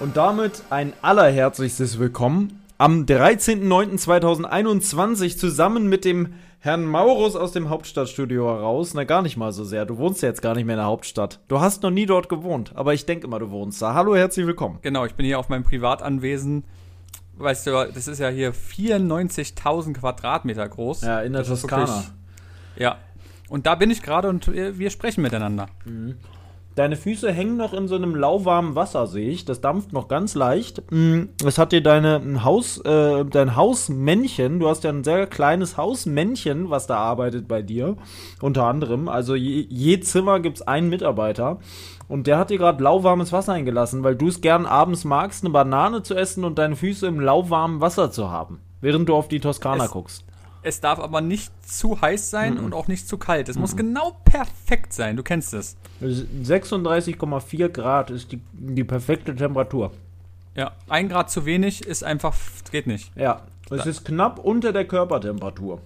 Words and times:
Und 0.00 0.16
damit 0.16 0.62
ein 0.70 0.92
allerherzlichstes 1.02 1.98
Willkommen 1.98 2.62
am 2.78 3.02
13.09.2021 3.04 5.36
zusammen 5.36 5.88
mit 5.88 6.04
dem 6.04 6.34
Herrn 6.60 6.84
Maurus 6.84 7.34
aus 7.36 7.50
dem 7.52 7.68
Hauptstadtstudio 7.68 8.46
heraus. 8.46 8.94
Na, 8.94 9.02
gar 9.04 9.22
nicht 9.22 9.36
mal 9.36 9.50
so 9.52 9.62
sehr. 9.64 9.84
Du 9.86 9.98
wohnst 9.98 10.22
ja 10.22 10.28
jetzt 10.28 10.40
gar 10.42 10.54
nicht 10.54 10.64
mehr 10.66 10.74
in 10.76 10.80
der 10.80 10.86
Hauptstadt. 10.86 11.40
Du 11.48 11.60
hast 11.60 11.82
noch 11.82 11.90
nie 11.90 12.06
dort 12.06 12.28
gewohnt, 12.28 12.72
aber 12.76 12.94
ich 12.94 13.06
denke 13.06 13.26
immer, 13.26 13.40
du 13.40 13.50
wohnst 13.50 13.82
da. 13.82 13.94
Hallo, 13.94 14.14
herzlich 14.14 14.46
willkommen. 14.46 14.78
Genau, 14.82 15.04
ich 15.04 15.14
bin 15.14 15.26
hier 15.26 15.38
auf 15.40 15.48
meinem 15.48 15.64
Privatanwesen. 15.64 16.62
Weißt 17.36 17.66
du, 17.66 17.90
das 17.92 18.06
ist 18.08 18.18
ja 18.20 18.28
hier 18.28 18.52
94.000 18.54 19.94
Quadratmeter 19.94 20.68
groß. 20.68 21.02
Ja, 21.02 21.20
in 21.22 21.32
der 21.32 21.42
Das 21.42 21.48
Toskana. 21.48 21.86
wirklich- 21.86 22.04
Ja. 22.76 22.98
Und 23.48 23.66
da 23.66 23.74
bin 23.76 23.90
ich 23.90 24.02
gerade 24.02 24.28
und 24.28 24.52
wir 24.52 24.78
wir 24.78 24.90
sprechen 24.90 25.22
miteinander. 25.22 25.66
Deine 26.78 26.94
Füße 26.94 27.32
hängen 27.32 27.56
noch 27.56 27.72
in 27.72 27.88
so 27.88 27.96
einem 27.96 28.14
lauwarmen 28.14 28.76
Wasser, 28.76 29.08
sehe 29.08 29.28
ich. 29.30 29.44
Das 29.44 29.60
dampft 29.60 29.92
noch 29.92 30.06
ganz 30.06 30.36
leicht. 30.36 30.80
Mm, 30.92 31.22
Es 31.44 31.58
hat 31.58 31.72
dir 31.72 31.82
deine 31.82 32.16
ein 32.20 32.44
Haus, 32.44 32.78
äh, 32.78 33.24
dein 33.24 33.56
Hausmännchen, 33.56 34.60
du 34.60 34.68
hast 34.68 34.84
ja 34.84 34.90
ein 34.90 35.02
sehr 35.02 35.26
kleines 35.26 35.76
Hausmännchen, 35.76 36.70
was 36.70 36.86
da 36.86 36.96
arbeitet 36.98 37.48
bei 37.48 37.62
dir, 37.62 37.96
unter 38.40 38.64
anderem. 38.66 39.08
Also 39.08 39.34
je, 39.34 39.66
je 39.68 39.98
Zimmer 39.98 40.38
gibt's 40.38 40.62
einen 40.62 40.88
Mitarbeiter. 40.88 41.58
Und 42.06 42.26
der 42.28 42.38
hat 42.38 42.50
dir 42.50 42.58
gerade 42.58 42.82
lauwarmes 42.82 43.32
Wasser 43.32 43.54
eingelassen, 43.54 44.04
weil 44.04 44.14
du 44.14 44.28
es 44.28 44.40
gern 44.40 44.64
abends 44.64 45.04
magst, 45.04 45.42
eine 45.44 45.52
Banane 45.52 46.04
zu 46.04 46.14
essen 46.14 46.44
und 46.44 46.58
deine 46.58 46.76
Füße 46.76 47.08
im 47.08 47.18
lauwarmen 47.20 47.80
Wasser 47.80 48.10
zu 48.12 48.30
haben. 48.30 48.60
Während 48.80 49.08
du 49.08 49.16
auf 49.16 49.26
die 49.26 49.40
Toskana 49.40 49.86
Es- 49.86 49.90
guckst. 49.90 50.24
Es 50.68 50.80
darf 50.80 50.98
aber 50.98 51.22
nicht 51.22 51.50
zu 51.66 51.98
heiß 51.98 52.28
sein 52.28 52.58
und 52.58 52.74
auch 52.74 52.88
nicht 52.88 53.08
zu 53.08 53.16
kalt. 53.16 53.48
Es 53.48 53.58
muss 53.58 53.74
genau 53.74 54.18
perfekt 54.26 54.92
sein. 54.92 55.16
Du 55.16 55.22
kennst 55.22 55.54
es. 55.54 55.78
36,4 56.02 57.68
Grad 57.70 58.10
ist 58.10 58.32
die, 58.32 58.42
die 58.52 58.84
perfekte 58.84 59.34
Temperatur. 59.34 59.92
Ja. 60.54 60.72
Ein 60.86 61.08
Grad 61.08 61.30
zu 61.30 61.46
wenig 61.46 61.86
ist 61.86 62.04
einfach, 62.04 62.34
geht 62.70 62.86
nicht. 62.86 63.16
Ja, 63.16 63.46
es 63.70 63.86
ist 63.86 64.04
knapp 64.04 64.38
unter 64.40 64.74
der 64.74 64.86
Körpertemperatur. 64.86 65.80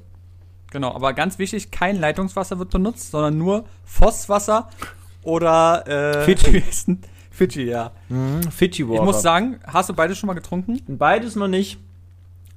Genau. 0.72 0.92
Aber 0.92 1.12
ganz 1.12 1.38
wichtig, 1.38 1.70
kein 1.70 2.00
Leitungswasser 2.00 2.58
wird 2.58 2.70
benutzt, 2.70 3.12
sondern 3.12 3.38
nur 3.38 3.64
Fosswasser 3.84 4.69
oder, 5.22 5.86
äh, 5.86 6.25
Fidschi. 6.25 6.64
Fidschi, 7.30 7.62
ja. 7.66 7.92
Fidschi 8.50 8.88
Water. 8.88 8.98
Ich 8.98 9.05
muss 9.05 9.22
sagen, 9.22 9.60
hast 9.64 9.91
du 9.91 9.94
beides 9.94 10.19
schon 10.19 10.27
mal 10.27 10.34
getrunken? 10.34 10.80
Beides 10.88 11.36
noch 11.36 11.47
nicht. 11.47 11.78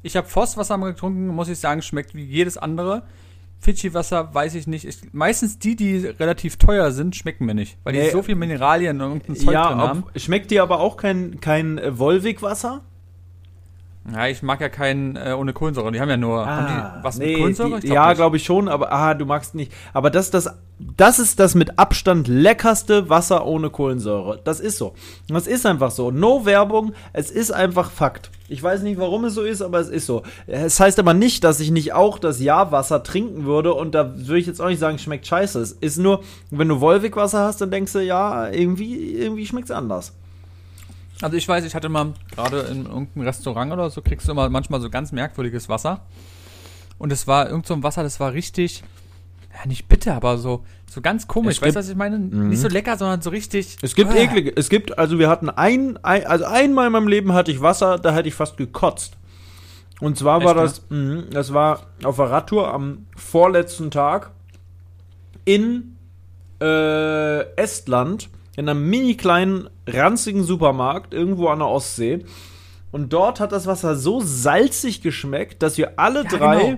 Ich 0.06 0.16
habe 0.16 0.28
Vosswasser 0.28 0.78
mal 0.78 0.92
getrunken, 0.92 1.28
muss 1.28 1.50
ich 1.50 1.58
sagen, 1.60 1.82
schmeckt 1.82 2.14
wie 2.14 2.24
jedes 2.24 2.58
andere. 2.58 3.04
Fidschi-Wasser 3.60 4.34
weiß 4.36 4.54
ich 4.54 4.68
nicht. 4.68 4.86
Ich, 4.86 4.98
meistens 5.14 5.58
die, 5.58 5.76
die 5.76 5.98
relativ 6.06 6.58
teuer 6.58 6.92
sind, 6.92 7.16
schmecken 7.16 7.46
mir 7.46 7.56
nicht. 7.56 7.78
Weil 7.84 7.94
die 7.94 8.00
Nee. 8.00 8.10
so 8.12 8.22
viel 8.22 8.36
Mineralien 8.36 9.02
und 9.02 9.08
irgendein 9.08 9.36
Zeug 9.36 9.46
drin 9.46 9.54
Ja, 9.54 9.76
haben. 9.76 10.04
ob, 10.04 10.20
schmeckt 10.20 10.52
dir 10.52 10.62
aber 10.62 10.80
auch 10.80 10.98
kein, 10.98 11.40
kein 11.42 11.80
äh, 11.80 11.98
Volvic-Wasser? 11.98 12.84
Ja, 14.12 14.28
ich 14.28 14.44
mag 14.44 14.62
ja 14.62 14.70
keinen 14.70 15.16
äh, 15.16 15.34
ohne 15.38 15.52
Kohlensäure. 15.52 15.92
Die 15.92 16.00
haben 16.00 16.10
ja 16.10 16.18
nur. 16.18 16.46
haben 16.46 16.68
die 16.68 17.04
was 17.04 17.18
mit 17.18 17.28
Ah, 17.28 17.30
nee, 17.32 17.38
Kohlensäure? 17.38 17.80
Die, 17.80 17.88
Ich 17.88 17.94
ja, 17.94 18.14
glaube 18.14 18.38
ich 18.38 18.44
schon, 18.44 18.68
aber 18.68 18.92
ah, 18.92 19.16
du 19.16 19.26
magst 19.26 19.56
nicht. 19.56 19.72
Aber 19.94 20.12
das, 20.12 20.30
das, 20.30 20.48
das 20.96 21.18
ist 21.18 21.40
das 21.40 21.56
mit 21.56 21.80
Abstand 21.80 22.28
leckerste 22.28 23.10
Wasser 23.10 23.48
ohne 23.48 23.72
Kohlensäure. 23.72 24.40
Das 24.44 24.60
ist 24.60 24.78
so. 24.78 24.94
Das 25.28 25.48
ist 25.48 25.66
einfach 25.66 25.90
so. 25.90 26.12
No 26.12 26.46
Werbung, 26.46 26.94
es 27.14 27.32
ist 27.32 27.52
einfach 27.52 27.90
Fakt. 27.90 28.30
Ich 28.48 28.62
weiß 28.62 28.84
nicht, 28.84 29.00
warum 29.00 29.26
es 29.26 29.34
so 29.34 29.42
ist, 29.42 29.64
aber 29.64 29.80
es 29.80 29.90
ist 29.90 30.06
so. 30.06 30.22
Es 30.46 30.80
heißt 30.80 31.00
aber 31.00 31.16
nicht, 31.16 31.44
dass 31.44 31.60
ich 31.60 31.72
nicht 31.72 31.94
auch 31.94 32.20
das 32.20 32.40
Ja-Wasser 32.40 33.02
trinken 33.02 33.46
würde 33.46 33.74
und 33.74 33.96
da 33.96 34.14
würde 34.16 34.38
ich 34.38 34.46
jetzt 34.46 34.62
auch 34.62 34.68
nicht 34.68 34.78
sagen, 34.78 35.00
schmeckt 35.00 35.26
scheiße. 35.26 35.60
Es 35.60 35.72
ist 35.72 35.98
nur, 35.98 36.22
wenn 36.52 36.68
du 36.68 36.80
Volvic-Wasser 36.80 37.40
hast, 37.40 37.60
dann 37.62 37.72
denkst 37.72 37.94
du, 37.94 38.04
ja, 38.04 38.50
irgendwie, 38.50 39.16
irgendwie 39.16 39.48
schmeckt 39.48 39.72
es 39.72 39.76
anders. 39.76 40.14
Also 41.22 41.38
ich 41.38 41.48
weiß, 41.48 41.64
ich 41.66 41.76
hatte 41.76 41.90
mal 41.90 42.14
gerade 42.34 42.60
in 42.62 42.86
irgendeinem 42.86 43.26
Restaurant 43.26 43.72
oder 43.72 43.90
so, 43.90 44.02
kriegst 44.02 44.28
du 44.28 44.32
immer 44.34 44.50
manchmal 44.50 44.82
so 44.82 44.90
ganz 44.90 45.12
merkwürdiges 45.12 45.70
Wasser. 45.70 46.02
Und 46.98 47.12
es 47.12 47.26
war 47.28 47.50
irgend 47.50 47.66
so 47.68 47.74
ein 47.74 47.84
Wasser, 47.84 48.04
das 48.04 48.20
war 48.20 48.34
richtig, 48.34 48.84
ja 49.54 49.68
nicht 49.68 49.88
bitter, 49.88 50.14
aber 50.16 50.38
so, 50.38 50.66
so 50.90 51.02
ganz 51.02 51.28
komisch. 51.28 51.58
Es 51.58 51.62
weißt 51.62 51.76
du, 51.76 51.80
was 51.80 51.90
ich 51.90 51.96
meine? 51.96 52.20
Nicht 52.20 52.60
so 52.62 52.68
lecker, 52.68 52.98
sondern 52.98 53.22
so 53.22 53.30
richtig. 53.30 53.78
Es 53.82 53.96
gibt 53.96 54.12
Ah. 54.12 54.16
eklige, 54.16 54.52
es 54.56 54.70
gibt, 54.70 54.98
also 54.98 55.18
wir 55.20 55.30
hatten 55.30 55.50
ein, 55.50 55.98
ein, 56.04 56.26
also 56.26 56.46
einmal 56.46 56.88
in 56.88 56.92
meinem 56.94 57.08
Leben 57.08 57.34
hatte 57.34 57.52
ich 57.52 57.62
Wasser, 57.62 57.98
da 58.00 58.14
hätte 58.14 58.28
ich 58.28 58.34
fast 58.36 58.58
gekotzt. 58.58 59.18
Und 60.02 60.18
zwar 60.18 60.44
war 60.44 60.56
Echt, 60.58 60.64
das, 60.66 60.82
mh, 60.90 61.24
das 61.32 61.54
war 61.54 61.88
auf 62.04 62.18
der 62.18 62.30
Radtour 62.30 62.74
am 62.74 63.06
vorletzten 63.16 63.92
Tag 63.92 64.32
in 65.46 65.96
äh, 66.62 67.42
Estland, 67.56 68.30
in 68.58 68.70
einem 68.70 68.90
mini 68.90 69.16
kleinen, 69.16 69.70
ranzigen 69.88 70.44
Supermarkt, 70.44 71.14
irgendwo 71.14 71.48
an 71.48 71.60
der 71.60 71.68
Ostsee. 71.68 72.26
Und 72.92 73.12
dort 73.12 73.40
hat 73.40 73.52
das 73.52 73.68
Wasser 73.68 73.96
so 73.96 74.22
salzig 74.22 75.02
geschmeckt, 75.02 75.62
dass 75.62 75.78
wir 75.78 76.00
alle 76.00 76.24
Ja, 76.24 76.30
drei 76.30 76.60
genau. 76.60 76.78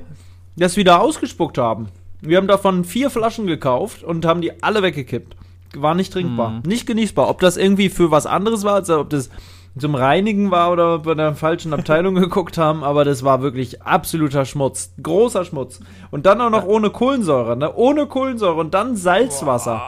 das 0.55 0.75
wieder 0.77 1.01
ausgespuckt 1.01 1.57
haben. 1.57 1.89
Wir 2.21 2.37
haben 2.37 2.47
davon 2.47 2.83
vier 2.83 3.09
Flaschen 3.11 3.45
gekauft 3.45 4.03
und 4.03 4.25
haben 4.25 4.41
die 4.41 4.63
alle 4.63 4.81
weggekippt. 4.81 5.35
War 5.75 5.93
nicht 5.93 6.11
trinkbar. 6.13 6.49
Mhm. 6.49 6.61
Nicht 6.65 6.87
genießbar. 6.87 7.29
Ob 7.29 7.39
das 7.41 7.57
irgendwie 7.57 7.89
für 7.89 8.09
was 8.09 8.25
anderes 8.25 8.63
war, 8.63 8.75
also 8.75 8.99
ob 8.99 9.09
das 9.11 9.29
zum 9.77 9.93
Reinigen 9.93 10.49
war 10.49 10.71
oder 10.71 10.95
ob 10.95 11.05
wir 11.05 11.11
in 11.11 11.19
der 11.19 11.35
falschen 11.35 11.71
Abteilung 11.73 12.15
geguckt 12.19 12.57
haben, 12.57 12.83
aber 12.83 13.05
das 13.05 13.23
war 13.23 13.43
wirklich 13.43 13.83
absoluter 13.83 14.45
Schmutz. 14.45 14.93
Großer 15.03 15.45
Schmutz. 15.45 15.79
Und 16.09 16.25
dann 16.25 16.41
auch 16.41 16.49
noch 16.49 16.65
ohne 16.65 16.89
Kohlensäure, 16.89 17.55
ne? 17.55 17.75
Ohne 17.75 18.07
Kohlensäure 18.07 18.55
und 18.55 18.73
dann 18.73 18.95
Salzwasser. 18.95 19.79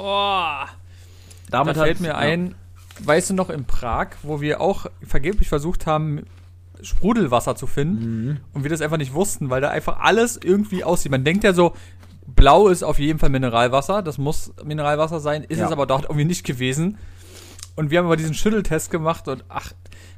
Oh. 0.00 0.40
Damit 1.54 1.76
da 1.76 1.82
fällt 1.84 2.00
mir 2.00 2.08
ja. 2.08 2.16
ein, 2.16 2.54
weißt 3.02 3.30
du 3.30 3.34
noch 3.34 3.50
in 3.50 3.64
Prag, 3.64 4.08
wo 4.22 4.40
wir 4.40 4.60
auch 4.60 4.86
vergeblich 5.06 5.48
versucht 5.48 5.86
haben, 5.86 6.24
Sprudelwasser 6.82 7.56
zu 7.56 7.66
finden 7.66 8.26
Mhm. 8.28 8.36
und 8.52 8.62
wir 8.62 8.70
das 8.70 8.80
einfach 8.80 8.98
nicht 8.98 9.14
wussten, 9.14 9.48
weil 9.50 9.60
da 9.60 9.70
einfach 9.70 10.00
alles 10.00 10.38
irgendwie 10.42 10.84
aussieht. 10.84 11.10
Man 11.10 11.24
denkt 11.24 11.44
ja 11.44 11.52
so, 11.54 11.72
blau 12.26 12.68
ist 12.68 12.82
auf 12.82 12.98
jeden 12.98 13.18
Fall 13.18 13.30
Mineralwasser, 13.30 14.02
das 14.02 14.18
muss 14.18 14.52
Mineralwasser 14.64 15.20
sein, 15.20 15.44
ist 15.44 15.58
Ja. 15.58 15.66
es 15.66 15.72
aber 15.72 15.86
dort 15.86 16.04
irgendwie 16.04 16.24
nicht 16.26 16.44
gewesen. 16.44 16.98
Und 17.76 17.90
wir 17.90 17.98
haben 17.98 18.06
aber 18.06 18.16
diesen 18.16 18.34
Schütteltest 18.34 18.90
gemacht 18.90 19.26
und 19.28 19.44
ach, 19.48 19.72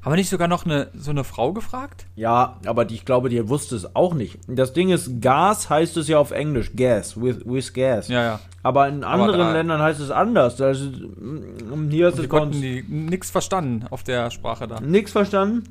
haben 0.07 0.13
wir 0.13 0.17
nicht 0.19 0.31
sogar 0.31 0.47
noch 0.47 0.65
eine, 0.65 0.87
so 0.97 1.11
eine 1.11 1.25
Frau 1.25 1.53
gefragt? 1.53 2.07
Ja, 2.15 2.59
aber 2.65 2.85
die, 2.85 2.95
ich 2.95 3.05
glaube, 3.05 3.29
die 3.29 3.49
wusste 3.49 3.75
es 3.75 3.97
auch 3.97 4.15
nicht. 4.15 4.39
Das 4.47 4.73
Ding 4.73 4.91
ist, 4.91 5.21
Gas 5.21 5.69
heißt 5.69 5.97
es 5.97 6.07
ja 6.07 6.19
auf 6.21 6.31
Englisch. 6.31 6.71
Gas, 6.77 7.21
with, 7.21 7.39
with 7.45 7.73
gas. 7.75 8.07
Ja, 8.07 8.23
ja. 8.23 8.41
Aber 8.63 8.87
in 8.87 9.03
anderen 9.03 9.41
da- 9.41 9.53
Ländern 9.53 9.83
heißt 9.83 9.99
es 9.99 10.13
anders. 10.13 10.61
Mm, 10.61 11.91
hier 11.91 12.09
ist 12.09 12.19
die 12.19 12.23
es 12.23 12.29
konnten 12.29 12.61
die 12.63 12.85
nix 12.89 13.33
verstanden 13.33 13.85
auf 13.91 14.05
der 14.05 14.31
Sprache 14.31 14.69
da. 14.69 14.79
nix 14.81 15.11
verstanden. 15.11 15.65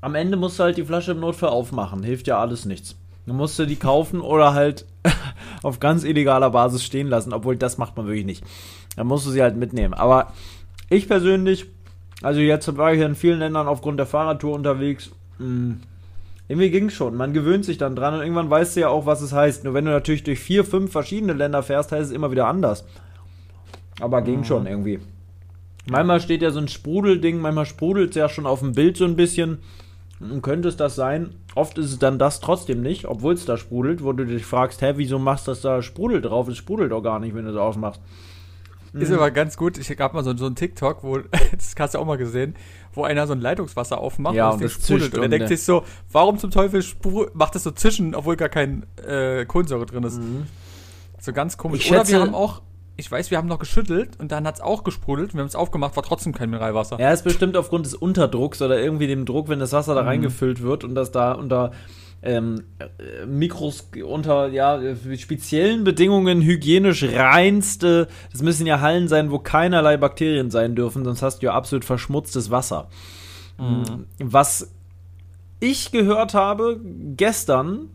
Am 0.00 0.14
Ende 0.14 0.36
musst 0.36 0.60
du 0.60 0.62
halt 0.62 0.76
die 0.76 0.84
Flasche 0.84 1.10
im 1.10 1.18
Notfall 1.20 1.48
aufmachen. 1.48 2.04
Hilft 2.04 2.28
ja 2.28 2.38
alles 2.38 2.66
nichts. 2.66 2.94
Dann 3.26 3.34
musst 3.34 3.58
du 3.58 3.66
die 3.66 3.74
kaufen 3.76 4.20
oder 4.20 4.54
halt 4.54 4.86
auf 5.64 5.80
ganz 5.80 6.04
illegaler 6.04 6.50
Basis 6.50 6.84
stehen 6.84 7.08
lassen. 7.08 7.32
Obwohl, 7.32 7.56
das 7.56 7.78
macht 7.78 7.96
man 7.96 8.06
wirklich 8.06 8.26
nicht. 8.26 8.44
Dann 8.94 9.08
musst 9.08 9.26
du 9.26 9.30
sie 9.30 9.42
halt 9.42 9.56
mitnehmen. 9.56 9.92
Aber 9.92 10.32
ich 10.88 11.08
persönlich, 11.08 11.66
also 12.22 12.40
jetzt 12.40 12.76
war 12.76 12.92
ich 12.92 13.00
ja 13.00 13.06
in 13.06 13.14
vielen 13.14 13.38
Ländern 13.38 13.68
aufgrund 13.68 13.98
der 13.98 14.06
Fahrradtour 14.06 14.54
unterwegs. 14.54 15.10
Mh, 15.38 15.76
irgendwie 16.48 16.70
ging's 16.70 16.94
schon. 16.94 17.16
Man 17.16 17.32
gewöhnt 17.32 17.64
sich 17.64 17.78
dann 17.78 17.94
dran 17.94 18.14
und 18.14 18.20
irgendwann 18.20 18.50
weißt 18.50 18.76
du 18.76 18.80
ja 18.80 18.88
auch, 18.88 19.06
was 19.06 19.20
es 19.20 19.32
heißt. 19.32 19.64
Nur 19.64 19.72
wenn 19.72 19.84
du 19.84 19.92
natürlich 19.92 20.24
durch 20.24 20.40
vier, 20.40 20.64
fünf 20.64 20.90
verschiedene 20.90 21.32
Länder 21.32 21.62
fährst, 21.62 21.92
heißt 21.92 22.10
es 22.10 22.16
immer 22.16 22.32
wieder 22.32 22.48
anders. 22.48 22.84
Aber 24.00 24.22
ging 24.22 24.44
schon 24.44 24.66
irgendwie. 24.66 24.98
Manchmal 25.86 26.20
steht 26.20 26.42
ja 26.42 26.50
so 26.50 26.58
ein 26.58 26.68
Sprudelding, 26.68 27.38
manchmal 27.38 27.66
sprudelt 27.66 28.10
es 28.10 28.16
ja 28.16 28.28
schon 28.28 28.46
auf 28.46 28.60
dem 28.60 28.72
Bild 28.72 28.96
so 28.96 29.04
ein 29.04 29.16
bisschen. 29.16 29.58
Und 30.18 30.42
könnte 30.42 30.68
es 30.68 30.76
das 30.76 30.96
sein? 30.96 31.30
Oft 31.54 31.78
ist 31.78 31.86
es 31.86 31.98
dann 31.98 32.18
das 32.18 32.40
trotzdem 32.40 32.82
nicht, 32.82 33.06
obwohl 33.06 33.34
es 33.34 33.46
da 33.46 33.56
sprudelt, 33.56 34.04
wo 34.04 34.12
du 34.12 34.26
dich 34.26 34.44
fragst, 34.44 34.82
hä, 34.82 34.94
wieso 34.96 35.18
machst 35.18 35.46
du 35.46 35.52
das 35.52 35.62
da 35.62 35.80
Sprudel 35.82 36.20
drauf? 36.20 36.48
Es 36.48 36.58
sprudelt 36.58 36.92
doch 36.92 37.02
gar 37.02 37.20
nicht, 37.20 37.34
wenn 37.34 37.44
du 37.44 37.52
es 37.52 37.56
ausmachst. 37.56 38.00
Ist 38.92 39.12
aber 39.12 39.30
ganz 39.30 39.56
gut. 39.56 39.78
Ich 39.78 39.96
gab 39.96 40.14
mal 40.14 40.24
so, 40.24 40.36
so 40.36 40.46
einen 40.46 40.56
TikTok, 40.56 41.02
wo, 41.02 41.18
das 41.52 41.74
hast 41.78 41.94
du 41.94 41.98
auch 41.98 42.06
mal 42.06 42.18
gesehen, 42.18 42.54
wo 42.92 43.04
einer 43.04 43.26
so 43.26 43.32
ein 43.32 43.40
Leitungswasser 43.40 43.98
aufmacht 43.98 44.34
Ja, 44.34 44.48
und 44.48 44.54
und 44.54 44.64
das 44.64 44.74
Ding 44.78 44.82
sprudelt. 44.82 45.14
Und 45.14 45.20
er 45.20 45.24
und 45.24 45.30
denkt 45.30 45.48
sich 45.48 45.62
so, 45.62 45.84
warum 46.10 46.38
zum 46.38 46.50
Teufel 46.50 46.84
macht 47.34 47.54
das 47.54 47.62
so 47.62 47.70
zischen, 47.70 48.14
obwohl 48.14 48.36
gar 48.36 48.48
kein 48.48 48.86
äh, 49.06 49.44
Kohlensäure 49.44 49.86
drin 49.86 50.02
ist. 50.04 50.20
So 51.20 51.32
ganz 51.32 51.56
komisch. 51.56 51.80
Mhm. 51.80 51.94
Ich 51.94 52.00
Oder 52.00 52.08
wir 52.08 52.20
haben 52.20 52.34
auch, 52.34 52.62
ich 52.96 53.10
weiß, 53.10 53.30
wir 53.30 53.38
haben 53.38 53.48
noch 53.48 53.58
geschüttelt 53.58 54.18
und 54.18 54.32
dann 54.32 54.46
hat's 54.46 54.60
auch 54.60 54.82
gesprudelt. 54.84 55.34
Wir 55.34 55.40
haben 55.40 55.48
es 55.48 55.54
aufgemacht, 55.54 55.94
war 55.96 56.02
trotzdem 56.02 56.32
kein 56.32 56.50
Mineralwasser. 56.50 56.98
Ja, 56.98 57.12
ist 57.12 57.24
bestimmt 57.24 57.56
aufgrund 57.56 57.86
des 57.86 57.94
Unterdrucks 57.94 58.60
oder 58.60 58.80
irgendwie 58.80 59.06
dem 59.06 59.24
Druck, 59.24 59.48
wenn 59.48 59.60
das 59.60 59.72
Wasser 59.72 59.94
da 59.94 60.02
reingefüllt 60.02 60.62
wird 60.62 60.84
und 60.84 60.94
das 60.94 61.12
da 61.12 61.32
unter 61.32 61.72
ähm, 62.22 62.64
äh, 62.78 63.26
Mikros 63.26 63.88
unter 64.04 64.48
ja 64.48 64.80
speziellen 65.16 65.84
Bedingungen 65.84 66.42
hygienisch 66.42 67.04
reinste. 67.04 68.08
Das 68.32 68.42
müssen 68.42 68.66
ja 68.66 68.80
Hallen 68.80 69.08
sein, 69.08 69.30
wo 69.30 69.38
keinerlei 69.38 69.96
Bakterien 69.96 70.50
sein 70.50 70.74
dürfen, 70.74 71.04
sonst 71.04 71.22
hast 71.22 71.38
du 71.38 71.46
ja 71.46 71.54
absolut 71.54 71.84
verschmutztes 71.84 72.50
Wasser. 72.50 72.88
Was 74.18 74.70
ich 75.60 75.92
gehört 75.92 76.34
habe 76.34 76.80
gestern, 77.16 77.90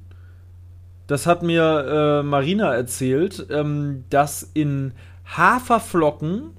das 1.07 1.25
hat 1.27 1.43
mir 1.43 2.21
äh, 2.21 2.23
Marina 2.23 2.73
erzählt, 2.73 3.47
ähm, 3.49 4.05
dass 4.09 4.43
in 4.53 4.93
Haferflocken 5.25 6.51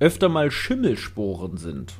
öfter 0.00 0.28
mal 0.28 0.50
Schimmelsporen 0.50 1.56
sind. 1.56 1.94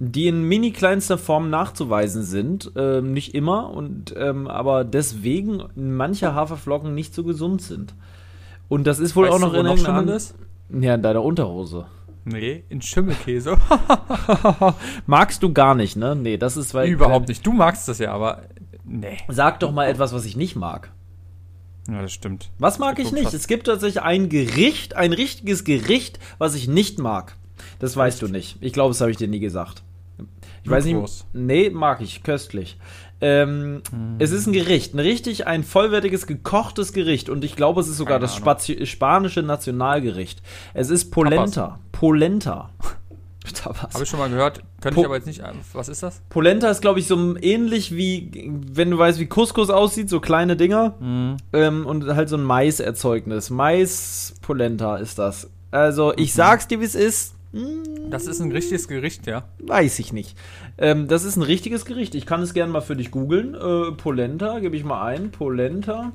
Die 0.00 0.28
in 0.28 0.42
mini 0.42 0.70
kleinster 0.70 1.18
Form 1.18 1.50
nachzuweisen 1.50 2.22
sind. 2.22 2.70
Ähm, 2.76 3.12
nicht 3.12 3.34
immer, 3.34 3.70
und, 3.70 4.14
ähm, 4.16 4.46
aber 4.46 4.84
deswegen 4.84 5.64
manche 5.74 6.34
Haferflocken 6.34 6.94
nicht 6.94 7.14
so 7.14 7.24
gesund 7.24 7.62
sind. 7.62 7.94
Und 8.68 8.86
das 8.86 8.98
ist 9.00 9.16
wohl 9.16 9.26
Weißt 9.26 9.34
auch 9.34 9.38
du, 9.38 9.46
noch 9.46 9.52
wo 9.54 9.58
in 9.58 9.64
noch 9.64 9.72
irgendeiner 9.72 9.98
Schimmel 10.00 10.16
ist? 10.16 10.34
Ja, 10.80 10.94
in 10.94 11.02
deiner 11.02 11.22
Unterhose. 11.22 11.86
Nee, 12.24 12.64
in 12.68 12.82
Schimmelkäse. 12.82 13.56
Magst 15.06 15.42
du 15.42 15.52
gar 15.52 15.74
nicht, 15.74 15.96
ne? 15.96 16.14
Nee, 16.14 16.36
das 16.36 16.56
ist 16.56 16.74
weil. 16.74 16.88
Überhaupt 16.88 17.28
nicht. 17.28 17.46
Du 17.46 17.52
magst 17.52 17.88
das 17.88 17.98
ja, 17.98 18.12
aber 18.12 18.42
nee. 18.84 19.16
Sag 19.28 19.60
doch 19.60 19.72
mal 19.72 19.86
etwas, 19.86 20.12
was 20.12 20.26
ich 20.26 20.36
nicht 20.36 20.54
mag. 20.54 20.92
Ja, 21.88 22.02
das 22.02 22.12
stimmt. 22.12 22.50
Was 22.58 22.78
mag 22.78 22.98
ich 22.98 23.12
nicht? 23.12 23.32
Es 23.32 23.46
gibt 23.46 23.66
tatsächlich 23.66 24.02
ein 24.02 24.28
Gericht, 24.28 24.94
ein 24.94 25.14
richtiges 25.14 25.64
Gericht, 25.64 26.18
was 26.36 26.54
ich 26.54 26.68
nicht 26.68 26.98
mag. 26.98 27.36
Das 27.78 27.96
weißt 27.96 28.20
du 28.20 28.28
nicht. 28.28 28.58
Ich 28.60 28.74
glaube, 28.74 28.90
das 28.90 29.00
habe 29.00 29.10
ich 29.10 29.16
dir 29.16 29.28
nie 29.28 29.40
gesagt. 29.40 29.82
Ich 30.64 30.70
weiß 30.70 30.84
nicht. 30.84 31.24
Nee, 31.32 31.70
mag 31.70 32.00
ich. 32.00 32.22
Köstlich. 32.22 32.78
Ähm, 33.20 33.82
Es 34.18 34.30
ist 34.30 34.46
ein 34.46 34.52
Gericht, 34.52 34.94
ein 34.94 35.00
richtig, 35.00 35.46
ein 35.46 35.64
vollwertiges 35.64 36.26
gekochtes 36.28 36.92
Gericht 36.92 37.28
und 37.28 37.44
ich 37.44 37.56
glaube, 37.56 37.80
es 37.80 37.88
ist 37.88 37.96
sogar 37.96 38.14
Keine 38.18 38.26
das. 38.26 38.36
Spazi 38.36 38.86
spanische 38.86 39.42
Nationalgericht. 39.42 40.40
Es 40.74 40.88
ist 40.90 41.10
Polenta. 41.10 41.80
Polenta. 41.92 42.70
Tapas. 43.54 43.94
Habe 43.94 44.04
ich 44.04 44.10
schon 44.10 44.18
mal 44.18 44.28
gehört. 44.28 44.60
Könnte 44.82 44.96
Po- 44.96 45.00
ich 45.00 45.06
aber 45.06 45.16
jetzt 45.16 45.26
nicht. 45.26 45.42
Was 45.72 45.88
ist 45.88 46.02
das? 46.02 46.20
Polenta 46.28 46.68
ist, 46.70 46.82
glaube 46.82 47.00
ich, 47.00 47.06
so 47.06 47.34
ähnlich 47.38 47.96
wie, 47.96 48.52
wenn 48.70 48.90
du 48.90 48.98
weißt, 48.98 49.18
wie 49.18 49.24
Couscous 49.26 49.70
aussieht, 49.70 50.10
so 50.10 50.20
kleine 50.20 50.54
Dinger. 50.54 50.94
Ähm, 51.00 51.86
und 51.86 52.06
halt 52.14 52.28
so 52.28 52.36
ein 52.36 52.42
Maiserzeugnis. 52.42 53.48
Mais-Polenta 53.48 54.96
ist 54.98 55.18
das. 55.18 55.48
Also, 55.70 56.12
ich 56.16 56.34
sag's 56.34 56.68
dir, 56.68 56.80
wie 56.80 56.84
es 56.84 56.94
ist. 56.94 57.34
Das 58.10 58.26
ist 58.26 58.40
ein 58.40 58.52
richtiges 58.52 58.88
Gericht, 58.88 59.26
ja. 59.26 59.48
weiß 59.58 59.98
ich 59.98 60.12
nicht. 60.12 60.36
Ähm, 60.78 61.08
das 61.08 61.24
ist 61.24 61.36
ein 61.36 61.42
richtiges 61.42 61.84
Gericht. 61.84 62.14
Ich 62.14 62.24
kann 62.24 62.40
es 62.40 62.54
gerne 62.54 62.72
mal 62.72 62.80
für 62.80 62.96
dich 62.96 63.10
googeln. 63.10 63.54
Äh, 63.54 63.92
Polenta, 63.92 64.58
gebe 64.60 64.76
ich 64.76 64.84
mal 64.84 65.04
ein. 65.04 65.30
Polenta. 65.30 66.12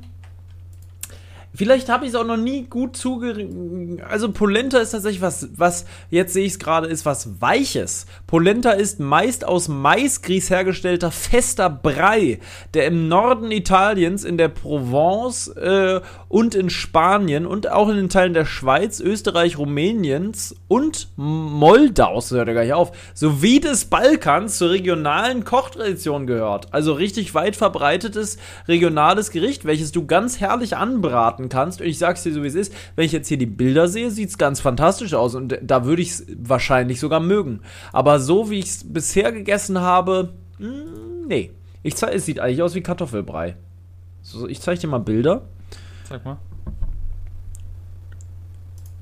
Vielleicht 1.56 1.90
habe 1.90 2.06
ich 2.06 2.12
es 2.12 2.16
auch 2.16 2.26
noch 2.26 2.38
nie 2.38 2.64
gut 2.64 2.98
zuge... 2.98 4.00
Also 4.10 4.32
Polenta 4.32 4.80
ist 4.80 4.92
tatsächlich 4.92 5.22
was, 5.22 5.50
was, 5.56 5.86
jetzt 6.10 6.34
sehe 6.34 6.46
ich 6.46 6.54
es 6.54 6.60
gerade, 6.60 6.88
ist 6.88 7.06
was 7.06 7.42
Weiches. 7.42 8.08
Polenta 8.26 8.72
ist 8.72 9.00
meist 9.00 9.46
aus 9.46 9.68
Maisgrieß 9.68 10.50
hergestellter 10.50 11.12
fester 11.12 11.70
Brei, 11.70 12.40
der 12.74 12.88
im 12.88 13.08
Norden 13.08 13.52
Italiens, 13.52 14.24
in 14.24 14.38
der 14.38 14.48
Provence 14.48 15.48
äh, 15.50 16.02
und 16.28 16.56
in 16.56 16.72
Spanien 16.72 17.46
und 17.46 17.72
auch 17.72 17.90
in 17.90 17.98
den 17.98 18.10
Teilen 18.10 18.34
der 18.34 18.46
Schweiz, 18.46 19.00
Österreich, 19.00 19.58
Rumäniens 19.58 20.56
und 20.68 21.10
Moldaus, 21.16 22.32
hört 22.32 22.48
gar 22.48 22.64
nicht 22.64 22.74
auf, 22.74 22.92
sowie 23.14 23.60
des 23.60 23.86
Balkans 23.86 24.58
zur 24.58 24.72
regionalen 24.72 25.44
Kochtradition 25.44 26.26
gehört. 26.26 26.74
Also 26.74 26.94
richtig 26.94 27.36
weit 27.36 27.56
verbreitetes 27.56 28.38
regionales 28.68 29.30
Gericht, 29.30 29.66
welches 29.66 29.92
du 29.92 30.08
ganz 30.08 30.40
herrlich 30.40 30.78
anbraten 30.78 31.43
kannst. 31.50 31.82
Und 31.82 31.88
ich 31.88 31.98
sag's 31.98 32.24
dir 32.24 32.34
so, 32.34 32.44
wie 32.44 32.48
es 32.48 32.56
ist, 32.56 32.74
wenn 32.96 33.06
ich 33.06 33.12
jetzt 33.12 33.28
hier 33.28 33.38
die 33.38 33.46
Bilder 33.46 33.88
sehe, 33.88 34.12
sieht's 34.12 34.38
ganz 34.38 34.60
fantastisch 34.60 35.14
aus 35.14 35.36
und 35.36 35.58
da 35.62 35.86
würde 35.86 36.02
ich 36.02 36.10
es 36.10 36.26
wahrscheinlich 36.38 37.00
sogar 37.00 37.20
mögen. 37.20 37.62
Aber 37.92 38.20
so 38.20 38.50
wie 38.50 38.60
ich 38.60 38.66
es 38.66 38.94
bisher 38.94 39.32
gegessen 39.32 39.80
habe, 39.80 40.34
mh, 40.60 40.70
nee. 41.28 41.52
Ich 41.84 41.96
zeig, 41.96 42.16
es 42.16 42.26
sieht 42.26 42.40
eigentlich 42.40 42.62
aus 42.62 42.76
wie 42.76 42.82
Kartoffelbrei. 42.82 43.58
So, 44.22 44.48
ich 44.48 44.62
zeige 44.62 44.80
dir 44.80 44.88
mal 44.88 45.00
Bilder. 45.00 45.42
Sag 46.08 46.24
mal. 46.24 46.38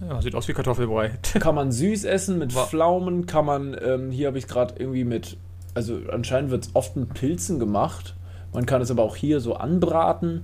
Ja, 0.01 0.19
sieht 0.19 0.33
aus 0.33 0.47
wie 0.47 0.53
Kartoffelbrei. 0.53 1.11
Kann 1.39 1.53
man 1.53 1.71
süß 1.71 2.05
essen 2.05 2.39
mit 2.39 2.51
Pflaumen, 2.53 3.27
kann 3.27 3.45
man, 3.45 3.77
ähm, 3.79 4.09
hier 4.09 4.27
habe 4.27 4.39
ich 4.39 4.47
gerade 4.47 4.73
irgendwie 4.79 5.03
mit, 5.03 5.37
also 5.75 5.99
anscheinend 6.11 6.49
wird 6.49 6.65
es 6.65 6.71
oft 6.75 6.95
mit 6.95 7.13
Pilzen 7.13 7.59
gemacht. 7.59 8.15
Man 8.51 8.65
kann 8.65 8.81
es 8.81 8.91
aber 8.91 9.03
auch 9.03 9.15
hier 9.15 9.39
so 9.39 9.55
anbraten. 9.55 10.43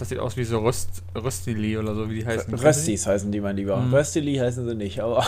Das 0.00 0.08
sieht 0.08 0.18
aus 0.18 0.36
wie 0.36 0.44
so 0.44 0.58
Röst, 0.60 1.02
Röstili 1.14 1.76
oder 1.76 1.94
so, 1.94 2.08
wie 2.10 2.16
die 2.20 2.26
heißen. 2.26 2.54
Röstis 2.54 3.06
heißen 3.06 3.30
die, 3.30 3.40
mein 3.40 3.56
Lieber. 3.56 3.76
Mhm. 3.76 3.92
Röstili 3.94 4.36
heißen 4.36 4.66
sie 4.66 4.74
nicht, 4.74 5.00
aber 5.00 5.24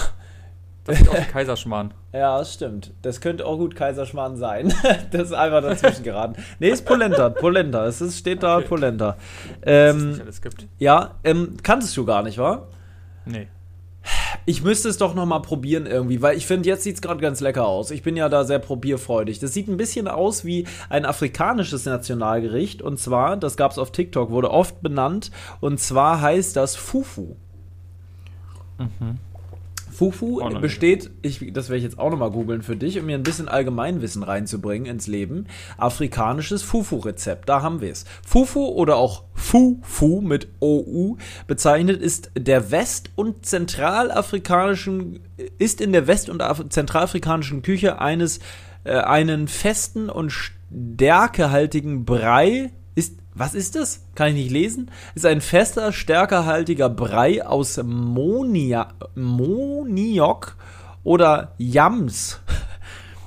Das 0.85 0.99
sieht 0.99 1.09
aus 1.09 1.17
wie 1.19 1.25
Kaiserschmarrn. 1.31 1.93
ja, 2.13 2.39
das 2.39 2.55
stimmt. 2.55 2.93
Das 3.03 3.21
könnte 3.21 3.45
auch 3.47 3.59
gut 3.59 3.77
Kaiserschmarrn 3.77 4.37
sein. 4.39 4.73
das 5.11 5.25
ist 5.25 5.33
einfach 5.35 5.61
dazwischen 5.63 6.03
geraten. 6.05 6.43
Nee, 6.59 6.71
ist 6.71 6.85
Polenta, 6.87 7.29
Polenta. 7.29 7.87
Es 7.87 8.01
ist, 8.01 8.19
steht 8.19 8.43
da 8.43 8.57
Okay. 8.57 8.67
Polenta. 8.69 9.17
Was 9.63 9.95
es 9.95 9.95
nicht 9.95 10.15
Ähm, 10.17 10.21
alles 10.23 10.41
gibt. 10.43 10.67
ja, 10.79 11.17
ähm, 11.23 11.57
kanntest 11.63 11.95
du 11.97 12.05
gar 12.07 12.23
nicht, 12.23 12.39
wa? 12.39 12.67
Nee. 13.27 13.49
Ich 14.45 14.63
müsste 14.63 14.89
es 14.89 14.99
doch 14.99 15.15
noch 15.15 15.27
mal 15.27 15.41
probieren 15.41 15.87
irgendwie, 15.87 16.21
weil 16.21 16.37
ich 16.37 16.47
finde, 16.47 16.69
jetzt 16.69 16.83
sieht 16.83 16.97
es 16.97 17.03
gerade 17.03 17.21
ganz 17.21 17.41
lecker 17.41 17.67
aus. 17.67 17.91
Ich 17.91 18.03
bin 18.03 18.17
ja 18.17 18.29
da 18.29 18.45
sehr 18.45 18.59
probierfreudig. 18.59 19.39
Das 19.39 19.53
sieht 19.53 19.69
ein 19.69 19.77
bisschen 19.77 20.09
aus 20.09 20.45
wie 20.45 20.67
ein 20.89 21.05
afrikanisches 21.05 21.85
Nationalgericht. 21.87 22.83
Und 22.83 22.99
zwar, 22.99 23.37
das 23.37 23.57
gab 23.57 23.71
es 23.71 23.79
auf 23.79 23.93
TikTok, 23.93 24.31
wurde 24.31 24.51
oft 24.51 24.83
benannt. 24.83 25.31
Und 25.61 25.79
zwar 25.79 26.21
heißt 26.21 26.57
das 26.57 26.75
Fufu. 26.75 27.37
Fufu 30.03 30.41
Oh, 30.43 30.61
besteht, 30.61 31.11
ich, 31.23 31.53
das 31.53 31.69
werde 31.69 31.79
ich 31.79 31.85
jetzt 31.85 31.99
auch 31.99 32.11
noch 32.11 32.19
mal 32.19 32.31
googeln 32.31 32.63
für 32.63 32.75
dich, 32.77 32.99
um 32.99 33.07
mir 33.07 33.15
ein 33.15 33.23
bisschen 33.23 33.49
Allgemeinwissen 33.49 34.25
reinzubringen 34.25 34.87
ins 34.87 35.07
Leben. 35.07 35.47
Afrikanisches 35.79 36.63
Fufu-Rezept, 36.65 37.49
da 37.49 37.63
haben 37.63 37.81
wir 37.81 37.93
es. 37.93 38.05
Fufu 38.27 38.67
oder 38.67 38.97
auch 38.97 39.23
Fufu 39.35 40.21
mit 40.21 40.49
OU 40.61 41.19
bezeichnet 41.47 42.01
ist 42.03 42.33
der 42.37 42.73
west- 42.73 43.11
und 43.15 43.47
zentralafrikanischen, 43.47 45.21
ist 45.59 45.81
in 45.81 45.93
der 45.93 46.09
west- 46.09 46.29
und 46.31 46.43
af- 46.43 46.69
zentralafrikanischen 46.69 47.63
Küche 47.63 48.01
eines, 48.01 48.41
äh, 48.85 48.95
einen 48.97 49.47
festen 49.47 50.11
und 50.11 50.33
stärkehaltigen 50.33 52.05
Brei 52.05 52.73
ist, 52.95 53.19
was 53.35 53.55
ist 53.55 53.75
das? 53.75 54.07
Kann 54.15 54.29
ich 54.29 54.35
nicht 54.35 54.51
lesen? 54.51 54.91
Ist 55.15 55.27
ein 55.27 55.41
fester, 55.41 55.93
stärkerhaltiger 55.93 56.91
Brei 56.91 57.45
aus 57.45 57.81
Monia, 57.83 58.89
Moniok 59.15 60.57
oder 61.03 61.55
Yams 61.59 62.41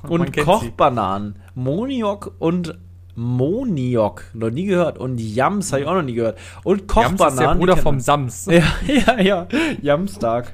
und 0.03 0.35
sie. 0.35 0.41
Kochbananen. 0.41 1.39
Moniok 1.55 2.35
und 2.39 2.77
Moniok, 3.15 4.25
noch 4.33 4.49
nie 4.49 4.65
gehört. 4.65 4.97
Und 4.97 5.19
Yams 5.19 5.71
habe 5.71 5.83
ich 5.83 5.87
auch 5.87 5.93
noch 5.93 6.01
nie 6.01 6.15
gehört. 6.15 6.37
Und 6.63 6.87
Kochbananen. 6.87 7.29
ist 7.29 7.39
der 7.39 7.55
Bruder 7.55 7.77
vom. 7.77 7.99
Sams. 7.99 8.45
Ja, 8.51 8.63
ja, 8.87 9.19
ja. 9.19 9.47
Jamstag. 9.81 10.53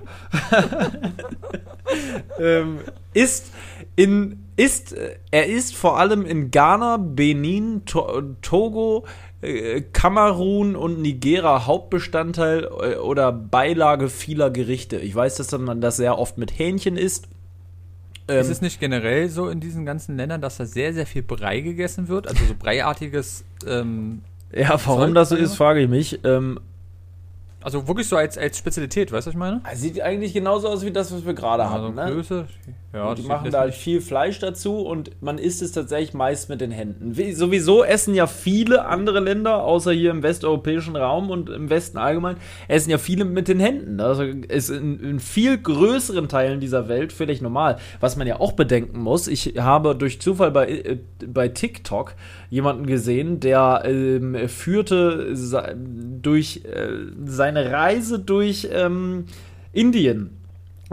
ähm, 2.39 2.79
ist 3.13 3.51
in 3.95 4.40
ist 4.55 4.93
äh, 4.93 5.15
er 5.31 5.47
ist 5.47 5.75
vor 5.75 5.99
allem 5.99 6.25
in 6.25 6.51
Ghana, 6.51 6.97
Benin, 6.97 7.85
to 7.85 8.21
Togo, 8.41 9.05
äh, 9.41 9.81
Kamerun 9.81 10.75
und 10.75 11.01
Nigeria 11.01 11.65
Hauptbestandteil 11.65 12.63
äh, 12.65 12.95
oder 12.95 13.31
Beilage 13.31 14.09
vieler 14.09 14.49
Gerichte. 14.49 14.97
Ich 14.97 15.15
weiß, 15.15 15.35
dass 15.35 15.51
man 15.51 15.81
das 15.81 15.97
sehr 15.97 16.17
oft 16.17 16.37
mit 16.37 16.57
Hähnchen 16.57 16.97
isst. 16.97 17.27
Ähm, 18.27 18.39
Ist 18.39 18.49
es 18.49 18.61
nicht 18.61 18.79
generell 18.79 19.29
so 19.29 19.49
in 19.49 19.59
diesen 19.59 19.85
ganzen 19.85 20.15
Ländern, 20.15 20.41
dass 20.41 20.57
da 20.57 20.65
sehr, 20.65 20.93
sehr 20.93 21.05
viel 21.05 21.23
Brei 21.23 21.61
gegessen 21.61 22.07
wird? 22.07 22.27
Also 22.27 22.45
so 22.45 22.53
breiartiges, 22.57 23.43
ähm, 23.65 24.21
Ja, 24.53 24.79
warum 24.85 25.07
Zeug, 25.07 25.15
das 25.15 25.29
so 25.29 25.35
ist, 25.35 25.55
frage 25.55 25.81
ich 25.81 25.89
mich. 25.89 26.19
Ähm, 26.23 26.59
Also 27.63 27.87
wirklich 27.87 28.07
so 28.07 28.15
als, 28.15 28.37
als 28.37 28.57
Spezialität, 28.57 29.11
weißt 29.11 29.27
du, 29.27 29.29
was 29.29 29.33
ich 29.33 29.39
meine? 29.39 29.61
Sieht 29.73 30.01
eigentlich 30.01 30.33
genauso 30.33 30.67
aus 30.67 30.83
wie 30.83 30.91
das, 30.91 31.13
was 31.13 31.25
wir 31.25 31.33
gerade 31.33 31.63
Also 31.63 31.87
haben. 31.87 31.95
Ne? 31.95 32.11
Größe. 32.11 32.47
Ja, 32.93 33.15
die 33.15 33.21
das 33.21 33.29
machen 33.29 33.51
da 33.51 33.61
halt 33.61 33.73
viel 33.73 34.01
Fleisch 34.01 34.39
dazu 34.39 34.79
und 34.79 35.11
man 35.21 35.37
isst 35.37 35.61
es 35.61 35.71
tatsächlich 35.71 36.13
meist 36.13 36.49
mit 36.49 36.59
den 36.59 36.71
Händen. 36.71 37.15
Wie, 37.15 37.31
sowieso 37.31 37.85
essen 37.85 38.13
ja 38.13 38.27
viele 38.27 38.85
andere 38.85 39.21
Länder, 39.21 39.63
außer 39.63 39.93
hier 39.93 40.11
im 40.11 40.23
westeuropäischen 40.23 40.97
Raum 40.97 41.29
und 41.29 41.49
im 41.49 41.69
Westen 41.69 41.97
allgemein, 41.97 42.35
essen 42.67 42.89
ja 42.89 42.97
viele 42.97 43.23
mit 43.23 43.47
den 43.47 43.61
Händen. 43.61 44.01
Also 44.01 44.23
ist 44.23 44.69
in, 44.69 44.99
in 44.99 45.19
viel 45.21 45.57
größeren 45.57 46.27
Teilen 46.27 46.59
dieser 46.59 46.89
Welt 46.89 47.13
völlig 47.13 47.41
normal. 47.41 47.77
Was 48.01 48.17
man 48.17 48.27
ja 48.27 48.41
auch 48.41 48.51
bedenken 48.53 48.99
muss, 48.99 49.29
ich 49.29 49.53
habe 49.57 49.95
durch 49.95 50.19
Zufall 50.19 50.51
bei, 50.51 50.67
äh, 50.67 50.97
bei 51.25 51.47
TikTok 51.47 52.15
jemanden 52.49 52.87
gesehen, 52.87 53.39
der 53.39 53.83
ähm, 53.85 54.49
führte 54.49 55.33
durch 56.21 56.63
äh, 56.65 56.89
seine 57.53 57.71
Reise 57.71 58.19
durch 58.19 58.67
ähm, 58.71 59.25
Indien. 59.73 60.37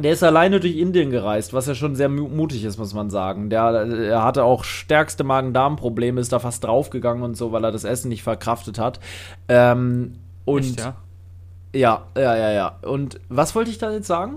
Der 0.00 0.12
ist 0.12 0.22
alleine 0.22 0.60
durch 0.60 0.76
Indien 0.76 1.10
gereist, 1.10 1.52
was 1.52 1.66
ja 1.66 1.74
schon 1.74 1.96
sehr 1.96 2.08
mu- 2.08 2.28
mutig 2.28 2.62
ist, 2.64 2.78
muss 2.78 2.94
man 2.94 3.10
sagen. 3.10 3.50
Der, 3.50 3.62
er 3.62 4.22
hatte 4.22 4.44
auch 4.44 4.62
stärkste 4.62 5.24
Magen-Darm-Probleme, 5.24 6.20
ist 6.20 6.32
da 6.32 6.38
fast 6.38 6.62
draufgegangen 6.62 7.24
und 7.24 7.36
so, 7.36 7.50
weil 7.50 7.64
er 7.64 7.72
das 7.72 7.82
Essen 7.82 8.08
nicht 8.08 8.22
verkraftet 8.22 8.78
hat. 8.78 9.00
Ähm, 9.48 10.14
und 10.44 10.60
Echt, 10.60 10.78
ja? 10.78 10.94
ja, 11.74 12.02
ja, 12.16 12.36
ja, 12.36 12.50
ja. 12.52 12.78
Und 12.82 13.18
was 13.28 13.56
wollte 13.56 13.70
ich 13.70 13.78
da 13.78 13.90
jetzt 13.90 14.06
sagen? 14.06 14.36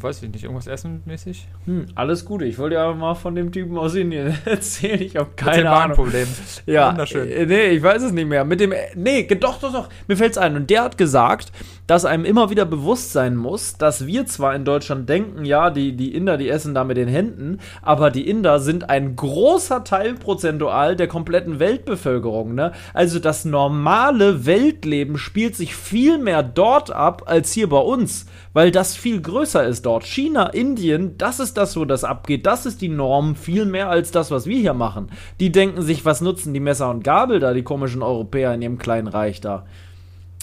Weiß 0.00 0.22
ich 0.22 0.30
nicht, 0.30 0.44
irgendwas 0.44 0.66
essen 0.66 1.02
mäßig? 1.06 1.48
Hm, 1.64 1.86
alles 1.94 2.24
Gute. 2.24 2.44
Ich 2.44 2.58
wollte 2.58 2.74
ja 2.76 2.92
mal 2.92 3.14
von 3.14 3.34
dem 3.34 3.50
Typen 3.52 3.78
aus 3.78 3.94
Indien 3.94 4.36
erzählen. 4.44 5.00
Ich 5.00 5.16
habe 5.16 5.30
Erzähl 5.36 5.52
keine 5.54 5.70
ein 5.70 5.82
Ahnung. 5.82 5.96
Problem. 5.96 6.28
Ja, 6.66 6.90
Wunderschön. 6.90 7.28
äh, 7.30 7.46
nee, 7.46 7.66
ich 7.68 7.82
weiß 7.82 8.02
es 8.02 8.12
nicht 8.12 8.28
mehr. 8.28 8.44
Mit 8.44 8.60
dem, 8.60 8.74
nee, 8.94 9.24
doch, 9.40 9.58
doch, 9.60 9.72
doch, 9.72 9.88
mir 10.06 10.16
fällt's 10.16 10.36
ein. 10.36 10.54
Und 10.56 10.68
der 10.68 10.82
hat 10.82 10.98
gesagt, 10.98 11.50
dass 11.86 12.04
einem 12.04 12.26
immer 12.26 12.50
wieder 12.50 12.66
bewusst 12.66 13.12
sein 13.12 13.34
muss, 13.36 13.78
dass 13.78 14.06
wir 14.06 14.26
zwar 14.26 14.54
in 14.54 14.66
Deutschland 14.66 15.08
denken, 15.08 15.46
ja, 15.46 15.70
die, 15.70 15.96
die 15.96 16.14
Inder, 16.14 16.36
die 16.36 16.50
essen 16.50 16.74
da 16.74 16.84
mit 16.84 16.98
den 16.98 17.08
Händen, 17.08 17.58
aber 17.80 18.10
die 18.10 18.28
Inder 18.28 18.60
sind 18.60 18.90
ein 18.90 19.16
großer 19.16 19.84
Teil 19.84 20.14
prozentual 20.14 20.96
der 20.96 21.08
kompletten 21.08 21.58
Weltbevölkerung, 21.58 22.54
ne? 22.54 22.72
Also 22.92 23.18
das 23.18 23.46
normale 23.46 24.44
Weltleben 24.44 25.16
spielt 25.16 25.56
sich 25.56 25.74
viel 25.74 26.18
mehr 26.18 26.42
dort 26.42 26.90
ab 26.90 27.22
als 27.26 27.52
hier 27.52 27.68
bei 27.70 27.78
uns, 27.80 28.26
weil 28.52 28.70
das 28.70 28.94
viel 28.94 29.22
größer 29.22 29.64
ist 29.64 29.77
dort. 29.82 30.04
China, 30.04 30.46
Indien, 30.46 31.16
das 31.18 31.40
ist 31.40 31.56
das, 31.56 31.76
wo 31.76 31.84
das 31.84 32.04
abgeht. 32.04 32.46
Das 32.46 32.66
ist 32.66 32.80
die 32.80 32.88
Norm 32.88 33.34
viel 33.34 33.64
mehr 33.64 33.88
als 33.88 34.10
das, 34.10 34.30
was 34.30 34.46
wir 34.46 34.58
hier 34.58 34.74
machen. 34.74 35.10
Die 35.40 35.52
denken 35.52 35.82
sich, 35.82 36.04
was 36.04 36.20
nutzen 36.20 36.54
die 36.54 36.60
Messer 36.60 36.90
und 36.90 37.04
Gabel 37.04 37.40
da, 37.40 37.52
die 37.52 37.62
komischen 37.62 38.02
Europäer 38.02 38.54
in 38.54 38.62
ihrem 38.62 38.78
kleinen 38.78 39.08
Reich 39.08 39.40
da. 39.40 39.64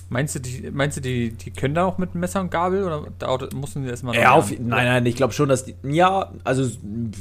Meinst 0.07 0.35
du, 0.35 0.39
die, 0.39 0.69
meinst 0.71 0.97
du 0.97 1.01
die, 1.01 1.31
die 1.31 1.49
können 1.49 1.73
da 1.73 1.85
auch 1.85 1.97
mit 1.97 2.13
Messer 2.13 2.39
und 2.39 2.51
Gabel 2.51 2.83
oder 2.83 3.07
da 3.17 3.37
mussten 3.55 3.83
die 3.83 3.89
erstmal 3.89 4.15
Ja, 4.15 4.33
auf, 4.33 4.51
nein, 4.51 4.85
nein, 4.85 5.05
ich 5.07 5.15
glaube 5.15 5.33
schon, 5.33 5.49
dass 5.49 5.65
die, 5.65 5.75
ja, 5.83 6.31
also 6.43 6.69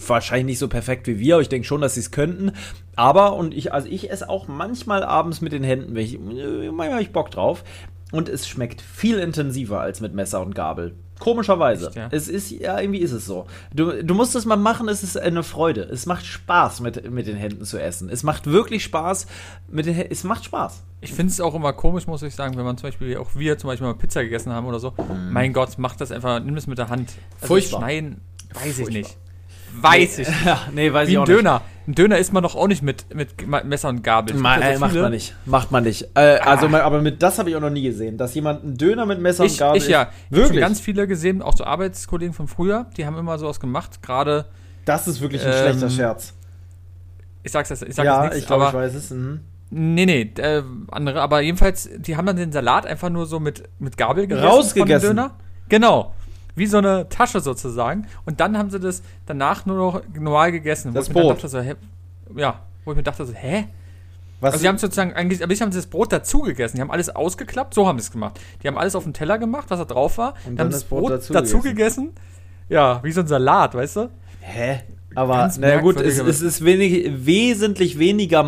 wahrscheinlich 0.06 0.44
nicht 0.44 0.58
so 0.58 0.68
perfekt 0.68 1.06
wie 1.06 1.18
wir, 1.18 1.36
aber 1.36 1.42
ich 1.42 1.48
denke 1.48 1.66
schon, 1.66 1.80
dass 1.80 1.94
sie 1.94 2.00
es 2.00 2.10
könnten. 2.10 2.52
Aber, 2.94 3.36
und 3.36 3.54
ich, 3.54 3.72
also 3.72 3.88
ich 3.88 4.10
esse 4.10 4.28
auch 4.28 4.48
manchmal 4.48 5.02
abends 5.02 5.40
mit 5.40 5.52
den 5.52 5.64
Händen, 5.64 5.94
wenn 5.94 6.04
ich, 6.04 6.18
manchmal 6.18 6.92
habe 6.92 7.02
ich 7.02 7.12
Bock 7.12 7.30
drauf. 7.30 7.64
Und 8.12 8.28
es 8.28 8.46
schmeckt 8.46 8.80
viel 8.80 9.18
intensiver 9.18 9.80
als 9.80 10.00
mit 10.00 10.14
Messer 10.14 10.40
und 10.42 10.54
Gabel. 10.54 10.94
Komischerweise. 11.18 11.86
Echt, 11.88 11.96
ja? 11.96 12.08
Es 12.10 12.28
ist, 12.28 12.50
ja, 12.50 12.78
irgendwie 12.80 13.00
ist 13.00 13.12
es 13.12 13.24
so. 13.26 13.46
Du, 13.72 14.02
du 14.02 14.14
musst 14.14 14.34
es 14.34 14.44
mal 14.44 14.56
machen, 14.56 14.88
es 14.88 15.02
ist 15.02 15.16
eine 15.16 15.42
Freude. 15.42 15.82
Es 15.82 16.06
macht 16.06 16.26
Spaß, 16.26 16.80
mit, 16.80 17.10
mit 17.10 17.26
den 17.26 17.36
Händen 17.36 17.64
zu 17.64 17.78
essen. 17.78 18.08
Es 18.08 18.22
macht 18.22 18.46
wirklich 18.46 18.82
Spaß, 18.84 19.26
mit 19.68 19.86
den 19.86 19.96
es 20.10 20.24
macht 20.24 20.44
Spaß. 20.44 20.82
Ich 21.00 21.12
finde 21.12 21.30
es 21.32 21.40
auch 21.40 21.54
immer 21.54 21.72
komisch, 21.72 22.06
muss 22.06 22.22
ich 22.22 22.34
sagen, 22.34 22.56
wenn 22.56 22.64
man 22.64 22.76
zum 22.78 22.88
Beispiel, 22.88 23.16
auch 23.18 23.30
wir 23.34 23.58
zum 23.58 23.68
Beispiel 23.68 23.86
mal 23.86 23.94
Pizza 23.94 24.22
gegessen 24.22 24.52
haben 24.52 24.66
oder 24.66 24.80
so. 24.80 24.92
Mein 25.30 25.52
Gott, 25.52 25.70
mach 25.76 25.96
das 25.96 26.10
einfach, 26.10 26.40
nimm 26.40 26.54
das 26.54 26.66
mit 26.66 26.78
der 26.78 26.88
Hand. 26.88 27.12
Also 27.40 27.44
Mhm. 27.44 27.46
Furchtbar. 27.46 27.80
Schneiden, 27.80 28.20
weiß 28.54 28.66
ich 28.66 28.74
Furchtbar. 28.76 28.92
nicht. 28.92 29.16
Weiß 29.80 30.18
ich. 30.18 30.28
Ja, 30.44 30.60
nee, 30.72 30.92
weiß 30.92 31.08
Wie 31.08 31.12
ich 31.12 31.18
ein 31.18 31.22
auch 31.22 31.26
nicht. 31.28 31.36
Ein 31.86 31.94
Döner 31.94 32.18
isst 32.18 32.32
man 32.32 32.42
doch 32.42 32.54
auch 32.54 32.66
nicht 32.66 32.82
mit, 32.82 33.14
mit 33.14 33.46
Messer 33.66 33.90
und 33.90 34.02
Gabel. 34.02 34.34
Ma, 34.36 34.54
gibt 34.54 34.64
ja 34.64 34.70
äh, 34.70 34.74
so 34.74 34.80
macht 34.80 34.94
man 34.94 35.10
nicht. 35.12 35.34
Macht 35.44 35.70
man 35.70 35.84
nicht. 35.84 36.08
Äh, 36.14 36.38
also, 36.38 36.68
mal- 36.68 36.80
aber 36.80 37.02
mit 37.02 37.22
das 37.22 37.38
habe 37.38 37.50
ich 37.50 37.56
auch 37.56 37.60
noch 37.60 37.68
nie 37.70 37.82
gesehen, 37.82 38.16
dass 38.16 38.34
jemand 38.34 38.62
einen 38.64 38.76
Döner 38.78 39.04
mit 39.04 39.20
Messer 39.20 39.42
und 39.42 39.50
Ich, 39.50 39.58
Gabel 39.58 39.76
ich 39.82 39.88
ja. 39.88 40.02
isst. 40.04 40.10
Ich 40.12 40.24
habe 40.24 40.34
schon 40.36 40.42
Wirklich. 40.44 40.60
ganz 40.60 40.80
viele 40.80 41.06
gesehen, 41.06 41.42
auch 41.42 41.54
so 41.56 41.64
Arbeitskollegen 41.64 42.32
von 42.32 42.48
früher, 42.48 42.86
die 42.96 43.04
haben 43.04 43.18
immer 43.18 43.36
sowas 43.38 43.60
gemacht. 43.60 44.02
Gerade, 44.02 44.46
das 44.86 45.06
ist 45.08 45.20
wirklich 45.20 45.42
ein 45.44 45.52
Ähm, 45.52 45.58
schlechter 45.60 45.90
Scherz. 45.90 46.32
ich 47.42 47.52
sag's 47.52 47.68
jetzt, 47.68 47.82
ich 47.82 47.94
sag 47.94 48.04
Ja, 48.06 48.22
nichts, 48.22 48.38
ich 48.38 48.46
glaube, 48.46 48.66
aber 48.68 48.78
ich 48.86 48.86
weiß 48.86 48.94
es. 48.94 49.10
Mhm. 49.10 49.40
Nee, 49.70 50.06
nee, 50.06 50.30
äh, 50.40 50.62
andere, 50.90 51.20
aber 51.20 51.40
jedenfalls, 51.40 51.90
die 51.98 52.16
haben 52.16 52.26
dann 52.26 52.36
den 52.36 52.52
Salat 52.52 52.86
einfach 52.86 53.10
nur 53.10 53.26
so 53.26 53.40
mit, 53.40 53.64
mit 53.78 53.96
Gabel 53.96 54.26
gegessen. 54.26 54.46
Rausgegessen. 54.46 55.08
Von 55.08 55.16
dem 55.16 55.22
Döner. 55.24 55.34
Genau. 55.68 56.14
Wie 56.54 56.66
so 56.66 56.78
eine 56.78 57.08
Tasche 57.08 57.40
sozusagen. 57.40 58.06
Und 58.26 58.40
dann 58.40 58.56
haben 58.56 58.70
sie 58.70 58.78
das 58.78 59.02
danach 59.26 59.66
nur 59.66 59.76
noch 59.76 60.02
normal 60.14 60.52
gegessen. 60.52 60.94
Das 60.94 61.06
wo 61.06 61.10
ich 61.10 61.14
mir 61.14 61.20
dann 61.20 61.28
Brot. 61.28 61.36
dachte 61.36 61.48
so, 61.48 61.60
hä? 61.60 61.74
Ja, 62.36 62.60
wo 62.84 62.92
ich 62.92 62.96
mir 62.96 63.02
dachte 63.02 63.24
so, 63.24 63.32
hä? 63.32 63.68
Was 64.40 64.52
Also 64.54 64.62
die 64.62 64.68
haben 64.68 64.78
sozusagen 64.78 65.14
eigentlich, 65.14 65.42
aber 65.42 65.52
ich 65.52 65.62
haben 65.62 65.72
sie 65.72 65.78
das 65.78 65.86
Brot 65.86 66.12
dazu 66.12 66.40
gegessen. 66.40 66.76
Die 66.76 66.82
haben 66.82 66.90
alles 66.90 67.08
ausgeklappt, 67.08 67.74
so 67.74 67.86
haben 67.86 67.98
sie 67.98 68.04
es 68.04 68.10
gemacht. 68.10 68.38
Die 68.62 68.68
haben 68.68 68.76
alles 68.76 68.94
auf 68.94 69.04
den 69.04 69.14
Teller 69.14 69.38
gemacht, 69.38 69.66
was 69.70 69.78
da 69.78 69.84
drauf 69.84 70.18
war. 70.18 70.34
Und 70.44 70.52
die 70.52 70.56
dann 70.56 70.66
haben 70.66 70.72
das 70.72 70.84
Brot 70.84 71.10
dazu 71.10 71.32
dazu 71.32 71.60
gegessen. 71.60 72.12
Ja, 72.68 73.02
wie 73.02 73.12
so 73.12 73.20
ein 73.20 73.26
Salat, 73.26 73.74
weißt 73.74 73.96
du? 73.96 74.10
Hä? 74.40 74.80
Aber 75.14 75.50
naja 75.58 75.80
gut, 75.80 76.00
es, 76.00 76.18
es 76.18 76.42
ist 76.42 76.64
wenig, 76.64 77.10
wesentlich 77.24 77.98
weniger 77.98 78.44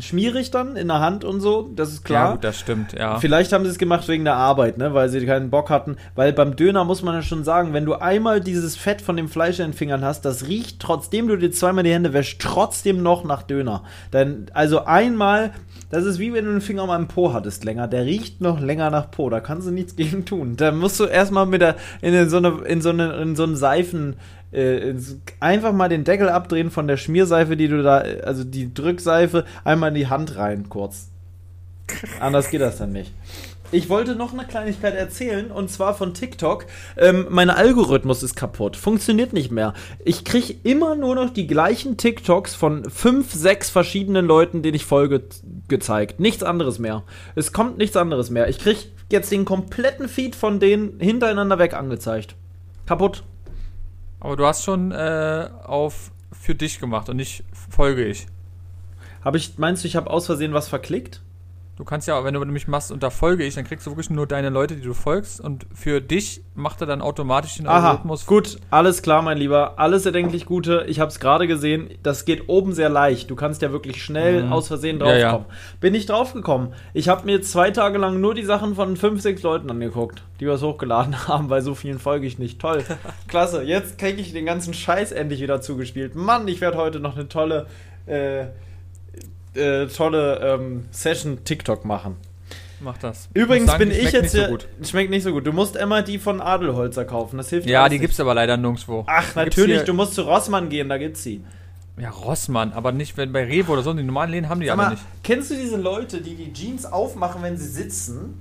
schmierig 0.00 0.50
dann 0.50 0.76
in 0.76 0.88
der 0.88 1.00
Hand 1.00 1.24
und 1.24 1.40
so, 1.40 1.70
das 1.74 1.92
ist 1.92 2.04
klar. 2.04 2.26
Ja, 2.26 2.32
gut, 2.32 2.44
das 2.44 2.58
stimmt, 2.58 2.92
ja. 2.92 3.18
Vielleicht 3.18 3.52
haben 3.52 3.64
sie 3.64 3.70
es 3.70 3.78
gemacht 3.78 4.06
wegen 4.08 4.24
der 4.24 4.36
Arbeit, 4.36 4.78
ne? 4.78 4.94
weil 4.94 5.08
sie 5.08 5.24
keinen 5.26 5.50
Bock 5.50 5.70
hatten. 5.70 5.96
Weil 6.14 6.32
beim 6.32 6.56
Döner 6.56 6.84
muss 6.84 7.02
man 7.02 7.14
ja 7.14 7.22
schon 7.22 7.44
sagen, 7.44 7.72
wenn 7.72 7.84
du 7.84 7.94
einmal 7.94 8.40
dieses 8.40 8.76
Fett 8.76 9.02
von 9.02 9.16
dem 9.16 9.28
Fleisch 9.28 9.58
in 9.58 9.68
den 9.68 9.72
Fingern 9.72 10.04
hast, 10.04 10.24
das 10.24 10.46
riecht, 10.46 10.80
trotzdem 10.80 11.28
du 11.28 11.36
dir 11.36 11.50
zweimal 11.50 11.84
die 11.84 11.92
Hände 11.92 12.12
wäschst, 12.12 12.40
trotzdem 12.40 13.02
noch 13.02 13.24
nach 13.24 13.42
Döner. 13.42 13.84
Denn, 14.12 14.46
also 14.52 14.84
einmal, 14.84 15.52
das 15.90 16.04
ist 16.04 16.18
wie 16.18 16.32
wenn 16.32 16.44
du 16.44 16.52
den 16.52 16.60
Finger 16.60 16.86
mal 16.86 16.98
im 16.98 17.08
Po 17.08 17.32
hattest 17.32 17.64
länger. 17.64 17.88
Der 17.88 18.04
riecht 18.04 18.40
noch 18.40 18.60
länger 18.60 18.90
nach 18.90 19.10
Po. 19.10 19.30
Da 19.30 19.40
kannst 19.40 19.66
du 19.66 19.70
nichts 19.70 19.96
gegen 19.96 20.24
tun. 20.24 20.56
Da 20.56 20.70
musst 20.70 21.00
du 21.00 21.04
erstmal 21.04 21.46
mit 21.46 21.62
der, 21.62 21.76
in 22.02 22.28
so 22.28 22.36
eine, 22.36 22.48
in 22.66 22.82
so 22.82 22.90
eine, 22.90 23.14
in 23.16 23.36
so 23.36 23.44
einen 23.44 23.56
Seifen, 23.56 24.16
äh, 24.52 24.94
einfach 25.40 25.72
mal 25.72 25.88
den 25.88 26.04
Deckel 26.04 26.28
abdrehen 26.28 26.70
von 26.70 26.86
der 26.86 26.96
Schmierseife, 26.96 27.56
die 27.56 27.68
du 27.68 27.82
da, 27.82 27.98
also 27.98 28.44
die 28.44 28.72
Drückseife, 28.72 29.44
einmal 29.64 29.90
in 29.90 29.94
die 29.94 30.08
Hand 30.08 30.36
rein, 30.36 30.68
kurz. 30.68 31.10
Anders 32.20 32.50
geht 32.50 32.60
das 32.60 32.78
dann 32.78 32.92
nicht. 32.92 33.12
Ich 33.70 33.90
wollte 33.90 34.16
noch 34.16 34.32
eine 34.32 34.46
Kleinigkeit 34.46 34.94
erzählen 34.94 35.50
und 35.50 35.70
zwar 35.70 35.92
von 35.92 36.14
TikTok. 36.14 36.64
Ähm, 36.96 37.26
mein 37.28 37.50
Algorithmus 37.50 38.22
ist 38.22 38.34
kaputt, 38.34 38.76
funktioniert 38.76 39.34
nicht 39.34 39.50
mehr. 39.50 39.74
Ich 40.02 40.24
kriege 40.24 40.54
immer 40.62 40.94
nur 40.94 41.14
noch 41.14 41.28
die 41.28 41.46
gleichen 41.46 41.98
TikToks 41.98 42.54
von 42.54 42.88
fünf, 42.88 43.34
sechs 43.34 43.68
verschiedenen 43.68 44.24
Leuten, 44.24 44.62
denen 44.62 44.74
ich 44.74 44.86
folge, 44.86 45.24
gezeigt. 45.68 46.18
Nichts 46.18 46.42
anderes 46.42 46.78
mehr. 46.78 47.02
Es 47.34 47.52
kommt 47.52 47.76
nichts 47.76 47.96
anderes 47.98 48.30
mehr. 48.30 48.48
Ich 48.48 48.58
kriege 48.58 48.80
jetzt 49.12 49.30
den 49.30 49.44
kompletten 49.44 50.08
Feed 50.08 50.34
von 50.34 50.60
denen 50.60 50.98
hintereinander 50.98 51.58
weg 51.58 51.74
angezeigt. 51.74 52.36
Kaputt. 52.86 53.22
Aber 54.20 54.36
du 54.36 54.46
hast 54.46 54.64
schon 54.64 54.92
äh, 54.92 55.48
auf 55.64 56.10
für 56.32 56.54
dich 56.54 56.78
gemacht 56.80 57.08
und 57.08 57.16
nicht 57.16 57.44
folge 57.70 58.04
ich. 58.04 58.26
Habe 59.24 59.36
ich, 59.36 59.58
meinst 59.58 59.84
du, 59.84 59.88
ich 59.88 59.96
habe 59.96 60.10
aus 60.10 60.26
Versehen 60.26 60.54
was 60.54 60.68
verklickt? 60.68 61.20
Du 61.78 61.84
kannst 61.84 62.08
ja, 62.08 62.24
wenn 62.24 62.34
du 62.34 62.44
nämlich 62.44 62.66
machst 62.66 62.90
und 62.90 63.04
da 63.04 63.08
folge 63.10 63.44
ich, 63.44 63.54
dann 63.54 63.62
kriegst 63.64 63.86
du 63.86 63.92
wirklich 63.92 64.10
nur 64.10 64.26
deine 64.26 64.48
Leute, 64.50 64.74
die 64.74 64.82
du 64.82 64.94
folgst 64.94 65.40
und 65.40 65.64
für 65.72 66.00
dich 66.00 66.42
macht 66.56 66.80
er 66.80 66.88
dann 66.88 67.00
automatisch 67.00 67.54
den 67.54 67.68
Aha, 67.68 67.90
Algorithmus. 67.90 68.26
gut, 68.26 68.58
alles 68.68 69.00
klar, 69.00 69.22
mein 69.22 69.38
Lieber. 69.38 69.78
Alles 69.78 70.04
erdenklich 70.04 70.44
Gute. 70.44 70.84
Ich 70.88 70.98
habe 70.98 71.08
es 71.12 71.20
gerade 71.20 71.46
gesehen. 71.46 71.88
Das 72.02 72.24
geht 72.24 72.48
oben 72.48 72.72
sehr 72.72 72.88
leicht. 72.88 73.30
Du 73.30 73.36
kannst 73.36 73.62
ja 73.62 73.70
wirklich 73.70 74.02
schnell 74.02 74.42
Mhm. 74.42 74.52
aus 74.52 74.66
Versehen 74.66 74.98
Ja, 74.98 75.14
ja. 75.16 75.30
draufkommen. 75.30 75.46
Bin 75.80 75.94
ich 75.94 76.06
draufgekommen. 76.06 76.74
Ich 76.94 77.08
habe 77.08 77.24
mir 77.26 77.42
zwei 77.42 77.70
Tage 77.70 77.96
lang 77.98 78.20
nur 78.20 78.34
die 78.34 78.42
Sachen 78.44 78.74
von 78.74 78.96
fünf, 78.96 79.22
sechs 79.22 79.42
Leuten 79.44 79.70
angeguckt, 79.70 80.24
die 80.40 80.48
was 80.48 80.62
hochgeladen 80.62 81.14
haben, 81.28 81.48
weil 81.48 81.62
so 81.62 81.76
vielen 81.76 82.00
folge 82.00 82.26
ich 82.26 82.40
nicht. 82.40 82.60
Toll. 82.60 82.82
Klasse. 83.28 83.62
Jetzt 83.62 83.98
kriege 83.98 84.20
ich 84.20 84.32
den 84.32 84.46
ganzen 84.46 84.74
Scheiß 84.74 85.12
endlich 85.12 85.40
wieder 85.40 85.60
zugespielt. 85.60 86.16
Mann, 86.16 86.48
ich 86.48 86.60
werde 86.60 86.76
heute 86.76 86.98
noch 86.98 87.14
eine 87.14 87.28
tolle, 87.28 87.66
äh, 88.06 88.46
äh, 89.54 89.86
tolle 89.86 90.38
ähm, 90.42 90.84
Session 90.90 91.44
TikTok 91.44 91.84
machen. 91.84 92.16
Mach 92.80 92.96
das. 92.98 93.28
Übrigens 93.34 93.66
sagen, 93.66 93.80
bin 93.88 93.90
ich 93.90 94.12
jetzt 94.12 94.32
hier. 94.32 94.48
so. 94.48 94.58
Schmeckt 94.88 95.10
nicht 95.10 95.24
so 95.24 95.32
gut. 95.32 95.46
Du 95.46 95.52
musst 95.52 95.74
immer 95.74 96.02
die 96.02 96.18
von 96.18 96.40
Adelholzer 96.40 97.04
kaufen. 97.04 97.36
Das 97.36 97.50
hilft 97.50 97.68
Ja, 97.68 97.88
die 97.88 97.94
nicht. 97.96 98.02
gibt's 98.02 98.20
aber 98.20 98.34
leider 98.34 98.56
nirgendwo. 98.56 99.04
Ach, 99.08 99.32
Da 99.34 99.44
natürlich, 99.44 99.82
du 99.82 99.94
musst 99.94 100.14
zu 100.14 100.22
Rossmann 100.22 100.68
gehen, 100.68 100.88
da 100.88 100.96
gibt's 100.96 101.22
sie. 101.24 101.42
Ja, 102.00 102.10
Rossmann, 102.10 102.72
aber 102.72 102.92
nicht 102.92 103.16
wenn 103.16 103.32
bei 103.32 103.42
Rewe 103.44 103.72
oder 103.72 103.82
so. 103.82 103.92
Die 103.92 104.04
normalen 104.04 104.30
Läden 104.30 104.48
haben 104.48 104.60
die 104.60 104.68
mal, 104.68 104.90
nicht. 104.90 105.02
kennst 105.24 105.50
du 105.50 105.56
diese 105.56 105.76
Leute, 105.76 106.20
die 106.20 106.36
die 106.36 106.52
Jeans 106.52 106.86
aufmachen, 106.86 107.42
wenn 107.42 107.56
sie 107.56 107.66
sitzen? 107.66 108.40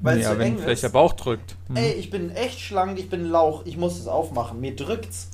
Weil 0.00 0.18
es 0.18 0.24
ja, 0.24 0.32
so 0.34 0.38
wenn 0.38 0.46
eng 0.46 0.58
vielleicht 0.58 0.74
ist? 0.74 0.82
der 0.84 0.88
Bauch 0.90 1.14
drückt. 1.14 1.56
Hm. 1.66 1.76
Ey, 1.76 1.92
ich 1.94 2.10
bin 2.10 2.30
echt 2.30 2.60
schlank, 2.60 2.98
ich 3.00 3.10
bin 3.10 3.24
Lauch, 3.24 3.62
ich 3.64 3.76
muss 3.76 3.98
es 3.98 4.06
aufmachen. 4.06 4.60
Mir 4.60 4.76
drückt's. 4.76 5.30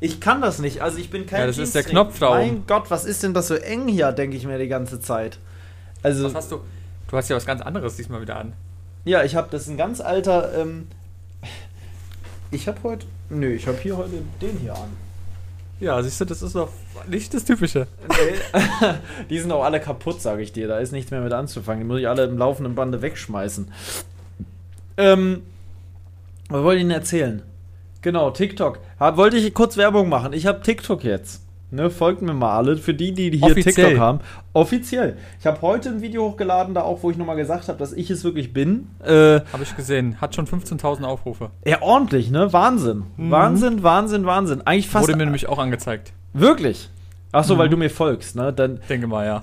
Ich 0.00 0.20
kann 0.20 0.40
das 0.42 0.58
nicht, 0.58 0.82
also 0.82 0.98
ich 0.98 1.10
bin 1.10 1.26
kein 1.26 1.40
Ja, 1.40 1.46
das 1.46 1.58
ist 1.58 1.74
der. 1.74 1.82
Knopf 1.82 2.18
da 2.18 2.30
Mein. 2.30 2.66
Gott, 2.66 2.90
was 2.90 3.04
ist 3.04 3.22
denn 3.22 3.34
das 3.34 3.48
so 3.48 3.54
eng 3.54 3.88
hier, 3.88 4.12
denke 4.12 4.36
ich 4.36 4.46
mir 4.46 4.58
die 4.58 4.68
ganze 4.68 5.00
Zeit. 5.00 5.38
Also, 6.02 6.24
Was 6.24 6.34
hast 6.34 6.52
du? 6.52 6.60
Du 7.08 7.16
hast 7.16 7.28
ja 7.28 7.36
was 7.36 7.46
ganz 7.46 7.62
anderes 7.62 7.96
diesmal 7.96 8.20
wieder 8.20 8.36
an. 8.36 8.52
Ja, 9.04 9.22
ich 9.22 9.36
habe, 9.36 9.48
das 9.50 9.62
ist 9.62 9.68
ein 9.68 9.76
ganz 9.76 10.00
alter, 10.00 10.52
ähm, 10.58 10.88
ich 12.50 12.68
habe 12.68 12.78
heute, 12.82 13.06
nö, 13.30 13.52
ich 13.52 13.66
habe 13.66 13.78
hier 13.78 13.96
heute 13.96 14.22
den 14.40 14.58
hier 14.58 14.74
an. 14.74 14.90
Ja, 15.80 16.00
siehst 16.02 16.20
du, 16.20 16.24
das 16.24 16.40
ist 16.40 16.54
doch 16.54 16.70
nicht 17.08 17.34
das 17.34 17.44
Typische. 17.44 17.86
Nee. 18.08 18.60
die 19.30 19.38
sind 19.38 19.50
auch 19.50 19.64
alle 19.64 19.80
kaputt, 19.80 20.22
sage 20.22 20.42
ich 20.42 20.52
dir. 20.52 20.68
Da 20.68 20.78
ist 20.78 20.92
nichts 20.92 21.10
mehr 21.10 21.20
mit 21.20 21.32
anzufangen. 21.32 21.80
Die 21.80 21.86
muss 21.86 21.98
ich 21.98 22.08
alle 22.08 22.24
im 22.24 22.38
laufenden 22.38 22.74
Bande 22.74 23.02
wegschmeißen. 23.02 23.70
Ähm, 24.96 25.42
was 26.48 26.62
wollte 26.62 26.76
ich 26.76 26.82
Ihnen 26.82 26.92
erzählen? 26.92 27.42
Genau, 28.04 28.30
TikTok. 28.30 28.80
Ha, 29.00 29.16
wollte 29.16 29.38
ich 29.38 29.54
kurz 29.54 29.78
Werbung 29.78 30.10
machen. 30.10 30.34
Ich 30.34 30.44
habe 30.44 30.60
TikTok 30.60 31.04
jetzt. 31.04 31.42
Ne, 31.70 31.88
folgt 31.88 32.20
mir 32.20 32.34
mal 32.34 32.54
alle. 32.54 32.76
Für 32.76 32.92
die, 32.92 33.12
die 33.12 33.30
hier 33.30 33.44
Offiziell. 33.44 33.86
TikTok 33.86 33.98
haben. 33.98 34.20
Offiziell. 34.52 35.16
Ich 35.40 35.46
habe 35.46 35.62
heute 35.62 35.88
ein 35.88 36.02
Video 36.02 36.24
hochgeladen, 36.28 36.74
da 36.74 36.82
auch, 36.82 37.02
wo 37.02 37.10
ich 37.10 37.16
nochmal 37.16 37.36
gesagt 37.36 37.68
habe, 37.68 37.78
dass 37.78 37.94
ich 37.94 38.10
es 38.10 38.22
wirklich 38.22 38.52
bin. 38.52 38.88
Äh, 39.02 39.40
Habe 39.50 39.62
ich 39.62 39.74
gesehen. 39.74 40.20
Hat 40.20 40.34
schon 40.34 40.46
15.000 40.46 41.04
Aufrufe. 41.04 41.50
ja, 41.64 41.80
ordentlich, 41.80 42.30
ne? 42.30 42.52
Wahnsinn. 42.52 43.04
Wahnsinn, 43.16 43.82
Wahnsinn, 43.82 44.26
Wahnsinn. 44.26 44.60
Eigentlich 44.66 44.90
fast. 44.90 45.08
Wurde 45.08 45.16
mir 45.16 45.24
nämlich 45.24 45.48
auch 45.48 45.58
angezeigt. 45.58 46.12
wirklich? 46.34 46.90
Ach 47.36 47.42
so, 47.42 47.54
Mhm. 47.54 47.58
weil 47.58 47.68
du 47.68 47.76
mir 47.76 47.90
folgst, 47.90 48.36
ne? 48.36 48.52
Dann, 48.52 48.78
Denke 48.88 49.08
mal, 49.08 49.26
ja. 49.26 49.42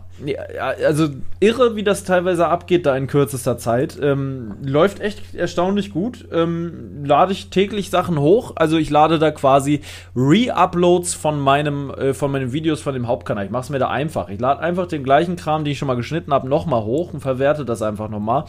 Also 0.85 1.09
irre, 1.41 1.75
wie 1.75 1.83
das 1.83 2.05
teilweise 2.05 2.47
abgeht 2.47 2.85
da 2.85 2.95
in 2.95 3.07
kürzester 3.07 3.57
Zeit. 3.57 3.99
Ähm, 4.01 4.53
läuft 4.63 5.01
echt 5.01 5.35
erstaunlich 5.35 5.91
gut. 5.91 6.25
Ähm, 6.31 7.03
lade 7.03 7.33
ich 7.33 7.49
täglich 7.49 7.89
Sachen 7.89 8.17
hoch. 8.17 8.53
Also 8.55 8.77
ich 8.77 8.89
lade 8.89 9.19
da 9.19 9.29
quasi 9.31 9.81
Re-Uploads 10.15 11.15
von 11.15 11.37
meinem, 11.39 11.89
äh, 11.91 12.13
von 12.13 12.31
meinen 12.31 12.53
Videos 12.53 12.79
von 12.81 12.93
dem 12.93 13.07
Hauptkanal. 13.07 13.43
Ich 13.43 13.51
mache 13.51 13.63
es 13.63 13.69
mir 13.69 13.79
da 13.79 13.89
einfach. 13.89 14.29
Ich 14.29 14.39
lade 14.39 14.61
einfach 14.61 14.87
den 14.87 15.03
gleichen 15.03 15.35
Kram, 15.35 15.65
den 15.65 15.73
ich 15.73 15.77
schon 15.77 15.87
mal 15.89 15.95
geschnitten 15.95 16.31
habe, 16.33 16.47
nochmal 16.47 16.83
hoch 16.83 17.13
und 17.13 17.19
verwerte 17.19 17.65
das 17.65 17.81
einfach 17.81 18.07
nochmal. 18.07 18.45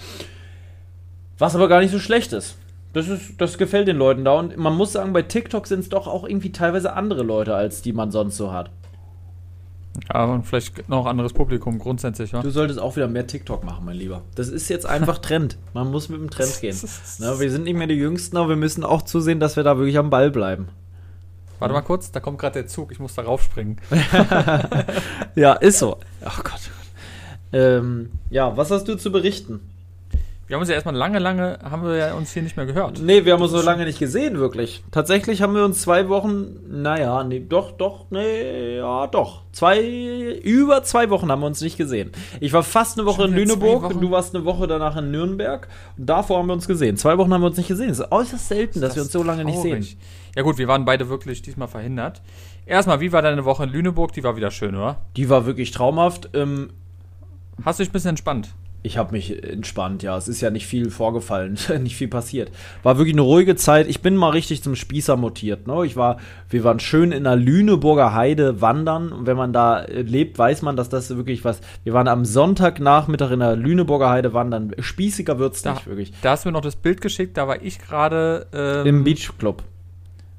Was 1.39 1.57
aber 1.57 1.67
gar 1.69 1.81
nicht 1.81 1.91
so 1.91 1.99
schlecht 1.99 2.33
ist. 2.33 2.57
Das, 2.93 3.09
ist, 3.09 3.41
das 3.41 3.59
gefällt 3.59 3.89
den 3.89 3.97
Leuten 3.97 4.25
da. 4.25 4.33
Und 4.35 4.57
man 4.57 4.77
muss 4.77 4.93
sagen, 4.93 5.13
bei 5.13 5.23
TikTok 5.23 5.67
sind 5.67 5.81
es 5.81 5.89
doch 5.89 6.07
auch 6.07 6.23
irgendwie 6.29 6.53
teilweise 6.53 6.93
andere 6.93 7.25
Leute, 7.25 7.55
als 7.57 7.83
die 7.83 7.93
man 7.93 8.13
sonst 8.13 8.37
so 8.37 8.53
hat. 8.53 8.71
Ja, 10.13 10.25
und 10.25 10.47
vielleicht 10.47 10.89
noch 10.89 11.07
anderes 11.07 11.33
Publikum 11.33 11.79
grundsätzlich, 11.79 12.33
wa? 12.33 12.41
Du 12.41 12.51
solltest 12.51 12.81
auch 12.81 12.97
wieder 12.97 13.09
mehr 13.09 13.27
TikTok 13.27 13.63
machen, 13.63 13.85
mein 13.85 13.97
Lieber. 13.97 14.23
Das 14.35 14.49
ist 14.49 14.69
jetzt 14.69 14.87
einfach 14.87 15.19
Trend. 15.19 15.59
Man 15.75 15.91
muss 15.91 16.09
mit 16.09 16.21
dem 16.21 16.31
Trend 16.31 16.61
gehen. 16.61 16.77
Ne, 17.19 17.39
wir 17.39 17.51
sind 17.51 17.65
nicht 17.65 17.77
mehr 17.77 17.87
die 17.87 17.95
Jüngsten, 17.95 18.37
aber 18.37 18.51
wir 18.51 18.57
müssen 18.57 18.85
auch 18.85 19.03
zusehen, 19.03 19.39
dass 19.39 19.57
wir 19.57 19.63
da 19.63 19.77
wirklich 19.77 19.99
am 19.99 20.11
Ball 20.11 20.31
bleiben. 20.31 20.69
Warte 21.59 21.75
mal 21.75 21.83
kurz, 21.83 22.11
da 22.11 22.21
kommt 22.21 22.39
gerade 22.39 22.55
der 22.55 22.67
Zug. 22.67 22.91
Ich 22.91 22.99
muss 22.99 23.15
da 23.15 23.23
raufspringen. 23.23 23.77
Ja, 25.35 25.53
ist 25.55 25.79
so. 25.79 25.99
Ach 26.25 26.43
Gott. 26.43 26.71
Ähm, 27.53 28.11
ja, 28.31 28.57
was 28.57 28.71
hast 28.71 28.89
du 28.89 28.97
zu 28.97 29.13
berichten? 29.13 29.61
Wir 30.53 30.57
haben 30.57 30.61
uns 30.65 30.69
ja 30.69 30.75
erstmal 30.75 30.95
lange, 30.95 31.19
lange, 31.19 31.59
haben 31.63 31.83
wir 31.83 31.97
ja 31.97 32.13
uns 32.13 32.31
hier 32.35 32.43
nicht 32.43 32.59
mehr 32.59 32.67
gehört. 32.67 33.01
Nee, 33.01 33.25
wir 33.25 33.33
haben 33.33 33.41
uns 33.41 33.53
so 33.53 33.63
lange 33.63 33.87
nicht 33.87 33.99
gesehen, 33.99 34.39
wirklich. 34.39 34.85
Tatsächlich 34.91 35.41
haben 35.41 35.55
wir 35.55 35.65
uns 35.65 35.81
zwei 35.81 36.11
Wochen, 36.11 36.59
naja, 36.69 37.25
nee, 37.25 37.41
doch, 37.41 37.73
doch, 37.73 38.05
nee, 38.11 38.77
ja, 38.77 39.07
doch. 39.07 39.45
Zwei, 39.53 39.81
über 39.81 40.83
zwei 40.83 41.09
Wochen 41.09 41.33
haben 41.33 41.41
wir 41.41 41.47
uns 41.47 41.63
nicht 41.63 41.79
gesehen. 41.79 42.13
Ich 42.39 42.53
war 42.53 42.63
fast 42.63 42.99
eine 42.99 43.07
Woche 43.07 43.25
in 43.25 43.33
Lüneburg 43.33 43.95
und 43.95 44.03
du 44.03 44.11
warst 44.11 44.35
eine 44.35 44.45
Woche 44.45 44.67
danach 44.67 44.95
in 44.99 45.11
Nürnberg. 45.11 45.69
Und 45.97 46.05
davor 46.05 46.41
haben 46.41 46.49
wir 46.49 46.53
uns 46.53 46.67
gesehen. 46.67 46.99
Zwei 46.99 47.17
Wochen 47.17 47.33
haben 47.33 47.41
wir 47.41 47.47
uns 47.47 47.57
nicht 47.57 47.69
gesehen. 47.69 47.89
Es 47.89 48.01
ist 48.01 48.13
äußerst 48.13 48.49
selten, 48.49 48.83
dass 48.83 48.95
wir 48.95 49.05
uns 49.05 49.13
so 49.13 49.23
lange 49.23 49.47
nicht 49.47 49.59
sehen. 49.59 49.81
traurig. 49.81 49.97
Ja 50.37 50.43
gut, 50.43 50.59
wir 50.59 50.69
waren 50.69 50.85
beide 50.85 51.09
wirklich 51.09 51.41
diesmal 51.41 51.69
verhindert. 51.69 52.21
Erstmal, 52.67 53.01
wie 53.01 53.11
war 53.11 53.23
deine 53.23 53.47
Woche 53.47 53.65
in 53.65 53.71
Lüneburg? 53.71 54.13
Die 54.13 54.23
war 54.23 54.37
wieder 54.37 54.51
schön, 54.51 54.77
oder? 54.77 54.99
Die 55.17 55.31
war 55.31 55.47
wirklich 55.47 55.71
traumhaft. 55.71 56.29
Ähm, 56.35 56.69
Hast 57.65 57.79
du 57.79 57.85
dich 57.85 57.91
ein 57.91 57.93
bisschen 57.93 58.11
entspannt? 58.11 58.55
Ich 58.85 58.99
habe 58.99 59.13
mich 59.13 59.45
entspannt, 59.45 60.03
ja. 60.03 60.17
Es 60.17 60.27
ist 60.27 60.41
ja 60.41 60.51
nicht 60.51 60.67
viel 60.67 60.91
vorgefallen, 60.91 61.57
nicht 61.83 61.95
viel 61.95 62.09
passiert. 62.09 62.51
War 62.83 62.99
wirklich 62.99 63.15
eine 63.15 63.23
ruhige 63.23 63.55
Zeit. 63.55 63.87
Ich 63.89 64.01
bin 64.03 64.17
mal 64.17 64.31
richtig 64.31 64.63
zum 64.65 64.75
Spießer 64.75 65.17
mutiert. 65.17 65.69
Ne? 65.69 65.87
Ich 65.87 65.95
war, 65.97 66.17
wir 66.51 66.65
waren 66.65 66.81
schön 66.81 67.13
in 67.13 67.23
der 67.23 67.37
Lüneburger 67.37 68.13
Heide 68.13 68.61
wandern. 68.61 69.13
Und 69.13 69.27
wenn 69.27 69.37
man 69.37 69.53
da 69.53 69.83
äh, 69.83 70.03
lebt, 70.03 70.37
weiß 70.37 70.63
man, 70.63 70.75
dass 70.75 70.89
das 70.89 71.11
wirklich 71.17 71.45
was. 71.45 71.61
Wir 71.85 71.93
waren 71.93 72.09
am 72.09 72.25
Sonntagnachmittag 72.25 73.31
in 73.31 73.39
der 73.39 73.55
Lüneburger 73.55 74.11
Heide 74.11 74.33
wandern. 74.35 74.73
Spießiger 74.79 75.39
wird's 75.39 75.63
Da, 75.63 75.75
nicht 75.75 75.87
wirklich. 75.87 76.13
da 76.23 76.33
hast 76.33 76.45
du 76.45 76.49
mir 76.49 76.53
noch 76.55 76.61
das 76.61 76.75
Bild 76.75 77.01
geschickt, 77.01 77.37
da 77.37 77.47
war 77.47 77.63
ich 77.63 77.79
gerade. 77.79 78.47
Ähm, 78.53 78.87
Im 78.87 79.05
Beachclub. 79.05 79.63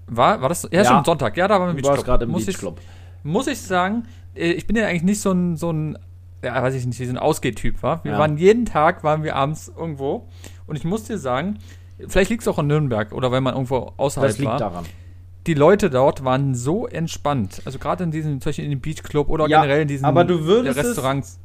War, 0.08 0.42
war 0.42 0.50
das? 0.50 0.64
Ja, 0.70 0.80
Ja. 0.82 0.86
stimmt, 0.86 1.06
Sonntag. 1.06 1.38
Ja, 1.38 1.48
da 1.48 1.60
waren 1.62 1.68
wir 1.68 1.72
im 1.72 1.78
Du 1.78 1.84
warst 1.84 1.96
Beachclub. 2.00 2.06
gerade 2.06 2.26
im 2.26 2.32
muss 2.32 2.46
Beachclub. 2.46 2.80
Ich, 2.80 3.24
muss 3.24 3.48
ich 3.48 3.62
sagen, 3.62 4.04
äh, 4.36 4.52
ich 4.52 4.68
bin 4.68 4.76
ja 4.76 4.86
eigentlich 4.88 5.04
nicht 5.04 5.22
so 5.22 5.32
ein, 5.32 5.56
so 5.56 5.72
ein 5.72 5.98
ja, 6.44 6.62
weiß 6.62 6.76
ich 6.76 6.86
nicht, 6.86 6.98
so 6.98 7.04
ein 7.06 7.18
Ausgehtyp, 7.18 7.82
war. 7.84 8.04
Wir 8.04 8.14
Ja. 8.14 8.20
waren 8.20 8.38
jeden 8.38 8.66
Tag, 8.66 9.04
waren 9.04 9.24
wir 9.24 9.36
abends 9.36 9.72
irgendwo. 9.76 10.28
Und 10.68 10.76
ich 10.76 10.84
muss 10.84 11.04
dir 11.06 11.18
sagen, 11.18 11.60
vielleicht 12.08 12.30
liegt 12.30 12.42
es 12.44 12.48
auch 12.48 12.60
in 12.60 12.68
Nürnberg 12.68 13.12
oder 13.14 13.32
wenn 13.32 13.44
man 13.44 13.54
irgendwo 13.54 13.94
außerhalb 13.98 14.30
Das 14.32 14.38
liegt 14.40 14.52
war. 14.52 14.60
daran. 14.60 14.86
Die 15.48 15.54
Leute 15.56 15.90
dort 15.90 16.24
waren 16.24 16.56
so 16.56 16.88
entspannt. 16.88 17.62
Also 17.66 17.78
gerade 17.80 18.04
in 18.06 18.12
diesem, 18.12 18.40
zum 18.40 18.50
Beispiel 18.50 18.64
in 18.66 18.72
dem 18.72 18.80
Beachclub 18.82 19.30
oder 19.30 19.48
Ja, 19.48 19.62
generell 19.62 19.82
in 19.82 19.88
diesen 19.90 20.06
aber 20.06 20.24
du 20.24 20.46
würdest 20.46 20.78
es- 20.80 20.88
Restaurants. 20.90 21.40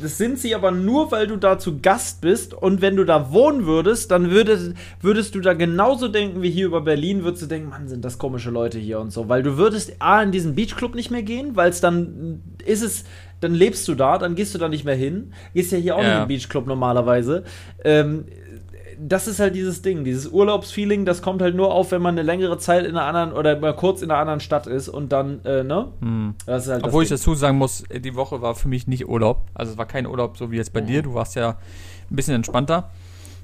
Das 0.00 0.16
sind 0.16 0.38
sie 0.38 0.54
aber 0.54 0.70
nur, 0.70 1.12
weil 1.12 1.26
du 1.26 1.36
da 1.36 1.58
zu 1.58 1.78
Gast 1.80 2.22
bist 2.22 2.54
und 2.54 2.80
wenn 2.80 2.96
du 2.96 3.04
da 3.04 3.32
wohnen 3.32 3.66
würdest, 3.66 4.10
dann 4.10 4.30
würdest, 4.30 4.72
würdest 5.02 5.34
du 5.34 5.40
da 5.40 5.52
genauso 5.52 6.08
denken 6.08 6.40
wie 6.40 6.48
hier 6.48 6.64
über 6.64 6.80
Berlin, 6.80 7.22
würdest 7.22 7.42
du 7.42 7.46
denken, 7.48 7.68
Mann, 7.68 7.86
sind 7.86 8.02
das 8.02 8.16
komische 8.16 8.48
Leute 8.48 8.78
hier 8.78 8.98
und 8.98 9.10
so, 9.12 9.28
weil 9.28 9.42
du 9.42 9.58
würdest 9.58 9.96
A, 9.98 10.22
in 10.22 10.32
diesen 10.32 10.54
Beachclub 10.54 10.94
nicht 10.94 11.10
mehr 11.10 11.22
gehen, 11.22 11.54
weil 11.54 11.68
es 11.68 11.82
dann 11.82 12.40
ist 12.64 12.82
es, 12.82 13.04
dann 13.44 13.54
lebst 13.54 13.86
du 13.88 13.94
da, 13.94 14.18
dann 14.18 14.34
gehst 14.34 14.54
du 14.54 14.58
da 14.58 14.68
nicht 14.68 14.84
mehr 14.84 14.96
hin, 14.96 15.32
gehst 15.52 15.70
ja 15.72 15.78
hier 15.78 15.96
auch 15.96 16.02
Ja. 16.02 16.06
nicht 16.06 16.14
in 16.14 16.22
den 16.22 16.28
Beachclub 16.28 16.66
normalerweise. 16.66 17.44
Ähm, 17.84 18.24
das 18.98 19.26
ist 19.26 19.40
halt 19.40 19.54
dieses 19.56 19.82
Ding, 19.82 20.04
dieses 20.04 20.28
Urlaubsfeeling, 20.28 21.04
das 21.04 21.20
kommt 21.20 21.42
halt 21.42 21.56
nur 21.56 21.72
auf, 21.74 21.90
wenn 21.90 22.00
man 22.00 22.14
eine 22.14 22.22
längere 22.22 22.58
Zeit 22.58 22.84
in 22.86 22.96
einer 22.96 23.04
anderen 23.06 23.32
oder 23.32 23.58
mal 23.58 23.74
kurz 23.74 24.02
in 24.02 24.10
einer 24.10 24.20
anderen 24.20 24.38
Stadt 24.40 24.66
ist 24.68 24.88
und 24.88 25.10
dann, 25.12 25.44
äh, 25.44 25.64
ne? 25.64 25.88
Ist 26.46 26.68
halt 26.68 26.84
Obwohl 26.84 27.02
ich 27.02 27.08
dazu 27.08 27.34
sagen 27.34 27.58
muss, 27.58 27.82
die 27.92 28.14
Woche 28.14 28.40
war 28.40 28.54
für 28.54 28.68
mich 28.68 28.86
nicht 28.86 29.08
Urlaub. 29.08 29.42
Also 29.52 29.72
es 29.72 29.78
war 29.78 29.86
kein 29.86 30.06
Urlaub, 30.06 30.36
so 30.38 30.50
wie 30.52 30.56
jetzt 30.56 30.72
bei 30.72 30.80
Mhm. 30.80 30.86
dir. 30.86 31.02
Du 31.02 31.12
warst 31.14 31.34
ja 31.34 31.56
ein 32.10 32.16
bisschen 32.16 32.34
entspannter. 32.36 32.90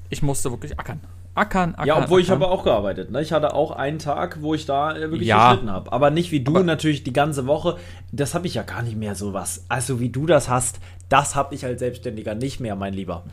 Ich 0.09 0.23
musste 0.23 0.51
wirklich 0.51 0.79
ackern. 0.79 1.01
Ackern, 1.33 1.73
ackern. 1.75 1.87
Ja, 1.87 2.03
obwohl 2.03 2.19
ich 2.19 2.27
ackern. 2.29 2.43
aber 2.43 2.51
auch 2.51 2.63
gearbeitet. 2.63 3.09
Ne? 3.11 3.21
Ich 3.21 3.31
hatte 3.31 3.53
auch 3.53 3.71
einen 3.71 3.99
Tag, 3.99 4.41
wo 4.41 4.53
ich 4.53 4.65
da 4.65 4.95
äh, 4.95 5.01
wirklich 5.11 5.27
Ja. 5.29 5.51
geschnitten 5.51 5.71
habe. 5.71 5.91
Aber 5.93 6.09
nicht 6.11 6.31
wie 6.31 6.41
du 6.41 6.51
Aber- 6.55 6.63
natürlich 6.63 7.03
die 7.03 7.13
ganze 7.13 7.47
Woche. 7.47 7.77
Das 8.11 8.33
habe 8.33 8.47
ich 8.47 8.53
ja 8.55 8.63
gar 8.63 8.81
nicht 8.81 8.97
mehr 8.97 9.15
sowas. 9.15 9.63
Also 9.69 9.99
wie 10.01 10.09
du 10.09 10.25
das 10.25 10.49
hast, 10.49 10.79
das 11.07 11.35
habe 11.35 11.55
ich 11.55 11.65
als 11.65 11.79
Selbstständiger 11.79 12.35
nicht 12.35 12.59
mehr, 12.59 12.75
mein 12.75 12.93
Lieber. 12.93 13.23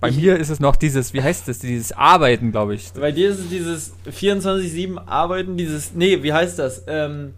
Bei 0.00 0.10
mir 0.10 0.36
ist 0.36 0.50
es 0.50 0.58
noch 0.58 0.74
dieses, 0.74 1.14
wie 1.14 1.22
heißt 1.22 1.46
das, 1.46 1.60
dieses 1.60 1.92
Arbeiten, 1.92 2.50
glaube 2.50 2.74
ich. 2.74 2.92
Bei 2.94 3.12
dir 3.12 3.30
ist 3.30 3.38
es 3.38 3.48
dieses 3.48 3.94
24-7 4.10 4.98
Arbeiten, 5.06 5.56
dieses, 5.56 5.94
nee, 5.94 6.24
wie 6.24 6.32
heißt 6.32 6.58
das? 6.58 6.82
Ähm, 6.88 7.32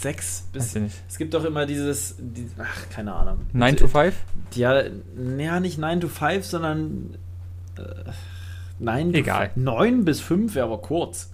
sechs 0.00 0.48
bis. 0.52 0.74
Ich. 0.76 0.92
Es 1.08 1.18
gibt 1.18 1.34
doch 1.34 1.44
immer 1.44 1.66
dieses, 1.66 2.16
die, 2.18 2.46
ach, 2.58 2.88
keine 2.90 3.14
Ahnung. 3.14 3.38
9 3.52 3.76
to 3.76 3.88
5? 3.88 4.14
Ja, 4.54 4.82
ja, 5.38 5.60
nicht 5.60 5.78
9 5.78 6.00
to 6.00 6.08
5, 6.08 6.44
sondern 6.44 7.16
äh, 7.78 8.10
9 8.78 9.12
to 9.12 9.18
Egal. 9.18 9.50
9 9.54 10.04
bis 10.04 10.20
5 10.20 10.54
wäre 10.54 10.66
aber 10.66 10.78
kurz. 10.78 11.30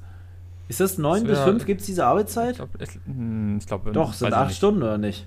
Ist 0.68 0.80
das 0.80 0.98
9 0.98 1.22
Das 1.24 1.30
bis 1.30 1.38
wär- 1.38 1.44
5? 1.46 1.66
Gibt 1.66 1.80
es 1.80 1.86
diese 1.86 2.06
Arbeitszeit? 2.06 2.56
glaube, 2.56 2.70
ich, 2.80 2.88
hm, 3.06 3.58
ich 3.58 3.66
glaub, 3.66 3.92
Doch, 3.92 4.12
sind 4.12 4.26
weiß 4.28 4.34
ich 4.34 4.38
8 4.40 4.46
nicht. 4.48 4.56
Stunden 4.56 4.82
oder 4.82 4.98
nicht? 4.98 5.20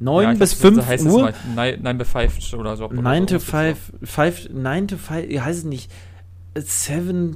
Ja, 0.00 0.04
9 0.04 0.32
ich 0.34 0.38
bis 0.38 0.58
glaub, 0.60 0.74
so 0.74 0.80
5 0.80 0.86
heißt 0.88 1.06
es 1.06 1.12
Uhr? 1.12 1.22
mal. 1.22 1.34
9, 1.54 1.82
9 1.82 1.98
bis 1.98 2.08
5 2.10 2.54
oder 2.54 2.76
so. 2.76 2.84
oder 2.86 3.00
9 3.02 3.26
so. 3.28 3.34
to 3.38 3.40
5, 3.40 3.78
5, 4.02 4.48
9 4.52 4.88
to 4.88 4.96
5, 4.96 5.30
ja, 5.30 5.44
heißt 5.44 5.58
es 5.58 5.64
nicht 5.64 5.90
7, 6.56 7.34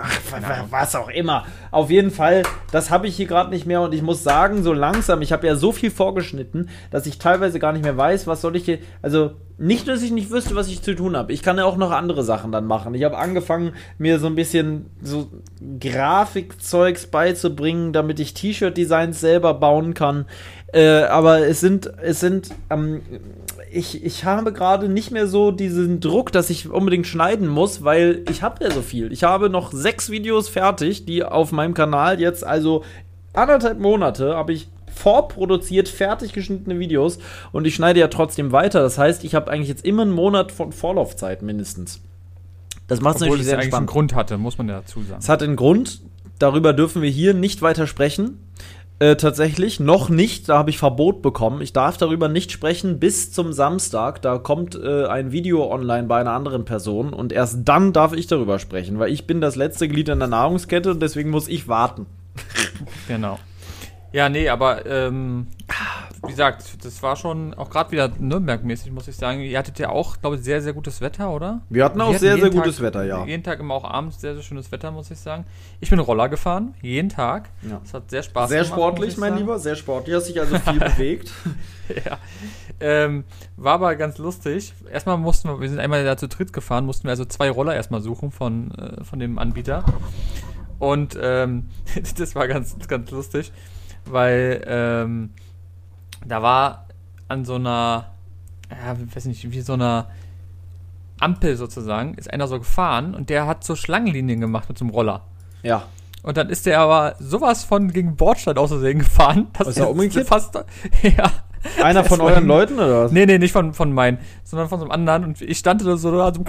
ach, 0.00 0.32
wa- 0.32 0.66
was 0.70 0.94
auch 0.94 1.08
immer. 1.08 1.46
Auf 1.72 1.90
jeden 1.90 2.10
Fall, 2.12 2.44
das 2.70 2.90
habe 2.90 3.08
ich 3.08 3.16
hier 3.16 3.26
gerade 3.26 3.50
nicht 3.50 3.66
mehr 3.66 3.80
und 3.80 3.92
ich 3.92 4.02
muss 4.02 4.22
sagen, 4.22 4.62
so 4.62 4.72
langsam, 4.72 5.20
ich 5.22 5.32
habe 5.32 5.46
ja 5.48 5.56
so 5.56 5.72
viel 5.72 5.90
vorgeschnitten, 5.90 6.68
dass 6.92 7.06
ich 7.06 7.18
teilweise 7.18 7.58
gar 7.58 7.72
nicht 7.72 7.82
mehr 7.82 7.96
weiß, 7.96 8.28
was 8.28 8.40
soll 8.40 8.54
ich 8.54 8.64
hier, 8.66 8.78
also 9.02 9.32
nicht, 9.56 9.86
dass 9.86 10.02
ich 10.02 10.10
nicht 10.10 10.30
wüsste, 10.30 10.56
was 10.56 10.68
ich 10.68 10.82
zu 10.82 10.94
tun 10.94 11.16
habe. 11.16 11.32
Ich 11.32 11.42
kann 11.42 11.58
ja 11.58 11.64
auch 11.64 11.76
noch 11.76 11.92
andere 11.92 12.24
Sachen 12.24 12.50
dann 12.50 12.66
machen. 12.66 12.94
Ich 12.94 13.04
habe 13.04 13.16
angefangen, 13.16 13.72
mir 13.98 14.18
so 14.18 14.26
ein 14.26 14.34
bisschen 14.34 14.86
so 15.00 15.28
Grafikzeugs 15.78 17.06
beizubringen, 17.06 17.92
damit 17.92 18.18
ich 18.18 18.34
T-Shirt-Designs 18.34 19.20
selber 19.20 19.54
bauen 19.54 19.94
kann. 19.94 20.26
Äh, 20.72 21.04
aber 21.04 21.46
es 21.46 21.60
sind, 21.60 21.92
es 22.02 22.18
sind, 22.18 22.50
ähm, 22.68 23.02
ich, 23.70 24.04
ich 24.04 24.24
habe 24.24 24.52
gerade 24.52 24.88
nicht 24.88 25.12
mehr 25.12 25.28
so 25.28 25.52
diesen 25.52 26.00
Druck, 26.00 26.32
dass 26.32 26.50
ich 26.50 26.68
unbedingt 26.68 27.06
schneiden 27.06 27.46
muss, 27.46 27.84
weil 27.84 28.24
ich 28.28 28.42
habe 28.42 28.64
ja 28.64 28.72
so 28.72 28.82
viel. 28.82 29.12
Ich 29.12 29.22
habe 29.22 29.50
noch 29.50 29.72
sechs 29.72 30.10
Videos 30.10 30.48
fertig, 30.48 31.06
die 31.06 31.22
auf 31.22 31.52
meinem 31.52 31.74
Kanal 31.74 32.20
jetzt, 32.20 32.44
also 32.44 32.82
anderthalb 33.34 33.78
Monate, 33.78 34.36
habe 34.36 34.52
ich 34.52 34.68
vorproduziert, 34.94 35.88
fertig 35.88 36.32
geschnittene 36.32 36.78
Videos 36.78 37.18
und 37.52 37.66
ich 37.66 37.74
schneide 37.74 38.00
ja 38.00 38.08
trotzdem 38.08 38.52
weiter. 38.52 38.80
Das 38.80 38.98
heißt, 38.98 39.24
ich 39.24 39.34
habe 39.34 39.50
eigentlich 39.50 39.68
jetzt 39.68 39.84
immer 39.84 40.02
einen 40.02 40.12
Monat 40.12 40.52
von 40.52 40.72
Vorlaufzeit 40.72 41.42
mindestens. 41.42 42.00
Das 42.86 43.00
macht 43.00 43.16
es 43.16 43.22
natürlich 43.22 43.46
sehr 43.46 43.58
eigentlich 43.58 43.74
einen. 43.74 43.86
Grund 43.86 44.14
hatte, 44.14 44.38
muss 44.38 44.58
man 44.58 44.68
ja 44.68 44.80
dazu 44.80 45.02
sagen. 45.02 45.20
Es 45.20 45.28
hat 45.28 45.42
einen 45.42 45.56
Grund, 45.56 46.02
darüber 46.38 46.72
dürfen 46.72 47.02
wir 47.02 47.10
hier 47.10 47.34
nicht 47.34 47.62
weiter 47.62 47.86
sprechen. 47.86 48.38
Äh, 49.00 49.16
tatsächlich 49.16 49.80
noch 49.80 50.08
nicht. 50.08 50.48
Da 50.48 50.56
habe 50.56 50.70
ich 50.70 50.78
Verbot 50.78 51.20
bekommen. 51.20 51.60
Ich 51.60 51.72
darf 51.72 51.96
darüber 51.96 52.28
nicht 52.28 52.52
sprechen 52.52 53.00
bis 53.00 53.32
zum 53.32 53.52
Samstag. 53.52 54.22
Da 54.22 54.38
kommt 54.38 54.76
äh, 54.76 55.06
ein 55.06 55.32
Video 55.32 55.68
online 55.70 56.06
bei 56.06 56.20
einer 56.20 56.30
anderen 56.30 56.64
Person 56.64 57.12
und 57.12 57.32
erst 57.32 57.60
dann 57.64 57.92
darf 57.92 58.12
ich 58.12 58.28
darüber 58.28 58.60
sprechen, 58.60 59.00
weil 59.00 59.12
ich 59.12 59.26
bin 59.26 59.40
das 59.40 59.56
letzte 59.56 59.88
Glied 59.88 60.08
in 60.10 60.20
der 60.20 60.28
Nahrungskette 60.28 60.92
und 60.92 61.02
deswegen 61.02 61.30
muss 61.30 61.48
ich 61.48 61.66
warten. 61.66 62.06
Genau. 63.08 63.38
Ja, 64.14 64.28
nee, 64.28 64.48
aber 64.48 64.86
ähm, 64.86 65.48
wie 66.22 66.30
gesagt, 66.30 66.84
das 66.84 67.02
war 67.02 67.16
schon 67.16 67.52
auch 67.54 67.68
gerade 67.68 67.90
wieder 67.90 68.08
Nürnberg-mäßig, 68.08 68.92
muss 68.92 69.08
ich 69.08 69.16
sagen. 69.16 69.40
Ihr 69.40 69.58
hattet 69.58 69.80
ja 69.80 69.88
auch, 69.88 70.20
glaube 70.20 70.36
ich, 70.36 70.42
sehr, 70.42 70.62
sehr 70.62 70.72
gutes 70.72 71.00
Wetter, 71.00 71.32
oder? 71.32 71.62
Wir 71.68 71.84
hatten 71.84 72.00
auch 72.00 72.12
Wir 72.12 72.20
sehr, 72.20 72.38
sehr 72.38 72.50
gutes 72.50 72.76
Tag, 72.76 72.84
Wetter, 72.84 73.02
ja. 73.02 73.26
Jeden 73.26 73.42
Tag 73.42 73.58
immer 73.58 73.74
auch 73.74 73.82
abends 73.82 74.20
sehr, 74.20 74.34
sehr 74.34 74.44
schönes 74.44 74.70
Wetter, 74.70 74.92
muss 74.92 75.10
ich 75.10 75.18
sagen. 75.18 75.46
Ich 75.80 75.90
bin 75.90 75.98
Roller 75.98 76.28
gefahren, 76.28 76.74
jeden 76.80 77.08
Tag. 77.08 77.50
Ja. 77.68 77.80
Das 77.82 77.92
hat 77.92 78.08
sehr 78.08 78.22
Spaß 78.22 78.50
Sehr 78.50 78.62
gemacht. 78.62 78.78
sportlich, 78.78 79.06
muss 79.06 79.14
ich 79.14 79.18
mein. 79.18 79.36
Lieber, 79.36 79.58
sehr 79.58 79.74
sportlich. 79.74 80.14
Hast 80.14 80.28
dich 80.28 80.40
also 80.40 80.58
viel 80.60 80.78
bewegt. 80.78 81.32
ja. 81.88 82.18
Ähm, 82.78 83.24
war 83.56 83.74
aber 83.74 83.96
ganz 83.96 84.18
lustig. 84.18 84.74
Erstmal 84.92 85.18
mussten 85.18 85.48
wir, 85.48 85.60
wir 85.60 85.68
sind 85.68 85.80
einmal 85.80 86.04
da 86.04 86.16
zu 86.16 86.28
dritt 86.28 86.52
gefahren, 86.52 86.86
mussten 86.86 87.02
wir 87.02 87.10
also 87.10 87.24
zwei 87.24 87.50
Roller 87.50 87.74
erstmal 87.74 88.00
suchen 88.00 88.30
von, 88.30 88.70
äh, 88.76 89.02
von 89.02 89.18
dem 89.18 89.40
Anbieter. 89.40 89.84
Und 90.78 91.18
ähm, 91.20 91.70
das 92.16 92.36
war 92.36 92.46
ganz, 92.46 92.76
ganz 92.86 93.10
lustig, 93.10 93.50
weil 94.10 94.64
ähm, 94.66 95.30
da 96.26 96.42
war 96.42 96.86
an 97.28 97.44
so 97.44 97.54
einer, 97.54 98.06
ja, 98.70 98.96
weiß 99.14 99.26
nicht, 99.26 99.50
wie 99.50 99.60
so 99.60 99.74
einer 99.74 100.08
Ampel 101.20 101.56
sozusagen, 101.56 102.14
ist 102.14 102.32
einer 102.32 102.48
so 102.48 102.58
gefahren 102.58 103.14
und 103.14 103.30
der 103.30 103.46
hat 103.46 103.64
so 103.64 103.76
Schlangenlinien 103.76 104.40
gemacht 104.40 104.68
mit 104.68 104.78
so 104.78 104.84
einem 104.84 104.92
Roller. 104.92 105.22
Ja. 105.62 105.84
Und 106.22 106.36
dann 106.36 106.48
ist 106.48 106.66
der 106.66 106.80
aber 106.80 107.16
sowas 107.18 107.64
von 107.64 107.92
gegen 107.92 108.16
Bordstein 108.16 108.56
aus 108.56 108.70
Versehen 108.70 108.98
gefahren. 108.98 109.48
dass 109.58 109.68
Ist 109.68 109.78
er 109.78 109.90
umgekippt? 109.90 110.26
Fast, 110.26 110.54
ja. 111.02 111.30
Einer 111.82 112.04
von 112.04 112.20
euren 112.20 112.46
Leuten 112.46 112.74
oder 112.74 113.04
was? 113.04 113.12
Nee, 113.12 113.24
nee, 113.24 113.38
nicht 113.38 113.52
von, 113.52 113.72
von 113.72 113.92
meinen, 113.92 114.18
sondern 114.42 114.68
von 114.68 114.78
so 114.78 114.84
einem 114.84 114.92
anderen. 114.92 115.24
Und 115.24 115.40
ich 115.40 115.58
stand 115.58 115.80
da 115.80 115.96
so, 115.96 116.10
da 116.10 116.32
so 116.34 116.44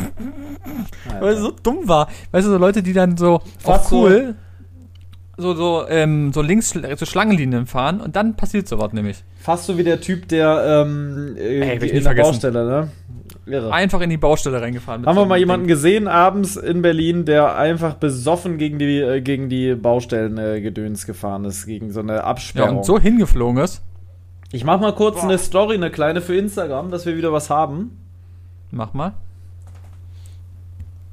weil 1.20 1.34
es 1.34 1.40
so 1.40 1.52
dumm 1.52 1.88
war. 1.88 2.08
Weißt 2.32 2.48
du, 2.48 2.52
so 2.52 2.58
Leute, 2.58 2.84
die 2.84 2.92
dann 2.92 3.16
so 3.16 3.42
Fast 3.60 3.86
auf 3.86 3.92
cool 3.92 4.36
so, 4.38 4.45
so, 5.38 5.86
ähm, 5.90 6.32
so 6.34 6.42
links 6.42 6.70
so 6.98 7.06
Schlangenlinien 7.06 7.66
fahren 7.66 8.00
und 8.02 8.16
dann 8.16 8.36
passiert 8.36 8.68
sowas 8.68 8.94
nämlich. 8.94 9.24
Fast 9.38 9.66
so 9.66 9.78
wie 9.78 9.84
der 9.84 10.00
Typ, 10.02 10.28
der 10.30 10.84
ähm, 10.86 11.36
äh, 11.38 11.62
Ey, 11.78 11.90
in 11.90 12.04
der. 12.04 12.14
Baustelle, 12.14 12.66
ne? 12.66 12.92
Irre. 13.48 13.72
Einfach 13.72 14.02
in 14.02 14.10
die 14.10 14.18
Baustelle 14.18 14.60
reingefahren. 14.60 15.06
Haben 15.06 15.16
so 15.16 15.22
wir 15.22 15.26
mal 15.28 15.38
jemanden 15.38 15.68
Ding. 15.68 15.76
gesehen 15.76 16.08
abends 16.08 16.56
in 16.56 16.82
Berlin, 16.82 17.26
der 17.26 17.56
einfach 17.56 17.94
besoffen 17.96 18.58
gegen 18.58 18.80
die, 18.80 19.00
äh, 19.00 19.22
gegen 19.22 19.50
die 19.50 19.76
Baustellen 19.76 20.38
äh, 20.40 20.62
gedöns 20.62 21.06
gefahren 21.06 21.46
ist, 21.46 21.66
gegen 21.68 21.92
so 21.92 22.00
eine 22.00 22.16
Ja, 22.16 22.24
Absperrung. 22.24 22.78
und 22.78 22.86
so 22.86 23.00
hingeflogen 23.00 23.62
ist. 23.64 23.84
Ich 24.52 24.64
mach 24.64 24.80
mal 24.80 24.94
kurz 24.96 25.22
eine 25.22 25.38
Story, 25.38 25.76
eine 25.76 25.92
kleine 25.92 26.22
für 26.22 26.36
Instagram, 26.36 26.90
dass 26.90 27.06
wir 27.06 27.18
wieder 27.18 27.32
was 27.34 27.50
haben. 27.52 27.98
Mach 28.72 28.94
mal. 28.94 29.14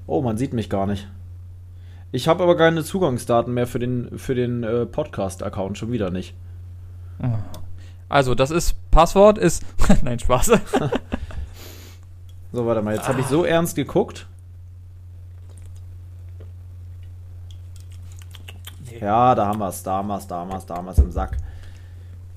Oh, 0.07 0.23
man 0.23 0.37
sieht 0.39 0.53
mich 0.55 0.71
gar 0.71 0.87
nicht. 0.87 1.09
Ich 2.13 2.29
habe 2.29 2.43
aber 2.43 2.57
keine 2.57 2.85
Zugangsdaten 2.85 3.53
mehr 3.55 3.67
für 3.67 3.79
den, 3.79 4.19
für 4.19 4.35
den 4.35 4.63
äh, 4.63 4.85
Podcast-Account, 4.87 5.79
schon 5.79 5.93
wieder 5.93 6.11
nicht. 6.11 6.35
Also, 8.09 8.35
das 8.35 8.51
ist, 8.51 8.77
Passwort 8.91 9.39
ist, 9.39 9.65
nein, 10.03 10.19
Spaß. 10.19 10.53
So, 12.55 12.67
warte 12.67 12.83
mal, 12.83 12.95
jetzt 12.95 13.09
habe 13.09 13.19
ich 13.23 13.27
so 13.29 13.45
ernst 13.45 13.77
geguckt. 13.77 14.27
Ja, 19.01 19.35
da 19.35 19.47
haben 19.47 19.59
wir 19.59 19.69
es, 19.69 19.83
da 19.83 19.93
haben 19.95 20.09
wir 20.09 20.19
es, 20.19 20.27
da 20.27 20.37
haben 20.37 20.51
wir 20.51 20.59
es, 20.59 20.67
da 20.67 20.77
haben 20.77 20.85
wir 20.85 20.91
es 20.93 20.99
im 20.99 21.11
Sack. 21.11 21.39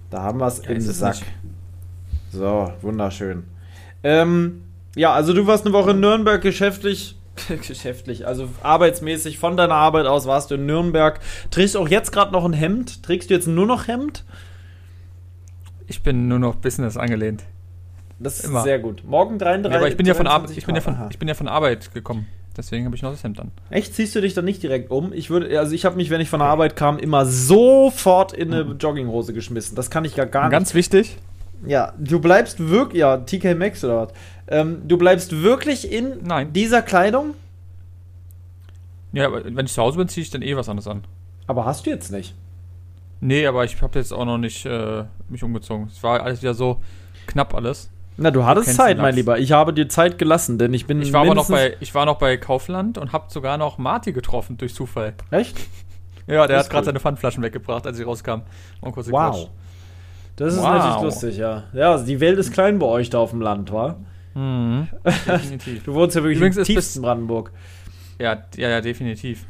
Da 0.09 0.21
haben 0.21 0.39
wir 0.39 0.47
es 0.47 0.63
Ja, 0.63 0.69
im 0.69 0.79
Sack. 0.79 1.15
nicht. 1.15 1.25
So, 2.31 2.71
wunderschön. 2.81 3.43
Ähm, 4.03 4.63
ja, 4.95 5.13
also 5.13 5.33
du 5.33 5.45
warst 5.47 5.65
eine 5.65 5.73
Woche 5.73 5.91
in 5.91 5.99
Nürnberg 5.99 6.41
geschäftlich. 6.41 7.17
geschäftlich, 7.67 8.25
also 8.27 8.49
arbeitsmäßig 8.63 9.37
von 9.37 9.57
deiner 9.57 9.75
Arbeit 9.75 10.05
aus 10.05 10.25
warst 10.25 10.51
du 10.51 10.55
in 10.55 10.65
Nürnberg. 10.65 11.19
Trägst 11.51 11.75
du 11.75 11.79
auch 11.79 11.89
jetzt 11.89 12.11
gerade 12.11 12.31
noch 12.31 12.45
ein 12.45 12.53
Hemd? 12.53 13.03
Trägst 13.03 13.29
du 13.29 13.33
jetzt 13.33 13.47
nur 13.47 13.65
noch 13.65 13.87
Hemd? 13.87 14.23
Ich 15.87 16.01
bin 16.01 16.27
nur 16.27 16.39
noch 16.39 16.55
Business 16.55 16.97
angelehnt. 16.97 17.43
Das 18.17 18.39
ist 18.39 18.45
Immer. 18.45 18.63
sehr 18.63 18.79
gut. 18.79 19.03
Morgen 19.05 19.37
33. 19.37 19.71
Ja, 19.71 19.77
aber 19.79 19.87
ich 19.89 19.97
bin 19.97 20.05
ja 20.05 20.13
von 20.13 20.27
Arbeit, 20.27 20.49
23 20.49 20.57
ich 20.57 20.65
bin 20.65 20.75
ja 20.75 20.81
von, 20.81 20.97
ich 21.11 21.19
bin 21.19 21.27
ja 21.27 21.33
von 21.33 21.47
Arbeit 21.47 21.93
gekommen. 21.93 22.27
Deswegen 22.57 22.85
habe 22.85 22.95
ich 22.95 23.01
noch 23.01 23.11
das 23.11 23.23
Hemd 23.23 23.39
an. 23.39 23.51
Echt? 23.69 23.93
Ziehst 23.93 24.15
du 24.15 24.21
dich 24.21 24.33
dann 24.33 24.45
nicht 24.45 24.63
direkt 24.63 24.89
um? 24.89 25.11
Ich 25.11 25.29
würde, 25.29 25.59
also 25.59 25.73
ich 25.73 25.83
habe 25.83 25.97
mich, 25.97 26.09
wenn 26.09 26.21
ich 26.21 26.29
von 26.29 26.39
der 26.39 26.47
Arbeit 26.47 26.77
kam, 26.77 26.97
immer 26.97 27.25
sofort 27.25 28.31
in 28.31 28.53
eine 28.53 28.61
Jogginghose 28.79 29.33
geschmissen. 29.33 29.75
Das 29.75 29.89
kann 29.89 30.05
ich 30.05 30.15
gar, 30.15 30.25
gar 30.25 30.43
Und 30.43 30.49
nicht. 30.49 30.53
ganz 30.57 30.73
wichtig, 30.73 31.17
Ja, 31.65 31.93
du 31.97 32.19
bleibst 32.19 32.59
wirklich, 32.59 32.99
ja, 32.99 33.17
TK 33.17 33.55
Maxx 33.55 33.83
oder 33.83 34.07
was? 34.07 34.13
Ähm, 34.47 34.81
du 34.87 34.97
bleibst 34.97 35.41
wirklich 35.41 35.91
in 35.91 36.23
Nein. 36.23 36.53
dieser 36.53 36.81
Kleidung? 36.81 37.33
ja, 39.11 39.27
aber 39.27 39.43
wenn 39.45 39.65
ich 39.65 39.73
zu 39.73 39.81
Hause 39.81 39.97
bin, 39.97 40.07
ziehe 40.07 40.23
ich 40.23 40.29
dann 40.29 40.41
eh 40.41 40.55
was 40.55 40.67
anderes 40.69 40.87
an. 40.87 41.03
Aber 41.47 41.65
hast 41.65 41.85
du 41.85 41.89
jetzt 41.89 42.11
nicht. 42.11 42.35
Nee, 43.21 43.47
aber 43.47 43.63
ich 43.63 43.81
habe 43.81 43.97
jetzt 43.97 44.11
auch 44.11 44.25
noch 44.25 44.37
nicht 44.37 44.65
äh, 44.65 45.05
mich 45.29 45.41
umgezogen. 45.43 45.87
Es 45.87 46.03
war 46.03 46.21
alles 46.21 46.41
wieder 46.41 46.53
so 46.53 46.81
knapp 47.27 47.53
alles. 47.53 47.89
Na, 48.17 48.31
du 48.31 48.45
hattest 48.45 48.65
kennst 48.65 48.77
Zeit, 48.77 48.97
mein. 48.97 49.15
Lieber. 49.15 49.39
Ich 49.39 49.51
habe 49.51 49.73
dir 49.73 49.89
Zeit 49.89 50.17
gelassen, 50.17 50.57
denn 50.57 50.73
ich 50.73 50.85
bin. 50.85 51.01
Ich 51.01 51.11
war 51.13 51.21
aber 51.21 51.35
noch 51.35 51.49
bei, 51.49 51.75
ich 51.79 51.93
war 51.95 52.05
noch 52.05 52.17
bei 52.17 52.37
Kaufland 52.37 52.97
und 52.97 53.13
habe 53.13 53.25
sogar 53.29 53.57
noch 53.57 53.77
Marty 53.77 54.13
getroffen 54.13 54.57
durch 54.57 54.73
Zufall. 54.73 55.13
Echt? 55.31 55.57
Ja, 56.27 56.47
der 56.47 56.57
Das 56.57 56.65
hat 56.65 56.71
gerade 56.71 56.81
cool. 56.81 56.85
seine 56.85 56.99
Pfandflaschen 56.99 57.43
weggebracht, 57.43 57.85
als 57.85 57.99
ich 57.99 58.05
rauskam. 58.05 58.41
Wow. 58.81 58.95
gequatscht. 58.95 59.49
Das 60.35 60.53
ist 60.53 60.59
Wow. 60.59 60.67
natürlich 60.73 61.01
lustig, 61.03 61.37
ja. 61.37 61.63
Ja, 61.73 61.97
die 61.97 62.19
Welt 62.19 62.37
ist 62.37 62.51
klein 62.51 62.79
bei 62.79 62.85
euch 62.87 63.09
da 63.09 63.19
auf 63.19 63.31
dem 63.31 63.41
Land, 63.41 63.71
wa? 63.71 63.95
Mhm, 64.33 64.87
definitiv. 65.27 65.83
Du 65.83 65.93
wohnst 65.93 66.15
ja 66.15 66.21
wirklich 66.23 66.37
Übrigens 66.37 66.57
im 66.57 66.63
tiefsten 66.65 67.01
Brandenburg. 67.01 67.51
Ja, 68.19 68.37
ja, 68.57 68.69
ja, 68.69 68.81
definitiv. 68.81 69.45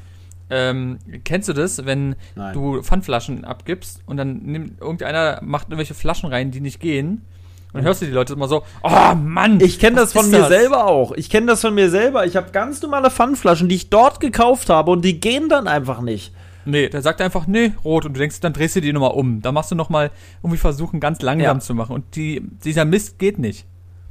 Ähm, 0.50 1.00
kennst 1.24 1.50
du 1.50 1.54
das, 1.54 1.86
wenn 1.88 2.16
Nein. 2.36 2.54
du 2.54 2.84
Pfandflaschen 2.84 3.46
abgibst 3.46 4.02
und 4.06 4.18
dann 4.18 4.38
nimmt 4.44 4.80
irgendeiner 4.80 5.40
macht 5.42 5.68
irgendwelche 5.70 5.96
Flaschen 5.96 6.30
rein, 6.30 6.52
die 6.52 6.62
nicht 6.62 6.80
gehen? 6.80 7.26
Und 7.74 7.80
dann 7.80 7.84
hörst 7.86 8.04
du 8.04 8.06
die 8.06 8.12
Leute 8.12 8.34
immer 8.34 8.48
so, 8.48 8.62
oh 8.84 9.16
Mann! 9.16 9.60
Ich 9.60 9.80
kenne 9.80 9.96
das 9.98 10.14
von 10.14 10.30
mir 10.30 10.46
selber 10.46 10.86
auch. 10.86 11.12
Ich 11.14 11.30
kenne 11.32 11.48
das 11.48 11.62
von 11.62 11.74
mir 11.74 11.90
selber. 11.90 12.26
Ich 12.28 12.36
habe 12.36 12.52
ganz 12.52 12.82
normale 12.82 13.10
Pfandflaschen, 13.10 13.68
die 13.68 13.76
ich 13.76 13.90
dort 13.90 14.20
gekauft 14.20 14.70
habe 14.70 14.92
und 14.92 15.04
die 15.04 15.20
gehen 15.20 15.50
dann 15.50 15.68
einfach 15.68 16.00
nicht. 16.00 16.32
Nee, 16.66 16.90
der 16.90 17.02
sagt 17.02 17.22
einfach, 17.22 17.48
nee, 17.48 17.72
rot. 17.84 18.06
Und 18.06 18.14
du 18.16 18.20
denkst, 18.20 18.40
dann 18.42 18.54
drehst 18.54 18.76
du 18.76 18.82
die 18.82 18.94
nochmal 18.94 19.12
um. 19.12 19.42
Dann 19.42 19.54
machst 19.54 19.72
du 19.72 19.76
nochmal 19.76 20.12
irgendwie 20.42 20.58
versuchen, 20.58 21.00
ganz 21.00 21.22
langsam 21.22 21.58
Ja. 21.58 21.60
zu 21.60 21.74
machen. 21.76 21.94
Und 21.96 22.16
die, 22.16 22.42
dieser 22.64 22.86
Mist 22.86 23.20
geht 23.20 23.38
nicht. 23.40 23.66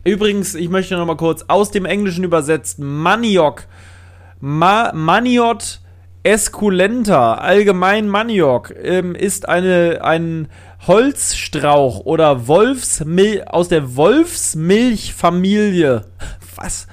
Übrigens, 0.04 0.54
ich 0.54 0.68
möchte 0.68 0.96
noch 0.96 1.06
mal 1.06 1.16
kurz 1.16 1.44
aus 1.48 1.70
dem 1.70 1.84
Englischen 1.84 2.24
übersetzt 2.24 2.78
Maniok. 2.78 3.66
Ma 4.40 4.92
Maniot 4.92 5.80
esculenta, 6.22 7.34
allgemein 7.34 8.08
Maniok, 8.08 8.72
ähm, 8.82 9.14
ist 9.14 9.48
eine, 9.48 10.00
ein 10.02 10.48
Holzstrauch 10.86 12.00
oder 12.00 12.46
Wolfsmil 12.48 13.44
aus 13.44 13.68
der 13.68 13.96
Wolfsmilchfamilie. 13.96 16.04
Was? 16.56 16.86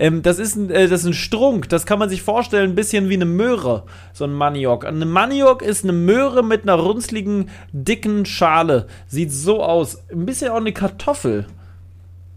Ähm, 0.00 0.22
das, 0.22 0.38
ist 0.38 0.56
ein, 0.56 0.70
äh, 0.70 0.88
das 0.88 1.02
ist 1.02 1.08
ein 1.08 1.12
Strunk, 1.12 1.68
das 1.68 1.84
kann 1.84 1.98
man 1.98 2.08
sich 2.08 2.22
vorstellen, 2.22 2.70
ein 2.70 2.74
bisschen 2.74 3.10
wie 3.10 3.14
eine 3.14 3.26
Möhre, 3.26 3.84
so 4.14 4.24
ein 4.24 4.32
Maniok. 4.32 4.86
Eine 4.86 5.04
Maniok 5.04 5.60
ist 5.60 5.84
eine 5.84 5.92
Möhre 5.92 6.42
mit 6.42 6.62
einer 6.62 6.76
runzligen, 6.76 7.50
dicken 7.72 8.24
Schale. 8.24 8.86
Sieht 9.08 9.30
so 9.30 9.62
aus. 9.62 10.02
Ein 10.10 10.24
bisschen 10.24 10.52
auch 10.52 10.56
eine 10.56 10.72
Kartoffel. 10.72 11.46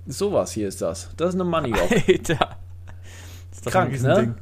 Sowas 0.06 0.52
hier 0.52 0.68
ist 0.68 0.82
das. 0.82 1.12
Das 1.16 1.30
ist 1.30 1.36
eine 1.36 1.46
Maniok. 1.46 1.90
Alter. 2.08 2.58
Ist 3.50 3.66
Krank, 3.66 3.88
ein 3.88 3.92
Riesending. 3.94 4.36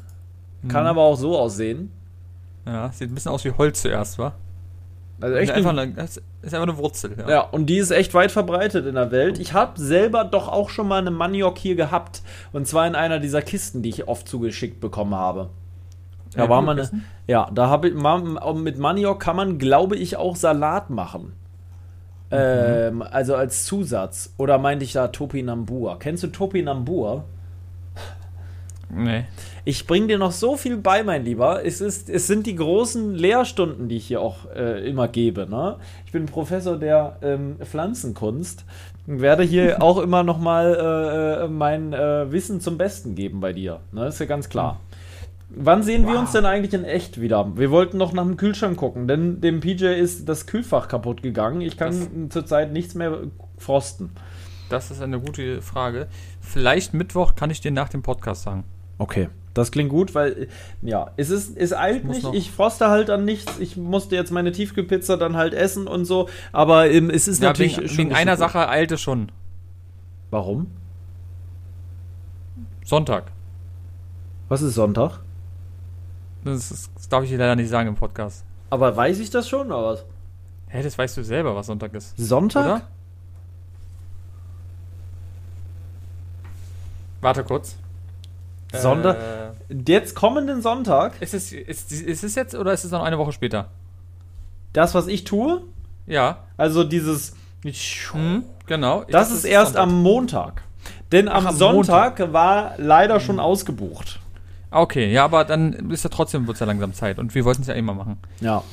Kann 0.67 0.87
aber 0.87 1.01
auch 1.01 1.15
so 1.15 1.37
aussehen. 1.37 1.91
Ja, 2.65 2.91
sieht 2.91 3.11
ein 3.11 3.13
bisschen 3.13 3.31
aus 3.31 3.45
wie 3.45 3.51
Holz 3.51 3.83
zuerst, 3.83 4.17
wa? 4.17 4.33
Also 5.21 5.35
Ist 5.35 5.41
echt 5.43 5.51
einfach, 5.53 5.71
eine, 5.71 5.93
das 5.93 6.17
ist 6.41 6.53
einfach 6.53 6.67
eine 6.67 6.77
Wurzel. 6.77 7.15
Ja. 7.17 7.29
ja, 7.29 7.41
und 7.41 7.67
die 7.67 7.77
ist 7.77 7.91
echt 7.91 8.13
weit 8.13 8.31
verbreitet 8.31 8.85
in 8.85 8.95
der 8.95 9.11
Welt. 9.11 9.39
Ich 9.39 9.53
habe 9.53 9.79
selber 9.79 10.23
doch 10.23 10.47
auch 10.47 10.69
schon 10.69 10.87
mal 10.87 10.99
eine 10.99 11.11
Maniok 11.11 11.57
hier 11.57 11.75
gehabt. 11.75 12.21
Und 12.51 12.67
zwar 12.67 12.87
in 12.87 12.95
einer 12.95 13.19
dieser 13.19 13.41
Kisten, 13.41 13.81
die 13.81 13.89
ich 13.89 14.07
oft 14.07 14.27
zugeschickt 14.27 14.79
bekommen 14.81 15.15
habe. 15.15 15.49
Da 16.33 16.43
Ja, 16.43 16.49
war 16.49 16.61
mal 16.61 16.79
eine, 16.79 16.89
ja, 17.27 17.49
da 17.53 17.67
habe 17.67 17.89
ich 17.89 17.93
mit 17.93 18.77
Maniok 18.79 19.19
kann 19.19 19.35
man, 19.35 19.59
glaube 19.59 19.95
ich, 19.95 20.17
auch 20.17 20.35
Salat 20.35 20.89
machen. 20.89 21.33
Ähm, 22.31 23.01
also 23.01 23.35
als 23.35 23.65
Zusatz. 23.65 24.33
Oder 24.37 24.57
meinte 24.57 24.85
ich 24.85 24.93
da 24.93 25.09
Topinambur? 25.09 25.99
Kennst 25.99 26.23
du 26.23 26.27
Topinambur? 26.27 27.25
Nee. 28.93 29.25
Ich 29.63 29.87
bring 29.87 30.07
dir 30.07 30.17
noch 30.17 30.31
so 30.31 30.57
viel 30.57 30.77
bei, 30.77 31.03
mein 31.03 31.23
Lieber. 31.23 31.65
Es, 31.65 31.81
ist, 31.81 32.09
es 32.09 32.27
sind 32.27 32.45
die 32.45 32.55
großen 32.55 33.15
Lehrstunden, 33.15 33.87
die 33.87 33.97
ich 33.97 34.07
hier 34.07 34.21
auch 34.21 34.49
äh, 34.55 34.87
immer 34.87 35.07
gebe. 35.07 35.47
Ne? 35.49 35.77
Ich 36.05 36.11
bin 36.11 36.25
Professor 36.25 36.77
der 36.77 37.17
ähm, 37.21 37.55
Pflanzenkunst 37.63 38.65
und 39.07 39.21
werde 39.21 39.43
hier 39.43 39.81
auch 39.81 39.99
immer 39.99 40.23
noch 40.23 40.39
mal 40.39 40.75
äh, 41.41 41.45
äh, 41.45 41.47
mein 41.47 41.93
äh, 41.93 42.31
Wissen 42.31 42.59
zum 42.59 42.77
Besten 42.77 43.15
geben 43.15 43.39
bei 43.39 43.53
dir. 43.53 43.79
Ne? 43.91 44.07
Ist 44.07 44.19
ja 44.19 44.25
ganz 44.25 44.49
klar. 44.49 44.79
Wann 45.53 45.83
sehen 45.83 46.03
wir 46.07 46.13
Wow. 46.13 46.21
uns 46.21 46.31
denn 46.31 46.45
eigentlich 46.45 46.73
in 46.73 46.85
echt 46.85 47.19
wieder? 47.19 47.57
Wir 47.57 47.71
wollten 47.71 47.97
noch 47.97 48.13
nach 48.13 48.23
dem 48.23 48.37
Kühlschrank 48.37 48.77
gucken, 48.77 49.07
denn 49.07 49.41
dem 49.41 49.59
PJ 49.59 49.85
ist 49.85 50.27
das 50.29 50.47
Kühlfach 50.47 50.87
kaputt 50.87 51.21
gegangen. 51.21 51.59
Ich 51.61 51.75
kann 51.77 52.29
zurzeit 52.29 52.71
nichts 52.71 52.95
mehr 52.95 53.17
frosten. 53.57 54.11
Das 54.69 54.91
ist 54.91 55.01
eine 55.01 55.19
gute 55.19 55.61
Frage. 55.61 56.07
Vielleicht 56.39 56.93
Mittwoch 56.93 57.35
kann 57.35 57.49
ich 57.49 57.59
dir 57.59 57.71
nach 57.71 57.89
dem 57.89 58.01
Podcast 58.01 58.43
sagen. 58.43 58.63
Okay. 59.01 59.29
Das 59.55 59.71
klingt 59.71 59.89
gut, 59.89 60.13
weil, 60.13 60.47
ja, 60.83 61.09
es 61.17 61.31
ist, 61.31 61.57
es 61.57 61.73
eilt 61.73 62.05
nicht. 62.05 62.23
Ich 62.33 62.51
froste 62.51 62.87
halt 62.89 63.09
an 63.09 63.25
nichts. 63.25 63.57
Ich 63.57 63.75
musste 63.75 64.15
jetzt 64.15 64.31
meine 64.31 64.51
Tiefkühlpizza 64.51 65.17
dann 65.17 65.35
halt 65.35 65.55
essen 65.55 65.87
und 65.87 66.05
so. 66.05 66.29
Aber 66.51 66.89
ähm, 66.91 67.09
es 67.09 67.27
ist 67.27 67.41
Ja, 67.41 67.49
natürlich. 67.49 67.77
wegen, 67.77 67.87
schon 67.89 67.97
wegen 67.97 68.13
einer 68.13 68.33
gut. 68.33 68.39
Sache 68.39 68.69
eilte 68.69 68.99
schon. 68.99 69.31
Warum? 70.29 70.67
Sonntag. 72.85 73.31
Was 74.49 74.61
ist 74.61 74.75
Sonntag? 74.75 75.19
Das, 76.45 76.69
ist, 76.69 76.91
das 76.95 77.09
darf 77.09 77.23
ich 77.23 77.31
dir 77.31 77.39
leider 77.39 77.55
nicht 77.55 77.69
sagen 77.69 77.89
im 77.89 77.95
Podcast. 77.95 78.45
Aber 78.69 78.95
weiß 78.95 79.17
ich 79.19 79.31
das 79.31 79.49
schon, 79.49 79.67
oder 79.67 79.83
was? 79.83 80.05
Hä, 80.67 80.83
das 80.83 80.95
weißt 80.95 81.17
du 81.17 81.23
selber, 81.23 81.55
was 81.55 81.65
Sonntag 81.65 81.93
ist. 81.95 82.15
Sonntag? 82.17 82.65
Oder? 82.65 82.81
Warte 87.21 87.43
kurz. 87.43 87.75
Sonntag? 88.73 89.17
Äh, 89.17 89.75
Jetzt 89.87 90.15
kommenden 90.15 90.61
Sonntag, 90.61 91.13
ist, 91.21 91.33
es, 91.33 91.51
ist, 91.53 91.91
ist 91.91 92.23
es 92.23 92.35
jetzt 92.35 92.55
oder 92.55 92.73
ist 92.73 92.83
es 92.83 92.91
noch 92.91 93.03
eine 93.03 93.17
Woche 93.17 93.31
später? 93.31 93.69
das, 94.73 94.93
was 94.95 95.07
ich 95.07 95.23
tue, 95.25 95.61
Ja. 96.07 96.39
also 96.57 96.83
dieses. 96.85 97.33
Mhm, 97.63 98.43
genau. 98.67 99.03
Das 99.09 99.27
dachte, 99.27 99.33
ist 99.39 99.45
erst 99.45 99.73
Sonntag. 99.73 99.83
am 99.83 100.01
Montag. 100.01 100.63
Denn 101.11 101.27
am, 101.27 101.43
Ach, 101.45 101.49
am 101.49 101.55
Sonntag 101.55 102.31
war 102.33 102.73
leider 102.77 103.19
schon 103.19 103.39
ausgebucht. 103.39 104.19
Okay, 104.71 105.11
ja, 105.11 105.25
aber 105.25 105.43
dann 105.43 105.91
ist 105.91 106.03
ja 106.05 106.09
trotzdem 106.09 106.47
wird's 106.47 106.61
ja 106.61 106.65
langsam 106.65 106.93
Zeit 106.93 107.19
und 107.19 107.35
wir 107.35 107.43
wollten 107.45 107.61
es 107.61 107.67
ja 107.67 107.73
immer 107.73 107.93
machen. 107.93 108.17
Ja. 108.39 108.63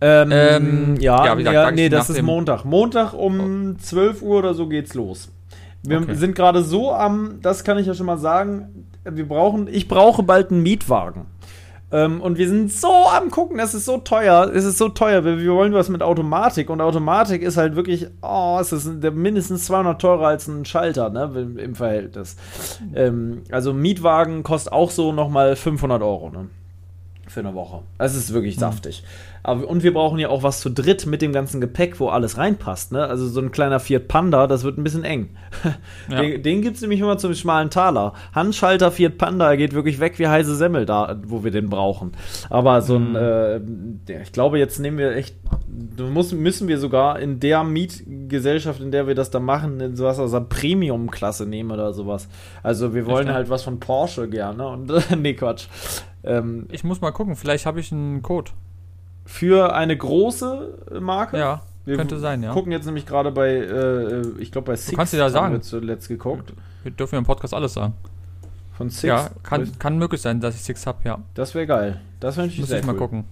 Ähm, 0.00 0.30
Ähm, 0.32 0.96
ja, 1.00 1.26
ja, 1.26 1.34
gesagt, 1.34 1.54
ja, 1.54 1.70
nee, 1.72 1.88
das 1.88 2.08
ist 2.08 2.22
Montag. 2.22 2.64
Montag 2.64 3.12
um 3.14 3.76
12 3.80 4.22
Uhr 4.22 4.38
oder 4.38 4.54
so 4.54 4.68
geht's 4.68 4.94
los. 4.94 5.28
Wir 5.82 5.98
Okay. 6.00 6.14
sind 6.14 6.36
gerade 6.36 6.62
so 6.62 6.92
am, 6.92 7.40
das 7.42 7.64
kann 7.64 7.78
ich 7.78 7.86
ja 7.88 7.94
schon 7.94 8.06
mal 8.06 8.18
sagen, 8.18 8.87
wir 9.04 9.28
brauchen, 9.28 9.68
ich 9.68 9.88
brauche 9.88 10.22
bald 10.22 10.50
einen 10.50 10.62
Mietwagen. 10.62 11.26
Ähm, 11.90 12.20
und 12.20 12.36
wir 12.36 12.48
sind 12.48 12.70
so 12.70 12.92
am 13.16 13.30
gucken, 13.30 13.58
es 13.58 13.72
ist 13.72 13.86
so 13.86 13.96
teuer, 13.96 14.50
es 14.54 14.64
ist 14.66 14.76
so 14.76 14.90
teuer, 14.90 15.24
wir, 15.24 15.38
wir 15.38 15.54
wollen 15.54 15.72
was 15.72 15.88
mit 15.88 16.02
Automatik 16.02 16.68
und 16.68 16.82
Automatik 16.82 17.40
ist 17.40 17.56
halt 17.56 17.76
wirklich, 17.76 18.08
oh, 18.20 18.58
es 18.60 18.72
ist 18.72 18.86
mindestens 19.14 19.64
200 19.64 19.98
teurer 19.98 20.26
als 20.26 20.48
ein 20.48 20.66
Schalter, 20.66 21.08
ne, 21.08 21.30
im, 21.34 21.56
im 21.56 21.74
Verhältnis. 21.74 22.36
Ähm, 22.94 23.42
also 23.50 23.72
Mietwagen 23.72 24.42
kostet 24.42 24.72
auch 24.74 24.90
so 24.90 25.12
nochmal 25.12 25.56
500 25.56 26.02
Euro, 26.02 26.28
ne, 26.28 26.48
für 27.30 27.40
eine 27.40 27.54
Woche. 27.54 27.80
Es 27.98 28.14
ist 28.14 28.32
wirklich 28.32 28.56
Mhm. 28.56 28.60
saftig. 28.60 29.02
Aber, 29.44 29.66
und 29.68 29.82
wir 29.82 29.94
brauchen 29.94 30.18
ja 30.18 30.28
auch 30.28 30.42
was 30.42 30.60
zu 30.60 30.68
dritt 30.68 31.06
mit 31.06 31.22
dem 31.22 31.32
ganzen 31.32 31.60
Gepäck, 31.60 32.00
wo 32.00 32.08
alles 32.08 32.36
reinpasst, 32.38 32.92
ne, 32.92 33.04
also 33.04 33.26
so 33.28 33.40
ein 33.40 33.50
kleiner 33.52 33.80
Fiat 33.80 34.08
Panda, 34.08 34.46
das 34.46 34.64
wird 34.64 34.76
ein 34.78 34.84
bisschen 34.84 35.04
eng. 35.04 35.30
Ja. 36.10 36.22
Den, 36.22 36.42
den 36.42 36.62
gibt 36.62 36.76
es 36.76 36.82
nämlich 36.82 37.00
immer 37.00 37.18
zum 37.18 37.34
schmalen 37.34 37.68
Taler. 37.70 38.14
Handschalter 38.34 38.90
Fiat 38.90 39.18
Panda 39.18 39.54
geht 39.56 39.74
wirklich 39.74 40.00
weg 40.00 40.18
wie 40.18 40.26
heiße 40.26 40.56
Semmel 40.56 40.86
da, 40.86 41.18
wo 41.26 41.44
wir 41.44 41.50
den 41.50 41.68
brauchen. 41.68 42.12
Aber 42.48 42.80
so 42.80 42.96
ein, 42.96 43.14
äh, 43.14 43.60
der- 43.62 44.22
ich 44.22 44.32
glaube, 44.32 44.58
jetzt 44.58 44.78
nehmen 44.80 44.96
wir 44.98 45.14
echt, 45.14 45.36
du 45.68 46.04
musst, 46.06 46.32
müssen 46.32 46.66
wir 46.66 46.78
sogar 46.78 47.18
in 47.20 47.40
der 47.40 47.62
Mietgesellschaft, 47.64 48.80
in 48.80 48.90
der 48.90 49.06
wir 49.06 49.14
das 49.14 49.30
da 49.30 49.38
machen, 49.40 49.80
in 49.80 49.96
sowas 49.96 50.18
aus 50.18 50.30
der 50.32 50.40
Premium-Klasse 50.40 51.46
nehmen 51.46 51.70
oder 51.70 51.92
sowas. 51.92 52.28
Also 52.62 52.94
wir 52.94 53.06
wollen 53.06 53.32
halt 53.32 53.50
was 53.50 53.62
von 53.62 53.78
Porsche 53.80 54.28
gerne 54.28 54.66
und 54.66 54.90
nee, 55.20 55.34
Quatsch. 55.34 55.66
Ähm, 56.24 56.66
Ich 56.70 56.82
muss 56.84 57.00
mal 57.00 57.10
gucken, 57.12 57.36
vielleicht 57.36 57.64
habe 57.66 57.80
ich 57.80 57.92
einen 57.92 58.22
Code. 58.22 58.50
für 59.24 59.74
eine 59.74 59.96
große 59.96 60.98
Marke. 61.00 61.38
Ja, 61.38 61.62
Wir 61.84 61.96
könnte 61.96 62.18
sein, 62.18 62.42
ja. 62.42 62.52
gucken 62.52 62.72
jetzt 62.72 62.86
nämlich 62.86 63.06
gerade 63.06 63.30
bei, 63.30 63.48
äh, 63.50 64.22
ich 64.38 64.50
glaube 64.52 64.66
bei 64.72 64.76
Six 64.76 64.96
kannst 64.96 65.12
dir 65.12 65.18
da 65.18 65.28
sagen. 65.30 65.52
wir 65.54 65.62
zuletzt 65.62 66.08
geguckt. 66.08 66.52
Wir 66.82 66.90
dürfen 66.92 67.14
ja 67.16 67.18
im 67.18 67.24
Podcast 67.26 67.52
alles 67.54 67.74
sagen. 67.74 67.92
Von 68.76 68.88
Six. 68.90 69.02
Ja, 69.02 69.28
kann, 69.42 69.70
kann 69.78 69.98
möglich 69.98 70.20
sein, 70.22 70.40
dass 70.40 70.54
ich 70.54 70.62
Six 70.62 70.86
habe, 70.86 70.98
ja. 71.04 71.18
Das 71.34 71.54
wäre 71.54 71.66
geil. 71.66 72.00
Das 72.20 72.36
wäre 72.36 72.46
natürlich 72.46 72.60
Muss 72.60 72.68
sehr 72.70 72.78
ich 72.80 72.86
mal 72.86 72.92
cool. 72.92 72.98
gucken. 72.98 73.24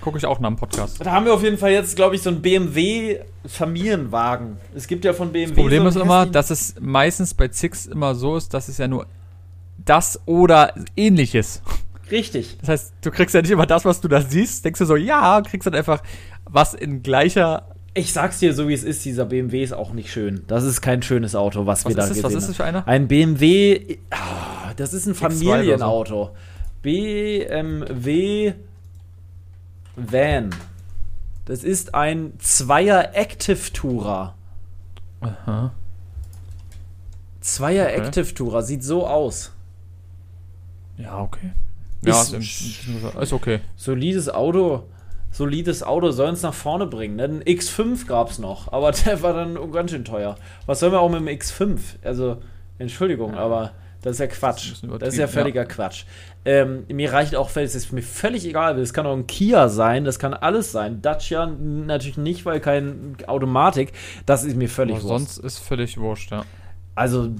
Gucke 0.00 0.16
ich 0.18 0.24
auch 0.26 0.40
nach 0.40 0.48
dem 0.48 0.56
Podcast. 0.56 1.04
Da 1.04 1.12
haben 1.12 1.26
wir 1.26 1.34
auf 1.34 1.42
jeden 1.44 1.58
Fall 1.58 1.70
jetzt, 1.72 1.94
glaube 1.96 2.14
ich, 2.16 2.22
so 2.22 2.30
einen 2.30 2.40
BMW-Familienwagen. 2.42 4.56
Es 4.74 4.86
gibt 4.86 5.04
ja 5.04 5.12
von 5.12 5.30
BMW. 5.32 5.48
Das 5.54 5.56
Problem 5.56 5.82
so 5.82 5.88
ist 5.90 5.96
immer, 5.96 6.26
dass 6.26 6.50
es 6.50 6.74
meistens 6.80 7.34
bei 7.34 7.48
Six 7.50 7.86
immer 7.86 8.14
so 8.14 8.36
ist, 8.36 8.54
dass 8.54 8.68
es 8.68 8.78
ja 8.78 8.88
nur 8.88 9.06
das 9.84 10.20
oder 10.26 10.72
ähnliches. 10.96 11.62
Richtig. 12.10 12.58
Das 12.60 12.68
heißt, 12.68 12.92
du 13.02 13.10
kriegst 13.10 13.34
ja 13.34 13.42
nicht 13.42 13.50
immer 13.50 13.66
das, 13.66 13.84
was 13.84 14.00
du 14.00 14.08
da 14.08 14.20
siehst. 14.20 14.64
Denkst 14.64 14.78
du 14.78 14.84
so, 14.84 14.96
ja, 14.96 15.40
kriegst 15.42 15.66
dann 15.66 15.74
einfach 15.74 16.02
was 16.44 16.74
in 16.74 17.02
gleicher. 17.02 17.66
Ich 17.94 18.12
sag's 18.12 18.38
dir 18.38 18.54
so, 18.54 18.68
wie 18.68 18.74
es 18.74 18.84
ist. 18.84 19.04
Dieser 19.04 19.26
BMW 19.26 19.62
ist 19.62 19.72
auch 19.72 19.92
nicht 19.92 20.10
schön. 20.10 20.44
Das 20.46 20.64
ist 20.64 20.80
kein 20.80 21.02
schönes 21.02 21.34
Auto, 21.34 21.66
was, 21.66 21.84
Was 21.84 21.90
wir 21.90 21.96
da 21.96 22.02
ist 22.02 22.10
das? 22.10 22.16
gesehen 22.18 22.24
Was 22.24 22.42
ist 22.42 22.48
das 22.48 22.56
für 22.56 22.64
einer? 22.64 22.80
haben. 22.80 22.88
Ein 22.90 23.08
BMW. 23.08 23.98
ah, 24.10 24.72
das 24.76 24.92
ist 24.94 25.06
ein 25.06 25.14
X2 25.14 25.18
oder 25.20 25.30
so. 25.30 25.44
Familienauto. 25.50 26.30
BMW 26.82 28.54
Van. 29.96 30.50
Das 31.44 31.64
ist 31.64 31.94
ein 31.94 32.32
Zweier 32.38 33.10
Active 33.14 33.72
Tourer. 33.72 34.34
Aha. 35.20 35.72
Zweier 37.40 37.86
Okay. 37.86 37.96
Active 37.96 38.34
Tourer. 38.34 38.62
Sieht 38.62 38.84
so 38.84 39.06
aus. 39.06 39.52
Ja, 40.96 41.18
okay. 41.20 41.52
Ja, 42.04 42.20
Ist- 42.20 42.32
ist, 43.20 43.32
okay. 43.32 43.60
Solides 43.76 44.28
Auto. 44.28 44.84
Solides 45.30 45.82
Auto 45.82 46.10
soll 46.10 46.28
uns 46.28 46.42
nach 46.42 46.52
vorne 46.52 46.86
bringen. 46.86 47.16
Ne? 47.16 47.24
Ein 47.24 47.42
X5 47.42 48.06
gab's 48.06 48.38
noch, 48.38 48.70
aber 48.72 48.92
der 49.06 49.22
war 49.22 49.32
dann 49.32 49.56
ganz 49.72 49.90
schön 49.92 50.04
teuer. 50.04 50.36
Was 50.66 50.80
sollen 50.80 50.92
wir 50.92 51.00
auch 51.00 51.08
mit 51.08 51.20
dem 51.20 51.28
X5? 51.28 51.78
Also, 52.04 52.36
Entschuldigung, 52.78 53.34
aber 53.34 53.72
das 54.02 54.14
ist 54.14 54.18
ja 54.18 54.26
Das 54.26 54.34
ist 54.34 54.40
Quatsch. 54.40 54.72
Das 54.98 55.08
ist 55.10 55.18
ja 55.18 55.28
völliger 55.28 55.64
Quatsch. 55.64 56.04
Ähm, 56.44 56.84
mir 56.88 57.12
reicht 57.12 57.36
auch, 57.36 57.54
es 57.56 57.74
ist 57.76 57.92
mir 57.92 58.02
völlig 58.02 58.44
egal. 58.44 58.76
Das 58.76 58.92
kann 58.92 59.06
auch 59.06 59.14
ein 59.16 59.28
Kia 59.28 59.68
sein, 59.68 60.04
das 60.04 60.18
kann 60.18 60.34
alles 60.34 60.72
sein. 60.72 61.00
Dacia 61.00 61.46
natürlich 61.46 62.16
nicht, 62.18 62.44
weil 62.44 62.58
kein 62.60 63.16
Automatik. 63.28 63.92
Das 64.26 64.42
ist 64.44 64.56
mir 64.56 64.68
völlig 64.68 64.96
Aber 64.96 65.04
wurscht. 65.04 65.28
sonst 65.28 65.38
ist 65.38 65.58
völlig 65.60 65.98
wurscht, 65.98 66.32
ja. 66.32 66.44
Also 66.94 67.30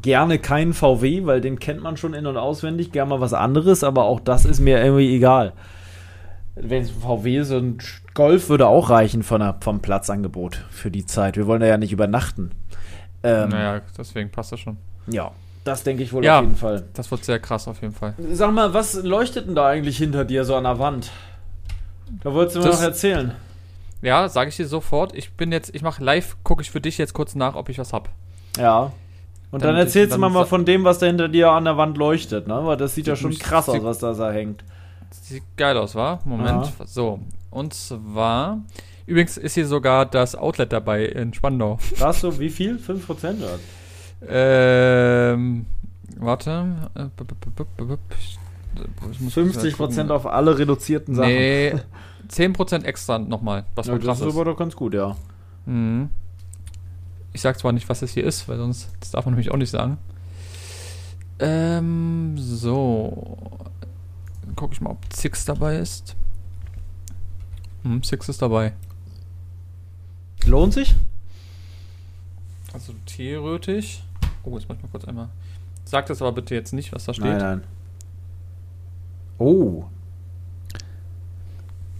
gerne 0.00 0.38
keinen 0.38 0.72
VW, 0.72 1.26
weil 1.26 1.40
den 1.40 1.58
kennt 1.58 1.82
man 1.82 1.96
schon 1.96 2.14
in- 2.14 2.26
und 2.26 2.36
auswendig. 2.36 2.92
Gerne 2.92 3.10
mal 3.10 3.20
was 3.20 3.34
anderes, 3.34 3.84
aber 3.84 4.04
auch 4.04 4.20
das 4.20 4.44
ist 4.44 4.60
mir 4.60 4.82
irgendwie 4.82 5.14
egal. 5.14 5.52
Wenn 6.54 6.82
es 6.82 6.90
VW 6.90 7.38
ist, 7.38 7.50
ein 7.50 7.78
Golf 8.14 8.48
würde 8.48 8.66
auch 8.66 8.90
reichen 8.90 9.22
von 9.22 9.40
der, 9.40 9.56
vom 9.60 9.80
Platzangebot 9.80 10.64
für 10.70 10.90
die 10.90 11.06
Zeit. 11.06 11.36
Wir 11.36 11.46
wollen 11.46 11.60
da 11.60 11.66
ja 11.66 11.78
nicht 11.78 11.92
übernachten. 11.92 12.50
Ähm, 13.22 13.48
naja, 13.50 13.80
deswegen 13.96 14.30
passt 14.30 14.52
das 14.52 14.60
schon. 14.60 14.76
Ja, 15.06 15.30
das 15.64 15.82
denke 15.82 16.02
ich 16.02 16.12
wohl 16.12 16.24
Ja. 16.24 16.38
auf 16.38 16.44
jeden 16.44 16.56
Fall. 16.56 16.84
Das 16.94 17.10
wird 17.10 17.24
sehr 17.24 17.38
krass 17.38 17.68
auf 17.68 17.80
jeden 17.82 17.94
Fall. 17.94 18.14
Sag 18.32 18.52
mal, 18.52 18.74
was 18.74 18.94
leuchtet 18.94 19.46
denn 19.46 19.54
da 19.54 19.66
eigentlich 19.68 19.96
hinter 19.98 20.24
dir 20.24 20.44
so 20.44 20.54
an 20.56 20.64
der 20.64 20.78
Wand? 20.78 21.10
Da 22.22 22.32
wolltest 22.34 22.56
du 22.56 22.60
mir 22.60 22.66
Das- 22.66 22.76
noch 22.80 22.86
erzählen. 22.86 23.32
Ja, 24.02 24.28
sage 24.28 24.50
ich 24.50 24.56
dir 24.56 24.66
sofort. 24.66 25.14
Ich 25.14 25.32
bin 25.32 25.52
jetzt, 25.52 25.74
ich 25.74 25.82
mache 25.82 26.02
live, 26.02 26.36
gucke 26.42 26.60
ich 26.62 26.70
für 26.70 26.80
dich 26.80 26.98
jetzt 26.98 27.14
kurz 27.14 27.34
nach, 27.34 27.54
ob 27.54 27.68
ich 27.68 27.78
was 27.78 27.92
hab. 27.92 28.08
Ja. 28.58 28.92
Und 29.52 29.62
dann, 29.62 29.74
Dann- 29.74 29.84
erzählst 29.86 30.14
du 30.16 30.18
mal 30.18 30.32
sa- 30.32 30.44
von 30.46 30.64
dem, 30.64 30.82
was 30.82 30.98
da 30.98 31.06
hinter 31.06 31.28
dir 31.28 31.50
an 31.50 31.64
der 31.66 31.76
Wand 31.76 31.96
leuchtet, 31.98 32.48
ne? 32.48 32.60
Weil 32.64 32.76
das 32.78 32.94
sieht 32.96 33.06
ja 33.06 33.14
schon 33.16 33.36
krass 33.38 33.68
aus, 33.68 33.84
was 33.84 33.98
da 33.98 34.14
so 34.14 34.26
hängt. 34.28 34.64
Sieht 35.10 35.42
geil 35.56 35.76
aus, 35.76 35.94
wa? 35.94 36.18
Moment. 36.24 36.72
Ja. 36.78 36.86
So. 36.86 37.20
Und 37.50 37.74
zwar. 37.74 38.60
Übrigens 39.06 39.36
ist 39.36 39.54
hier 39.54 39.66
sogar 39.66 40.06
das 40.06 40.34
Outlet 40.34 40.72
dabei 40.72 41.04
in 41.04 41.34
Spandau. 41.34 41.78
Was 41.98 42.20
so, 42.22 42.38
wie 42.40 42.48
viel? 42.50 42.76
5% 42.78 43.36
oder? 43.42 43.58
Ähm. 44.28 45.66
Warte. 46.18 46.90
Äh, 46.94 47.04
b- 47.16 47.24
b- 47.24 47.34
b- 47.56 47.64
b- 47.76 47.84
b- 47.84 47.96
ich 49.10 49.20
muss 49.20 49.34
kurz 49.34 49.56
50% 49.56 49.76
gucken. 49.76 50.10
auf 50.12 50.26
alle 50.26 50.58
reduzierten 50.58 51.14
Sachen. 51.14 51.28
Nee. 51.28 51.74
10% 52.28 52.84
extra 52.84 53.18
nochmal, 53.18 53.64
was 53.74 53.88
Ja, 53.88 53.98
das 53.98 54.20
ist. 54.20 54.26
aber 54.34 54.44
doch 54.46 54.56
ganz 54.56 54.74
gut, 54.76 54.94
ja. 54.94 55.16
Mhm. 55.66 56.08
Ich 57.32 57.40
sag 57.40 57.58
zwar 57.58 57.72
nicht, 57.72 57.88
was 57.88 58.02
es 58.02 58.12
hier 58.12 58.24
ist, 58.24 58.48
weil 58.48 58.58
sonst, 58.58 58.90
das 59.00 59.10
darf 59.12 59.24
man 59.24 59.34
nämlich 59.34 59.50
auch 59.50 59.56
nicht 59.56 59.70
sagen. 59.70 59.98
Ähm, 61.38 62.34
so. 62.36 63.58
Guck 64.54 64.72
ich 64.72 64.80
mal, 64.80 64.90
ob 64.90 64.98
Six 65.12 65.44
dabei 65.44 65.78
ist. 65.78 66.14
Hm, 67.82 68.02
Six 68.02 68.28
ist 68.28 68.42
dabei. 68.42 68.74
Lohnt 70.44 70.74
sich? 70.74 70.94
Also 72.72 72.94
theoretisch. 73.06 74.02
Oh, 74.44 74.56
jetzt 74.58 74.68
muss 74.68 74.76
ich 74.76 74.82
mal 74.82 74.88
kurz 74.90 75.04
einmal. 75.04 75.28
Sag 75.84 76.06
das 76.06 76.22
aber 76.22 76.32
bitte 76.32 76.54
jetzt 76.54 76.72
nicht, 76.72 76.92
was 76.92 77.04
da 77.04 77.14
steht. 77.14 77.24
Nein, 77.24 77.38
nein. 77.38 77.64
Oh. 79.38 79.84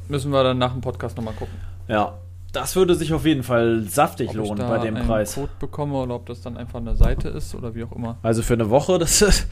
Müssen 0.09 0.31
wir 0.31 0.43
dann 0.43 0.59
nach 0.59 0.73
dem 0.73 0.81
Podcast 0.81 1.17
nochmal 1.17 1.35
gucken. 1.35 1.57
Ja. 1.89 2.19
Das 2.53 2.77
würde 2.77 2.95
sich 2.95 3.13
auf 3.15 3.25
jeden 3.25 3.43
Fall 3.43 3.85
saftig 3.89 4.31
ob 4.31 4.37
lohnen 4.37 4.69
bei 4.69 4.79
dem 4.79 4.97
einen 4.97 5.07
Preis. 5.07 5.35
Code 5.35 5.53
bekomme 5.59 5.95
oder 5.95 6.15
ob 6.15 6.27
das 6.27 6.43
dann 6.43 6.57
einfach 6.57 6.81
eine 6.81 6.95
Seite 6.97 7.29
ist 7.31 7.55
oder 7.55 7.75
wie 7.75 7.85
auch 7.85 7.93
immer. 7.93 8.19
Also 8.23 8.43
für 8.43 8.55
eine 8.55 8.69
Woche, 8.69 8.99
das 9.01 9.47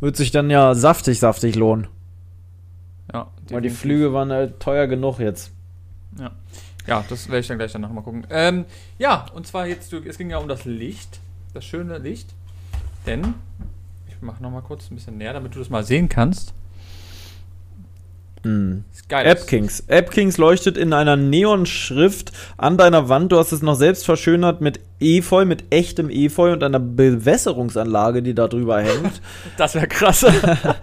wird 0.00 0.16
sich 0.16 0.30
dann 0.30 0.50
ja 0.50 0.74
saftig, 0.74 1.18
saftig 1.18 1.56
lohnen. 1.56 1.88
Ja, 3.12 3.20
Weil 3.48 3.62
die 3.62 3.68
definitiv. 3.68 3.78
Flüge 3.78 4.12
waren 4.12 4.30
halt 4.30 4.60
teuer 4.60 4.86
genug 4.86 5.18
jetzt. 5.18 5.52
Ja, 6.86 7.04
das 7.08 7.28
werde 7.28 7.40
ich 7.40 7.46
dann 7.46 7.58
gleich 7.58 7.72
danach 7.72 7.90
mal 7.90 8.02
gucken. 8.02 8.26
Ähm, 8.30 8.64
ja, 8.98 9.26
und 9.34 9.46
zwar 9.46 9.66
jetzt, 9.66 9.92
es 9.92 10.18
ging 10.18 10.30
ja 10.30 10.38
um 10.38 10.48
das 10.48 10.64
Licht, 10.64 11.20
das 11.54 11.64
schöne 11.64 11.98
Licht. 11.98 12.34
Denn, 13.06 13.34
ich 14.08 14.20
mache 14.20 14.42
nochmal 14.42 14.62
kurz 14.62 14.90
ein 14.90 14.96
bisschen 14.96 15.16
näher, 15.16 15.32
damit 15.32 15.54
du 15.54 15.58
das 15.58 15.70
mal 15.70 15.84
sehen 15.84 16.08
kannst. 16.08 16.54
Hm. 18.42 18.84
Ist 18.92 19.08
geil. 19.08 19.26
AppKings. 19.28 19.84
AppKings 19.88 20.36
leuchtet 20.36 20.76
in 20.76 20.92
einer 20.92 21.16
Neonschrift 21.16 22.32
an 22.56 22.76
deiner 22.76 23.08
Wand. 23.08 23.30
Du 23.32 23.38
hast 23.38 23.52
es 23.52 23.62
noch 23.62 23.76
selbst 23.76 24.04
verschönert 24.04 24.60
mit 24.60 24.80
Efeu, 25.00 25.44
mit 25.44 25.64
echtem 25.70 26.10
Efeu 26.10 26.52
und 26.52 26.62
einer 26.62 26.80
Bewässerungsanlage, 26.80 28.22
die 28.22 28.34
da 28.34 28.48
drüber 28.48 28.80
hängt. 28.80 29.20
Das 29.56 29.74
wäre 29.74 29.86
krass. 29.86 30.22
Äh, 30.22 30.26
auf 30.28 30.74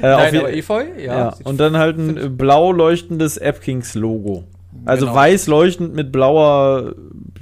Nein, 0.00 0.36
aber 0.38 0.52
Efeu, 0.52 0.84
ja. 0.98 1.18
ja. 1.18 1.34
Und 1.44 1.58
dann 1.60 1.76
halt 1.76 1.98
ein 1.98 2.36
blau 2.36 2.72
leuchtendes 2.72 3.38
AppKings-Logo. 3.38 4.44
Also 4.84 5.06
Genau. 5.06 5.16
weiß 5.16 5.46
leuchtend 5.46 5.94
mit 5.94 6.10
blauer, 6.12 6.94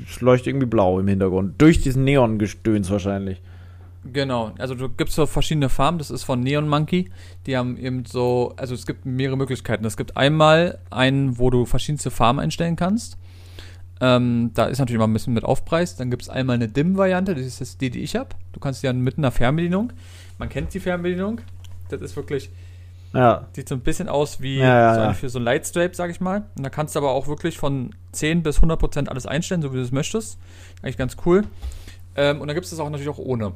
es 0.09 0.20
leuchtet 0.20 0.48
irgendwie 0.48 0.66
blau 0.66 0.98
im 1.01 1.09
Hintergrund. 1.09 1.55
Durch 1.59 1.81
diesen 1.81 2.05
Neon-Gestöns 2.05 2.90
wahrscheinlich. 2.90 3.40
Genau, 4.04 4.52
also 4.58 4.74
du 4.74 4.88
gibst 4.88 5.14
so 5.14 5.26
verschiedene 5.26 5.68
Farben, 5.68 5.98
das 5.98 6.10
ist 6.10 6.24
von 6.24 6.40
Neon 6.40 6.68
Monkey. 6.68 7.10
Die 7.46 7.56
haben 7.56 7.76
eben 7.76 8.04
so, 8.04 8.52
also 8.56 8.74
es 8.74 8.84
gibt 8.84 9.06
mehrere 9.06 9.36
Möglichkeiten. 9.36 9.84
Es 9.84 9.96
gibt 9.96 10.16
einmal 10.16 10.78
einen, 10.90 11.38
wo 11.38 11.50
du 11.50 11.66
verschiedenste 11.66 12.10
Farben 12.10 12.40
einstellen 12.40 12.74
kannst. 12.74 13.16
Ähm, 14.00 14.50
da 14.54 14.64
ist 14.64 14.78
natürlich 14.80 14.96
immer 14.96 15.06
ein 15.06 15.12
bisschen 15.12 15.34
mit 15.34 15.44
Aufpreis. 15.44 15.94
Dann 15.94 16.10
gibt 16.10 16.22
es 16.22 16.28
einmal 16.28 16.56
eine 16.56 16.66
Dim-Variante, 16.66 17.36
das 17.36 17.46
ist 17.46 17.60
jetzt 17.60 17.80
die, 17.80 17.90
die 17.90 18.00
ich 18.00 18.16
habe. 18.16 18.30
Du 18.52 18.58
kannst 18.58 18.82
die 18.82 18.88
dann 18.88 19.00
mit 19.00 19.18
einer 19.18 19.30
Fernbedienung. 19.30 19.92
Man 20.38 20.48
kennt 20.48 20.74
die 20.74 20.80
Fernbedienung. 20.80 21.40
Das 21.88 22.00
ist 22.00 22.16
wirklich, 22.16 22.50
Ja. 23.14 23.46
sieht 23.52 23.68
so 23.68 23.76
ein 23.76 23.82
bisschen 23.82 24.08
aus 24.08 24.40
wie 24.40 24.56
Ja, 24.58 24.96
ja, 24.96 25.08
so 25.08 25.20
für 25.20 25.28
so 25.28 25.38
ein 25.38 25.44
Lightstripe, 25.44 25.94
sag 25.94 26.10
ich 26.10 26.20
mal. 26.20 26.46
Und 26.56 26.64
da 26.64 26.70
kannst 26.70 26.96
du 26.96 26.98
aber 26.98 27.12
auch 27.12 27.28
wirklich 27.28 27.56
von 27.58 27.90
10 28.10 28.42
bis 28.42 28.56
100 28.56 28.80
Prozent 28.80 29.08
alles 29.08 29.26
einstellen, 29.26 29.62
so 29.62 29.72
wie 29.72 29.76
du 29.76 29.82
es 29.82 29.92
möchtest. 29.92 30.38
Eigentlich 30.82 30.96
ganz 30.96 31.16
cool. 31.24 31.44
Ähm, 32.16 32.40
und 32.40 32.48
dann 32.48 32.54
gibt 32.54 32.64
es 32.64 32.70
das 32.70 32.80
auch 32.80 32.90
natürlich 32.90 33.08
auch 33.08 33.18
ohne. 33.18 33.52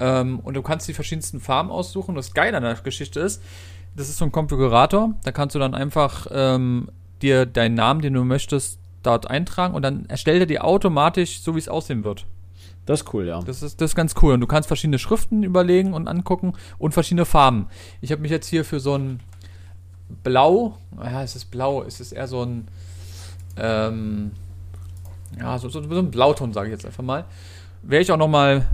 Ähm, 0.00 0.40
und 0.40 0.54
du 0.54 0.62
kannst 0.62 0.88
die 0.88 0.94
verschiedensten 0.94 1.40
Farben 1.40 1.70
aussuchen. 1.70 2.14
Das 2.14 2.34
Geile 2.34 2.56
an 2.56 2.62
der 2.62 2.74
Geschichte 2.74 3.20
ist, 3.20 3.42
das 3.94 4.08
ist 4.08 4.18
so 4.18 4.24
ein 4.24 4.32
Konfigurator. 4.32 5.14
Da 5.24 5.32
kannst 5.32 5.54
du 5.54 5.58
dann 5.58 5.74
einfach 5.74 6.26
ähm, 6.32 6.88
dir 7.22 7.46
deinen 7.46 7.74
Namen, 7.74 8.00
den 8.00 8.14
du 8.14 8.24
möchtest, 8.24 8.78
dort 9.02 9.30
eintragen 9.30 9.74
und 9.74 9.82
dann 9.82 10.06
erstellt 10.06 10.40
er 10.40 10.46
dir 10.46 10.64
automatisch, 10.64 11.40
so 11.40 11.54
wie 11.54 11.58
es 11.58 11.68
aussehen 11.68 12.04
wird. 12.04 12.26
Das 12.86 13.02
ist 13.02 13.14
cool, 13.14 13.26
ja. 13.26 13.40
Das 13.40 13.62
ist, 13.62 13.80
das 13.80 13.92
ist 13.92 13.94
ganz 13.94 14.14
cool. 14.20 14.34
Und 14.34 14.40
du 14.40 14.46
kannst 14.46 14.66
verschiedene 14.66 14.98
Schriften 14.98 15.42
überlegen 15.42 15.94
und 15.94 16.08
angucken 16.08 16.54
und 16.78 16.92
verschiedene 16.92 17.24
Farben. 17.24 17.68
Ich 18.00 18.10
habe 18.12 18.22
mich 18.22 18.30
jetzt 18.30 18.48
hier 18.48 18.64
für 18.64 18.80
so 18.80 18.96
ein 18.96 19.20
Blau, 20.24 20.76
ja, 20.96 21.22
es 21.22 21.36
ist 21.36 21.52
blau, 21.52 21.84
es 21.84 22.00
ist 22.00 22.12
eher 22.12 22.26
so 22.26 22.42
ein, 22.42 22.66
ähm, 23.56 24.32
ja, 25.38 25.56
so, 25.58 25.68
so, 25.68 25.82
so 25.82 25.98
ein 25.98 26.10
Blauton, 26.10 26.52
sage 26.52 26.68
ich 26.68 26.72
jetzt 26.72 26.84
einfach 26.84 27.04
mal. 27.04 27.26
Werde 27.82 28.02
ich 28.02 28.10
auch 28.10 28.16
noch 28.16 28.28
mal 28.28 28.66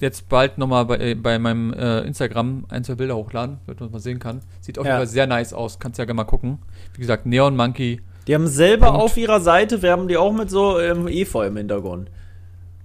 jetzt 0.00 0.28
bald 0.28 0.58
noch 0.58 0.66
mal 0.66 0.84
bei, 0.84 0.98
äh, 0.98 1.14
bei 1.14 1.38
meinem 1.38 1.72
äh, 1.72 2.00
Instagram 2.00 2.64
ein, 2.68 2.84
zwei 2.84 2.94
Bilder 2.94 3.16
hochladen, 3.16 3.58
damit 3.66 3.80
man 3.80 3.88
das 3.88 3.92
mal 3.92 4.00
sehen 4.00 4.18
kann. 4.18 4.40
Sieht 4.60 4.78
auf 4.78 4.84
Ja. 4.86 4.92
jeden 4.92 4.98
Fall 5.00 5.06
sehr 5.06 5.26
nice 5.26 5.52
aus. 5.52 5.78
Kannst 5.78 5.98
ja 5.98 6.04
gerne 6.04 6.16
mal 6.16 6.24
gucken. 6.24 6.58
Wie 6.94 7.00
gesagt, 7.00 7.26
Neon 7.26 7.56
Monkey. 7.56 8.00
Die 8.26 8.34
haben 8.34 8.46
selber 8.46 8.94
auf 8.94 9.16
ihrer 9.16 9.40
Seite, 9.40 9.80
werben 9.82 10.06
die 10.08 10.16
auch 10.16 10.32
mit 10.32 10.50
so 10.50 10.78
ähm, 10.78 11.08
Efeu 11.08 11.46
im 11.46 11.56
Hintergrund. 11.56 12.10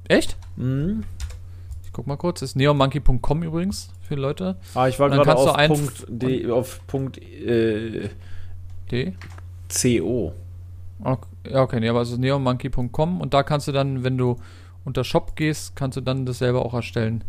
Echt? 0.07 0.37
Mhm. 0.55 1.03
Ich 1.83 1.91
guck 1.91 2.07
mal 2.07 2.15
kurz. 2.17 2.39
Das 2.39 2.49
ist 2.51 2.55
neonmonkey.com 2.55 3.43
übrigens 3.43 3.89
für 4.01 4.15
Leute. 4.15 4.57
Ah, 4.73 4.87
ich 4.87 4.99
war 4.99 5.09
gerade 5.09 5.35
auf 5.35 5.55
Punkt, 5.67 6.05
D, 6.07 6.49
auf 6.49 6.81
Punkt 6.87 7.17
äh, 7.21 8.09
D. 8.91 9.13
CO. 9.69 10.33
Okay, 11.03 11.27
ja, 11.49 11.61
okay, 11.61 11.79
nee, 11.79 11.89
aber 11.89 12.01
es 12.01 12.11
ist 12.11 12.19
neonmonkey.com 12.19 13.21
und 13.21 13.33
da 13.33 13.43
kannst 13.43 13.67
du 13.67 13.71
dann, 13.71 14.03
wenn 14.03 14.17
du 14.17 14.37
unter 14.85 15.03
Shop 15.03 15.35
gehst, 15.35 15.75
kannst 15.75 15.97
du 15.97 16.01
dann 16.01 16.25
das 16.25 16.39
selber 16.39 16.65
auch 16.65 16.73
erstellen. 16.73 17.23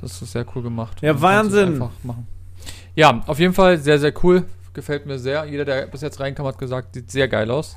Das 0.00 0.20
ist 0.20 0.32
sehr 0.32 0.46
cool 0.54 0.62
gemacht. 0.62 1.00
Ja, 1.02 1.20
Wahnsinn. 1.20 1.82
Ja, 2.94 3.22
auf 3.26 3.38
jeden 3.38 3.54
Fall 3.54 3.78
sehr, 3.78 3.98
sehr 3.98 4.12
cool. 4.22 4.44
Gefällt 4.74 5.06
mir 5.06 5.18
sehr. 5.18 5.44
Jeder, 5.46 5.64
der 5.64 5.86
bis 5.86 6.02
jetzt 6.02 6.20
reinkam, 6.20 6.46
hat 6.46 6.58
gesagt, 6.58 6.94
sieht 6.94 7.10
sehr 7.10 7.28
geil 7.28 7.50
aus. 7.50 7.76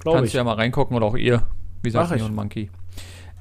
Glaube 0.00 0.18
Kannst 0.18 0.28
ich. 0.28 0.32
du 0.32 0.38
ja 0.38 0.44
mal 0.44 0.54
reingucken 0.54 0.96
oder 0.96 1.06
auch 1.06 1.16
ihr. 1.16 1.46
Wie 1.82 1.88
ich. 1.88 1.94
Neon 1.94 2.34
Monkey. 2.34 2.70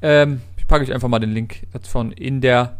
Ähm, 0.01 0.41
ich 0.55 0.67
packe 0.67 0.83
euch 0.83 0.93
einfach 0.93 1.07
mal 1.07 1.19
den 1.19 1.31
Link 1.31 1.67
davon 1.73 2.11
in 2.11 2.39
der 2.39 2.77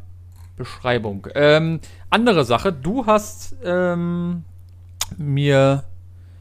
Beschreibung. 0.56 1.28
Ähm, 1.36 1.80
andere 2.10 2.46
Sache, 2.46 2.72
du 2.72 3.06
hast 3.06 3.56
ähm, 3.64 4.44
mir 5.18 5.84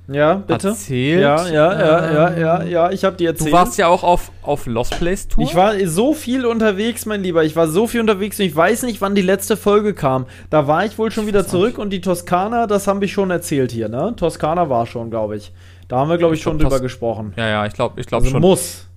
Ja, 0.08 0.34
bitte. 0.34 0.68
erzählt. 0.68 1.22
Ja, 1.22 1.48
ja, 1.48 1.72
ja, 1.72 2.12
ja, 2.12 2.28
ähm, 2.30 2.40
ja, 2.40 2.62
ja, 2.62 2.90
ich 2.90 3.04
habe 3.04 3.16
dir 3.16 3.30
erzählt. 3.30 3.50
Du 3.50 3.52
warst 3.52 3.76
ja 3.76 3.88
auch 3.88 4.04
auf, 4.04 4.30
auf 4.42 4.66
Lost 4.66 4.98
Place 4.98 5.26
Tour. 5.26 5.42
Ich 5.42 5.54
war 5.54 5.74
so 5.86 6.14
viel 6.14 6.46
unterwegs, 6.46 7.06
mein 7.06 7.22
Lieber. 7.22 7.44
Ich 7.44 7.56
war 7.56 7.66
so 7.68 7.86
viel 7.86 8.00
unterwegs 8.00 8.38
und 8.38 8.46
ich 8.46 8.54
weiß 8.54 8.84
nicht, 8.84 9.00
wann 9.00 9.14
die 9.14 9.22
letzte 9.22 9.56
Folge 9.56 9.94
kam. 9.94 10.26
Da 10.50 10.68
war 10.68 10.84
ich 10.84 10.96
wohl 10.98 11.10
schon 11.10 11.26
wieder 11.26 11.46
zurück 11.46 11.78
und 11.78 11.90
die 11.90 12.00
Toskana, 12.00 12.66
das 12.66 12.86
haben 12.86 13.00
wir 13.00 13.08
schon 13.08 13.30
erzählt 13.30 13.72
hier, 13.72 13.88
ne? 13.88 14.14
Toskana 14.16 14.68
war 14.70 14.86
schon, 14.86 15.10
glaube 15.10 15.36
ich. 15.36 15.52
Da 15.88 15.98
haben 15.98 16.08
wir, 16.08 16.18
glaube 16.18 16.34
ich, 16.34 16.40
Ich 16.40 16.44
schon 16.44 16.58
glaub, 16.58 16.70
drüber 16.70 16.82
gesprochen. 16.82 17.32
Ja, 17.36 17.48
ja, 17.48 17.66
ich 17.66 17.72
glaube 17.74 18.00
ich 18.00 18.06
glaub 18.06 18.20
Also 18.20 18.30
schon. 18.32 18.40
muss. 18.40 18.88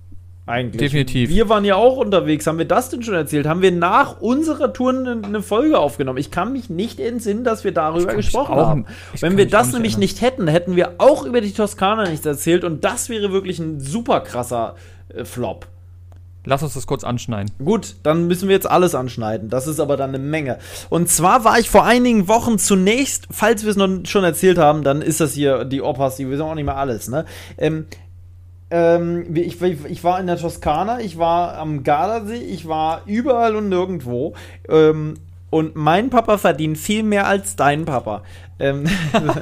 Eigentlich. 0.46 0.80
Definitiv. 0.80 1.30
Wir 1.30 1.48
waren 1.48 1.64
ja 1.64 1.76
auch 1.76 1.96
unterwegs. 1.96 2.46
Haben 2.46 2.58
wir 2.58 2.64
das 2.64 2.88
denn 2.88 3.02
schon 3.02 3.14
erzählt? 3.14 3.46
Haben 3.46 3.62
wir 3.62 3.70
nach 3.70 4.20
unserer 4.20 4.72
Tour 4.72 4.90
eine, 4.90 5.42
Folge 5.42 5.78
aufgenommen? 5.78 6.18
Ich 6.18 6.30
kann 6.32 6.52
mich 6.52 6.68
nicht 6.68 6.98
entsinnen, 6.98 7.44
dass 7.44 7.62
wir 7.62 7.72
darüber 7.72 8.14
gesprochen 8.14 8.54
auch- 8.54 8.66
haben. 8.66 8.86
Wenn 9.20 9.36
wir 9.36 9.46
das 9.48 9.72
nämlich 9.72 9.92
erinnern. 9.92 10.00
nicht 10.00 10.20
hätten, 10.22 10.48
hätten 10.48 10.76
wir 10.76 10.94
auch 10.98 11.24
über 11.24 11.40
die 11.40 11.52
Toskana 11.52 12.08
nichts 12.08 12.26
erzählt 12.26 12.64
und 12.64 12.84
das 12.84 13.08
wäre 13.08 13.32
wirklich 13.32 13.58
ein 13.60 13.80
super 13.80 14.20
krasser 14.20 14.74
äh, 15.14 15.24
Flop. 15.24 15.66
Lass 16.46 16.62
uns 16.62 16.72
das 16.72 16.86
kurz 16.86 17.04
anschneiden. 17.04 17.52
Gut, 17.62 17.96
dann 18.02 18.26
müssen 18.26 18.48
wir 18.48 18.54
jetzt 18.54 18.68
alles 18.68 18.94
anschneiden. 18.94 19.50
Das 19.50 19.66
ist 19.66 19.78
aber 19.78 19.98
dann 19.98 20.08
eine 20.08 20.18
Menge. 20.18 20.58
Und 20.88 21.10
zwar 21.10 21.44
war 21.44 21.58
ich 21.58 21.68
vor 21.68 21.84
einigen 21.84 22.28
Wochen 22.28 22.58
zunächst, 22.58 23.28
falls 23.30 23.62
wir 23.64 23.70
es 23.70 23.76
noch 23.76 23.88
schon 24.06 24.24
erzählt 24.24 24.56
haben, 24.56 24.82
dann 24.82 25.02
ist 25.02 25.20
das 25.20 25.34
hier 25.34 25.64
die 25.66 25.82
Opas, 25.82 26.16
die 26.16 26.28
wissen 26.30 26.42
auch 26.42 26.54
nicht 26.54 26.64
mehr 26.64 26.78
alles, 26.78 27.08
ne? 27.08 27.26
Ähm, 27.58 27.86
ähm, 28.70 29.34
ich, 29.34 29.60
ich 29.62 30.04
war 30.04 30.20
in 30.20 30.26
der 30.26 30.36
Toskana, 30.36 31.00
ich 31.00 31.18
war 31.18 31.58
am 31.58 31.82
Gardasee, 31.82 32.36
ich 32.36 32.68
war 32.68 33.02
überall 33.06 33.56
und 33.56 33.68
nirgendwo. 33.68 34.34
Ähm, 34.68 35.14
und 35.50 35.74
mein 35.74 36.10
Papa 36.10 36.38
verdient 36.38 36.78
viel 36.78 37.02
mehr 37.02 37.26
als 37.26 37.56
dein 37.56 37.84
Papa. 37.84 38.22
Ähm, 38.60 38.84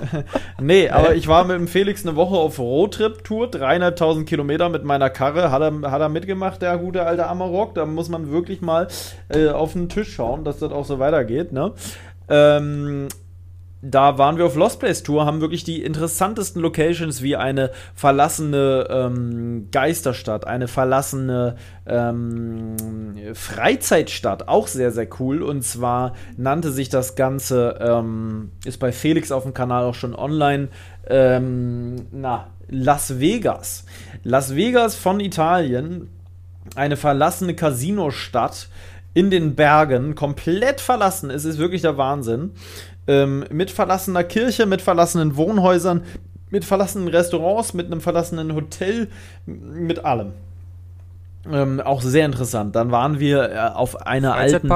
nee, 0.61 0.89
aber 0.89 1.15
ich 1.15 1.29
war 1.29 1.45
mit 1.45 1.57
dem 1.57 1.69
Felix 1.69 2.07
eine 2.07 2.17
Woche 2.17 2.35
auf 2.35 2.59
Roadtrip-Tour, 2.59 3.51
dreieinhalbtausend 3.51 4.27
Kilometer 4.27 4.71
mit 4.71 4.85
meiner 4.85 5.11
Karre. 5.11 5.51
Hat 5.51 5.61
er, 5.61 5.91
hat 5.91 6.01
er 6.01 6.09
mitgemacht, 6.09 6.63
der 6.63 6.79
gute 6.79 7.05
alte 7.05 7.27
Amarok. 7.27 7.75
Da 7.75 7.85
muss 7.85 8.09
man 8.09 8.31
wirklich 8.31 8.63
mal 8.63 8.89
äh, 9.29 9.49
auf 9.49 9.75
den 9.75 9.91
Tisch 9.91 10.15
schauen, 10.15 10.45
dass 10.45 10.61
das 10.61 10.73
auch 10.73 10.87
so 10.87 10.99
weitergeht. 10.99 11.53
Ne? 11.53 11.73
Ähm, 12.31 13.09
da 13.81 14.19
waren 14.19 14.39
wir 14.39 14.45
auf 14.45 14.57
Lost 14.57 14.81
Place 14.81 15.03
Tour, 15.03 15.25
haben 15.25 15.41
wirklich 15.41 15.63
die 15.63 15.83
interessantesten 15.83 16.61
Locations 16.61 17.23
wie 17.23 17.37
eine 17.37 17.71
verlassene 17.95 18.89
ähm, 18.91 19.69
Geisterstadt, 19.71 20.47
eine 20.47 20.67
verlassene 20.67 21.57
ähm, 21.87 22.75
Freizeitstadt, 23.35 24.49
auch 24.49 24.67
sehr, 24.67 24.91
sehr 24.91 25.09
cool. 25.21 25.43
Und 25.43 25.63
zwar 25.63 26.15
nannte 26.37 26.73
sich 26.73 26.89
das 26.89 27.15
Ganze, 27.15 27.79
ähm, 27.81 28.51
ist 28.65 28.79
bei 28.79 28.91
Felix 28.91 29.31
auf 29.31 29.45
dem 29.45 29.55
Kanal 29.55 29.85
auch 29.85 29.95
schon 29.95 30.15
online, 30.15 30.69
ähm, 31.09 32.07
na, 32.11 32.49
Las 32.69 33.21
Vegas. 33.21 33.85
Las 34.25 34.55
Vegas 34.55 34.95
von 34.95 35.21
Italien, 35.21 36.11
eine 36.75 36.97
verlassene 36.97 37.55
Casinostadt 37.55 38.69
in 39.15 39.31
den 39.31 39.55
Bergen, 39.55 40.15
komplett 40.15 40.81
verlassen. 40.81 41.31
Es 41.31 41.45
ist 41.45 41.59
wirklich 41.59 41.83
der 41.83 41.97
Wahnsinn. 41.97 42.53
Ähm, 43.09 43.45
mit 43.51 43.71
verlassener 43.71 44.23
Kirche, 44.23 44.67
mit 44.67 44.83
verlassenen 44.83 45.37
Wohnhäusern, 45.37 46.03
mit 46.51 46.65
verlassenen 46.65 47.09
Restaurants, 47.09 47.75
mit 47.75 47.87
einem 47.87 48.01
verlassenen 48.01 48.55
Hotel, 48.55 49.09
mit 49.47 50.05
allem. 50.05 50.33
Ähm, 51.51 51.81
auch 51.81 52.03
sehr 52.03 52.27
interessant. 52.27 52.77
Dann 52.77 52.91
waren 52.91 53.19
wir 53.19 53.51
äh, 53.51 53.59
auf 53.75 54.07
einer 54.07 54.35
alten? 54.35 54.69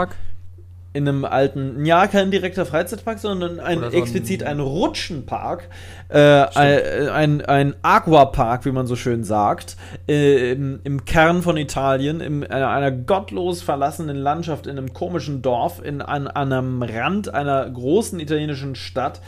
In 0.95 1.09
einem 1.09 1.25
alten, 1.25 1.87
ja, 1.87 2.07
kein 2.07 2.31
direkter 2.31 2.67
Freizeitpark, 2.67 3.19
sondern 3.19 3.61
ein, 3.61 3.81
so 3.81 3.87
ein- 3.87 3.93
explizit 3.93 4.43
ein 4.43 4.61
Rutschenpark, 4.61 5.69
äh, 6.09 6.19
ein, 6.19 7.09
ein, 7.09 7.41
ein 7.43 7.75
Aquapark, 7.81 8.67
wie 8.67 8.73
man 8.73 8.87
so 8.87 8.95
schön 8.95 9.25
sagt, 9.25 9.77
äh, 10.07 10.53
im, 10.53 10.81
im 10.85 11.05
Kern 11.07 11.43
von 11.43 11.57
Italien, 11.57 12.21
in 12.21 12.45
einer, 12.45 12.69
einer 12.69 12.91
gottlos 12.93 13.63
verlassenen 13.63 14.17
Landschaft, 14.19 14.67
in 14.67 14.77
einem 14.77 14.93
komischen 14.93 15.41
Dorf, 15.41 15.83
in, 15.83 16.03
an, 16.03 16.27
an 16.27 16.53
einem 16.53 16.83
Rand 16.83 17.33
einer 17.33 17.69
großen 17.71 18.21
italienischen 18.21 18.75
Stadt. 18.75 19.23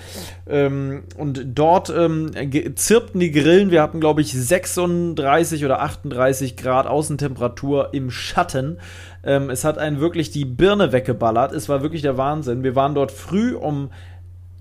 Ähm, 0.46 1.04
und 1.16 1.44
dort 1.54 1.88
ähm, 1.88 2.30
zirpten 2.74 3.20
die 3.20 3.30
Grillen. 3.30 3.70
Wir 3.70 3.80
hatten, 3.82 4.00
glaube 4.00 4.20
ich, 4.20 4.32
36 4.32 5.64
oder 5.64 5.80
38 5.80 6.56
Grad 6.56 6.86
Außentemperatur 6.86 7.94
im 7.94 8.10
Schatten. 8.10 8.78
Ähm, 9.24 9.50
es 9.50 9.64
hat 9.64 9.78
einen 9.78 10.00
wirklich 10.00 10.30
die 10.30 10.44
Birne 10.44 10.92
weggeballert. 10.92 11.52
Es 11.52 11.68
war 11.68 11.82
wirklich 11.82 12.02
der 12.02 12.16
Wahnsinn. 12.16 12.62
Wir 12.62 12.74
waren 12.74 12.94
dort 12.94 13.12
früh 13.12 13.54
um 13.54 13.90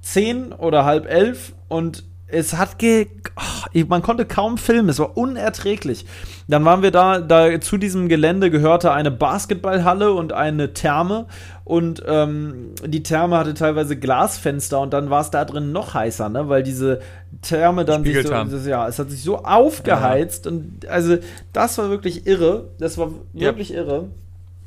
zehn 0.02 0.52
oder 0.52 0.86
halb 0.86 1.10
elf 1.10 1.54
und 1.68 2.04
es 2.34 2.56
hat 2.56 2.80
ge 2.80 3.08
oh, 3.36 3.80
man 3.88 4.02
konnte 4.02 4.26
kaum 4.26 4.58
filmen, 4.58 4.90
es 4.90 5.00
war 5.00 5.18
unerträglich. 5.18 6.06
Dann 6.48 6.66
waren 6.66 6.82
wir 6.82 6.92
da, 6.92 7.20
da 7.20 7.62
zu 7.62 7.78
diesem 7.78 8.10
Gelände 8.10 8.50
gehörte 8.50 8.92
eine 8.92 9.12
Basketballhalle 9.12 10.12
und 10.14 10.34
eine 10.34 10.74
Therme 10.74 11.28
und 11.64 12.04
ähm, 12.08 12.72
die 12.86 13.04
Therme 13.04 13.38
hatte 13.38 13.54
teilweise 13.54 13.98
Glasfenster 13.98 14.80
und 14.80 14.94
dann 14.94 15.10
war 15.10 15.22
es 15.22 15.30
da 15.30 15.46
drin 15.46 15.72
noch 15.72 15.94
heißer, 15.94 16.30
ne, 16.30 16.50
weil 16.50 16.64
diese 16.64 17.00
Therme 17.42 17.86
dann 17.86 18.04
sich 18.04 18.24
so, 18.24 18.30
das, 18.30 18.66
ja, 18.66 18.88
es 18.88 19.00
hat 19.00 19.12
sich 19.12 19.22
so 19.22 19.44
aufgeheizt 19.44 20.46
ja. 20.46 20.52
und 20.52 20.88
also 20.88 21.18
das 21.54 21.78
war 21.78 21.90
wirklich 21.90 22.26
irre, 22.26 22.70
das 22.80 22.98
war 22.98 23.12
wirklich 23.34 23.70
ja. 23.70 23.78
irre. 23.78 24.10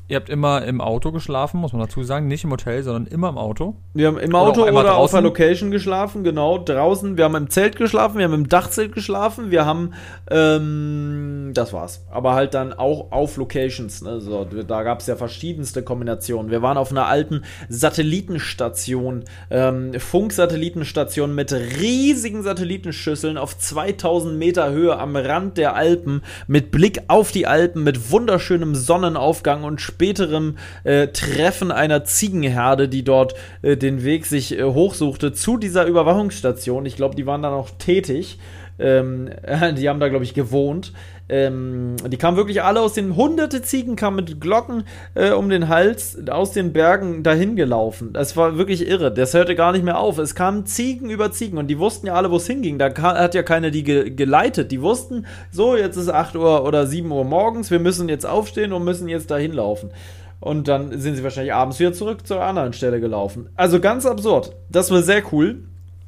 Ihr 0.09 0.17
habt 0.17 0.29
immer 0.29 0.65
im 0.65 0.81
Auto 0.81 1.11
geschlafen, 1.11 1.61
muss 1.61 1.73
man 1.73 1.83
dazu 1.83 2.05
sagen. 2.05 2.29
Nicht 2.29 2.45
im 2.45 2.53
Hotel, 2.53 2.85
sondern 2.85 3.07
immer 3.13 3.29
im 3.31 3.39
Auto. 3.39 3.75
Wir 3.93 4.07
haben 4.07 4.19
im 4.19 4.37
Auto 4.37 4.63
oder, 4.63 4.73
oder 4.73 4.97
auf 4.97 5.11
der 5.11 5.21
Location 5.21 5.73
geschlafen, 5.73 6.23
genau, 6.23 6.59
draußen. 6.59 7.17
Wir 7.17 7.25
haben 7.25 7.35
im 7.35 7.51
Zelt 7.51 7.75
geschlafen, 7.75 8.19
wir 8.19 8.27
haben 8.27 8.35
im 8.35 8.49
Dachzelt 8.49 8.93
geschlafen, 8.93 9.51
wir 9.51 9.67
haben, 9.67 9.95
ähm, 10.31 11.51
das 11.55 11.73
war's. 11.73 12.05
Aber 12.09 12.35
halt 12.35 12.55
dann 12.55 12.73
auch 12.73 13.11
auf 13.11 13.37
Locations. 13.37 14.01
Ne? 14.03 14.21
So, 14.21 14.45
da 14.45 14.85
gab 14.85 15.01
es 15.01 15.09
ja 15.09 15.17
verschiedenste 15.17 15.83
Kombinationen. 15.83 16.53
Wir 16.53 16.63
waren 16.63 16.77
auf 16.77 16.93
einer 16.93 17.07
alten 17.07 17.43
Satellitenstation, 17.69 19.25
ähm, 19.51 19.93
Funksatellitenstation 19.99 21.35
mit 21.35 21.53
riesigen 21.53 22.45
Satellitenschüsseln 22.45 23.39
auf 23.39 23.59
2000 23.59 24.39
Meter 24.39 24.71
Höhe 24.71 24.97
am 24.97 25.17
Rand 25.17 25.59
der 25.59 25.75
Alpen, 25.75 26.23
mit 26.47 26.71
Blick 26.71 27.03
auf 27.09 27.33
die 27.33 27.49
Alpen, 27.49 27.83
mit 27.83 28.13
wunderschönem 28.13 28.77
Sonnenaufgang 28.77 29.65
und 29.65 29.81
späterem 29.97 30.59
äh, 30.85 31.09
Treffen 31.09 31.73
einer 31.73 32.05
Ziegenherde, 32.05 32.87
die 32.87 33.03
dort 33.03 33.35
äh, 33.63 33.79
den 33.79 34.05
Weg 34.05 34.27
sich 34.27 34.59
äh, 34.59 34.63
hochsuchte 34.63 35.33
zu 35.33 35.57
dieser 35.57 35.87
Überwachungsstation. 35.87 36.85
Ich 36.85 36.97
glaube, 36.97 37.17
die 37.17 37.25
waren 37.25 37.43
da 37.43 37.51
noch 37.51 37.71
tätig. 37.71 38.39
Ähm, 38.79 39.31
die 39.77 39.89
haben 39.89 40.01
da, 40.01 40.09
glaube 40.09 40.25
ich, 40.25 40.35
gewohnt. 40.35 40.93
Ähm, 41.29 41.97
die 42.07 42.17
kamen 42.19 42.37
wirklich 42.37 42.63
alle 42.63 42.81
aus 42.81 42.93
den 42.93 43.17
hunderte 43.17 43.61
Ziegen 43.61 43.97
kamen 43.97 44.17
mit 44.17 44.41
Glocken 44.41 44.85
äh, 45.15 45.33
um 45.33 45.49
den 45.49 45.69
Hals 45.69 46.17
aus 46.29 46.53
den 46.53 46.73
Bergen 46.73 47.25
dahin 47.25 47.57
gelaufen. 47.57 48.13
Das 48.13 48.37
war 48.37 48.57
wirklich 48.59 48.87
irre. 48.87 49.13
Das 49.13 49.35
hörte 49.35 49.57
gar 49.57 49.73
nicht 49.73 49.85
mehr 49.85 49.99
auf. 49.99 50.19
Es 50.19 50.37
kamen 50.37 50.67
Ziegen 50.67 51.11
über 51.11 51.33
Ziegen 51.33 51.59
und 51.59 51.67
die 51.67 51.79
wussten 51.79 52.07
ja 52.07 52.15
alle, 52.15 52.31
wo 52.31 52.37
es 52.37 52.47
hinging. 52.47 52.79
Da 52.79 52.95
hat 52.95 53.35
ja 53.35 53.43
keiner 53.43 53.71
die 53.71 53.83
ge 53.83 54.11
geleitet. 54.11 54.71
Die 54.71 54.83
wussten, 54.83 55.27
so, 55.51 55.77
jetzt 55.77 55.97
ist 55.97 56.09
8 56.09 56.37
Uhr 56.37 56.65
oder 56.65 56.87
7 56.87 57.11
Uhr 57.11 57.25
morgens, 57.25 57.71
wir 57.71 57.81
müssen 57.81 58.09
jetzt 58.09 58.27
aufstehen 58.27 58.73
und 58.73 58.85
müssen 58.85 59.09
jetzt 59.09 59.31
dahin 59.31 59.53
laufen. 59.53 59.91
Und 60.39 60.69
dann 60.69 61.01
sind 61.01 61.17
sie 61.17 61.25
wahrscheinlich 61.25 61.55
abends 61.55 61.81
wieder 61.81 61.93
zurück 61.93 62.27
zur 62.27 62.41
anderen 62.43 62.73
Stelle 62.73 63.01
gelaufen. 63.01 63.49
Also 63.57 63.81
ganz 63.81 64.07
absurd. 64.07 64.55
Das 64.69 64.91
war 64.91 65.03
sehr 65.03 65.23
cool. 65.33 65.65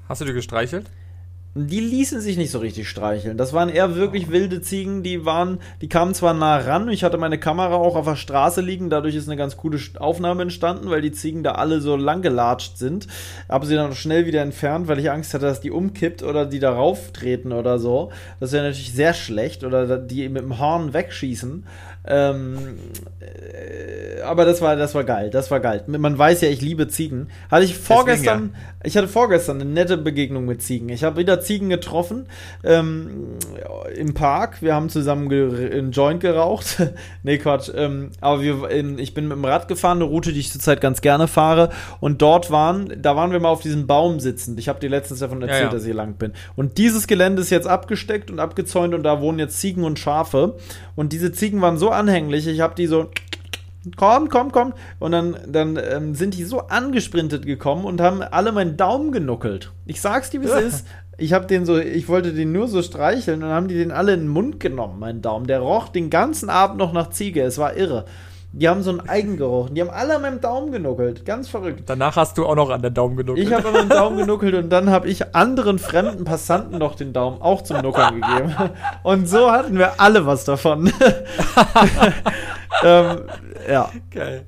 Hast 0.09 0.21
du 0.21 0.25
die 0.25 0.33
gestreichelt? 0.33 0.87
Die 1.67 1.81
ließen 1.81 2.21
sich 2.21 2.37
nicht 2.37 2.51
so 2.51 2.59
richtig 2.59 2.89
streicheln. 2.89 3.37
Das 3.37 3.53
waren 3.53 3.69
eher 3.69 3.95
wirklich 3.97 4.31
wilde 4.31 4.61
Ziegen, 4.61 5.03
die 5.03 5.25
waren, 5.25 5.59
die 5.81 5.89
kamen 5.89 6.15
zwar 6.15 6.35
nah 6.35 6.59
ran, 6.59 6.89
ich 6.89 7.05
hatte 7.05 7.19
meine 7.19 7.39
Kamera 7.39 7.75
auch 7.75 7.97
auf 7.97 8.07
der 8.07 8.17
Straße 8.17 8.61
liegen, 8.61 8.91
dadurch 8.91 9.15
ist 9.15 9.29
eine 9.29 9.37
ganz 9.37 9.57
coole 9.57 9.79
Aufnahme 9.99 10.43
entstanden, 10.43 10.91
weil 10.91 11.03
die 11.03 11.13
Ziegen 11.13 11.43
da 11.43 11.53
alle 11.53 11.81
so 11.81 11.97
lang 11.97 12.23
gelatscht 12.23 12.77
sind. 12.79 13.07
Habe 13.49 13.67
sie 13.67 13.75
dann 13.75 13.95
schnell 13.95 14.27
wieder 14.27 14.43
entfernt, 14.43 14.89
weil 14.89 14.99
ich 14.99 15.11
Angst 15.11 15.35
hatte, 15.35 15.47
dass 15.47 15.61
die 15.61 15.71
umkippt 15.71 16.23
oder 16.23 16.47
die 16.47 16.61
darauf 16.61 17.13
treten 17.13 17.53
oder 17.53 17.79
so. 17.79 18.11
Das 18.41 18.53
wäre 18.53 18.65
natürlich 18.65 18.93
sehr 18.93 19.15
schlecht 19.15 19.65
oder 19.65 19.99
die 19.99 20.29
mit 20.29 20.43
dem 20.43 20.59
Horn 20.59 20.93
wegschießen. 20.93 21.65
Ähm, 22.11 22.79
äh, 23.21 24.23
aber 24.23 24.45
das 24.45 24.63
war, 24.63 24.77
das 24.77 24.95
war 24.95 25.05
geil, 25.05 25.31
das 25.31 25.51
war 25.51 25.61
geil. 25.61 25.85
Man 25.87 26.17
weiß 26.17 26.41
ja, 26.41 26.49
ich 26.49 26.63
liebe 26.63 26.89
Ziegen. 26.89 27.29
Hatte 27.51 27.65
ich 27.65 27.77
vorgestern, 27.77 28.55
ja. 28.55 28.78
Ich 28.85 28.97
hatte 28.97 29.09
vorgestern 29.09 29.61
eine 29.61 29.69
nette 29.69 29.97
Begegnung 29.97 30.45
mit 30.45 30.63
Ziegen. 30.63 30.89
Ich 30.89 31.03
habe 31.03 31.17
wieder 31.17 31.41
Ziegen 31.41 31.69
getroffen 31.69 32.27
ähm, 32.63 33.37
im 33.97 34.15
Park. 34.15 34.63
Wir 34.63 34.75
haben 34.75 34.89
zusammen 34.89 35.31
einen 35.33 35.91
Joint 35.91 36.21
geraucht. 36.21 36.83
nee, 37.25 37.39
Quatsch. 37.39 37.71
Ähm, 37.75 38.11
aber 38.21 38.41
wir, 38.41 38.71
ich 38.99 39.15
bin 39.15 39.27
mit 39.27 39.37
dem 39.37 39.45
Rad 39.45 39.67
gefahren, 39.67 39.99
eine 39.99 40.05
Route, 40.05 40.33
die 40.33 40.39
ich 40.39 40.53
zurzeit 40.53 40.81
ganz 40.81 41.01
gerne 41.01 41.27
fahre. 41.27 41.71
Und 41.99 42.23
dort 42.23 42.53
waren, 42.53 42.93
da 43.03 43.17
waren 43.17 43.33
wir 43.33 43.41
mal 43.41 43.49
auf 43.49 43.63
diesem 43.63 43.89
Baum 43.89 44.21
sitzend. 44.21 44.61
Ich 44.61 44.69
habe 44.69 44.79
dir 44.79 44.91
letztens 44.91 45.19
davon 45.19 45.43
erzählt, 45.43 45.61
ja, 45.61 45.67
ja. 45.67 45.73
dass 45.73 45.83
ich 45.83 45.87
hier 45.87 45.95
lang 45.95 46.15
bin. 46.15 46.33
Und 46.55 46.79
dieses 46.79 47.09
Gelände 47.09 47.43
ist 47.43 47.51
jetzt 47.51 47.67
abgesteckt 47.67 48.31
und 48.31 48.39
abgezäunt 48.39 48.95
und 48.95 49.03
da 49.03 49.21
wohnen 49.21 49.41
jetzt 49.41 49.59
Ziegen 49.59 49.83
und 49.83 49.99
Schafe. 49.99 50.57
Und 50.95 51.13
diese 51.13 51.33
Ziegen 51.33 51.61
waren 51.61 51.79
so 51.79 51.91
anhänglich. 51.91 52.47
Ich 52.47 52.61
habe 52.61 52.77
die 52.77 52.87
so 52.87 53.11
komm, 53.97 54.29
komm, 54.29 54.53
komm. 54.53 54.75
Und 54.99 55.13
dann, 55.13 55.37
dann 55.47 55.79
ähm, 55.83 56.15
sind 56.15 56.35
die 56.35 56.45
so 56.45 56.61
angesprintet 56.69 57.47
gekommen 57.47 57.85
und 57.85 58.01
haben 58.01 58.23
alle 58.23 58.53
meinen 58.53 58.77
Daumen 58.77 59.13
genuckelt. 59.13 59.73
Ich 59.87 60.01
sag's 60.01 60.31
dir, 60.31 60.41
wie 60.43 60.47
es 60.47 60.61
ist. 60.61 60.87
Ich 61.17 61.33
habe 61.33 61.47
den 61.47 61.67
so, 61.67 61.79
ich 61.79 62.09
wollte 62.09 62.33
den 62.33 62.53
nur 62.53 62.69
so 62.69 62.81
streicheln 62.81 63.43
und 63.43 63.49
dann 63.49 63.57
haben 63.57 63.69
die 63.69 63.75
den 63.75 63.91
alle 63.91 64.15
in 64.15 64.21
den 64.21 64.29
Mund 64.29 64.61
genommen, 64.61 65.01
meinen 65.01 65.21
Daumen. 65.21 65.47
Der 65.47 65.61
roch 65.61 65.89
den 65.89 66.11
ganzen 66.11 66.49
Abend 66.49 66.79
noch 66.79 66.93
nach 66.93 67.11
Ziege. 67.11 67.43
Es 67.43 67.59
war 67.59 67.77
irre. 67.77 68.05
Die 68.53 68.67
haben 68.67 68.83
so 68.83 68.91
einen 68.91 69.07
Eigengeruch. 69.07 69.69
Die 69.71 69.81
haben 69.81 69.91
alle 69.91 70.17
an 70.17 70.23
meinem 70.23 70.41
Daumen 70.41 70.73
genuckelt. 70.73 71.27
Ganz 71.27 71.49
verrückt. 71.49 71.83
Danach 71.87 72.17
hast 72.17 72.39
du 72.39 72.47
auch 72.47 72.55
noch 72.55 72.71
an 72.71 72.81
den 72.81 72.95
Daumen 72.95 73.17
genuckelt. 73.17 73.47
Ich 73.47 73.53
habe 73.53 73.69
an 73.69 73.75
meinem 73.75 73.89
Daumen 73.91 74.17
genuckelt 74.17 74.55
und 74.55 74.71
dann 74.71 74.89
habe 74.91 75.09
ich 75.09 75.35
anderen 75.35 75.79
fremden 75.79 76.25
Passanten 76.25 76.79
noch 76.79 76.95
den 76.95 77.13
Daumen 77.13 77.43
auch 77.43 77.63
zum 77.63 77.83
Nuckeln 77.83 78.23
gegeben. 78.23 78.55
Und 79.03 79.29
so 79.29 79.51
hatten 79.51 79.77
wir 79.79 80.01
alle 80.01 80.25
was 80.25 80.45
davon. 80.45 80.87
ähm, 82.83 83.21
ja. 83.69 83.91
Geil. 84.11 84.47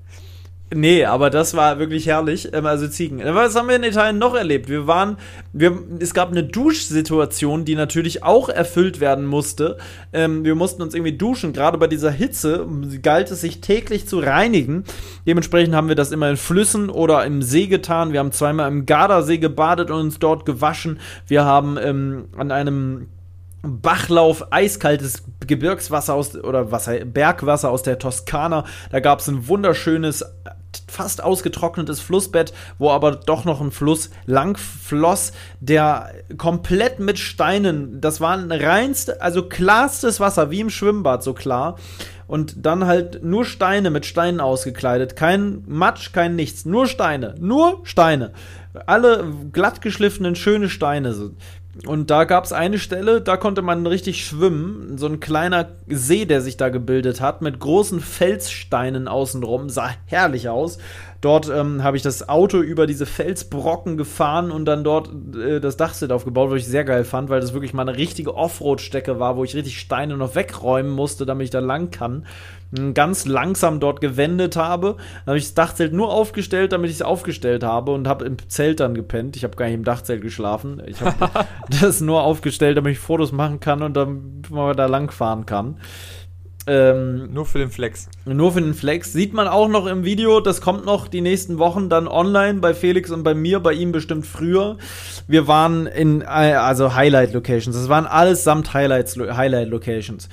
Nee, 0.72 1.04
aber 1.04 1.30
das 1.30 1.54
war 1.54 1.80
wirklich 1.80 2.06
herrlich. 2.06 2.50
Ähm, 2.52 2.64
also 2.64 2.86
Ziegen. 2.86 3.20
Was 3.24 3.56
haben 3.56 3.68
wir 3.68 3.76
in 3.76 3.82
Italien 3.82 4.18
noch 4.18 4.34
erlebt? 4.34 4.68
Wir 4.68 4.86
waren, 4.86 5.16
wir, 5.52 5.76
es 5.98 6.14
gab 6.14 6.30
eine 6.30 6.44
Duschsituation, 6.44 7.64
die 7.64 7.74
natürlich 7.74 8.22
auch 8.22 8.48
erfüllt 8.48 9.00
werden 9.00 9.26
musste. 9.26 9.78
Ähm, 10.12 10.44
wir 10.44 10.54
mussten 10.54 10.82
uns 10.82 10.94
irgendwie 10.94 11.16
duschen. 11.16 11.52
Gerade 11.52 11.76
bei 11.76 11.88
dieser 11.88 12.12
Hitze 12.12 12.66
galt 13.02 13.32
es 13.32 13.40
sich 13.40 13.60
täglich 13.60 14.06
zu 14.06 14.20
reinigen. 14.20 14.84
Dementsprechend 15.26 15.74
haben 15.74 15.88
wir 15.88 15.96
das 15.96 16.12
immer 16.12 16.30
in 16.30 16.36
Flüssen 16.36 16.88
oder 16.88 17.24
im 17.24 17.42
See 17.42 17.66
getan. 17.66 18.12
Wir 18.12 18.20
haben 18.20 18.32
zweimal 18.32 18.70
im 18.70 18.86
Gardasee 18.86 19.38
gebadet 19.38 19.90
und 19.90 19.98
uns 19.98 20.18
dort 20.20 20.46
gewaschen. 20.46 21.00
Wir 21.26 21.44
haben 21.44 21.78
ähm, 21.82 22.28
an 22.36 22.52
einem 22.52 23.08
Bachlauf, 23.62 24.52
eiskaltes 24.52 25.24
Gebirgswasser 25.46 26.14
aus 26.14 26.36
oder 26.36 26.70
Wasser, 26.70 27.04
Bergwasser 27.04 27.70
aus 27.70 27.82
der 27.82 27.98
Toskana. 27.98 28.64
Da 28.90 29.00
gab 29.00 29.18
es 29.18 29.28
ein 29.28 29.48
wunderschönes 29.48 30.24
fast 30.86 31.22
ausgetrocknetes 31.22 32.00
Flussbett, 32.00 32.52
wo 32.78 32.90
aber 32.90 33.12
doch 33.12 33.44
noch 33.44 33.60
ein 33.60 33.70
Fluss 33.70 34.10
lang 34.26 34.56
floss, 34.56 35.32
der 35.60 36.12
komplett 36.36 37.00
mit 37.00 37.18
Steinen, 37.18 38.00
das 38.00 38.20
war 38.20 38.36
ein 38.36 38.52
reinste, 38.52 39.20
also 39.22 39.48
klarstes 39.48 40.20
Wasser, 40.20 40.50
wie 40.50 40.60
im 40.60 40.70
Schwimmbad, 40.70 41.22
so 41.22 41.32
klar. 41.32 41.76
Und 42.26 42.64
dann 42.64 42.86
halt 42.86 43.24
nur 43.24 43.44
Steine 43.44 43.90
mit 43.90 44.06
Steinen 44.06 44.40
ausgekleidet. 44.40 45.16
Kein 45.16 45.64
Matsch, 45.66 46.12
kein 46.12 46.36
nichts. 46.36 46.64
Nur 46.64 46.86
Steine. 46.86 47.34
Nur 47.40 47.80
Steine. 47.82 48.30
Alle 48.86 49.24
glatt 49.52 49.80
geschliffenen, 49.80 50.36
schöne 50.36 50.68
Steine. 50.68 51.32
Und 51.86 52.10
da 52.10 52.24
gab 52.24 52.44
es 52.44 52.52
eine 52.52 52.78
Stelle, 52.78 53.20
da 53.20 53.36
konnte 53.36 53.62
man 53.62 53.86
richtig 53.86 54.24
schwimmen. 54.24 54.98
So 54.98 55.06
ein 55.06 55.20
kleiner 55.20 55.68
See, 55.86 56.24
der 56.24 56.40
sich 56.40 56.56
da 56.56 56.68
gebildet 56.68 57.20
hat, 57.20 57.42
mit 57.42 57.60
großen 57.60 58.00
Felssteinen 58.00 59.06
außenrum. 59.06 59.68
Sah 59.68 59.90
herrlich 60.06 60.48
aus. 60.48 60.78
Dort 61.20 61.50
ähm, 61.50 61.84
habe 61.84 61.98
ich 61.98 62.02
das 62.02 62.30
Auto 62.30 62.60
über 62.60 62.86
diese 62.86 63.04
Felsbrocken 63.04 63.98
gefahren 63.98 64.50
und 64.50 64.64
dann 64.64 64.84
dort 64.84 65.10
äh, 65.36 65.60
das 65.60 65.76
Dachset 65.76 66.12
aufgebaut, 66.12 66.50
was 66.50 66.60
ich 66.60 66.66
sehr 66.66 66.84
geil 66.84 67.04
fand, 67.04 67.28
weil 67.28 67.42
das 67.42 67.52
wirklich 67.52 67.74
mal 67.74 67.86
eine 67.86 67.98
richtige 67.98 68.34
Offroad-Strecke 68.34 69.20
war, 69.20 69.36
wo 69.36 69.44
ich 69.44 69.54
richtig 69.54 69.78
Steine 69.78 70.16
noch 70.16 70.34
wegräumen 70.34 70.90
musste, 70.90 71.26
damit 71.26 71.44
ich 71.44 71.50
da 71.50 71.60
lang 71.60 71.90
kann. 71.90 72.24
Ganz 72.94 73.26
langsam 73.26 73.80
dort 73.80 74.00
gewendet 74.00 74.56
habe. 74.56 74.96
Dann 74.96 75.32
habe 75.32 75.38
ich 75.38 75.44
das 75.44 75.54
Dachzelt 75.54 75.92
nur 75.92 76.10
aufgestellt, 76.10 76.72
damit 76.72 76.88
ich 76.88 76.96
es 76.96 77.02
aufgestellt 77.02 77.64
habe 77.64 77.92
und 77.92 78.08
habe 78.08 78.24
im 78.24 78.36
Zelt 78.48 78.80
dann 78.80 78.94
gepennt. 78.94 79.36
Ich 79.36 79.44
habe 79.44 79.56
gar 79.56 79.66
nicht 79.66 79.74
im 79.74 79.84
Dachzelt 79.84 80.22
geschlafen. 80.22 80.80
Ich 80.86 81.02
habe 81.02 81.30
das 81.80 82.00
nur 82.00 82.22
aufgestellt, 82.22 82.78
damit 82.78 82.92
ich 82.92 82.98
Fotos 82.98 83.32
machen 83.32 83.60
kann 83.60 83.82
und 83.82 83.94
dann 83.94 84.42
mal 84.48 84.74
da 84.74 84.86
lang 84.86 85.10
fahren 85.10 85.44
kann. 85.44 85.78
Ähm, 86.70 87.32
nur 87.32 87.46
für 87.46 87.58
den 87.58 87.68
Flex. 87.68 88.08
Nur 88.24 88.52
für 88.52 88.60
den 88.60 88.74
Flex. 88.74 89.12
Sieht 89.12 89.34
man 89.34 89.48
auch 89.48 89.66
noch 89.66 89.86
im 89.86 90.04
Video, 90.04 90.38
das 90.38 90.60
kommt 90.60 90.84
noch 90.84 91.08
die 91.08 91.20
nächsten 91.20 91.58
Wochen 91.58 91.88
dann 91.88 92.06
online 92.06 92.60
bei 92.60 92.74
Felix 92.74 93.10
und 93.10 93.24
bei 93.24 93.34
mir, 93.34 93.58
bei 93.58 93.72
ihm 93.72 93.90
bestimmt 93.90 94.24
früher. 94.24 94.76
Wir 95.26 95.48
waren 95.48 95.88
in, 95.88 96.20
äh, 96.20 96.24
also 96.24 96.94
Highlight 96.94 97.32
Locations. 97.32 97.74
Das 97.74 97.88
waren 97.88 98.06
alles 98.06 98.44
samt 98.44 98.72
Highlights, 98.72 99.18
Highlight 99.18 99.68
Locations. 99.68 100.28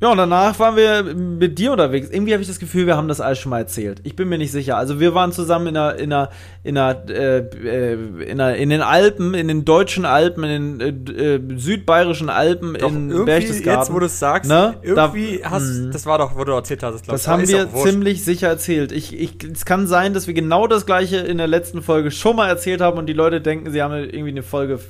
Ja, 0.00 0.10
und 0.10 0.16
danach 0.16 0.58
waren 0.58 0.76
wir 0.76 1.02
mit 1.02 1.58
dir 1.58 1.72
unterwegs. 1.72 2.08
Irgendwie 2.10 2.32
habe 2.32 2.40
ich 2.40 2.48
das 2.48 2.58
Gefühl, 2.58 2.86
wir 2.86 2.96
haben 2.96 3.08
das 3.08 3.20
alles 3.20 3.38
schon 3.38 3.50
mal 3.50 3.58
erzählt. 3.58 4.00
Ich 4.04 4.16
bin 4.16 4.30
mir 4.30 4.38
nicht 4.38 4.50
sicher. 4.50 4.78
Also 4.78 4.98
wir 4.98 5.14
waren 5.14 5.30
zusammen 5.30 5.66
in 5.66 5.76
einer, 5.76 5.98
in 5.98 6.10
einer, 6.10 6.30
in 6.62 6.78
einer, 6.78 7.10
äh, 7.10 7.38
äh 7.38 7.92
in, 8.24 8.40
einer 8.40 8.56
in 8.56 8.70
den 8.70 8.80
Alpen, 8.80 9.34
in 9.34 9.48
den 9.48 9.66
deutschen 9.66 10.06
Alpen, 10.06 10.44
in 10.44 10.78
den 10.78 11.08
äh, 11.14 11.34
äh 11.34 11.40
südbayerischen 11.58 12.30
Alpen 12.30 12.78
doch, 12.80 12.88
in 12.88 13.26
Berchtesgaden. 13.26 13.80
Jetzt, 13.80 13.92
wo 13.92 13.98
du 13.98 14.06
es 14.06 14.18
sagst, 14.18 14.50
ne? 14.50 14.76
irgendwie 14.80 15.40
da, 15.42 15.50
hast, 15.50 15.68
mh. 15.68 15.92
das 15.92 16.06
war 16.06 16.16
doch, 16.16 16.34
wo 16.34 16.44
du 16.44 16.52
erzählt 16.52 16.82
hast. 16.82 17.06
Das 17.06 17.28
haben 17.28 17.46
wir 17.46 17.68
ziemlich 17.74 18.24
sicher 18.24 18.48
erzählt. 18.48 18.92
Ich, 18.92 19.18
ich, 19.18 19.44
es 19.44 19.66
kann 19.66 19.86
sein, 19.86 20.14
dass 20.14 20.26
wir 20.26 20.32
genau 20.32 20.66
das 20.66 20.86
gleiche 20.86 21.18
in 21.18 21.36
der 21.36 21.46
letzten 21.46 21.82
Folge 21.82 22.10
schon 22.10 22.36
mal 22.36 22.48
erzählt 22.48 22.80
haben 22.80 22.96
und 22.96 23.04
die 23.04 23.12
Leute 23.12 23.42
denken, 23.42 23.70
sie 23.70 23.82
haben 23.82 23.92
irgendwie 23.92 24.30
eine 24.30 24.42
Folge 24.42 24.80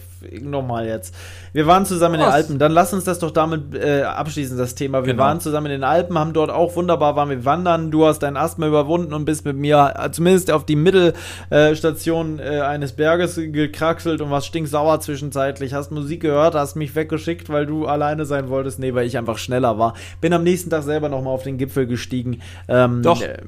nochmal 0.41 0.87
jetzt. 0.87 1.15
Wir 1.53 1.67
waren 1.67 1.87
zusammen 1.87 2.17
in 2.17 2.21
den 2.21 2.31
Alpen. 2.31 2.59
Dann 2.59 2.73
lass 2.73 2.93
uns 2.93 3.05
das 3.05 3.19
doch 3.19 3.31
damit 3.31 3.75
äh, 3.75 4.03
abschließen, 4.03 4.57
das 4.57 4.75
Thema. 4.75 5.05
Wir 5.05 5.13
genau. 5.13 5.25
waren 5.25 5.41
zusammen 5.41 5.67
in 5.67 5.73
den 5.73 5.85
Alpen, 5.85 6.19
haben 6.19 6.33
dort 6.33 6.51
auch 6.51 6.77
wunderbar, 6.77 7.17
waren 7.17 7.31
wir 7.31 7.45
wandern. 7.45 7.91
Du 7.91 8.07
hast 8.07 8.21
dein 8.21 8.37
Asthma 8.37 8.67
überwunden 8.67 9.13
und 9.15 9.25
bist 9.25 9.45
mit 9.45 9.57
mir 9.57 9.95
äh, 9.99 10.11
zumindest 10.11 10.51
auf 10.51 10.65
die 10.65 10.77
Mittelstation 10.77 12.39
äh, 12.39 12.61
eines 12.61 12.93
Berges 12.93 13.37
gekraxelt 13.37 14.21
und 14.21 14.31
warst 14.31 14.47
stinksauer 14.47 15.01
zwischenzeitlich. 15.01 15.75
Hast 15.75 15.91
Musik 15.91 16.23
gehört, 16.23 16.55
hast 16.55 16.77
mich 16.77 16.95
weggeschickt, 16.95 17.49
weil 17.49 17.67
du 17.67 17.87
alleine 17.87 18.25
sein 18.25 18.49
wolltest. 18.49 18.79
Nee, 18.79 18.95
weil 18.95 19.07
ich 19.07 19.19
einfach 19.19 19.39
schneller 19.39 19.79
war. 19.79 19.95
Bin 20.21 20.33
am 20.33 20.43
nächsten 20.43 20.71
Tag 20.71 20.83
selber 20.83 21.09
nochmal 21.09 21.35
auf 21.35 21.43
den 21.43 21.59
Gipfel 21.59 21.87
gestiegen. 21.87 22.41
Ähm, 22.69 23.03
doch. 23.03 23.23
Äh, 23.23 23.39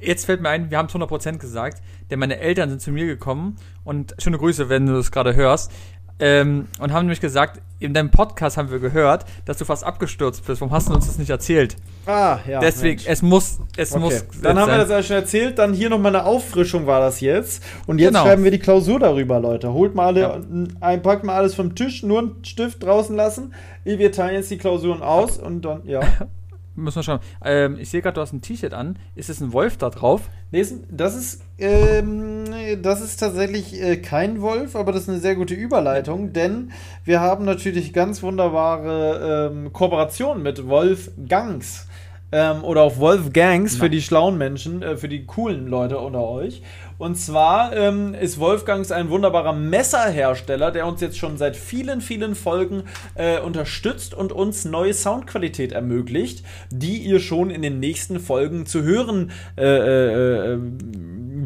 Jetzt 0.00 0.26
fällt 0.26 0.40
mir 0.40 0.48
ein, 0.48 0.70
wir 0.70 0.78
haben 0.78 0.86
es 0.86 0.94
100% 0.94 1.38
gesagt, 1.38 1.82
denn 2.10 2.20
meine 2.20 2.38
Eltern 2.38 2.70
sind 2.70 2.80
zu 2.80 2.92
mir 2.92 3.06
gekommen 3.06 3.56
und 3.82 4.14
schöne 4.18 4.38
Grüße, 4.38 4.68
wenn 4.68 4.86
du 4.86 4.94
das 4.94 5.10
gerade 5.10 5.34
hörst. 5.34 5.72
Ähm, 6.20 6.66
und 6.80 6.92
haben 6.92 7.06
nämlich 7.06 7.20
gesagt, 7.20 7.60
in 7.80 7.94
deinem 7.94 8.10
Podcast 8.10 8.56
haben 8.56 8.70
wir 8.70 8.80
gehört, 8.80 9.24
dass 9.44 9.58
du 9.58 9.64
fast 9.64 9.84
abgestürzt 9.84 10.44
bist. 10.44 10.60
Warum 10.60 10.72
hast 10.72 10.88
du 10.88 10.94
uns 10.94 11.06
das 11.06 11.18
nicht 11.18 11.30
erzählt? 11.30 11.76
Ah, 12.06 12.38
ja. 12.48 12.58
Deswegen, 12.58 12.96
Mensch. 12.96 13.08
es 13.08 13.22
muss, 13.22 13.58
es 13.76 13.92
okay. 13.92 14.00
muss. 14.00 14.24
Dann 14.42 14.58
haben 14.58 14.66
sein. 14.66 14.78
wir 14.78 14.84
das 14.84 14.90
ja 14.90 15.02
schon 15.02 15.16
erzählt. 15.16 15.58
Dann 15.58 15.72
hier 15.72 15.88
nochmal 15.88 16.14
eine 16.16 16.24
Auffrischung 16.24 16.86
war 16.86 17.00
das 17.00 17.20
jetzt. 17.20 17.62
Und 17.86 17.98
jetzt 17.98 18.08
genau. 18.08 18.24
schreiben 18.24 18.42
wir 18.42 18.50
die 18.50 18.58
Klausur 18.58 18.98
darüber, 18.98 19.38
Leute. 19.38 19.72
Holt 19.72 19.94
mal 19.94 20.06
alle, 20.06 20.20
ja. 20.20 20.40
ein, 20.80 21.02
packt 21.02 21.22
mal 21.22 21.36
alles 21.36 21.54
vom 21.54 21.76
Tisch, 21.76 22.02
nur 22.02 22.18
einen 22.18 22.44
Stift 22.44 22.82
draußen 22.82 23.14
lassen. 23.14 23.54
Wir 23.84 24.10
teilen 24.10 24.34
jetzt 24.34 24.50
die 24.50 24.58
Klausuren 24.58 25.02
aus 25.02 25.38
und 25.38 25.62
dann, 25.62 25.86
ja. 25.86 26.00
Müssen 26.78 26.96
wir 26.96 27.02
schauen. 27.02 27.20
Ähm, 27.44 27.76
ich 27.80 27.90
sehe 27.90 28.00
gerade, 28.00 28.14
du 28.14 28.20
hast 28.20 28.32
ein 28.32 28.40
T-Shirt 28.40 28.72
an. 28.72 28.98
Ist 29.16 29.30
es 29.30 29.40
ein 29.40 29.52
Wolf 29.52 29.76
da 29.76 29.90
drauf? 29.90 30.22
Nee, 30.52 30.64
das 30.90 31.16
ist, 31.16 31.42
ähm, 31.58 32.44
das 32.82 33.00
ist 33.00 33.16
tatsächlich 33.16 33.82
äh, 33.82 33.96
kein 33.96 34.40
Wolf, 34.40 34.76
aber 34.76 34.92
das 34.92 35.02
ist 35.02 35.08
eine 35.08 35.18
sehr 35.18 35.34
gute 35.34 35.54
Überleitung, 35.54 36.32
denn 36.32 36.70
wir 37.04 37.20
haben 37.20 37.44
natürlich 37.44 37.92
ganz 37.92 38.22
wunderbare 38.22 39.50
ähm, 39.52 39.72
Kooperationen 39.72 40.42
mit 40.42 40.68
Wolfgangs. 40.68 41.88
Ähm, 42.30 42.62
oder 42.62 42.82
auch 42.82 42.98
Wolfgangs 42.98 43.72
Nein. 43.72 43.80
für 43.80 43.90
die 43.90 44.02
schlauen 44.02 44.38
Menschen, 44.38 44.82
äh, 44.82 44.96
für 44.96 45.08
die 45.08 45.24
coolen 45.24 45.66
Leute 45.66 45.98
unter 45.98 46.28
euch. 46.28 46.62
Und 46.98 47.14
zwar 47.14 47.72
ähm, 47.76 48.12
ist 48.14 48.40
Wolfgangs 48.40 48.90
ein 48.90 49.08
wunderbarer 49.08 49.52
Messerhersteller, 49.52 50.72
der 50.72 50.84
uns 50.86 51.00
jetzt 51.00 51.16
schon 51.16 51.38
seit 51.38 51.56
vielen, 51.56 52.00
vielen 52.00 52.34
Folgen 52.34 52.82
äh, 53.14 53.38
unterstützt 53.40 54.14
und 54.14 54.32
uns 54.32 54.64
neue 54.64 54.92
Soundqualität 54.92 55.70
ermöglicht, 55.70 56.44
die 56.70 56.98
ihr 56.98 57.20
schon 57.20 57.50
in 57.50 57.62
den 57.62 57.78
nächsten 57.78 58.18
Folgen 58.18 58.66
zu 58.66 58.82
hören 58.82 59.30
äh, 59.56 59.64
äh, 59.64 60.54
äh 60.54 60.58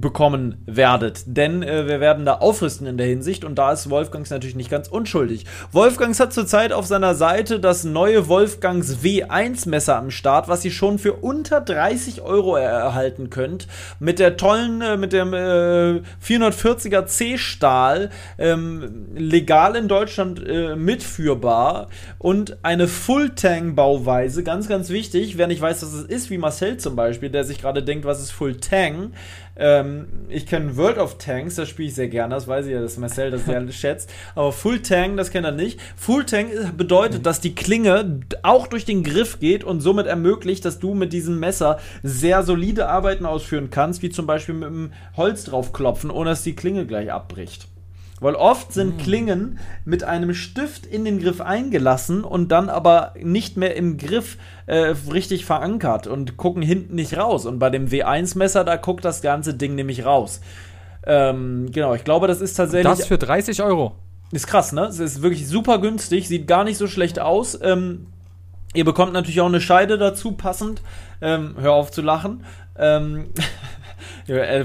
bekommen 0.00 0.62
werdet. 0.66 1.22
Denn 1.26 1.62
äh, 1.62 1.86
wir 1.86 2.00
werden 2.00 2.26
da 2.26 2.34
aufrüsten 2.34 2.86
in 2.86 2.98
der 2.98 3.06
Hinsicht 3.06 3.44
und 3.44 3.56
da 3.56 3.72
ist 3.72 3.88
Wolfgangs 3.88 4.30
natürlich 4.30 4.56
nicht 4.56 4.70
ganz 4.70 4.88
unschuldig. 4.88 5.46
Wolfgangs 5.70 6.20
hat 6.20 6.32
zurzeit 6.32 6.72
auf 6.72 6.86
seiner 6.86 7.14
Seite 7.14 7.60
das 7.60 7.84
neue 7.84 8.28
Wolfgangs 8.28 8.98
W1 9.02 9.68
Messer 9.68 9.96
am 9.96 10.10
Start, 10.10 10.48
was 10.48 10.64
ihr 10.64 10.70
schon 10.70 10.98
für 10.98 11.14
unter 11.14 11.60
30 11.60 12.22
Euro 12.22 12.56
erhalten 12.56 13.30
könnt. 13.30 13.68
Mit 14.00 14.18
der 14.18 14.36
tollen, 14.36 14.82
äh, 14.82 14.96
mit 14.96 15.12
dem 15.12 15.32
äh, 15.42 16.24
440er 16.24 17.06
C-Stahl, 17.06 18.10
ähm, 18.38 19.06
legal 19.14 19.76
in 19.76 19.88
Deutschland 19.88 20.46
äh, 20.46 20.76
mitführbar 20.76 21.88
und 22.18 22.58
eine 22.62 22.88
Full-Tang-Bauweise, 22.88 24.42
ganz, 24.42 24.68
ganz 24.68 24.90
wichtig. 24.90 25.38
Wer 25.38 25.46
nicht 25.46 25.60
weiß, 25.60 25.82
was 25.82 25.92
es 25.92 26.04
ist, 26.04 26.30
wie 26.30 26.38
Marcel 26.38 26.76
zum 26.76 26.96
Beispiel, 26.96 27.30
der 27.30 27.44
sich 27.44 27.60
gerade 27.60 27.82
denkt, 27.82 28.04
was 28.04 28.20
ist 28.20 28.30
Full-Tang, 28.30 29.12
ähm, 29.56 30.06
ich 30.28 30.46
kenne 30.46 30.76
World 30.76 30.98
of 30.98 31.18
Tanks, 31.18 31.56
das 31.56 31.68
spiele 31.68 31.88
ich 31.88 31.94
sehr 31.94 32.08
gerne, 32.08 32.34
das 32.34 32.48
weiß 32.48 32.66
ich 32.66 32.72
ja, 32.72 32.80
dass 32.80 32.96
Marcel 32.96 33.30
das 33.30 33.44
sehr 33.44 33.66
schätzt. 33.72 34.10
Aber 34.34 34.52
Full 34.52 34.80
Tang, 34.80 35.16
das 35.16 35.30
kennt 35.30 35.44
er 35.44 35.52
nicht. 35.52 35.80
Full 35.96 36.24
Tang 36.24 36.46
bedeutet, 36.76 37.20
mhm. 37.20 37.22
dass 37.24 37.40
die 37.40 37.54
Klinge 37.54 38.20
auch 38.42 38.66
durch 38.66 38.84
den 38.84 39.04
Griff 39.04 39.40
geht 39.40 39.64
und 39.64 39.80
somit 39.80 40.06
ermöglicht, 40.06 40.64
dass 40.64 40.78
du 40.78 40.94
mit 40.94 41.12
diesem 41.12 41.38
Messer 41.38 41.78
sehr 42.02 42.42
solide 42.42 42.88
Arbeiten 42.88 43.26
ausführen 43.26 43.70
kannst, 43.70 44.02
wie 44.02 44.10
zum 44.10 44.26
Beispiel 44.26 44.54
mit 44.54 44.68
dem 44.68 44.92
Holz 45.16 45.44
draufklopfen, 45.44 46.10
ohne 46.10 46.30
dass 46.30 46.42
die 46.42 46.56
Klinge 46.56 46.86
gleich 46.86 47.12
abbricht. 47.12 47.68
Weil 48.22 48.36
oft 48.36 48.72
sind 48.72 48.94
mhm. 48.94 48.98
Klingen 48.98 49.58
mit 49.84 50.04
einem 50.04 50.32
Stift 50.32 50.86
in 50.86 51.04
den 51.04 51.18
Griff 51.18 51.40
eingelassen 51.40 52.22
und 52.22 52.52
dann 52.52 52.68
aber 52.68 53.14
nicht 53.20 53.56
mehr 53.56 53.74
im 53.74 53.96
Griff 53.96 54.38
äh, 54.66 54.94
richtig 55.12 55.44
verankert 55.44 56.06
und 56.06 56.36
gucken 56.36 56.62
hinten 56.62 56.94
nicht 56.94 57.16
raus. 57.16 57.46
Und 57.46 57.58
bei 57.58 57.68
dem 57.68 57.88
W1-Messer, 57.88 58.62
da 58.62 58.76
guckt 58.76 59.04
das 59.04 59.22
ganze 59.22 59.54
Ding 59.54 59.74
nämlich 59.74 60.06
raus. 60.06 60.40
Ähm, 61.04 61.70
genau, 61.72 61.94
ich 61.94 62.04
glaube, 62.04 62.28
das 62.28 62.40
ist 62.40 62.54
tatsächlich. 62.54 62.98
Das 62.98 63.08
für 63.08 63.18
30 63.18 63.60
Euro. 63.62 63.96
Ist 64.30 64.46
krass, 64.46 64.72
ne? 64.72 64.84
Es 64.84 65.00
ist 65.00 65.20
wirklich 65.20 65.48
super 65.48 65.78
günstig, 65.78 66.28
sieht 66.28 66.46
gar 66.46 66.62
nicht 66.62 66.78
so 66.78 66.86
schlecht 66.86 67.18
aus. 67.18 67.58
Ähm, 67.60 68.06
ihr 68.72 68.84
bekommt 68.84 69.12
natürlich 69.14 69.40
auch 69.40 69.46
eine 69.46 69.60
Scheide 69.60 69.98
dazu, 69.98 70.32
passend. 70.32 70.80
Ähm, 71.20 71.56
hör 71.58 71.72
auf 71.72 71.90
zu 71.90 72.02
lachen. 72.02 72.44
Ähm, 72.78 73.30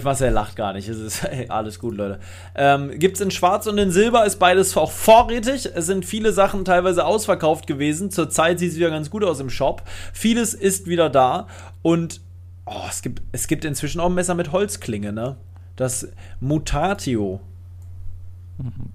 Marcel 0.04 0.32
lacht 0.32 0.56
gar 0.56 0.74
nicht. 0.74 0.88
Es 0.88 1.00
ist 1.00 1.24
ey, 1.24 1.48
alles 1.50 1.80
gut, 1.80 1.96
Leute. 1.96 2.20
Ähm, 2.56 2.98
Gibt 2.98 3.18
es 3.18 3.22
in 3.22 3.32
Schwarz 3.32 3.68
und 3.68 3.78
in 3.78 3.92
Silber, 3.92 4.26
ist 4.26 4.38
beides 4.38 4.76
auch 4.78 4.92
vorrätig. 4.92 5.70
Es 5.74 5.86
sind 5.86 6.06
viele 6.06 6.34
Sachen 6.34 6.66
teilweise 6.66 7.06
ausverkauft 7.06 7.68
gewesen. 7.68 8.12
Zurzeit 8.12 8.60
sieht 8.60 8.72
es 8.72 8.78
wieder 8.78 8.90
ganz 8.90 9.10
gut 9.10 9.24
aus 9.24 9.40
im 9.40 9.50
Shop. 9.50 9.84
Vieles 10.14 10.54
ist 10.54 10.88
wieder 10.88 11.10
da. 11.10 11.48
Und 11.82 12.22
oh, 12.66 12.86
es, 12.90 13.02
gibt, 13.02 13.22
es 13.32 13.48
gibt 13.48 13.66
inzwischen 13.66 14.00
auch 14.00 14.08
ein 14.08 14.16
Messer 14.16 14.36
mit 14.36 14.52
Holzklinge, 14.52 15.14
ne? 15.14 15.38
Das 15.76 16.08
Mutatio. 16.40 17.40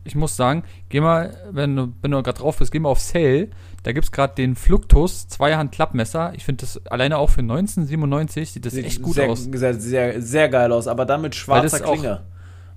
Ich 0.03 0.17
muss 0.17 0.37
sagen, 0.37 0.65
geh 0.89 1.01
mal, 1.01 1.37
wenn 1.51 1.77
du, 1.77 1.93
wenn 2.03 2.11
du 2.11 2.23
gerade 2.23 2.39
drauf 2.39 2.59
bist, 2.59 2.73
geh 2.73 2.81
mal 2.81 2.89
auf 2.89 2.99
Sale 2.99 3.49
da 3.83 3.93
gibt 3.93 4.05
es 4.05 4.13
gerade 4.13 4.35
den 4.35 4.55
Fluctus 4.55 5.27
Zweihand-Klappmesser. 5.29 6.33
Ich 6.35 6.45
finde 6.45 6.61
das 6.61 6.87
alleine 6.87 7.19
auch 7.19 7.31
für 7.31 7.41
1997 7.41 8.53
sieht 8.53 8.65
das 8.65 8.75
sieht 8.75 8.87
echt 8.87 9.03
gut 9.03 9.15
sehr, 9.15 9.29
aus. 9.29 9.49
Sehr, 9.51 9.75
sehr, 9.75 10.23
sehr 10.23 10.49
geil 10.49 10.73
aus, 10.73 10.87
aber 10.87 11.05
dann 11.05 11.21
mit 11.23 11.35
schwarzer 11.35 11.81
Klinge. 11.81 12.23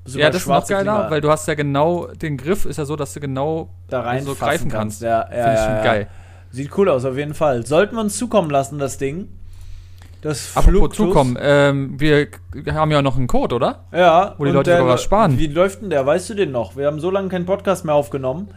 Ja, 0.08 0.30
das 0.30 0.42
ist 0.42 0.48
noch 0.48 0.68
geiler, 0.68 0.96
Klinge. 0.96 1.12
weil 1.12 1.22
du 1.22 1.30
hast 1.30 1.48
ja 1.48 1.56
genau, 1.56 2.08
den 2.08 2.38
Griff 2.38 2.66
ist 2.66 2.78
ja 2.78 2.86
so, 2.86 2.96
dass 2.96 3.14
du 3.14 3.20
genau 3.20 3.70
da 3.88 4.02
rein 4.02 4.24
so 4.24 4.36
greifen 4.36 4.70
kannst. 4.70 5.02
kannst. 5.02 5.02
Ja, 5.02 5.22
ja, 5.22 5.44
Finde 5.44 5.54
ich 5.54 5.60
ja, 5.60 5.84
geil. 5.84 6.08
Sieht 6.52 6.78
cool 6.78 6.90
aus, 6.90 7.06
auf 7.06 7.18
jeden 7.18 7.34
Fall. 7.34 7.66
Sollten 7.66 7.96
wir 7.96 8.02
uns 8.02 8.18
zukommen 8.18 8.50
lassen, 8.50 8.80
das 8.80 8.98
Ding. 8.98 9.30
Das 10.22 10.58
Apropos 10.58 10.96
zukommen, 10.96 11.38
ähm, 11.40 12.00
wir 12.00 12.30
haben 12.74 12.90
ja 12.90 13.04
noch 13.04 13.16
einen 13.16 13.28
Code, 13.28 13.56
oder? 13.56 13.86
Ja. 13.92 14.34
Wo 14.38 14.46
die 14.46 14.52
Leute 14.52 14.72
der, 14.72 14.88
was 14.88 15.04
sparen. 15.04 15.38
Wie 15.38 15.48
läuft 15.48 15.82
denn 15.82 15.92
der? 15.92 16.04
Weißt 16.06 16.30
du 16.30 16.34
den 16.34 16.52
noch? 16.52 16.76
Wir 16.76 16.88
haben 16.88 17.00
so 17.00 17.12
lange 17.12 17.30
keinen 17.30 17.46
Podcast 17.46 17.86
mehr 17.86 17.94
aufgenommen. 17.94 18.48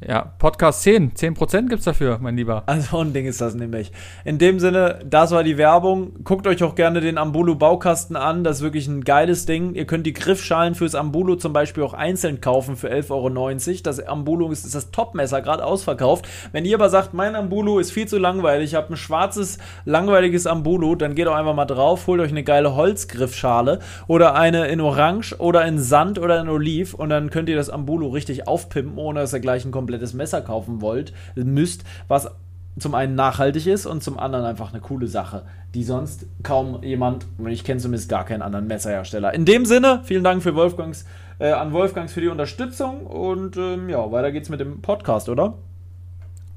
Ja, 0.00 0.34
Podcast 0.38 0.82
10. 0.82 1.12
10% 1.12 1.68
gibt's 1.68 1.84
dafür, 1.84 2.18
mein 2.20 2.36
Lieber. 2.36 2.64
Also 2.66 2.98
ein 2.98 3.12
Ding 3.12 3.26
ist 3.26 3.40
das 3.40 3.54
nämlich. 3.54 3.92
In 4.24 4.38
dem 4.38 4.58
Sinne, 4.58 5.00
das 5.08 5.30
war 5.30 5.44
die 5.44 5.56
Werbung. 5.56 6.24
Guckt 6.24 6.46
euch 6.46 6.62
auch 6.62 6.74
gerne 6.74 7.00
den 7.00 7.16
Ambulo 7.16 7.54
Baukasten 7.54 8.16
an. 8.16 8.44
Das 8.44 8.58
ist 8.58 8.62
wirklich 8.62 8.86
ein 8.86 9.04
geiles 9.04 9.46
Ding. 9.46 9.74
Ihr 9.74 9.86
könnt 9.86 10.04
die 10.04 10.12
Griffschalen 10.12 10.74
fürs 10.74 10.94
Ambulo 10.94 11.36
zum 11.36 11.52
Beispiel 11.52 11.82
auch 11.84 11.94
einzeln 11.94 12.40
kaufen 12.40 12.76
für 12.76 12.90
11,90 12.90 13.10
Euro. 13.12 13.80
Das 13.84 14.06
Ambulo 14.06 14.50
ist, 14.50 14.66
ist 14.66 14.74
das 14.74 14.90
Topmesser, 14.90 15.40
gerade 15.40 15.64
ausverkauft. 15.64 16.28
Wenn 16.52 16.64
ihr 16.64 16.76
aber 16.76 16.90
sagt, 16.90 17.14
mein 17.14 17.34
Ambulo 17.34 17.78
ist 17.78 17.92
viel 17.92 18.06
zu 18.06 18.18
langweilig, 18.18 18.70
ich 18.70 18.74
habe 18.74 18.92
ein 18.92 18.96
schwarzes, 18.96 19.58
langweiliges 19.84 20.46
Ambulo, 20.46 20.96
dann 20.96 21.14
geht 21.14 21.28
doch 21.28 21.34
einfach 21.34 21.54
mal 21.54 21.64
drauf, 21.64 22.06
holt 22.08 22.20
euch 22.20 22.30
eine 22.30 22.44
geile 22.44 22.74
Holzgriffschale 22.74 23.78
oder 24.06 24.34
eine 24.34 24.66
in 24.66 24.80
Orange 24.80 25.36
oder 25.38 25.64
in 25.64 25.78
Sand 25.78 26.18
oder 26.18 26.40
in 26.40 26.48
Oliv 26.48 26.94
und 26.94 27.08
dann 27.08 27.30
könnt 27.30 27.48
ihr 27.48 27.56
das 27.56 27.70
Ambulo 27.70 28.08
richtig 28.08 28.48
aufpimpen, 28.48 28.98
ohne 28.98 29.20
dass 29.20 29.32
er 29.32 29.40
gleich 29.40 29.64
ein 29.64 29.70
komplett 29.70 29.83
komplettes 29.84 30.14
Messer 30.14 30.40
kaufen 30.40 30.80
wollt, 30.80 31.12
müsst, 31.34 31.84
was 32.08 32.30
zum 32.78 32.94
einen 32.94 33.14
nachhaltig 33.14 33.66
ist 33.66 33.86
und 33.86 34.02
zum 34.02 34.18
anderen 34.18 34.44
einfach 34.44 34.72
eine 34.72 34.80
coole 34.80 35.06
Sache, 35.06 35.44
die 35.74 35.84
sonst 35.84 36.26
kaum 36.42 36.82
jemand, 36.82 37.26
und 37.38 37.48
ich 37.48 37.62
kenne 37.64 37.80
zumindest 37.80 38.08
gar 38.08 38.24
keinen 38.24 38.42
anderen 38.42 38.66
Messerhersteller. 38.66 39.34
In 39.34 39.44
dem 39.44 39.64
Sinne, 39.66 40.00
vielen 40.04 40.24
Dank 40.24 40.42
für 40.42 40.54
Wolfgangs, 40.54 41.04
äh, 41.38 41.50
an 41.50 41.72
Wolfgangs 41.72 42.12
für 42.12 42.20
die 42.20 42.28
Unterstützung 42.28 43.06
und 43.06 43.56
ähm, 43.56 43.88
ja, 43.88 44.10
weiter 44.10 44.32
geht's 44.32 44.48
mit 44.48 44.60
dem 44.60 44.80
Podcast, 44.80 45.28
oder? 45.28 45.54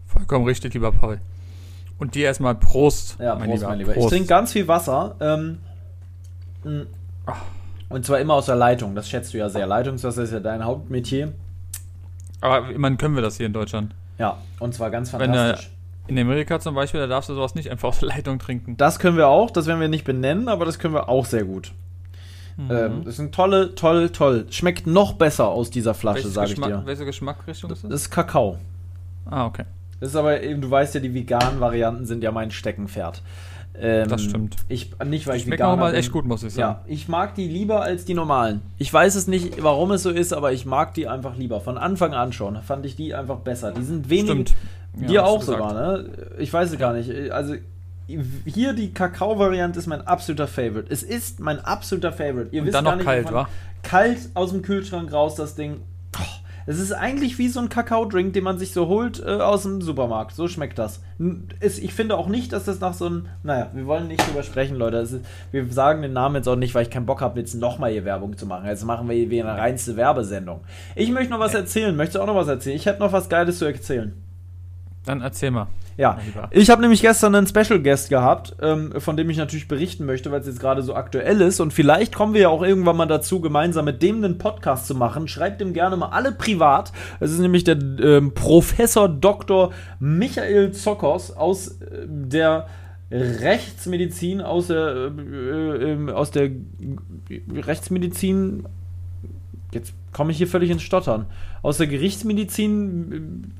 Vollkommen 0.07 0.45
richtig, 0.45 0.73
lieber 0.73 0.91
Paul. 0.91 1.19
Und 1.99 2.15
dir 2.15 2.25
erstmal 2.25 2.55
Prost, 2.55 3.17
ja, 3.19 3.35
mein, 3.35 3.49
Prost, 3.49 3.61
lieber. 3.61 3.69
mein 3.69 3.79
Lieber. 3.79 3.93
Prost. 3.93 4.05
Ich 4.05 4.09
trinke 4.09 4.27
ganz 4.27 4.53
viel 4.53 4.67
Wasser. 4.67 5.15
Ähm, 5.19 5.57
und 7.89 8.05
zwar 8.05 8.19
immer 8.19 8.35
aus 8.35 8.45
der 8.45 8.55
Leitung. 8.55 8.95
Das 8.95 9.09
schätzt 9.09 9.33
du 9.33 9.37
ja 9.37 9.49
sehr. 9.49 9.65
Leitungswasser 9.65 10.23
ist 10.23 10.33
ja 10.33 10.39
dein 10.39 10.63
Hauptmetier. 10.63 11.33
Aber 12.41 12.69
immerhin 12.69 12.97
können 12.97 13.15
wir 13.15 13.21
das 13.21 13.37
hier 13.37 13.45
in 13.45 13.53
Deutschland. 13.53 13.93
Ja, 14.17 14.37
und 14.59 14.73
zwar 14.73 14.89
ganz 14.89 15.09
fantastisch. 15.11 15.71
In 16.07 16.17
Amerika 16.17 16.59
zum 16.59 16.73
Beispiel, 16.73 17.01
da 17.01 17.07
darfst 17.07 17.29
du 17.29 17.33
sowas 17.33 17.53
nicht 17.53 17.69
einfach 17.69 17.89
aus 17.89 17.99
der 17.99 18.07
Leitung 18.09 18.39
trinken. 18.39 18.77
Das 18.77 18.99
können 18.99 19.17
wir 19.17 19.27
auch, 19.27 19.51
das 19.51 19.65
werden 19.65 19.81
wir 19.81 19.89
nicht 19.89 20.05
benennen, 20.05 20.47
aber 20.47 20.63
das 20.65 20.79
können 20.79 20.93
wir 20.93 21.09
auch 21.09 21.25
sehr 21.25 21.43
gut. 21.43 21.73
Mhm. 22.55 22.71
Ähm, 22.71 23.01
das 23.03 23.15
ist 23.15 23.19
ein 23.19 23.31
tolle, 23.31 23.75
toll, 23.75 24.09
toll. 24.09 24.47
Schmeckt 24.49 24.87
noch 24.87 25.13
besser 25.13 25.47
aus 25.47 25.69
dieser 25.69 25.93
Flasche, 25.93 26.27
sage 26.29 26.53
ich 26.53 26.61
dir. 26.61 26.81
Welche 26.85 27.05
Geschmackrichtung 27.05 27.69
ist 27.71 27.83
Das 27.83 27.89
das? 27.89 28.01
ist 28.01 28.09
Kakao. 28.09 28.57
Ah, 29.25 29.45
okay. 29.45 29.65
Das 29.99 30.09
ist 30.09 30.15
aber 30.15 30.41
eben, 30.41 30.61
du 30.61 30.69
weißt 30.71 30.95
ja, 30.95 31.01
die 31.01 31.13
veganen 31.13 31.59
Varianten 31.59 32.05
sind 32.05 32.23
ja 32.23 32.31
mein 32.31 32.51
Steckenpferd. 32.51 33.21
Ähm, 33.79 34.07
Das 34.07 34.21
stimmt. 34.23 34.55
Ich, 34.67 34.91
nicht, 35.05 35.27
weil 35.27 35.37
ich 35.37 35.43
schmecken 35.43 35.63
auch 35.63 35.67
Veganer 35.73 35.81
mal 35.81 35.91
bin. 35.91 35.99
echt 35.99 36.11
gut, 36.11 36.25
muss 36.25 36.43
ich 36.43 36.53
sagen. 36.53 36.79
Ja, 36.85 36.91
ich 36.93 37.07
mag 37.07 37.35
die 37.35 37.47
lieber 37.47 37.81
als 37.81 38.05
die 38.05 38.13
normalen. 38.13 38.61
Ich 38.77 38.91
weiß 38.91 39.15
es 39.15 39.27
nicht, 39.27 39.61
warum 39.63 39.91
es 39.91 40.03
so 40.03 40.09
ist, 40.09 40.33
aber 40.33 40.51
ich 40.51 40.65
mag 40.65 40.93
die 40.95 41.07
einfach 41.07 41.35
lieber. 41.37 41.61
Von 41.61 41.77
Anfang 41.77 42.13
an 42.13 42.33
schon 42.33 42.61
fand 42.63 42.85
ich 42.85 42.95
die 42.95 43.13
einfach 43.13 43.37
besser. 43.37 43.71
Die 43.71 43.83
sind 43.83 44.09
wenig. 44.09 44.25
Stimmt. 44.31 44.55
Ja, 44.99 45.07
Dir 45.07 45.25
auch 45.27 45.43
sogar, 45.43 45.73
ne? 45.73 46.09
Ich 46.39 46.51
weiß 46.51 46.71
es 46.71 46.79
gar 46.79 46.93
nicht. 46.93 47.11
Also 47.31 47.55
hier 48.45 48.73
die 48.73 48.93
Kakao-Variante 48.93 49.77
ist 49.77 49.87
mein 49.87 50.01
absoluter 50.07 50.47
Favorite. 50.47 50.87
Es 50.89 51.03
ist 51.03 51.39
mein 51.39 51.59
absoluter 51.59 52.11
Favorite. 52.13 52.49
Ihr 52.51 52.61
Und 52.61 52.67
wisst 52.67 52.75
dann 52.75 52.85
noch 52.85 52.95
nicht, 52.95 53.05
kalt, 53.05 53.31
wa? 53.31 53.47
Kalt 53.83 54.17
aus 54.33 54.51
dem 54.51 54.61
Kühlschrank 54.61 55.11
raus, 55.11 55.35
das 55.35 55.55
Ding. 55.55 55.81
Es 56.69 56.79
ist 56.79 56.91
eigentlich 56.91 57.37
wie 57.37 57.47
so 57.47 57.61
ein 57.61 57.69
Kakao-Drink, 57.69 58.33
den 58.33 58.43
man 58.43 58.59
sich 58.59 58.73
so 58.73 58.87
holt 58.87 59.23
äh, 59.25 59.29
aus 59.29 59.63
dem 59.63 59.81
Supermarkt. 59.81 60.35
So 60.35 60.49
schmeckt 60.49 60.77
das. 60.77 61.01
Es, 61.61 61.79
ich 61.79 61.93
finde 61.93 62.17
auch 62.17 62.27
nicht, 62.27 62.51
dass 62.51 62.65
das 62.65 62.81
nach 62.81 62.93
so 62.93 63.05
einem. 63.05 63.27
Naja, 63.41 63.71
wir 63.73 63.85
wollen 63.85 64.09
nicht 64.09 64.27
drüber 64.27 64.43
sprechen, 64.43 64.75
Leute. 64.75 64.97
Ist, 64.97 65.21
wir 65.51 65.65
sagen 65.71 66.01
den 66.01 66.11
Namen 66.11 66.35
jetzt 66.35 66.47
auch 66.49 66.57
nicht, 66.57 66.75
weil 66.75 66.83
ich 66.83 66.89
keinen 66.89 67.05
Bock 67.05 67.21
habe, 67.21 67.39
jetzt 67.39 67.55
nochmal 67.55 67.91
hier 67.91 68.03
Werbung 68.03 68.37
zu 68.37 68.45
machen. 68.45 68.67
Jetzt 68.67 68.83
machen 68.83 69.07
wir 69.07 69.15
hier 69.15 69.29
wie 69.29 69.41
eine 69.41 69.57
reinste 69.57 69.95
Werbesendung. 69.95 70.59
Ich 70.93 71.09
möchte 71.09 71.31
noch 71.31 71.39
was 71.39 71.53
erzählen. 71.53 71.95
Möchtest 71.95 72.17
du 72.17 72.21
auch 72.21 72.27
noch 72.27 72.35
was 72.35 72.49
erzählen? 72.49 72.75
Ich 72.75 72.85
hätte 72.85 72.99
noch 72.99 73.13
was 73.13 73.29
Geiles 73.29 73.59
zu 73.59 73.65
erzählen. 73.65 74.13
Dann 75.07 75.21
erzähl 75.21 75.51
mal. 75.51 75.67
Ja, 75.97 76.19
ich 76.51 76.69
habe 76.69 76.81
nämlich 76.81 77.01
gestern 77.01 77.33
einen 77.33 77.47
Special 77.47 77.81
Guest 77.81 78.09
gehabt, 78.09 78.55
ähm, 78.61 78.91
von 78.99 79.17
dem 79.17 79.29
ich 79.31 79.37
natürlich 79.37 79.67
berichten 79.67 80.05
möchte, 80.05 80.31
weil 80.31 80.41
es 80.41 80.45
jetzt 80.45 80.59
gerade 80.59 80.83
so 80.83 80.93
aktuell 80.93 81.41
ist. 81.41 81.59
Und 81.59 81.73
vielleicht 81.73 82.13
kommen 82.13 82.35
wir 82.35 82.41
ja 82.41 82.49
auch 82.49 82.61
irgendwann 82.61 82.97
mal 82.97 83.07
dazu, 83.07 83.41
gemeinsam 83.41 83.85
mit 83.85 84.03
dem 84.03 84.23
einen 84.23 84.37
Podcast 84.37 84.85
zu 84.85 84.93
machen. 84.93 85.27
Schreibt 85.27 85.59
dem 85.59 85.73
gerne 85.73 85.97
mal 85.97 86.09
alle 86.09 86.33
privat. 86.33 86.91
Es 87.19 87.31
ist 87.31 87.39
nämlich 87.39 87.63
der 87.63 87.77
ähm, 87.99 88.33
Professor 88.35 89.09
Dr. 89.09 89.71
Michael 89.99 90.71
Zockers 90.71 91.35
aus 91.35 91.69
äh, 91.81 92.05
der 92.05 92.67
Rechtsmedizin, 93.09 94.41
aus 94.41 94.67
der, 94.67 95.11
äh, 95.17 95.93
äh, 95.93 96.11
aus 96.11 96.29
der 96.29 96.51
Rechtsmedizin. 97.55 98.67
Jetzt 99.71 99.93
komme 100.11 100.31
ich 100.31 100.37
hier 100.37 100.47
völlig 100.47 100.69
ins 100.69 100.83
Stottern. 100.83 101.25
Aus 101.63 101.77
der 101.77 101.87
Gerichtsmedizin. 101.87 103.53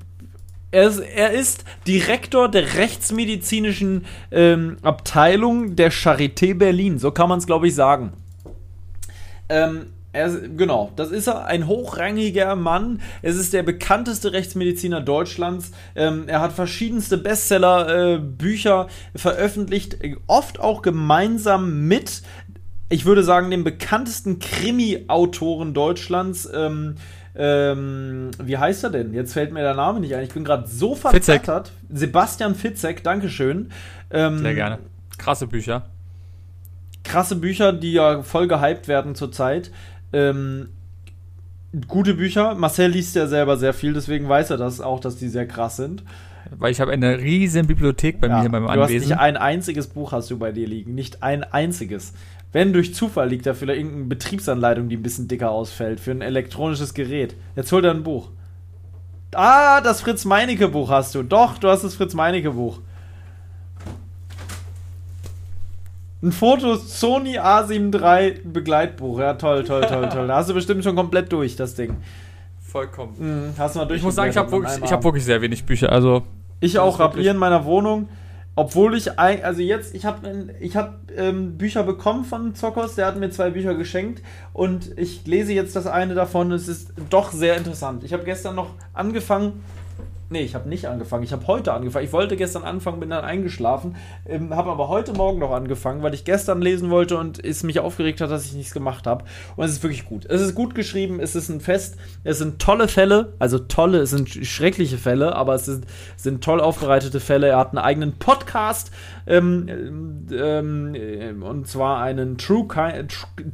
Er 0.72 0.88
ist, 0.88 1.00
er 1.00 1.32
ist 1.32 1.64
Direktor 1.88 2.50
der 2.50 2.76
rechtsmedizinischen 2.76 4.06
ähm, 4.32 4.78
Abteilung 4.82 5.76
der 5.76 5.92
Charité 5.92 6.54
Berlin. 6.54 7.00
So 7.00 7.12
kann 7.12 7.30
man 7.30 7.40
es, 7.40 7.48
glaube 7.48 7.68
ich, 7.68 7.76
sagen. 7.76 8.14
Ähm, 9.48 9.88
ist, 10.26 10.58
genau, 10.58 10.92
das 10.96 11.12
ist 11.12 11.28
er, 11.28 11.46
ein 11.46 11.68
hochrangiger 11.68 12.56
Mann. 12.56 13.02
Es 13.22 13.36
ist 13.36 13.54
der 13.54 13.64
bekannteste 13.64 14.34
Rechtsmediziner 14.34 15.00
Deutschlands. 15.00 15.72
Ähm, 15.96 16.26
er 16.28 16.42
hat 16.42 16.54
verschiedenste 16.54 17.18
Bestseller-Bücher 17.18 18.88
veröffentlicht, 19.16 20.04
äh, 20.04 20.16
oft 20.28 20.60
auch 20.60 20.82
gemeinsam 20.82 21.88
mit, 21.88 22.24
ich 22.90 23.06
würde 23.06 23.24
sagen, 23.24 23.52
dem 23.52 23.64
bekanntesten 23.64 24.40
Krimi-Autoren 24.40 25.74
Deutschlands. 25.74 26.50
Ähm, 26.54 26.96
ähm, 27.38 28.32
wie 28.42 28.58
heißt 28.58 28.84
er 28.84 28.90
denn? 28.90 29.14
Jetzt 29.14 29.34
fällt 29.34 29.54
mir 29.54 29.62
der 29.62 29.76
Name 29.76 30.00
nicht 30.00 30.16
ein. 30.16 30.24
Ich 30.24 30.34
bin 30.34 30.44
gerade 30.44 30.68
so 30.68 30.96
verzattert. 30.96 31.72
Sebastian 31.90 32.56
Fitzek, 32.56 33.04
Dankeschön. 33.04 33.70
Ähm, 34.10 34.40
Sehr 34.40 34.56
gerne. 34.56 34.80
Krasse 35.18 35.48
Bücher. 35.48 35.86
krasse 37.04 37.36
Bücher, 37.36 37.74
die 37.74 37.94
ja 37.94 38.22
voll 38.24 38.48
gehypt 38.48 38.88
werden 38.88 39.16
zurzeit. 39.16 39.72
Ähm, 40.14 40.70
gute 41.88 42.14
Bücher. 42.16 42.56
Marcel 42.56 42.92
liest 42.92 43.16
ja 43.16 43.28
selber 43.28 43.58
sehr 43.58 43.74
viel, 43.74 43.94
deswegen 43.94 44.28
weiß 44.28 44.50
er 44.52 44.58
das 44.58 44.82
auch, 44.82 45.00
dass 45.00 45.18
die 45.18 45.28
sehr 45.30 45.48
krass 45.48 45.78
sind. 45.78 46.04
Weil 46.58 46.72
ich 46.72 46.80
habe 46.80 46.92
eine 46.94 47.18
riesen 47.18 47.68
Bibliothek 47.68 48.22
bei 48.22 48.28
Ja, 48.28 48.36
mir 48.36 48.42
hier 48.42 48.52
beim 48.52 48.64
du 48.64 48.70
hast 48.70 48.80
Anwesen. 48.80 49.10
nicht 49.10 49.20
ein 49.20 49.36
einziges 49.38 49.88
Buch 49.88 50.14
hast 50.14 50.32
du 50.32 50.38
bei 50.40 50.52
dir 50.54 50.66
liegen, 50.68 50.96
nicht 50.96 51.22
ein 51.22 51.44
einziges. 51.44 52.14
Wenn 52.52 52.74
durch 52.74 52.94
Zufall 52.94 53.30
liegt 53.30 53.46
da 53.46 53.54
vielleicht 53.54 53.80
irgendeine 53.80 54.06
Betriebsanleitung, 54.06 54.90
die 54.90 54.98
ein 54.98 55.04
bisschen 55.04 55.28
dicker 55.28 55.52
ausfällt 55.52 56.00
für 56.00 56.12
ein 56.12 56.22
elektronisches 56.22 56.94
Gerät. 56.94 57.36
Jetzt 57.56 57.72
hol 57.72 57.82
dir 57.82 57.92
ein 57.92 58.04
Buch. 58.04 58.30
Ah, 59.34 59.82
das 59.82 60.02
Fritz 60.02 60.26
Meinecke 60.26 60.70
Buch 60.70 60.90
hast 60.90 61.14
du. 61.14 61.24
Doch, 61.24 61.58
du 61.58 61.68
hast 61.68 61.84
das 61.84 61.96
Fritz 61.96 62.14
Meinecke 62.14 62.52
Buch. 62.52 62.80
Ein 66.24 66.32
Foto 66.32 66.76
Sony 66.78 67.38
A7 67.38 67.94
III 67.94 68.42
Begleitbuch. 68.44 69.20
Ja, 69.20 69.34
toll, 69.34 69.64
toll, 69.64 69.82
toll, 69.82 70.10
toll. 70.10 70.28
Da 70.28 70.38
hast 70.38 70.50
du 70.50 70.54
bestimmt 70.54 70.84
schon 70.84 70.96
komplett 70.96 71.32
durch, 71.32 71.56
das 71.56 71.76
Ding. 71.76 71.98
Vollkommen. 72.60 73.14
Mhm, 73.18 73.54
hast 73.58 73.76
du 73.76 73.80
mal 73.80 73.86
durch. 73.86 74.00
Ich 74.00 74.04
muss 74.04 74.16
sagen, 74.16 74.32
ich 74.32 74.38
habe 74.38 74.52
wirklich, 74.52 74.84
ich 74.84 74.92
hab 74.92 75.04
wirklich 75.04 75.24
sehr 75.24 75.42
wenig 75.42 75.64
Bücher. 75.66 75.92
Also, 75.92 76.24
Ich 76.60 76.80
auch 76.80 77.14
hier 77.14 77.32
in 77.32 77.38
meiner 77.38 77.66
Wohnung, 77.66 78.10
obwohl 78.58 78.98
ich 78.98 79.20
ein, 79.20 79.44
also 79.44 79.62
jetzt, 79.62 79.94
ich 79.94 80.04
habe 80.04 80.50
ich 80.60 80.76
hab, 80.76 81.12
ähm, 81.16 81.60
Bücher 81.60 81.84
bekommen 81.84 82.26
von 82.26 82.56
Zockers, 82.56 82.96
der 82.96 83.06
hat 83.06 83.16
mir 83.16 83.30
zwei 83.30 83.52
Bücher 83.52 83.76
geschenkt 83.76 84.24
und 84.52 84.98
ich 84.98 85.28
lese 85.28 85.54
jetzt 85.54 85.76
das 85.76 85.86
eine 85.86 86.16
davon. 86.16 86.52
Es 86.52 86.68
ist 86.68 86.92
doch 87.12 87.32
sehr 87.32 87.56
interessant. 87.56 88.04
Ich 88.04 88.14
habe 88.14 88.24
gestern 88.24 88.56
noch 88.56 88.72
angefangen. 88.94 89.64
Nee, 90.30 90.42
ich 90.42 90.56
habe 90.56 90.68
nicht 90.68 90.88
angefangen. 90.88 91.24
Ich 91.24 91.32
habe 91.32 91.48
heute 91.48 91.72
angefangen. 91.72 92.04
Ich 92.04 92.12
wollte 92.12 92.36
gestern 92.36 92.64
anfangen, 92.64 93.00
bin 93.00 93.12
dann 93.12 93.24
eingeschlafen, 93.24 93.96
ähm, 94.28 94.54
habe 94.54 94.70
aber 94.72 94.90
heute 94.90 95.14
Morgen 95.14 95.40
noch 95.40 95.52
angefangen, 95.52 96.04
weil 96.04 96.14
ich 96.14 96.26
gestern 96.26 96.62
lesen 96.62 96.90
wollte 96.90 97.18
und 97.18 97.42
es 97.44 97.64
mich 97.64 97.80
aufgeregt 97.80 98.20
hat, 98.20 98.30
dass 98.30 98.46
ich 98.46 98.52
nichts 98.52 98.74
gemacht 98.74 99.08
habe. 99.08 99.24
Und 99.56 99.64
es 99.64 99.72
ist 99.72 99.84
wirklich 99.84 100.04
gut. 100.06 100.26
Es 100.26 100.42
ist 100.42 100.54
gut 100.54 100.76
geschrieben, 100.76 101.22
es 101.22 101.34
ist 101.34 101.48
ein 101.48 101.62
Fest, 101.62 101.96
es 102.26 102.40
sind 102.40 102.60
tolle 102.60 102.90
Fälle, 102.90 103.36
also 103.40 103.58
tolle, 103.58 104.00
es 104.00 104.10
sind 104.10 104.28
sch- 104.28 104.44
schreckliche 104.44 104.98
Fälle, 104.98 105.34
aber 105.34 105.56
es 105.56 105.64
sind, 105.64 105.86
sind 106.18 106.44
toll 106.44 106.60
aufbereitete 106.60 107.22
Fälle. 107.22 107.48
Er 107.48 107.58
hat 107.60 107.70
einen 107.70 107.78
eigenen 107.78 108.18
Podcast, 108.20 108.92
ähm, 109.28 110.26
ähm, 110.30 110.94
ähm, 110.94 111.42
und 111.42 111.68
zwar 111.70 112.02
einen 112.02 112.38
True, 112.38 112.68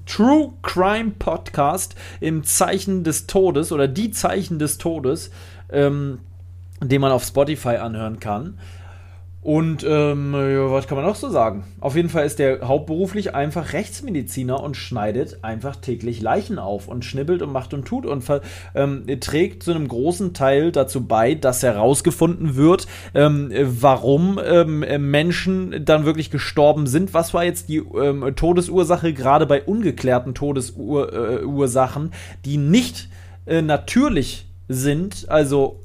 True 0.07 0.53
Crime 0.63 1.11
Podcast 1.19 1.93
im 2.19 2.43
Zeichen 2.43 3.03
des 3.03 3.27
Todes 3.27 3.71
oder 3.71 3.87
die 3.87 4.09
Zeichen 4.09 4.57
des 4.57 4.79
Todes. 4.79 5.29
Ähm, 5.71 6.17
den 6.83 7.01
man 7.01 7.11
auf 7.11 7.23
Spotify 7.23 7.77
anhören 7.77 8.19
kann. 8.19 8.57
Und 9.43 9.85
ähm, 9.85 10.33
ja, 10.33 10.71
was 10.71 10.87
kann 10.87 10.95
man 10.95 11.05
noch 11.05 11.17
so 11.17 11.29
sagen? 11.29 11.65
Auf 11.81 11.97
jeden 11.97 12.07
Fall 12.07 12.25
ist 12.25 12.39
der 12.39 12.65
hauptberuflich 12.65 13.35
einfach 13.35 13.73
Rechtsmediziner 13.73 14.63
und 14.63 14.77
schneidet 14.77 15.43
einfach 15.43 15.75
täglich 15.75 16.21
Leichen 16.21 16.59
auf 16.59 16.87
und 16.87 17.03
schnibbelt 17.03 17.41
und 17.41 17.51
macht 17.51 17.73
und 17.73 17.83
tut 17.83 18.05
und 18.05 18.23
ähm, 18.73 19.05
trägt 19.19 19.63
zu 19.63 19.71
einem 19.71 19.89
großen 19.89 20.33
Teil 20.33 20.71
dazu 20.71 21.05
bei, 21.05 21.35
dass 21.35 21.61
herausgefunden 21.61 22.55
wird, 22.55 22.87
ähm, 23.13 23.51
äh, 23.51 23.65
warum 23.65 24.39
ähm, 24.41 24.81
äh, 24.81 24.97
Menschen 24.97 25.83
dann 25.83 26.05
wirklich 26.05 26.31
gestorben 26.31 26.87
sind. 26.87 27.13
Was 27.13 27.33
war 27.33 27.43
jetzt 27.43 27.67
die 27.67 27.79
ähm, 27.79 28.33
Todesursache, 28.37 29.11
gerade 29.11 29.45
bei 29.45 29.61
ungeklärten 29.61 30.33
Todesursachen, 30.33 32.05
äh, 32.05 32.37
die 32.45 32.55
nicht 32.55 33.09
äh, 33.45 33.61
natürlich 33.61 34.47
sind, 34.69 35.25
also 35.29 35.81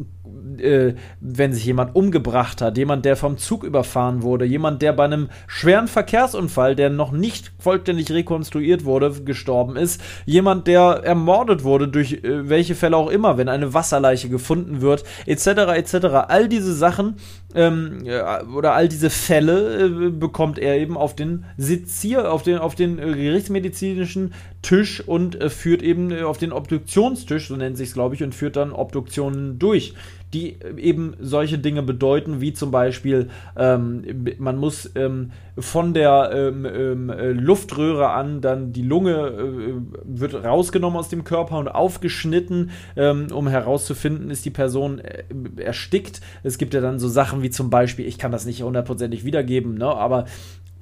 äh, 0.58 0.94
wenn 1.20 1.52
sich 1.52 1.64
jemand 1.64 1.94
umgebracht 1.94 2.60
hat, 2.60 2.76
jemand, 2.76 3.04
der 3.04 3.16
vom 3.16 3.38
Zug 3.38 3.64
überfahren 3.64 4.22
wurde, 4.22 4.44
jemand, 4.44 4.82
der 4.82 4.92
bei 4.92 5.04
einem 5.04 5.28
schweren 5.46 5.88
Verkehrsunfall, 5.88 6.76
der 6.76 6.90
noch 6.90 7.12
nicht 7.12 7.52
vollständig 7.58 8.10
rekonstruiert 8.10 8.84
wurde, 8.84 9.22
gestorben 9.24 9.76
ist, 9.76 10.00
jemand, 10.26 10.66
der 10.66 11.02
ermordet 11.04 11.64
wurde, 11.64 11.88
durch 11.88 12.12
äh, 12.24 12.48
welche 12.48 12.74
Fälle 12.74 12.96
auch 12.96 13.10
immer, 13.10 13.38
wenn 13.38 13.48
eine 13.48 13.74
Wasserleiche 13.74 14.28
gefunden 14.28 14.80
wird, 14.80 15.04
etc., 15.26 15.46
etc. 15.46 15.94
All 16.28 16.48
diese 16.48 16.74
Sachen 16.74 17.16
ähm, 17.54 18.00
ja, 18.04 18.46
oder 18.46 18.74
all 18.74 18.88
diese 18.88 19.10
Fälle 19.10 19.86
äh, 19.86 20.10
bekommt 20.10 20.58
er 20.58 20.76
eben 20.76 20.96
auf 20.96 21.16
den 21.16 21.44
Sitzier, 21.56 22.30
auf 22.30 22.42
den, 22.42 22.58
auf 22.58 22.74
den 22.74 22.98
äh, 22.98 23.06
gerichtsmedizinischen 23.06 24.34
Tisch 24.60 25.00
und 25.00 25.40
äh, 25.40 25.48
führt 25.48 25.82
eben 25.82 26.10
äh, 26.10 26.22
auf 26.22 26.36
den 26.36 26.52
Obduktionstisch, 26.52 27.48
so 27.48 27.56
nennt 27.56 27.76
sich 27.76 27.88
es, 27.88 27.94
glaube 27.94 28.14
ich, 28.14 28.22
und 28.22 28.34
führt 28.34 28.56
dann 28.56 28.72
Obduktionen 28.72 29.58
durch 29.58 29.94
die 30.32 30.60
äh, 30.60 30.78
eben 30.78 31.14
solche 31.20 31.58
Dinge 31.58 31.82
bedeuten, 31.82 32.40
wie 32.40 32.52
zum 32.52 32.70
Beispiel, 32.70 33.28
ähm, 33.56 34.04
man 34.38 34.56
muss 34.56 34.90
ähm, 34.94 35.32
von 35.58 35.94
der 35.94 36.30
ähm, 36.32 36.64
ähm, 36.64 37.10
äh, 37.10 37.32
Luftröhre 37.32 38.10
an 38.10 38.40
dann 38.40 38.72
die 38.72 38.82
Lunge 38.82 39.14
äh, 39.14 39.74
wird 40.04 40.34
rausgenommen 40.34 40.98
aus 40.98 41.08
dem 41.08 41.24
Körper 41.24 41.58
und 41.58 41.68
aufgeschnitten, 41.68 42.70
ähm, 42.96 43.28
um 43.32 43.48
herauszufinden, 43.48 44.30
ist 44.30 44.44
die 44.44 44.50
Person 44.50 44.98
äh, 44.98 45.24
erstickt. 45.56 46.20
Es 46.42 46.58
gibt 46.58 46.74
ja 46.74 46.80
dann 46.80 46.98
so 46.98 47.08
Sachen 47.08 47.42
wie 47.42 47.50
zum 47.50 47.70
Beispiel, 47.70 48.06
ich 48.06 48.18
kann 48.18 48.32
das 48.32 48.46
nicht 48.46 48.62
hundertprozentig 48.62 49.24
wiedergeben, 49.24 49.74
ne, 49.74 49.86
aber 49.86 50.26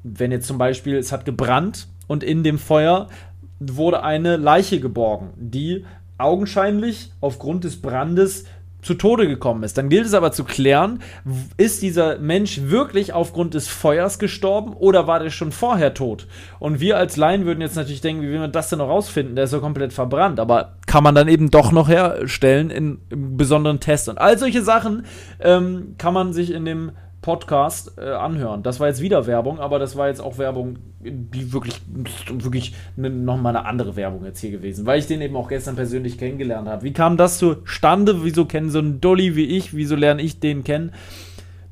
wenn 0.03 0.31
jetzt 0.31 0.47
zum 0.47 0.59
Beispiel 0.59 0.97
es 0.97 1.13
hat 1.13 1.25
gebrannt 1.25 1.89
und 2.07 2.23
in 2.23 2.45
dem 2.45 2.59
Feuer 2.59 3.09
wurde 3.59 4.03
eine 4.03 4.37
Leiche 4.37 4.81
geborgen, 4.81 5.31
die 5.37 5.85
augenscheinlich 6.19 7.13
aufgrund 7.21 7.65
des 7.65 7.81
Brandes 7.81 8.45
zu 8.87 8.95
Tode 8.95 9.27
gekommen 9.27 9.65
ist. 9.65 9.77
Dann 9.77 9.89
gilt 9.89 10.07
es 10.07 10.15
aber 10.15 10.31
zu 10.31 10.45
klären, 10.45 11.01
ist 11.57 11.83
dieser 11.83 12.19
Mensch 12.19 12.61
wirklich 12.63 13.13
aufgrund 13.13 13.55
des 13.55 13.67
Feuers 13.67 14.19
gestorben 14.19 14.73
oder 14.75 15.07
war 15.09 15.19
der 15.19 15.31
schon 15.31 15.51
vorher 15.51 15.93
tot? 15.93 16.29
Und 16.61 16.79
wir 16.81 16.97
als 16.97 17.17
Laien 17.17 17.45
würden 17.45 17.61
jetzt 17.61 17.75
natürlich 17.75 18.01
denken, 18.01 18.23
wie 18.23 18.29
will 18.29 18.39
man 18.39 18.53
das 18.53 18.69
denn 18.69 18.79
noch 18.79 18.89
rausfinden? 18.89 19.35
Der 19.35 19.45
ist 19.45 19.51
so 19.51 19.61
komplett 19.61 19.93
verbrannt. 19.93 20.39
Aber 20.39 20.77
kann 20.87 21.03
man 21.03 21.17
dann 21.17 21.27
eben 21.27 21.51
doch 21.51 21.73
noch 21.73 21.89
herstellen 21.89 22.71
in, 22.71 22.99
in 23.11 23.37
besonderen 23.37 23.81
Tests. 23.81 24.09
Und 24.09 24.19
all 24.19 24.39
solche 24.39 24.63
Sachen 24.63 25.05
ähm, 25.41 25.97
kann 25.99 26.15
man 26.15 26.33
sich 26.33 26.53
in 26.53 26.65
dem 26.65 26.93
Podcast 27.27 27.99
äh, 27.99 28.09
anhören. 28.09 28.63
Das 28.63 28.79
war 28.79 28.87
jetzt 28.87 29.01
wieder 29.01 29.27
Werbung, 29.27 29.59
aber 29.59 29.81
das 29.81 29.97
war 29.97 30.07
jetzt 30.07 30.21
auch 30.21 30.39
Werbung, 30.39 30.79
die 31.01 31.53
wirklich, 31.53 31.81
wirklich 32.39 32.73
ne, 32.95 33.11
nochmal 33.11 33.57
eine 33.57 33.67
andere 33.67 33.97
Werbung 33.97 34.25
jetzt 34.25 34.39
hier 34.39 34.53
gewesen, 34.53 34.87
weil 34.87 35.01
ich 35.01 35.09
den 35.09 35.21
eben 35.21 35.35
auch 35.35 35.49
gestern 35.49 35.75
persönlich 35.75 36.19
kennengelernt 36.19 36.69
habe. 36.69 36.85
Wie 36.85 36.93
kam 36.93 37.17
das 37.17 37.39
zustande? 37.39 38.23
Wieso 38.23 38.45
kennen 38.45 38.71
so 38.71 38.79
einen 38.79 39.01
Dolly 39.01 39.35
wie 39.35 39.47
ich? 39.47 39.75
Wieso 39.75 39.97
lerne 39.97 40.23
ich 40.23 40.39
den 40.39 40.63
kennen? 40.63 40.93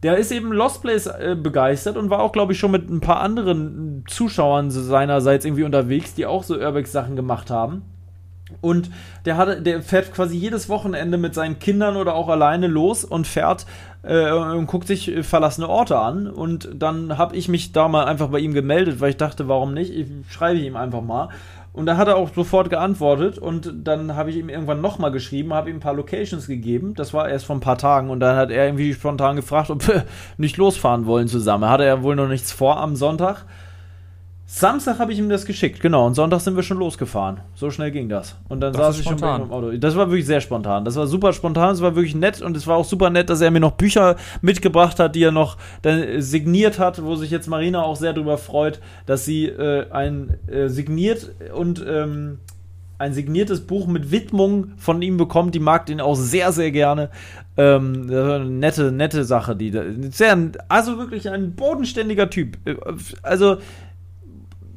Der 0.02 0.16
ist 0.16 0.32
eben 0.32 0.52
Lost 0.52 0.82
Place 0.82 1.06
äh, 1.06 1.36
begeistert 1.40 1.96
und 1.96 2.10
war 2.10 2.18
auch, 2.18 2.32
glaube 2.32 2.52
ich, 2.52 2.58
schon 2.58 2.72
mit 2.72 2.90
ein 2.90 3.00
paar 3.00 3.20
anderen 3.20 4.02
Zuschauern 4.08 4.72
seinerseits 4.72 5.44
irgendwie 5.44 5.62
unterwegs, 5.62 6.14
die 6.14 6.26
auch 6.26 6.42
so 6.42 6.58
Urbex-Sachen 6.58 7.14
gemacht 7.14 7.48
haben. 7.50 7.82
Und 8.60 8.90
der, 9.24 9.36
hat, 9.36 9.66
der 9.66 9.82
fährt 9.82 10.12
quasi 10.12 10.36
jedes 10.36 10.68
Wochenende 10.68 11.16
mit 11.16 11.34
seinen 11.34 11.58
Kindern 11.58 11.96
oder 11.96 12.14
auch 12.14 12.28
alleine 12.28 12.66
los 12.66 13.02
und 13.04 13.26
fährt 13.26 13.64
äh, 14.02 14.30
und 14.32 14.66
guckt 14.66 14.86
sich 14.86 15.12
verlassene 15.22 15.68
Orte 15.68 15.98
an. 15.98 16.26
Und 16.26 16.68
dann 16.74 17.16
habe 17.16 17.36
ich 17.36 17.48
mich 17.48 17.72
da 17.72 17.88
mal 17.88 18.04
einfach 18.04 18.28
bei 18.28 18.40
ihm 18.40 18.52
gemeldet, 18.52 19.00
weil 19.00 19.10
ich 19.10 19.16
dachte, 19.16 19.48
warum 19.48 19.72
nicht? 19.72 19.94
Ich 19.94 20.08
schreibe 20.28 20.58
ihm 20.60 20.76
einfach 20.76 21.00
mal. 21.00 21.30
Und 21.74 21.86
da 21.86 21.96
hat 21.96 22.06
er 22.06 22.16
auch 22.16 22.32
sofort 22.32 22.70
geantwortet 22.70 23.36
und 23.36 23.72
dann 23.82 24.14
habe 24.14 24.30
ich 24.30 24.36
ihm 24.36 24.48
irgendwann 24.48 24.80
nochmal 24.80 25.10
geschrieben, 25.10 25.52
habe 25.52 25.70
ihm 25.70 25.78
ein 25.78 25.80
paar 25.80 25.94
Locations 25.94 26.46
gegeben. 26.46 26.94
Das 26.94 27.12
war 27.12 27.28
erst 27.28 27.46
vor 27.46 27.56
ein 27.56 27.60
paar 27.60 27.78
Tagen 27.78 28.10
und 28.10 28.20
dann 28.20 28.36
hat 28.36 28.52
er 28.52 28.66
irgendwie 28.66 28.94
spontan 28.94 29.34
gefragt, 29.34 29.70
ob 29.70 29.88
wir 29.88 30.04
nicht 30.36 30.56
losfahren 30.56 31.06
wollen 31.06 31.26
zusammen. 31.26 31.68
Hatte 31.68 31.84
er 31.84 32.04
wohl 32.04 32.14
noch 32.14 32.28
nichts 32.28 32.52
vor 32.52 32.78
am 32.78 32.94
Sonntag. 32.94 33.44
Samstag 34.56 35.00
habe 35.00 35.12
ich 35.12 35.18
ihm 35.18 35.28
das 35.28 35.46
geschickt, 35.46 35.80
genau. 35.80 36.06
Und 36.06 36.14
Sonntag 36.14 36.38
sind 36.40 36.54
wir 36.54 36.62
schon 36.62 36.78
losgefahren. 36.78 37.40
So 37.56 37.72
schnell 37.72 37.90
ging 37.90 38.08
das. 38.08 38.36
Und 38.48 38.60
dann 38.60 38.72
Das 38.72 38.80
saß 38.82 38.98
ich 39.00 39.04
schon 39.04 39.18
spontan. 39.18 39.40
ihm 39.40 39.44
im 39.46 39.52
Auto. 39.52 39.72
Das 39.72 39.96
war 39.96 40.08
wirklich 40.08 40.26
sehr 40.26 40.40
spontan. 40.40 40.84
Das 40.84 40.94
war 40.94 41.08
super 41.08 41.32
spontan, 41.32 41.74
es 41.74 41.82
war 41.82 41.96
wirklich 41.96 42.14
nett 42.14 42.40
und 42.40 42.56
es 42.56 42.64
war 42.68 42.76
auch 42.76 42.84
super 42.84 43.10
nett, 43.10 43.30
dass 43.30 43.40
er 43.40 43.50
mir 43.50 43.58
noch 43.58 43.72
Bücher 43.72 44.14
mitgebracht 44.42 45.00
hat, 45.00 45.16
die 45.16 45.24
er 45.24 45.32
noch 45.32 45.56
äh, 45.82 46.20
signiert 46.20 46.78
hat, 46.78 47.02
wo 47.04 47.16
sich 47.16 47.32
jetzt 47.32 47.48
Marina 47.48 47.82
auch 47.82 47.96
sehr 47.96 48.12
darüber 48.12 48.38
freut, 48.38 48.80
dass 49.06 49.24
sie 49.24 49.46
äh, 49.46 49.90
ein 49.90 50.34
äh, 50.46 50.68
signiert 50.68 51.32
und 51.52 51.84
ähm, 51.84 52.38
ein 52.96 53.12
signiertes 53.12 53.60
Buch 53.60 53.88
mit 53.88 54.12
Widmung 54.12 54.68
von 54.76 55.02
ihm 55.02 55.16
bekommt. 55.16 55.56
Die 55.56 55.58
mag 55.60 55.86
den 55.86 56.00
auch 56.00 56.14
sehr, 56.14 56.52
sehr 56.52 56.70
gerne. 56.70 57.10
Ähm, 57.56 58.06
das 58.08 58.26
war 58.28 58.36
eine 58.36 58.44
nette, 58.44 58.92
nette 58.92 59.24
Sache, 59.24 59.56
die 59.56 59.72
sehr, 60.12 60.38
also 60.68 60.96
wirklich 60.96 61.28
ein 61.28 61.54
bodenständiger 61.56 62.30
Typ. 62.30 62.56
Äh, 62.64 62.76
Also 63.22 63.56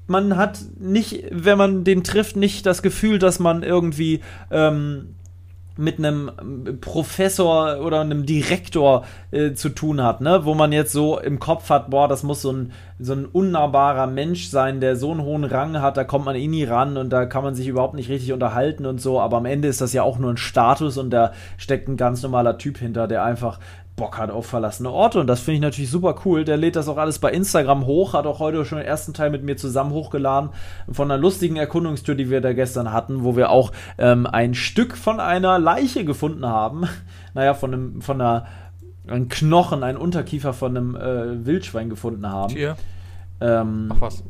man 0.08 0.38
hat 0.38 0.60
nicht, 0.80 1.26
wenn 1.32 1.58
man 1.58 1.84
den 1.84 2.04
trifft, 2.04 2.36
nicht 2.36 2.66
das 2.66 2.82
Gefühl, 2.82 3.20
dass 3.20 3.40
man 3.40 3.64
irgendwie 3.64 4.22
ähm, 4.52 5.16
mit 5.78 6.00
einem 6.00 6.32
Professor 6.82 7.80
oder 7.82 8.02
einem 8.02 8.26
Direktor 8.26 9.06
äh, 9.32 9.54
zu 9.54 9.70
tun 9.70 10.02
hat, 10.02 10.22
ne? 10.22 10.42
wo 10.44 10.54
man 10.54 10.72
jetzt 10.72 10.92
so 10.92 11.20
im 11.20 11.40
Kopf 11.40 11.70
hat, 11.70 11.90
boah, 11.90 12.08
das 12.08 12.24
muss 12.24 12.42
so 12.42 12.52
ein, 12.52 12.72
so 13.00 13.14
ein 13.14 13.26
unnahbarer 13.26 14.08
Mensch 14.08 14.48
sein, 14.48 14.80
der 14.80 14.96
so 14.96 15.12
einen 15.12 15.22
hohen 15.22 15.44
Rang 15.44 15.80
hat, 15.82 15.98
da 15.98 16.04
kommt 16.04 16.26
man 16.26 16.36
eh 16.36 16.48
nie 16.48 16.64
ran 16.64 16.98
und 16.98 17.12
da 17.12 17.26
kann 17.26 17.44
man 17.44 17.56
sich 17.56 17.68
überhaupt 17.68 17.94
nicht 17.94 18.10
richtig 18.10 18.34
unterhalten 18.34 18.86
und 18.86 19.00
so, 19.00 19.20
aber 19.20 19.38
am 19.38 19.46
Ende 19.46 19.68
ist 19.68 19.82
das 19.82 19.94
ja 19.94 20.04
auch 20.04 20.18
nur 20.18 20.32
ein 20.32 20.38
Status 20.38 20.98
und 20.98 21.12
da 21.12 21.32
steckt 21.58 21.88
ein 21.88 21.98
ganz 21.98 22.24
normaler 22.24 22.58
Typ 22.58 22.80
hinter, 22.80 23.08
der 23.08 23.24
einfach 23.24 23.60
Bock 23.98 24.18
hat 24.20 24.30
auf 24.30 24.46
verlassene 24.46 24.92
Orte 24.92 25.20
und 25.20 25.28
das 25.28 25.42
finde 25.42 25.56
ich 25.56 25.62
natürlich 25.62 25.90
super 25.90 26.16
cool. 26.24 26.46
Der 26.46 26.56
lädt 26.56 26.76
das 26.76 26.88
auch 26.88 26.98
alles 26.98 27.18
bei 27.18 27.32
Instagram 27.32 27.86
hoch, 27.88 28.14
hat 28.14 28.28
auch 28.28 28.40
heute 28.40 28.64
schon 28.64 28.78
den 28.78 28.88
ersten 28.88 29.14
Teil 29.14 29.32
mit 29.32 29.44
mir 29.44 29.58
zusammen 29.58 29.92
hochgeladen 29.92 30.52
von 30.90 31.12
einer 31.12 31.20
lustigen 31.20 31.56
Erkundungstour, 31.56 32.14
die 32.14 32.30
wir 32.30 32.40
da 32.40 32.54
gestern 32.54 32.94
hatten, 32.94 33.24
wo 33.24 33.36
wir 33.36 33.50
auch 33.50 33.72
ähm, 33.98 34.28
ein 34.28 34.54
Stück 34.54 34.96
von 34.96 35.20
einer 35.20 35.60
Leiche 35.60 36.06
gefunden 36.06 36.46
haben. 36.46 36.88
Naja, 37.34 37.54
von 37.54 37.72
einem, 37.72 38.02
von 38.02 38.20
einer, 38.20 38.48
ein 39.06 39.30
Knochen, 39.30 39.84
ein 39.84 39.96
Unterkiefer 39.96 40.54
von 40.54 40.76
einem 40.76 40.96
äh, 40.96 41.46
Wildschwein 41.46 41.88
gefunden 41.88 42.28
haben. 42.28 42.56
Tier. 42.56 42.76
Ähm, 43.40 43.92
Ach 43.94 44.02
was. 44.02 44.24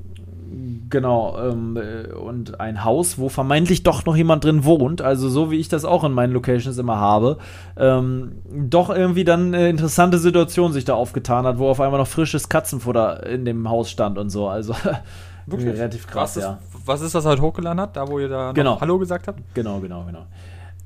Genau, 0.90 1.38
ähm, 1.38 1.78
äh, 1.78 2.14
und 2.14 2.60
ein 2.60 2.84
Haus, 2.84 3.18
wo 3.18 3.30
vermeintlich 3.30 3.84
doch 3.84 4.06
noch 4.06 4.16
jemand 4.16 4.44
drin 4.44 4.64
wohnt, 4.64 5.02
also 5.02 5.28
so 5.30 5.52
wie 5.52 5.58
ich 5.58 5.68
das 5.68 5.86
auch 5.86 6.04
in 6.04 6.14
meinen 6.14 6.34
Locations 6.34 6.78
immer 6.78 6.98
habe, 6.98 7.38
ähm, 7.78 8.34
doch 8.50 8.90
irgendwie 8.90 9.24
dann 9.24 9.54
eine 9.54 9.70
interessante 9.70 10.18
Situation 10.18 10.72
sich 10.72 10.86
da 10.86 10.94
aufgetan 10.94 11.46
hat, 11.46 11.60
wo 11.60 11.68
auf 11.70 11.82
einmal 11.82 12.00
noch 12.00 12.08
frisches 12.08 12.50
Katzenfutter 12.50 13.26
in 13.28 13.46
dem 13.46 13.70
Haus 13.70 13.90
stand 13.90 14.18
und 14.18 14.30
so, 14.30 14.48
also 14.48 14.74
Wirklich? 15.46 15.78
relativ 15.78 16.08
krass, 16.08 16.36
was, 16.36 16.44
ja. 16.44 16.52
ist, 16.54 16.88
was 16.88 17.02
ist 17.02 17.16
das 17.16 17.26
halt 17.26 17.42
hochgeladen 17.42 17.80
hat? 17.82 17.96
Da, 17.96 18.08
wo 18.08 18.20
ihr 18.20 18.30
da 18.30 18.48
noch 18.48 18.54
Genau. 18.54 18.80
Hallo 18.82 18.98
gesagt 18.98 19.28
habt? 19.28 19.42
Genau, 19.54 19.80
genau, 19.80 20.04
genau. 20.06 20.26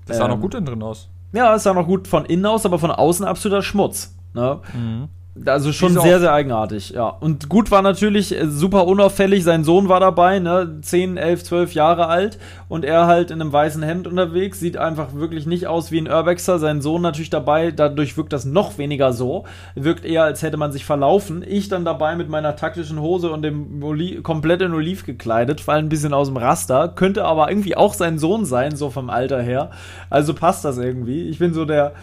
Das 0.06 0.18
sah 0.18 0.26
Ähm, 0.26 0.32
noch 0.32 0.40
gut 0.40 0.54
innen 0.56 0.66
drin 0.66 0.84
aus. 0.84 1.10
Ja, 1.34 1.56
es 1.56 1.64
sah 1.64 1.74
noch 1.74 1.88
gut 1.88 2.08
von 2.08 2.26
innen 2.26 2.46
aus, 2.46 2.66
aber 2.66 2.78
von 2.78 2.92
außen 2.92 3.26
absoluter 3.26 3.62
Schmutz. 3.62 4.16
Ne? 4.34 4.60
Mhm. 4.74 5.10
Also 5.46 5.72
schon 5.72 5.94
sehr, 5.94 6.20
sehr 6.20 6.34
eigenartig, 6.34 6.90
ja. 6.90 7.08
Und 7.08 7.48
gut 7.48 7.72
war 7.72 7.82
natürlich 7.82 8.38
äh, 8.38 8.48
super 8.48 8.86
unauffällig, 8.86 9.46
sein 9.46 9.64
Sohn 9.64 9.88
war 9.88 10.02
dabei, 10.02 10.40
ne, 10.40 10.80
10, 10.82 11.16
11, 11.16 11.46
12 11.46 11.74
Jahre 11.74 12.08
alt 12.08 12.38
und 12.68 12.84
er 12.84 13.08
halt 13.08 13.32
in 13.32 13.40
einem 13.40 13.54
weißen 13.54 13.82
Hemd 13.82 14.08
unterwegs, 14.08 14.60
sieht 14.60 14.76
einfach 14.76 15.14
wirklich 15.14 15.46
nicht 15.46 15.68
aus 15.68 15.90
wie 15.90 16.00
ein 16.00 16.10
Urbexer, 16.10 16.60
sein 16.60 16.82
Sohn 16.82 17.02
natürlich 17.02 17.30
dabei, 17.30 17.72
dadurch 17.72 18.18
wirkt 18.18 18.34
das 18.34 18.44
noch 18.44 18.78
weniger 18.78 19.14
so, 19.14 19.46
wirkt 19.74 20.04
eher, 20.04 20.26
als 20.26 20.42
hätte 20.42 20.58
man 20.58 20.74
sich 20.74 20.84
verlaufen. 20.84 21.46
Ich 21.48 21.70
dann 21.70 21.86
dabei 21.86 22.18
mit 22.18 22.28
meiner 22.28 22.58
taktischen 22.58 23.00
Hose 23.00 23.32
und 23.32 23.42
dem 23.42 23.82
Oli 23.82 24.22
komplett 24.22 24.62
in 24.62 24.74
Oliv 24.74 25.06
gekleidet, 25.06 25.62
fall 25.62 25.80
ein 25.80 25.90
bisschen 25.90 26.14
aus 26.14 26.28
dem 26.28 26.36
Raster, 26.36 26.90
könnte 26.90 27.24
aber 27.24 27.50
irgendwie 27.50 27.78
auch 27.78 27.94
sein 27.94 28.20
Sohn 28.20 28.44
sein, 28.44 28.76
so 28.76 28.90
vom 28.90 29.10
Alter 29.10 29.42
her. 29.42 29.72
Also 30.10 30.34
passt 30.34 30.66
das 30.66 30.78
irgendwie. 30.78 31.30
Ich 31.30 31.40
bin 31.40 31.54
so 31.54 31.64
der 31.64 31.94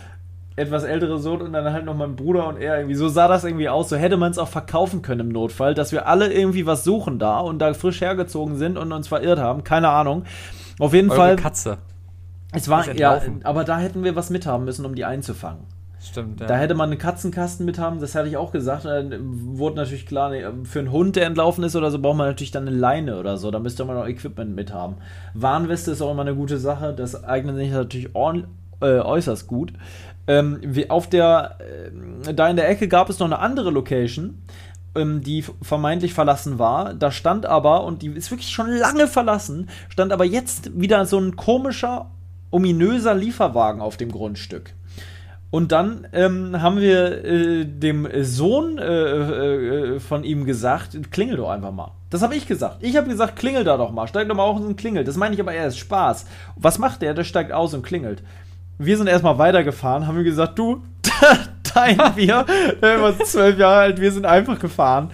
etwas 0.58 0.84
ältere 0.84 1.18
Sohn 1.18 1.40
und 1.40 1.52
dann 1.52 1.72
halt 1.72 1.84
noch 1.84 1.94
mein 1.94 2.16
Bruder 2.16 2.48
und 2.48 2.58
er 2.58 2.76
irgendwie. 2.76 2.96
So 2.96 3.08
sah 3.08 3.28
das 3.28 3.44
irgendwie 3.44 3.68
aus. 3.68 3.88
So 3.88 3.96
hätte 3.96 4.16
man 4.16 4.30
es 4.30 4.38
auch 4.38 4.48
verkaufen 4.48 5.02
können 5.02 5.20
im 5.20 5.28
Notfall, 5.28 5.74
dass 5.74 5.92
wir 5.92 6.06
alle 6.06 6.32
irgendwie 6.32 6.66
was 6.66 6.84
suchen 6.84 7.18
da 7.18 7.40
und 7.40 7.58
da 7.60 7.72
frisch 7.74 8.00
hergezogen 8.00 8.56
sind 8.56 8.76
und 8.76 8.92
uns 8.92 9.08
verirrt 9.08 9.38
haben. 9.38 9.64
Keine 9.64 9.88
Ahnung. 9.88 10.24
Auf 10.78 10.94
jeden 10.94 11.10
Eure 11.10 11.18
Fall. 11.18 11.36
Katze. 11.36 11.78
Es 12.52 12.68
war 12.68 12.90
ja, 12.94 13.20
aber 13.44 13.64
da 13.64 13.78
hätten 13.78 14.04
wir 14.04 14.16
was 14.16 14.30
mithaben 14.30 14.64
müssen, 14.64 14.86
um 14.86 14.94
die 14.94 15.04
einzufangen. 15.04 15.64
Stimmt, 16.00 16.40
ja. 16.40 16.46
Da 16.46 16.56
hätte 16.56 16.74
man 16.74 16.90
einen 16.90 16.98
Katzenkasten 16.98 17.66
mithaben, 17.66 18.00
das 18.00 18.14
hatte 18.14 18.28
ich 18.28 18.36
auch 18.36 18.52
gesagt. 18.52 18.84
Dann 18.84 19.58
wurde 19.58 19.76
natürlich 19.76 20.06
klar, 20.06 20.32
für 20.62 20.78
einen 20.78 20.92
Hund, 20.92 21.16
der 21.16 21.26
entlaufen 21.26 21.64
ist 21.64 21.74
oder 21.74 21.90
so, 21.90 21.98
braucht 21.98 22.16
man 22.16 22.28
natürlich 22.28 22.52
dann 22.52 22.68
eine 22.68 22.76
Leine 22.76 23.18
oder 23.18 23.36
so. 23.36 23.50
Da 23.50 23.58
müsste 23.58 23.84
man 23.84 23.96
noch 23.96 24.06
Equipment 24.06 24.54
mithaben. 24.54 24.96
Warnweste 25.34 25.90
ist 25.90 26.00
auch 26.00 26.12
immer 26.12 26.22
eine 26.22 26.36
gute 26.36 26.58
Sache. 26.58 26.94
Das 26.94 27.24
eignet 27.24 27.56
sich 27.56 27.72
natürlich 27.72 28.10
äh, 28.14 29.00
äußerst 29.00 29.48
gut. 29.48 29.72
Ähm, 30.28 30.60
auf 30.88 31.08
der, 31.08 31.56
äh, 32.26 32.34
da 32.34 32.48
in 32.48 32.56
der 32.56 32.68
Ecke 32.68 32.86
gab 32.86 33.08
es 33.08 33.18
noch 33.18 33.26
eine 33.26 33.38
andere 33.38 33.70
Location, 33.70 34.42
ähm, 34.94 35.22
die 35.22 35.42
vermeintlich 35.62 36.12
verlassen 36.12 36.58
war. 36.58 36.94
Da 36.94 37.10
stand 37.10 37.46
aber, 37.46 37.84
und 37.84 38.02
die 38.02 38.08
ist 38.08 38.30
wirklich 38.30 38.50
schon 38.50 38.70
lange 38.70 39.08
verlassen, 39.08 39.70
stand 39.88 40.12
aber 40.12 40.24
jetzt 40.24 40.78
wieder 40.78 41.06
so 41.06 41.18
ein 41.18 41.36
komischer, 41.36 42.10
ominöser 42.50 43.14
Lieferwagen 43.14 43.80
auf 43.80 43.96
dem 43.96 44.12
Grundstück. 44.12 44.74
Und 45.50 45.72
dann 45.72 46.06
ähm, 46.12 46.60
haben 46.60 46.78
wir 46.78 47.24
äh, 47.24 47.64
dem 47.64 48.06
Sohn 48.22 48.76
äh, 48.76 49.94
äh, 49.94 50.00
von 50.00 50.22
ihm 50.22 50.44
gesagt, 50.44 51.10
klingel 51.10 51.38
doch 51.38 51.48
einfach 51.48 51.72
mal. 51.72 51.92
Das 52.10 52.20
habe 52.20 52.34
ich 52.34 52.46
gesagt. 52.46 52.78
Ich 52.80 52.96
habe 52.96 53.08
gesagt, 53.08 53.36
klingel 53.36 53.64
da 53.64 53.78
doch 53.78 53.90
mal. 53.90 54.06
Steig 54.06 54.28
doch 54.28 54.34
mal 54.34 54.42
auf 54.42 54.60
und 54.60 54.76
klingel. 54.76 55.04
Das 55.04 55.16
meine 55.16 55.34
ich 55.34 55.40
aber 55.40 55.52
als 55.52 55.78
Spaß. 55.78 56.26
Was 56.56 56.78
macht 56.78 57.00
der? 57.00 57.14
Der 57.14 57.24
steigt 57.24 57.52
aus 57.52 57.72
und 57.72 57.82
klingelt. 57.82 58.22
Wir 58.80 58.96
sind 58.96 59.08
erstmal 59.08 59.38
weitergefahren, 59.38 60.06
haben 60.06 60.16
wir 60.16 60.24
gesagt, 60.24 60.56
du, 60.56 60.82
dein 61.74 61.98
Bier, 62.14 62.46
der 62.80 63.02
war 63.02 63.18
zwölf 63.18 63.58
Jahre 63.58 63.80
alt, 63.80 64.00
wir 64.00 64.12
sind 64.12 64.24
einfach 64.24 64.60
gefahren. 64.60 65.10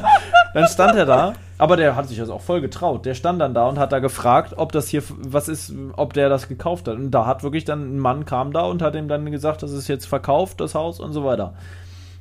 dann 0.54 0.68
stand 0.68 0.96
er 0.96 1.06
da, 1.06 1.32
aber 1.58 1.76
der 1.76 1.96
hat 1.96 2.06
sich 2.08 2.18
das 2.18 2.30
auch 2.30 2.40
voll 2.40 2.60
getraut. 2.60 3.04
Der 3.06 3.14
stand 3.14 3.40
dann 3.40 3.52
da 3.52 3.68
und 3.68 3.80
hat 3.80 3.90
da 3.90 3.98
gefragt, 3.98 4.54
ob 4.56 4.70
das 4.70 4.86
hier, 4.86 5.02
was 5.08 5.48
ist, 5.48 5.74
ob 5.96 6.12
der 6.12 6.28
das 6.28 6.46
gekauft 6.46 6.86
hat. 6.86 6.94
Und 6.94 7.10
da 7.10 7.26
hat 7.26 7.42
wirklich 7.42 7.64
dann 7.64 7.96
ein 7.96 7.98
Mann 7.98 8.26
kam 8.26 8.52
da 8.52 8.62
und 8.62 8.80
hat 8.80 8.94
ihm 8.94 9.08
dann 9.08 9.28
gesagt, 9.32 9.64
das 9.64 9.72
ist 9.72 9.88
jetzt 9.88 10.06
verkauft, 10.06 10.60
das 10.60 10.76
Haus 10.76 11.00
und 11.00 11.12
so 11.12 11.24
weiter. 11.24 11.54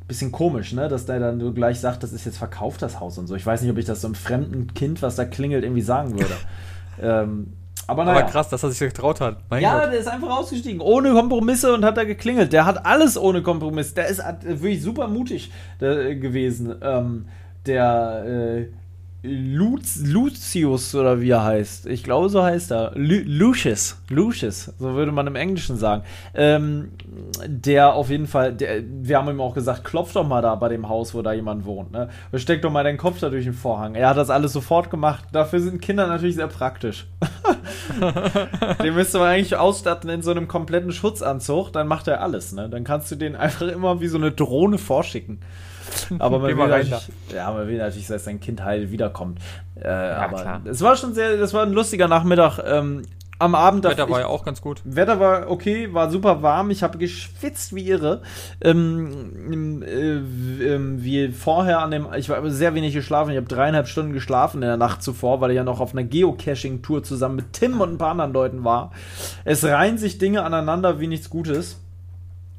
Bisschen 0.08 0.32
komisch, 0.32 0.74
ne, 0.74 0.88
dass 0.88 1.06
der 1.06 1.20
dann 1.20 1.40
so 1.40 1.54
gleich 1.54 1.80
sagt, 1.80 2.02
das 2.02 2.14
ist 2.14 2.26
jetzt 2.26 2.40
verkauft, 2.40 2.82
das 2.82 3.00
Haus 3.00 3.20
und 3.20 3.28
so. 3.28 3.36
Ich 3.36 3.46
weiß 3.46 3.62
nicht, 3.62 3.70
ob 3.70 3.78
ich 3.78 3.86
das 3.86 4.02
so 4.02 4.08
einem 4.08 4.16
fremden 4.16 4.74
Kind, 4.74 5.04
was 5.04 5.16
da 5.16 5.24
klingelt, 5.24 5.64
irgendwie 5.64 5.84
sagen 5.84 6.20
würde. 6.20 6.34
ähm, 7.02 7.54
aber 7.90 8.06
naja. 8.06 8.20
Aber 8.22 8.30
krass, 8.30 8.50
dass 8.50 8.64
er 8.64 8.70
sich 8.72 8.80
getraut 8.80 9.20
hat. 9.22 9.38
Mein 9.50 9.62
Ja, 9.62 9.80
Gott. 9.80 9.92
der 9.92 10.00
ist 10.00 10.08
einfach 10.08 10.30
ausgestiegen, 10.30 10.82
ohne 10.82 11.14
Kompromisse 11.14 11.74
und 11.74 11.84
hat 11.84 11.98
da 11.98 12.04
geklingelt. 12.04 12.54
Der 12.54 12.66
hat 12.66 12.86
alles 12.86 13.18
ohne 13.18 13.42
Kompromiss. 13.42 13.94
Der 13.94 14.08
ist 14.08 14.22
wirklich 14.44 14.82
super 14.82 15.08
mutig 15.08 15.52
äh, 15.82 16.16
gewesen. 16.16 16.76
Ähm, 16.82 17.26
der, 17.66 18.24
äh, 18.26 18.66
Luz, 19.22 20.00
Lucius 20.02 20.96
oder 20.96 21.20
wie 21.20 21.32
er 21.32 21.44
heißt. 21.44 21.88
Ich 21.88 22.06
glaube, 22.06 22.30
so 22.30 22.42
heißt 22.42 22.72
er. 22.72 22.94
Lu 22.96 23.20
Lucius. 23.26 24.02
Lucius, 24.10 24.72
so 24.80 24.94
würde 24.94 25.12
man 25.12 25.28
im 25.28 25.36
Englischen 25.36 25.76
sagen. 25.76 26.04
Ähm, 26.34 26.92
der 27.46 27.94
auf 27.96 28.10
jeden 28.10 28.28
Fall, 28.28 28.54
der, 28.54 28.82
wir 28.86 29.18
haben 29.18 29.30
ihm 29.30 29.42
auch 29.42 29.54
gesagt, 29.54 29.84
klopf 29.84 30.14
doch 30.14 30.26
mal 30.26 30.42
da 30.42 30.56
bei 30.56 30.70
dem 30.70 30.88
Haus, 30.88 31.14
wo 31.14 31.22
da 31.22 31.34
jemand 31.34 31.66
wohnt. 31.66 31.92
Ne? 31.92 32.08
Steck 32.36 32.62
doch 32.62 32.72
mal 32.72 32.86
deinen 32.86 32.98
Kopf 32.98 33.20
da 33.20 33.30
durch 33.30 33.44
den 33.44 33.54
Vorhang. 33.54 33.96
Er 33.96 34.08
hat 34.08 34.18
das 34.18 34.30
alles 34.30 34.54
sofort 34.54 34.90
gemacht. 34.90 35.26
Dafür 35.34 35.60
sind 35.60 35.82
Kinder 35.82 36.08
natürlich 36.08 36.36
sehr 36.36 36.48
praktisch. 36.48 37.06
den 38.82 38.96
müsste 38.96 39.20
man 39.20 39.28
eigentlich 39.28 39.58
ausstatten 39.58 40.10
in 40.10 40.22
so 40.22 40.32
einem 40.32 40.48
kompletten 40.48 40.94
Schutzanzug. 40.94 41.74
Dann 41.74 41.88
macht 41.88 42.08
er 42.08 42.22
alles. 42.22 42.54
Ne? 42.54 42.70
Dann 42.70 42.86
kannst 42.86 43.12
du 43.12 43.18
den 43.18 43.36
einfach 43.36 43.68
immer 43.68 44.00
wie 44.00 44.08
so 44.08 44.18
eine 44.18 44.32
Drohne 44.32 44.78
vorschicken. 44.78 45.42
Aber 46.20 46.40
man 46.40 46.58
will, 46.58 46.68
natürlich, 46.68 47.10
ja, 47.34 47.52
man 47.52 47.68
will 47.68 47.78
natürlich, 47.78 48.08
dass 48.08 48.24
sein 48.24 48.40
Kind 48.40 48.64
heil 48.64 48.92
wiederkommt. 48.92 49.40
Äh, 49.76 49.88
ja, 49.88 50.18
aber 50.18 50.42
klar. 50.42 50.62
es 50.66 50.82
war 50.82 50.96
schon 50.98 51.14
sehr, 51.14 51.38
das 51.38 51.54
war 51.54 51.66
ein 51.66 51.72
lustiger 51.72 52.08
Nachmittag. 52.08 52.60
Ähm, 52.66 53.04
am 53.40 53.56
Abend. 53.56 53.86
Wetter 53.86 54.04
ich, 54.04 54.10
war 54.10 54.20
ja 54.20 54.28
auch 54.28 54.44
ganz 54.44 54.62
gut. 54.62 54.82
Wetter 54.84 55.20
war 55.20 55.50
okay, 55.50 55.94
war 55.94 56.12
super 56.12 56.42
warm. 56.44 56.70
Ich 56.72 56.84
habe 56.84 56.98
geschwitzt 56.98 57.74
wie 57.74 57.88
irre. 57.88 58.22
Ähm, 58.62 59.82
äh, 59.82 60.18
äh, 60.18 60.80
wie 60.98 61.32
vorher 61.32 61.80
an 61.80 61.92
dem. 61.92 62.08
Ich 62.18 62.30
habe 62.30 62.52
sehr 62.52 62.76
wenig 62.76 62.94
geschlafen. 62.94 63.32
Ich 63.32 63.38
habe 63.38 63.48
dreieinhalb 63.48 63.88
Stunden 63.88 64.14
geschlafen 64.14 64.58
in 64.58 64.68
der 64.68 64.78
Nacht 64.78 65.02
zuvor, 65.02 65.40
weil 65.42 65.52
ich 65.52 65.56
ja 65.56 65.64
noch 65.64 65.80
auf 65.80 65.94
einer 65.94 66.04
Geocaching-Tour 66.04 67.04
zusammen 67.04 67.38
mit 67.38 67.54
Tim 67.54 67.80
und 67.80 67.94
ein 67.94 67.98
paar 67.98 68.12
anderen 68.12 68.34
Leuten 68.34 68.64
war. 68.66 68.92
Es 69.46 69.64
reihen 69.64 69.98
sich 69.98 70.18
Dinge 70.18 70.44
aneinander 70.44 71.00
wie 71.00 71.08
nichts 71.08 71.30
Gutes. 71.30 71.80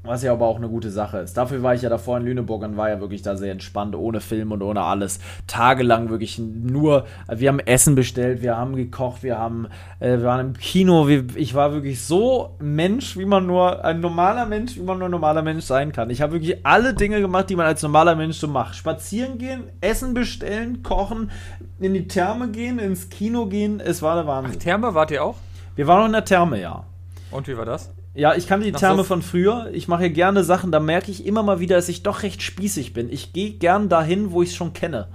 Was 0.02 0.22
ja 0.22 0.32
aber 0.32 0.46
auch 0.46 0.56
eine 0.56 0.68
gute 0.70 0.90
Sache 0.90 1.18
ist. 1.18 1.36
Dafür 1.36 1.62
war 1.62 1.74
ich 1.74 1.82
ja 1.82 1.90
davor 1.90 2.16
in 2.16 2.24
Lüneburg 2.24 2.62
und 2.62 2.78
war 2.78 2.88
ja 2.88 3.00
wirklich 3.00 3.20
da 3.20 3.36
sehr 3.36 3.52
entspannt, 3.52 3.94
ohne 3.94 4.20
Film 4.20 4.50
und 4.50 4.62
ohne 4.62 4.80
alles. 4.80 5.20
Tagelang 5.46 6.08
wirklich 6.08 6.38
nur, 6.38 7.04
wir 7.28 7.48
haben 7.50 7.58
Essen 7.58 7.96
bestellt, 7.96 8.40
wir 8.40 8.56
haben 8.56 8.76
gekocht, 8.76 9.22
wir 9.22 9.36
haben, 9.36 9.66
äh, 9.98 10.12
wir 10.12 10.22
waren 10.22 10.46
im 10.46 10.52
Kino. 10.54 11.06
Wir, 11.06 11.26
ich 11.36 11.54
war 11.54 11.74
wirklich 11.74 12.02
so 12.02 12.56
Mensch, 12.60 13.18
wie 13.18 13.26
man 13.26 13.46
nur, 13.46 13.84
ein 13.84 14.00
normaler 14.00 14.46
Mensch, 14.46 14.76
wie 14.76 14.82
man 14.82 14.98
nur 14.98 15.08
ein 15.08 15.10
normaler 15.10 15.42
Mensch 15.42 15.64
sein 15.64 15.92
kann. 15.92 16.08
Ich 16.08 16.22
habe 16.22 16.32
wirklich 16.32 16.64
alle 16.64 16.94
Dinge 16.94 17.20
gemacht, 17.20 17.50
die 17.50 17.56
man 17.56 17.66
als 17.66 17.82
normaler 17.82 18.14
Mensch 18.14 18.38
so 18.38 18.48
macht. 18.48 18.76
Spazieren 18.76 19.36
gehen, 19.36 19.64
Essen 19.82 20.14
bestellen, 20.14 20.82
kochen, 20.82 21.30
in 21.78 21.92
die 21.92 22.08
Therme 22.08 22.48
gehen, 22.48 22.78
ins 22.78 23.10
Kino 23.10 23.44
gehen. 23.44 23.80
Es 23.80 24.00
war 24.00 24.14
der 24.14 24.26
Wahnsinn. 24.26 24.54
Ach, 24.56 24.62
Therme 24.62 24.94
wart 24.94 25.10
ihr 25.10 25.22
auch? 25.22 25.36
Wir 25.76 25.86
waren 25.86 25.98
noch 25.98 26.06
in 26.06 26.12
der 26.12 26.24
Therme, 26.24 26.58
ja. 26.58 26.84
Und 27.30 27.46
wie 27.48 27.56
war 27.58 27.66
das? 27.66 27.90
Ja, 28.14 28.34
ich 28.34 28.46
kann 28.46 28.60
die 28.60 28.72
Nach 28.72 28.80
Therme 28.80 28.98
so 28.98 29.04
von 29.04 29.22
früher. 29.22 29.70
Ich 29.72 29.88
mache 29.88 30.02
hier 30.02 30.10
gerne 30.10 30.44
Sachen, 30.44 30.72
da 30.72 30.80
merke 30.80 31.10
ich 31.10 31.26
immer 31.26 31.42
mal 31.42 31.60
wieder, 31.60 31.76
dass 31.76 31.88
ich 31.88 32.02
doch 32.02 32.22
recht 32.22 32.42
spießig 32.42 32.92
bin. 32.92 33.10
Ich 33.10 33.32
gehe 33.32 33.52
gern 33.52 33.88
dahin, 33.88 34.32
wo 34.32 34.42
ich 34.42 34.50
es 34.50 34.56
schon 34.56 34.72
kenne 34.72 35.08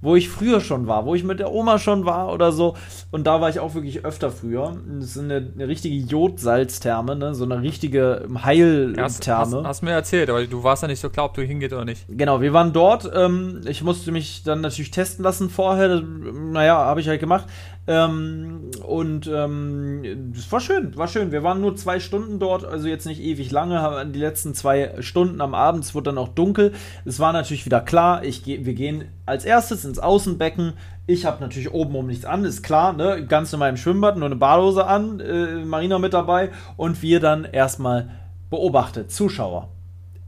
wo 0.00 0.14
ich 0.14 0.28
früher 0.28 0.60
schon 0.60 0.86
war, 0.86 1.06
wo 1.06 1.14
ich 1.14 1.24
mit 1.24 1.40
der 1.40 1.52
Oma 1.52 1.78
schon 1.78 2.04
war 2.04 2.32
oder 2.32 2.52
so. 2.52 2.76
Und 3.10 3.26
da 3.26 3.40
war 3.40 3.48
ich 3.48 3.58
auch 3.58 3.74
wirklich 3.74 4.04
öfter 4.04 4.30
früher. 4.30 4.76
Das 4.86 5.16
ist 5.16 5.18
eine, 5.18 5.50
eine 5.54 5.66
richtige 5.66 5.96
Jodsalztherme, 5.96 7.16
ne? 7.16 7.34
so 7.34 7.44
eine 7.44 7.62
richtige 7.62 8.28
Heiltherme. 8.42 9.02
Hast, 9.02 9.26
hast, 9.26 9.54
hast, 9.54 9.82
mir 9.82 9.90
erzählt, 9.90 10.30
aber 10.30 10.46
du 10.46 10.62
warst 10.62 10.82
ja 10.82 10.88
nicht 10.88 11.00
so 11.00 11.10
klar, 11.10 11.26
ob 11.26 11.34
du 11.34 11.42
hingehst 11.42 11.72
oder 11.72 11.84
nicht. 11.84 12.04
Genau, 12.08 12.40
wir 12.40 12.52
waren 12.52 12.72
dort. 12.72 13.10
Ähm, 13.12 13.62
ich 13.66 13.82
musste 13.82 14.12
mich 14.12 14.44
dann 14.44 14.60
natürlich 14.60 14.92
testen 14.92 15.24
lassen 15.24 15.50
vorher. 15.50 16.00
Naja, 16.00 16.76
habe 16.76 17.00
ich 17.00 17.08
halt 17.08 17.20
gemacht. 17.20 17.46
Ähm, 17.88 18.70
und 18.86 19.26
ähm, 19.32 20.32
es 20.36 20.52
war 20.52 20.60
schön, 20.60 20.94
war 20.96 21.08
schön. 21.08 21.32
Wir 21.32 21.42
waren 21.42 21.62
nur 21.62 21.74
zwei 21.74 22.00
Stunden 22.00 22.38
dort, 22.38 22.66
also 22.66 22.86
jetzt 22.86 23.06
nicht 23.06 23.20
ewig 23.20 23.50
lange. 23.50 24.06
Die 24.12 24.18
letzten 24.18 24.52
zwei 24.52 24.96
Stunden 25.00 25.40
am 25.40 25.54
Abend, 25.54 25.84
es 25.84 25.94
wurde 25.94 26.10
dann 26.10 26.18
auch 26.18 26.28
dunkel. 26.28 26.72
Es 27.06 27.18
war 27.18 27.32
natürlich 27.32 27.64
wieder 27.64 27.80
klar, 27.80 28.24
ich 28.24 28.44
geh, 28.44 28.66
wir 28.66 28.74
gehen 28.74 29.06
als 29.24 29.46
erstes 29.46 29.86
ins 29.86 29.98
Außenbecken. 29.98 30.74
Ich 31.06 31.24
habe 31.24 31.40
natürlich 31.40 31.72
oben 31.72 31.96
um 31.96 32.06
nichts 32.06 32.26
an, 32.26 32.44
ist 32.44 32.62
klar, 32.62 32.92
ne? 32.92 33.24
Ganz 33.26 33.54
in 33.54 33.58
meinem 33.58 33.78
Schwimmbad, 33.78 34.18
nur 34.18 34.26
eine 34.26 34.36
Badhose 34.36 34.86
an, 34.86 35.20
äh, 35.20 35.64
Marina 35.64 35.98
mit 35.98 36.12
dabei 36.12 36.50
und 36.76 37.00
wir 37.00 37.20
dann 37.20 37.46
erstmal 37.46 38.10
beobachtet, 38.50 39.10
Zuschauer. 39.10 39.70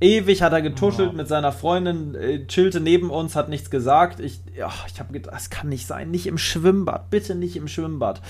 Ewig 0.01 0.40
hat 0.40 0.53
er 0.53 0.62
getuschelt 0.62 1.11
oh. 1.12 1.16
mit 1.16 1.28
seiner 1.28 1.53
Freundin, 1.53 2.14
äh, 2.14 2.46
chillte 2.46 2.80
neben 2.80 3.11
uns, 3.11 3.36
hat 3.36 3.51
nichts 3.51 3.70
gesagt. 3.70 4.18
Ich, 4.18 4.40
ja, 4.57 4.70
ich 4.86 4.98
habe 4.98 5.12
gedacht, 5.12 5.34
das 5.34 5.51
kann 5.51 5.68
nicht 5.68 5.86
sein. 5.86 6.11
Nicht 6.11 6.26
im 6.26 6.38
Schwimmbad, 6.38 7.11
bitte 7.11 7.34
nicht 7.34 7.57
im 7.57 7.68
Schwimmbad. 7.68 8.22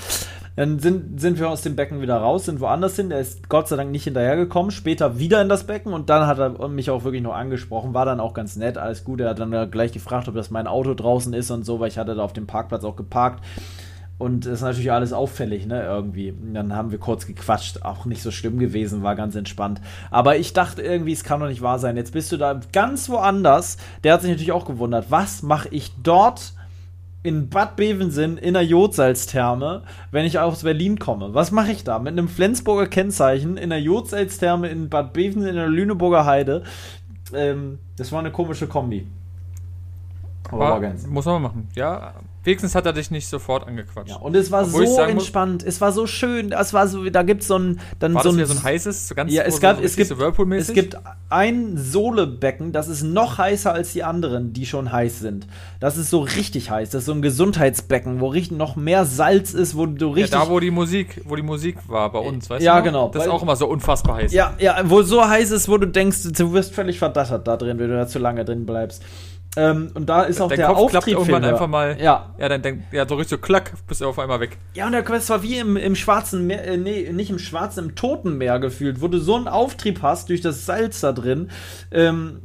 Dann 0.56 0.80
sind, 0.80 1.20
sind 1.20 1.38
wir 1.38 1.48
aus 1.48 1.62
dem 1.62 1.76
Becken 1.76 2.02
wieder 2.02 2.16
raus, 2.16 2.46
sind 2.46 2.60
woanders 2.60 2.96
hin. 2.96 3.08
Der 3.08 3.20
ist 3.20 3.48
Gott 3.48 3.68
sei 3.68 3.76
Dank 3.76 3.92
nicht 3.92 4.04
hinterhergekommen. 4.04 4.72
Später 4.72 5.18
wieder 5.18 5.40
in 5.40 5.48
das 5.48 5.64
Becken 5.64 5.92
und 5.92 6.10
dann 6.10 6.26
hat 6.26 6.38
er 6.38 6.68
mich 6.68 6.90
auch 6.90 7.04
wirklich 7.04 7.22
noch 7.22 7.34
angesprochen. 7.34 7.94
War 7.94 8.04
dann 8.04 8.18
auch 8.18 8.34
ganz 8.34 8.56
nett, 8.56 8.76
alles 8.76 9.04
gut. 9.04 9.20
Er 9.20 9.30
hat 9.30 9.38
dann 9.38 9.70
gleich 9.70 9.92
gefragt, 9.92 10.28
ob 10.28 10.34
das 10.34 10.50
mein 10.50 10.66
Auto 10.66 10.94
draußen 10.94 11.32
ist 11.34 11.52
und 11.52 11.64
so, 11.64 11.78
weil 11.78 11.88
ich 11.88 11.98
hatte 11.98 12.16
da 12.16 12.24
auf 12.24 12.32
dem 12.32 12.48
Parkplatz 12.48 12.82
auch 12.82 12.96
geparkt. 12.96 13.44
Und 14.20 14.44
das 14.44 14.52
ist 14.52 14.60
natürlich 14.60 14.92
alles 14.92 15.14
auffällig, 15.14 15.64
ne, 15.64 15.82
irgendwie. 15.82 16.32
Und 16.32 16.52
dann 16.52 16.76
haben 16.76 16.90
wir 16.90 16.98
kurz 16.98 17.26
gequatscht, 17.26 17.84
auch 17.84 18.04
nicht 18.04 18.22
so 18.22 18.30
schlimm 18.30 18.58
gewesen, 18.58 19.02
war 19.02 19.16
ganz 19.16 19.34
entspannt. 19.34 19.80
Aber 20.10 20.36
ich 20.36 20.52
dachte 20.52 20.82
irgendwie, 20.82 21.12
es 21.12 21.24
kann 21.24 21.40
doch 21.40 21.48
nicht 21.48 21.62
wahr 21.62 21.78
sein. 21.78 21.96
Jetzt 21.96 22.12
bist 22.12 22.30
du 22.30 22.36
da 22.36 22.60
ganz 22.70 23.08
woanders. 23.08 23.78
Der 24.04 24.12
hat 24.12 24.20
sich 24.20 24.30
natürlich 24.30 24.52
auch 24.52 24.66
gewundert, 24.66 25.10
was 25.10 25.42
mache 25.42 25.68
ich 25.70 25.92
dort 26.02 26.52
in 27.22 27.48
Bad 27.48 27.76
Bevensen 27.76 28.36
in 28.36 28.52
der 28.52 28.62
Jodsalztherme, 28.62 29.84
wenn 30.10 30.26
ich 30.26 30.38
aus 30.38 30.64
Berlin 30.64 30.98
komme? 30.98 31.32
Was 31.32 31.50
mache 31.50 31.72
ich 31.72 31.82
da? 31.82 31.98
Mit 31.98 32.12
einem 32.12 32.28
Flensburger 32.28 32.88
Kennzeichen 32.88 33.56
in 33.56 33.70
der 33.70 33.80
Jodsalztherme 33.80 34.68
in 34.68 34.90
Bad 34.90 35.14
Bevensen 35.14 35.48
in 35.48 35.56
der 35.56 35.68
Lüneburger 35.68 36.26
Heide. 36.26 36.64
Ähm, 37.32 37.78
das 37.96 38.12
war 38.12 38.18
eine 38.18 38.32
komische 38.32 38.66
Kombi. 38.66 39.06
Aber 40.50 40.58
war, 40.58 40.80
ganz. 40.80 41.06
Muss 41.06 41.24
man 41.24 41.40
machen. 41.40 41.68
Ja, 41.74 42.12
Wenigstens 42.42 42.74
hat 42.74 42.86
er 42.86 42.94
dich 42.94 43.10
nicht 43.10 43.28
sofort 43.28 43.66
angequatscht. 43.66 44.10
Ja, 44.10 44.16
und 44.16 44.34
es 44.34 44.50
war 44.50 44.62
Obwohl 44.62 44.86
so 44.86 45.02
entspannt, 45.02 45.62
es 45.62 45.80
war 45.82 45.92
so 45.92 46.06
schön, 46.06 46.52
es 46.52 46.72
war 46.72 46.88
so, 46.88 47.04
da 47.10 47.22
gibt 47.22 47.42
es 47.42 47.48
so 47.48 47.58
ein, 47.58 47.80
dann 47.98 48.14
war 48.14 48.22
so, 48.22 48.30
ein, 48.30 48.46
so 48.46 48.54
ein 48.54 48.62
heißes, 48.62 49.08
so 49.08 49.14
ganz 49.14 49.30
ja, 49.30 49.42
es 49.42 49.60
gab, 49.60 49.76
so 49.76 49.82
es 49.82 49.96
gibt, 49.96 50.08
so 50.08 50.44
es 50.54 50.72
gibt 50.72 50.96
ein 51.28 51.76
Sohlebecken, 51.76 52.72
das 52.72 52.88
ist 52.88 53.02
noch 53.02 53.36
heißer 53.36 53.72
als 53.74 53.92
die 53.92 54.04
anderen, 54.04 54.54
die 54.54 54.64
schon 54.64 54.90
heiß 54.90 55.18
sind. 55.18 55.46
Das 55.80 55.98
ist 55.98 56.08
so 56.08 56.20
richtig 56.20 56.70
heiß, 56.70 56.88
das 56.88 57.00
ist 57.00 57.06
so 57.06 57.12
ein 57.12 57.20
Gesundheitsbecken, 57.20 58.20
wo 58.20 58.28
richtig 58.28 58.56
noch 58.56 58.74
mehr 58.74 59.04
Salz 59.04 59.52
ist, 59.52 59.76
wo 59.76 59.84
du 59.84 60.08
richtig. 60.08 60.32
Ja, 60.32 60.44
da 60.44 60.50
wo 60.50 60.60
die 60.60 60.70
Musik, 60.70 61.20
wo 61.26 61.36
die 61.36 61.42
Musik 61.42 61.76
war 61.88 62.10
bei 62.10 62.20
uns, 62.20 62.48
weißt 62.48 62.64
ja, 62.64 62.72
du? 62.72 62.78
Ja, 62.78 62.84
genau. 62.84 63.08
Das 63.10 63.24
ist 63.24 63.30
auch 63.30 63.42
immer 63.42 63.56
so 63.56 63.66
unfassbar 63.66 64.16
heiß. 64.16 64.32
Ja, 64.32 64.54
ja, 64.58 64.78
wo 64.84 65.02
so 65.02 65.28
heiß 65.28 65.50
ist, 65.50 65.68
wo 65.68 65.76
du 65.76 65.86
denkst, 65.86 66.22
du 66.22 66.52
wirst 66.52 66.74
völlig 66.74 66.98
verdattert 66.98 67.46
da 67.46 67.58
drin, 67.58 67.78
wenn 67.78 67.90
du 67.90 67.96
da 67.96 68.06
zu 68.06 68.18
lange 68.18 68.46
drin 68.46 68.64
bleibst. 68.64 69.02
Ähm, 69.56 69.90
und 69.94 70.08
da 70.08 70.22
ist 70.22 70.40
auch 70.40 70.48
Dein 70.48 70.58
der 70.58 70.68
Kopf 70.68 70.94
Auftrieb 70.94 71.18
irgendwann 71.18 71.44
einfach 71.44 71.66
mal. 71.66 71.96
Ja. 72.00 72.34
Ja, 72.38 72.48
dann 72.48 72.62
denk, 72.62 72.84
ja, 72.92 73.06
so 73.06 73.16
richtig 73.16 73.30
so 73.30 73.38
klack, 73.38 73.72
bist 73.88 74.00
du 74.00 74.06
auf 74.06 74.18
einmal 74.18 74.38
weg. 74.38 74.58
Ja, 74.74 74.86
und 74.86 74.92
der 74.92 75.02
Quest 75.02 75.28
war 75.30 75.42
wie 75.42 75.58
im, 75.58 75.76
im 75.76 75.96
schwarzen 75.96 76.46
Meer, 76.46 76.64
äh, 76.64 76.76
nee, 76.76 77.10
nicht 77.12 77.30
im 77.30 77.38
schwarzen, 77.38 77.86
im 77.86 77.94
toten 77.96 78.38
Meer 78.38 78.60
gefühlt, 78.60 79.00
wo 79.00 79.08
du 79.08 79.18
so 79.18 79.34
einen 79.34 79.48
Auftrieb 79.48 80.02
hast 80.02 80.28
durch 80.28 80.40
das 80.40 80.66
Salz 80.66 81.00
da 81.00 81.12
drin. 81.12 81.50
Ähm, 81.90 82.42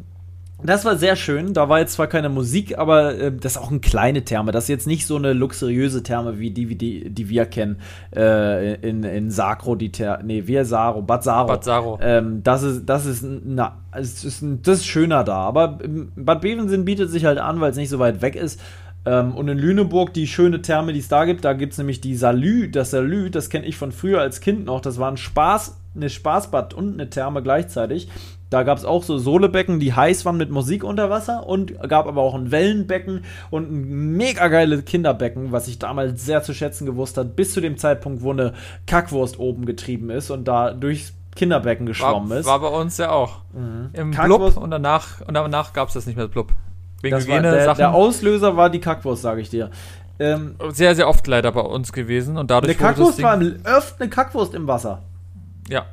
das 0.66 0.86
war 0.86 0.97
sehr 0.97 1.16
schön. 1.16 1.53
Da 1.53 1.70
war 1.70 1.80
jetzt 1.80 1.93
zwar 1.93 2.07
keine 2.07 2.30
Musik, 2.30 2.78
aber 2.78 3.16
äh, 3.16 3.32
das 3.32 3.53
ist 3.53 3.57
auch 3.57 3.70
eine 3.70 3.80
kleine 3.80 4.24
Therme. 4.24 4.51
Das 4.51 4.66
ist 4.66 4.70
jetzt 4.70 4.88
nicht 4.88 5.05
so 5.05 5.16
eine 5.16 5.34
luxuriöse 5.34 6.03
Therme 6.03 6.39
wie 6.39 6.51
die, 6.51 6.70
wie 6.70 6.76
die, 6.76 7.09
die 7.09 7.30
wir 7.30 7.45
kennen 7.45 7.78
äh, 8.16 8.76
in, 8.76 9.03
in 9.03 9.32
Sacro, 9.32 9.76
die 9.76 9.91
Therme. 9.91 10.24
Nee, 10.24 10.47
wir 10.47 10.66
Saro, 10.66 11.01
Bad 11.01 11.24
Saro. 11.24 11.47
Bad 11.47 11.63
Saro. 11.63 11.99
Ähm, 12.01 12.41
das 12.43 12.63
ist, 12.63 12.86
das 12.86 13.05
ist, 13.05 13.24
na, 13.24 13.78
es 13.91 14.24
ist, 14.24 14.43
das 14.63 14.80
ist 14.80 14.86
schöner 14.86 15.24
da. 15.24 15.38
Aber 15.38 15.80
Bad 16.16 16.41
Bevensen 16.41 16.86
bietet 16.86 17.09
sich 17.09 17.26
halt 17.26 17.39
an, 17.39 17.59
weil 17.59 17.72
es 17.72 17.78
nicht 17.78 17.89
so 17.89 17.99
weit 17.99 18.22
weg 18.22 18.36
ist. 18.36 18.59
Ähm, 19.05 19.36
und 19.36 19.47
in 19.47 19.57
Lüneburg 19.57 20.13
die 20.13 20.28
schöne 20.28 20.61
Therme, 20.61 20.91
die 20.91 20.99
es 20.99 21.07
da 21.07 21.26
gibt, 21.26 21.45
da 21.45 21.53
gibt 21.53 21.74
es 21.74 21.78
nämlich 21.78 22.01
die 22.01 22.16
Salü. 22.16 22.70
Das 22.70 22.91
Salü, 22.91 23.30
das 23.30 23.49
kenne 23.49 23.66
ich 23.66 23.78
von 23.78 23.91
früher 23.91 24.20
als 24.20 24.41
Kind 24.41 24.66
noch. 24.66 24.82
Das 24.82 24.99
war 24.99 25.11
ein 25.11 25.18
Spaß, 25.18 25.78
eine 25.95 26.09
Spaßbad 26.09 26.74
und 26.74 26.93
eine 26.93 27.09
Therme 27.09 27.43
gleichzeitig. 27.43 28.09
Da 28.56 28.64
gab 28.64 28.78
es 28.78 28.86
auch 28.86 29.03
so 29.03 29.18
Sohlebecken, 29.18 29.82
die 29.82 29.93
heiß 29.93 30.24
waren 30.24 30.38
mit 30.38 30.49
Musik 30.49 30.86
unter 30.86 31.10
Wasser 31.10 31.45
und 31.45 31.78
gab 31.89 32.08
aber 32.08 32.22
auch 32.22 32.36
ein 32.36 32.51
Wellenbecken 32.51 33.26
und 33.49 33.70
ein 33.70 34.16
mega 34.16 34.47
geiles 34.47 34.86
Kinderbecken, 34.86 35.51
was 35.51 35.68
ich 35.68 35.78
damals 35.78 36.24
sehr 36.24 36.41
zu 36.41 36.53
schätzen 36.53 36.86
gewusst 36.86 37.18
hat, 37.18 37.36
bis 37.36 37.51
zu 37.51 37.60
dem 37.60 37.76
Zeitpunkt, 37.76 38.24
wo 38.24 38.32
eine 38.32 38.53
Kackwurst 38.88 39.39
oben 39.39 39.66
getrieben 39.66 40.10
ist 40.10 40.32
und 40.32 40.47
da 40.47 40.72
durchs 40.72 41.12
Kinderbecken 41.36 41.86
geschwommen 41.86 42.30
war, 42.30 42.38
ist. 42.38 42.45
War 42.45 42.62
bei 42.62 42.70
uns 42.70 42.97
ja 42.97 43.12
auch. 43.12 43.39
Mhm. 43.51 43.89
Im 43.91 44.12
Blub 44.12 44.56
und 44.56 44.72
danach, 44.72 45.20
und 45.20 45.34
danach 45.34 45.74
gab 45.74 45.89
es 45.89 45.95
das 45.95 46.06
nicht 46.06 46.16
mehr 46.16 46.30
Blub. 46.30 46.53
Wegen 47.01 47.14
das 47.14 47.26
Hygiene 47.26 47.51
der, 47.51 47.76
der 47.76 47.93
Auslöser 47.93 48.56
war 48.56 48.70
die 48.70 48.80
Kackwurst, 48.80 49.22
sage 49.22 49.41
ich 49.41 49.49
dir. 49.49 49.70
Ähm, 50.18 50.56
sehr, 50.70 50.95
sehr 50.95 51.10
oft 51.10 51.28
leider 51.28 51.51
bei 51.51 51.60
uns 51.60 51.91
gewesen 51.91 52.38
und 52.38 52.51
dadurch. 52.51 52.80
Eine 52.80 52.88
Kackwurst 52.88 53.22
war 53.22 53.38
öfter 53.38 53.99
eine 53.99 54.10
Kackwurst 54.10 54.53
im 54.53 54.66
Wasser. 54.66 55.01
Ja, 55.68 55.88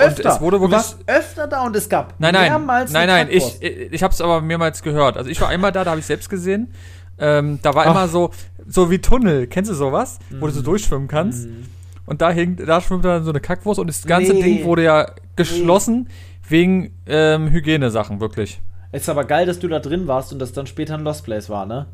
öfter. 0.00 0.24
Und 0.24 0.36
es 0.36 0.40
wurde 0.40 0.60
wirklich 0.60 0.82
du 0.82 1.12
öfter 1.12 1.46
da 1.46 1.64
und 1.64 1.76
es 1.76 1.88
gab 1.88 2.14
nein, 2.18 2.34
nein, 2.34 2.50
mehrmals 2.50 2.92
Nein, 2.92 3.08
nein, 3.08 3.28
ich, 3.30 3.62
ich, 3.62 3.92
ich 3.92 4.02
habe 4.02 4.12
es 4.12 4.20
aber 4.20 4.40
mehrmals 4.40 4.82
gehört. 4.82 5.16
Also 5.16 5.30
ich 5.30 5.40
war 5.40 5.48
einmal 5.48 5.72
da, 5.72 5.84
da 5.84 5.90
habe 5.90 6.00
ich 6.00 6.06
selbst 6.06 6.28
gesehen. 6.28 6.72
Ähm, 7.18 7.58
da 7.62 7.74
war 7.74 7.86
Ach. 7.86 7.90
immer 7.90 8.08
so, 8.08 8.30
so 8.66 8.90
wie 8.90 8.98
Tunnel. 8.98 9.46
Kennst 9.46 9.70
du 9.70 9.74
sowas? 9.74 10.18
Mm. 10.30 10.40
Wo 10.40 10.46
du 10.46 10.52
so 10.52 10.60
mhm. 10.60 10.64
durchschwimmen 10.64 11.08
kannst. 11.08 11.48
Mm. 11.48 11.64
Und 12.06 12.22
da 12.22 12.30
hing, 12.30 12.56
da 12.56 12.80
schwimmt 12.80 13.04
dann 13.04 13.24
so 13.24 13.30
eine 13.30 13.40
Kackwurst 13.40 13.78
und 13.78 13.86
das 13.86 14.04
ganze 14.04 14.32
nee. 14.32 14.42
Ding 14.42 14.64
wurde 14.64 14.84
ja 14.84 15.12
geschlossen 15.36 16.08
nee. 16.08 16.50
wegen 16.50 16.94
ähm, 17.06 17.50
Hygienesachen, 17.50 18.20
wirklich. 18.20 18.60
Ist 18.92 19.08
aber 19.08 19.24
geil, 19.24 19.46
dass 19.46 19.60
du 19.60 19.68
da 19.68 19.78
drin 19.78 20.08
warst 20.08 20.32
und 20.32 20.38
das 20.38 20.52
dann 20.52 20.66
später 20.66 20.94
ein 20.94 21.02
Lost 21.02 21.24
Place 21.24 21.48
war, 21.48 21.66
ne? 21.66 21.86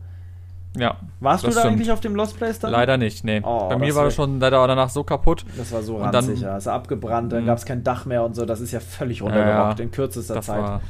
Ja. 0.78 0.96
Warst 1.20 1.44
du 1.44 1.48
da 1.48 1.52
stimmt. 1.60 1.66
eigentlich 1.74 1.90
auf 1.92 2.00
dem 2.00 2.14
Lost 2.14 2.36
Place 2.36 2.58
dann? 2.58 2.70
Leider 2.72 2.96
nicht, 2.96 3.24
nee. 3.24 3.40
Oh, 3.44 3.68
Bei 3.68 3.76
mir 3.78 3.94
war 3.94 4.04
das 4.04 4.14
schon 4.14 4.38
leider 4.40 4.66
danach 4.66 4.90
so 4.90 5.04
kaputt. 5.04 5.44
Das 5.56 5.72
war 5.72 5.82
so 5.82 5.96
ranzig, 5.96 6.40
ja. 6.40 6.56
Es 6.56 6.64
ist 6.64 6.68
abgebrannt, 6.68 7.32
dann 7.32 7.42
Mhm. 7.42 7.46
gab 7.46 7.58
es 7.58 7.64
kein 7.64 7.82
Dach 7.84 8.04
mehr 8.06 8.22
und 8.24 8.34
so. 8.36 8.44
Das 8.44 8.60
ist 8.60 8.72
ja 8.72 8.80
völlig 8.80 9.18
Ja, 9.18 9.24
runtergerockt 9.26 9.78
ja. 9.78 9.84
in 9.84 9.90
kürzester 9.90 10.34
Das 10.34 10.46
Zeit. 10.46 10.60
war 10.62 10.80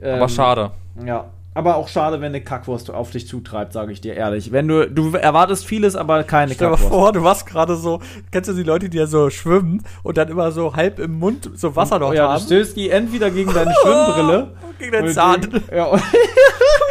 Ähm, 0.00 0.14
aber 0.16 0.28
schade. 0.28 0.70
Ja. 1.04 1.24
Aber 1.54 1.76
auch 1.76 1.86
schade, 1.88 2.18
wenn 2.22 2.28
eine 2.28 2.40
Kackwurst 2.40 2.90
auf 2.90 3.10
dich 3.10 3.28
zutreibt, 3.28 3.74
sage 3.74 3.92
ich 3.92 4.00
dir 4.00 4.14
ehrlich. 4.14 4.52
Wenn 4.52 4.68
du, 4.68 4.88
du 4.90 5.10
erwartest 5.14 5.66
vieles, 5.66 5.96
aber 5.96 6.24
keine 6.24 6.54
Stell 6.54 6.68
dir 6.68 6.70
mal 6.70 6.76
Kackwurst. 6.78 6.94
vor, 6.94 7.12
du 7.12 7.22
warst 7.24 7.44
gerade 7.46 7.76
so, 7.76 8.00
kennst 8.30 8.48
du 8.48 8.54
die 8.54 8.62
Leute, 8.62 8.88
die 8.88 8.96
ja 8.96 9.06
so 9.06 9.28
schwimmen 9.28 9.82
und 10.02 10.16
dann 10.16 10.28
immer 10.28 10.50
so 10.50 10.74
halb 10.74 10.98
im 10.98 11.18
Mund 11.18 11.50
so 11.54 11.76
Wasser 11.76 11.98
noch 11.98 12.08
Oh 12.08 12.12
ja, 12.14 12.22
du 12.28 12.32
haben? 12.32 12.40
stößt 12.42 12.74
die 12.74 12.88
entweder 12.88 13.30
gegen 13.30 13.52
deine 13.52 13.74
Schwimmbrille. 13.82 14.52
Gegen 14.78 14.92
den 14.92 15.04
oder 15.04 15.12
Zahn. 15.12 15.40
Gegen, 15.42 15.62
ja, 15.76 15.90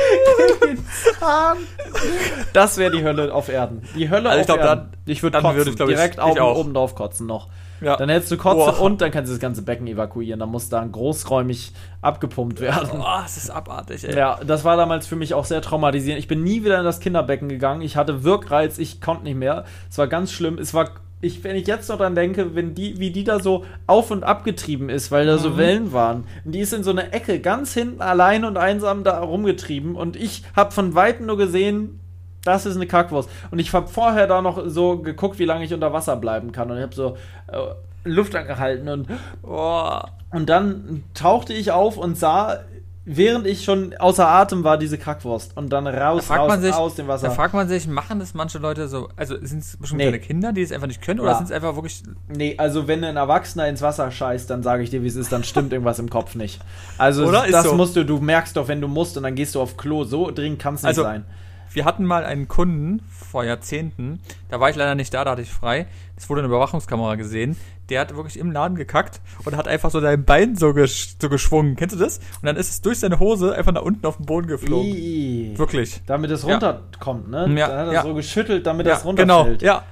Das 2.54 2.78
wäre 2.78 2.92
die 2.92 3.04
Hölle 3.04 3.34
auf 3.34 3.50
Erden. 3.50 3.82
Die 3.96 4.10
Hölle 4.10 4.30
Also 4.30 4.36
auf 4.38 4.42
ich 4.42 4.46
glaub, 4.48 4.60
Erden. 4.60 4.92
dann- 4.92 5.02
ich 5.06 5.24
würde 5.24 5.40
kotzen. 5.42 5.56
würde 5.58 5.70
ich, 5.72 5.76
glaub 5.76 5.90
ich, 5.90 5.96
direkt 5.96 6.16
ich 6.20 6.42
oben, 6.42 6.74
drauf 6.74 6.96
kotzen 6.96 7.28
noch. 7.28 7.48
Ja. 7.82 7.96
Dann 7.98 8.10
hättest 8.10 8.32
du 8.32 8.38
Kotze 8.38 8.58
Boah. 8.78 8.82
und 8.82 9.02
dann 9.02 9.10
kannst 9.10 9.30
du 9.30 9.34
das 9.34 9.40
ganze 9.40 9.64
Becken 9.64 9.88
evakuieren. 9.88 10.40
Dann 10.40 10.50
muss 10.50 10.70
dann 10.70 10.92
großräumig 10.92 11.74
abgepumpt 12.02 12.60
werden. 12.62 12.90
Oh, 13.02 13.06
es 13.26 13.38
ist 13.38 13.50
abartig, 13.50 14.08
ey. 14.08 14.16
Ja, 14.16 14.40
das 14.46 14.64
war 14.64 14.78
damals 14.78 15.08
für 15.08 15.16
mich 15.16 15.34
auch 15.34 15.46
sehr 15.46 15.62
traumatisierend. 15.62 16.20
Ich 16.20 16.28
bin 16.28 16.44
nie 16.44 16.64
wieder 16.64 16.78
in 16.78 16.86
das 16.86 17.00
Kinderbecken 17.00 17.50
gegangen. 17.50 17.82
Ich 17.82 17.98
hatte 17.98 18.24
Wirkreiz, 18.24 18.78
ich 18.78 19.02
konnte 19.02 19.24
nicht 19.24 19.36
mehr. 19.38 19.66
Es 19.90 19.98
war 19.98 20.08
ganz 20.08 20.32
schlimm. 20.32 20.60
Es 20.60 20.76
war, 20.76 20.92
ich, 21.22 21.44
wenn 21.44 21.56
ich 21.56 21.68
jetzt 21.68 21.90
noch 21.90 21.98
dran 21.98 22.16
denke, 22.16 22.56
wenn 22.56 22.74
die, 22.74 23.00
wie 23.00 23.12
die 23.12 23.24
da 23.24 23.40
so 23.40 23.64
auf 23.88 24.10
und 24.12 24.24
ab 24.24 24.44
getrieben 24.44 24.90
ist, 24.90 25.12
weil 25.12 25.26
da 25.28 25.36
Mhm. 25.36 25.40
so 25.40 25.58
Wellen 25.58 25.94
waren. 25.94 26.26
Und 26.44 26.54
die 26.54 26.60
ist 26.60 26.74
in 26.74 26.84
so 26.84 26.90
einer 26.92 27.14
Ecke 27.14 27.40
ganz 27.40 27.74
hinten 27.74 28.02
allein 28.02 28.44
und 28.44 28.58
einsam 28.58 29.04
da 29.04 29.20
rumgetrieben. 29.20 29.96
Und 29.96 30.16
ich 30.16 30.44
habe 30.56 30.72
von 30.72 30.96
Weitem 30.96 31.28
nur 31.28 31.38
gesehen, 31.38 32.00
das 32.44 32.66
ist 32.66 32.76
eine 32.76 32.88
Kackwurst. 32.88 33.30
Und 33.52 33.60
ich 33.60 33.72
habe 33.74 33.88
vorher 33.88 34.26
da 34.26 34.42
noch 34.42 34.64
so 34.66 34.98
geguckt, 34.98 35.38
wie 35.38 35.46
lange 35.46 35.64
ich 35.64 35.74
unter 35.74 35.94
Wasser 35.94 36.16
bleiben 36.16 36.52
kann. 36.52 36.72
Und 36.72 36.78
ich 36.78 36.84
habe 36.84 36.96
so 36.96 37.18
äh, 37.48 38.10
Luft 38.10 38.36
angehalten 38.36 38.90
und 38.90 39.08
Boah. 39.44 40.10
und 40.32 40.50
dann 40.50 41.04
tauchte 41.14 41.54
ich 41.54 41.72
auf 41.72 41.98
und 41.98 42.18
sah, 42.18 42.62
während 43.04 43.48
ich 43.48 43.64
schon 43.64 43.96
außer 43.98 44.28
Atem 44.28 44.64
war, 44.64 44.78
diese 44.78 44.98
Kackwurst. 44.98 45.58
Und 45.58 45.70
dann 45.74 45.86
Da 45.86 45.92
raus, 46.10 46.26
fragt 46.26 46.42
raus 46.52 46.62
sich, 46.62 46.74
aus 46.74 46.96
dem 46.96 47.08
Wasser. 47.08 47.28
da 47.30 47.34
fragt 47.34 47.54
man 47.54 47.68
sich, 47.68 47.88
machen 47.88 48.20
das 48.20 48.34
manche 48.34 48.60
Leute 48.60 48.88
so, 48.88 49.10
also 49.16 49.36
sind 49.42 49.60
es 49.60 49.76
bestimmt 49.78 49.98
Nee. 50.00 50.04
kleine 50.06 50.20
Kinder, 50.20 50.54
die 50.54 50.62
es 50.62 50.72
einfach 50.72 50.88
nicht 50.88 51.02
können, 51.02 51.20
oder 51.20 51.32
Ja. 51.32 51.38
sind 51.38 51.46
es 51.46 51.52
einfach 51.52 51.76
wirklich, 51.76 52.04
nee, 52.28 52.56
also 52.58 52.88
wenn 52.88 53.04
ein 53.04 53.18
Erwachsener 53.18 53.68
ins 53.68 53.82
Wasser 53.82 54.12
scheißt, 54.12 54.50
dann 54.50 54.62
sage 54.64 54.84
ich 54.84 54.90
dir, 54.92 55.02
wie 55.04 55.08
es 55.08 55.16
ist, 55.16 55.32
dann 55.32 55.44
stimmt 55.44 55.74
irgendwas 55.74 56.00
im 56.00 56.10
Kopf 56.10 56.36
nicht. 56.36 56.60
Also 56.98 57.26
Oder? 57.26 57.46
Ist 57.46 57.54
das 57.54 57.64
so. 57.66 57.76
musst 57.76 57.96
du, 57.96 58.06
du 58.06 58.20
merkst 58.20 58.56
doch, 58.56 58.68
wenn 58.68 58.82
du 58.82 58.88
musst 58.88 59.18
und 59.18 59.24
dann 59.24 59.36
gehst 59.36 59.56
du 59.56 59.62
auf 59.62 59.78
Klo. 59.78 60.04
So 60.04 60.30
dringend 60.32 60.60
kann 60.60 60.76
es 60.76 60.84
nicht 60.84 60.88
Also, 60.90 61.04
sein. 61.04 61.26
Wir 61.74 61.86
hatten 61.86 62.06
mal 62.06 62.24
einen 62.26 62.48
Kunden 62.48 63.02
vor 63.10 63.44
Jahrzehnten, 63.44 64.20
da 64.50 64.60
war 64.60 64.70
ich 64.70 64.76
leider 64.76 64.96
nicht 64.96 65.14
da, 65.14 65.24
da 65.24 65.32
hatte 65.32 65.42
ich 65.42 65.52
frei, 65.52 65.88
es 66.18 66.30
wurde 66.30 66.42
eine 66.42 66.48
Überwachungskamera 66.50 67.16
gesehen, 67.16 67.56
der 67.90 68.02
hat 68.02 68.16
wirklich 68.16 68.38
im 68.40 68.52
Laden 68.52 68.76
gekackt 68.76 69.22
und 69.46 69.56
hat 69.58 69.68
einfach 69.68 69.92
so 69.92 70.00
sein 70.00 70.24
Bein 70.26 70.56
so, 70.56 70.74
gesch 70.74 71.16
so 71.22 71.30
geschwungen, 71.30 71.76
kennst 71.76 71.96
du 71.96 72.00
das? 72.00 72.18
Und 72.20 72.46
dann 72.46 72.56
ist 72.56 72.70
es 72.70 72.82
durch 72.82 73.00
seine 73.00 73.20
Hose 73.20 73.54
einfach 73.56 73.72
nach 73.74 73.82
unten 73.82 74.06
auf 74.06 74.18
den 74.18 74.26
Boden 74.26 74.48
geflogen. 74.48 74.88
Ih. 74.88 75.54
Wirklich. 75.58 76.02
Damit 76.06 76.32
es 76.32 76.44
Ja. 76.44 76.52
runterkommt, 76.54 77.30
ne? 77.30 77.48
Ja, 77.58 77.68
dann 77.68 77.78
hat 77.80 77.88
er 77.88 77.94
ja. 77.94 78.04
so 78.04 78.14
geschüttelt, 78.14 78.66
damit 78.66 78.86
Ja, 78.88 78.94
das 78.94 79.04
genau, 79.04 79.40
runterfällt. 79.40 79.62
ja. 79.62 79.84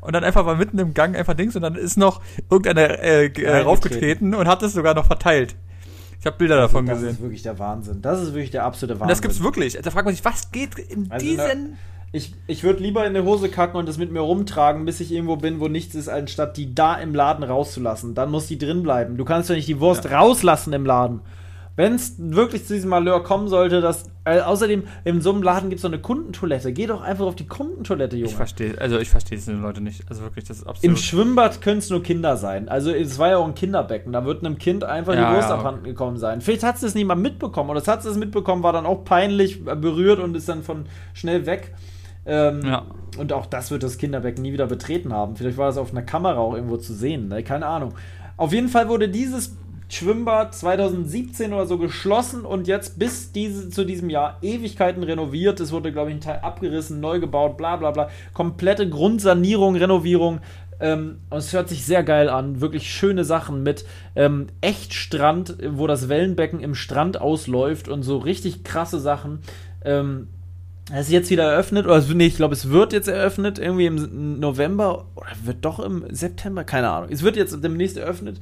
Und 0.00 0.12
dann 0.12 0.22
einfach 0.24 0.44
mal 0.44 0.56
mitten 0.56 0.78
im 0.78 0.94
Gang 0.94 1.16
einfach 1.16 1.34
Dings 1.34 1.56
und 1.56 1.62
dann 1.62 1.74
ist 1.74 1.96
noch 1.96 2.20
irgendeiner 2.48 3.00
äh, 3.00 3.26
äh, 3.26 3.58
raufgetreten 3.62 4.34
und 4.34 4.46
hat 4.46 4.62
es 4.62 4.72
sogar 4.72 4.94
noch 4.94 5.06
verteilt. 5.06 5.56
Ich 6.20 6.26
habe 6.26 6.36
Bilder 6.36 6.56
davon 6.56 6.86
das 6.86 6.98
gesehen. 6.98 7.14
ist 7.14 7.20
wirklich 7.22 7.42
der 7.42 7.58
Wahnsinn. 7.58 8.02
Das 8.02 8.20
ist 8.20 8.32
wirklich 8.34 8.50
der 8.50 8.64
absolute 8.64 8.94
Wahnsinn. 8.94 9.04
Und 9.04 9.10
das 9.10 9.22
gibt's 9.22 9.42
wirklich. 9.42 9.78
Da 9.80 9.90
fragt 9.90 10.04
man 10.06 10.14
sich, 10.14 10.24
was 10.24 10.50
geht 10.50 10.78
in 10.78 11.10
Also, 11.10 11.24
diesen. 11.26 11.78
Ich, 12.12 12.34
ich 12.46 12.62
würde 12.62 12.82
lieber 12.82 13.04
in 13.04 13.14
eine 13.14 13.24
Hose 13.24 13.48
kacken 13.48 13.78
und 13.78 13.88
das 13.88 13.98
mit 13.98 14.10
mir 14.10 14.20
rumtragen, 14.20 14.84
bis 14.86 15.00
ich 15.00 15.12
irgendwo 15.12 15.36
bin, 15.36 15.60
wo 15.60 15.68
nichts 15.68 15.94
ist, 15.94 16.08
anstatt 16.08 16.56
die 16.56 16.74
da 16.74 16.94
im 16.94 17.14
Laden 17.14 17.44
rauszulassen. 17.44 18.14
Dann 18.14 18.30
muss 18.30 18.46
die 18.46 18.58
drin 18.58 18.82
bleiben. 18.82 19.16
Du 19.16 19.24
kannst 19.24 19.50
doch 19.50 19.54
nicht 19.54 19.68
die 19.68 19.80
Wurst 19.80 20.10
rauslassen 20.10 20.72
im 20.72 20.86
Laden. 20.86 21.20
Wenn 21.74 21.94
es 21.94 22.14
wirklich 22.18 22.64
zu 22.66 22.74
diesem 22.74 22.90
Malheur 22.90 23.22
kommen 23.22 23.48
sollte, 23.48 23.80
dass. 23.80 24.04
Äh, 24.26 24.40
außerdem, 24.40 24.82
in 25.04 25.20
so 25.20 25.32
einem 25.32 25.42
Laden 25.44 25.70
gibt 25.70 25.76
es 25.76 25.82
so 25.82 25.88
eine 25.88 26.00
Kundentoilette. 26.00 26.72
Geh 26.72 26.86
doch 26.86 27.00
einfach 27.00 27.24
auf 27.26 27.36
die 27.36 27.46
Kundentoilette, 27.46 28.16
Junge. 28.16 28.28
Ich 28.28 28.34
verstehe, 28.34 28.76
also 28.80 28.98
ich 28.98 29.08
verstehe 29.08 29.38
diese 29.38 29.52
Leute 29.52 29.80
nicht. 29.80 30.02
Also 30.08 30.22
wirklich, 30.22 30.44
das 30.44 30.56
ist 30.58 30.62
Im 30.64 30.68
absolut. 30.70 30.98
Schwimmbad 30.98 31.62
können 31.62 31.78
es 31.78 31.90
nur 31.90 32.02
Kinder 32.02 32.36
sein. 32.36 32.68
Also 32.68 32.90
es 32.90 33.20
war 33.20 33.28
ja 33.30 33.36
auch 33.38 33.46
ein 33.46 33.54
Kinderbecken. 33.54 34.12
Da 34.12 34.24
wird 34.24 34.44
einem 34.44 34.58
Kind 34.58 34.82
einfach 34.82 35.14
Ja, 35.14 35.30
die 35.30 35.36
Wurst 35.36 35.48
ja. 35.48 35.54
abhanden 35.54 35.84
gekommen 35.84 36.16
sein. 36.16 36.40
Vielleicht 36.40 36.64
hat 36.64 36.74
es 36.74 36.80
das 36.80 36.94
niemand 36.96 37.22
mitbekommen. 37.22 37.70
Oder 37.70 37.78
es 37.78 37.86
hat 37.86 38.04
es 38.04 38.16
mitbekommen, 38.16 38.64
war 38.64 38.72
dann 38.72 38.84
auch 38.84 39.04
peinlich 39.04 39.64
äh, 39.64 39.76
berührt 39.76 40.18
und 40.18 40.36
ist 40.36 40.48
dann 40.48 40.64
von 40.64 40.86
schnell 41.14 41.46
weg. 41.46 41.72
Ähm, 42.26 42.62
Ja. 42.64 42.82
Und 43.18 43.32
auch 43.32 43.46
das 43.46 43.70
wird 43.70 43.84
das 43.84 43.96
Kinderbecken 43.96 44.42
nie 44.42 44.52
wieder 44.52 44.66
betreten 44.66 45.12
haben. 45.12 45.36
Vielleicht 45.36 45.56
war 45.56 45.68
das 45.68 45.78
auf 45.78 45.92
einer 45.92 46.02
Kamera 46.02 46.38
auch 46.38 46.54
irgendwo 46.54 46.78
zu 46.78 46.92
sehen. 46.92 47.28
Ne? 47.28 47.44
Keine 47.44 47.66
Ahnung. 47.66 47.94
Auf 48.36 48.52
jeden 48.52 48.68
Fall 48.68 48.88
wurde 48.88 49.08
dieses 49.08 49.56
Schwimmbad 49.88 50.54
2017 50.54 51.52
oder 51.52 51.66
so 51.66 51.78
geschlossen 51.78 52.44
und 52.44 52.66
jetzt 52.66 52.98
bis 52.98 53.32
diese, 53.32 53.70
zu 53.70 53.84
diesem 53.84 54.10
Jahr 54.10 54.38
Ewigkeiten 54.42 55.02
renoviert. 55.02 55.60
Es 55.60 55.72
wurde, 55.72 55.92
glaube 55.92 56.10
ich, 56.10 56.16
ein 56.16 56.20
Teil 56.20 56.40
abgerissen, 56.40 57.00
neu 57.00 57.20
gebaut, 57.20 57.56
bla 57.56 57.76
bla 57.76 57.92
bla. 57.92 58.10
Komplette 58.32 58.88
Grundsanierung, 58.88 59.76
Renovierung. 59.76 60.40
Ähm, 60.80 61.18
und 61.30 61.38
es 61.38 61.52
hört 61.52 61.68
sich 61.68 61.84
sehr 61.84 62.02
geil 62.02 62.28
an. 62.28 62.60
Wirklich 62.60 62.90
schöne 62.90 63.24
Sachen 63.24 63.62
mit 63.62 63.84
ähm, 64.14 64.48
Echtstrand, 64.60 65.56
wo 65.70 65.86
das 65.86 66.08
Wellenbecken 66.08 66.60
im 66.60 66.74
Strand 66.74 67.20
ausläuft 67.20 67.88
und 67.88 68.02
so 68.02 68.18
richtig 68.18 68.64
krasse 68.64 69.00
Sachen. 69.00 69.40
Ähm, 69.84 70.28
es 70.92 71.06
ist 71.06 71.12
jetzt 71.12 71.30
wieder 71.30 71.50
eröffnet, 71.50 71.86
oder 71.86 72.00
nee, 72.14 72.26
ich 72.26 72.36
glaube, 72.36 72.54
es 72.54 72.70
wird 72.70 72.92
jetzt 72.92 73.08
eröffnet, 73.08 73.58
irgendwie 73.58 73.86
im 73.86 74.38
November, 74.38 75.06
oder 75.16 75.30
wird 75.42 75.64
doch 75.64 75.80
im 75.80 76.04
September, 76.10 76.62
keine 76.62 76.90
Ahnung. 76.90 77.08
Es 77.10 77.24
wird 77.24 77.36
jetzt 77.36 77.62
demnächst 77.62 77.96
eröffnet. 77.96 78.38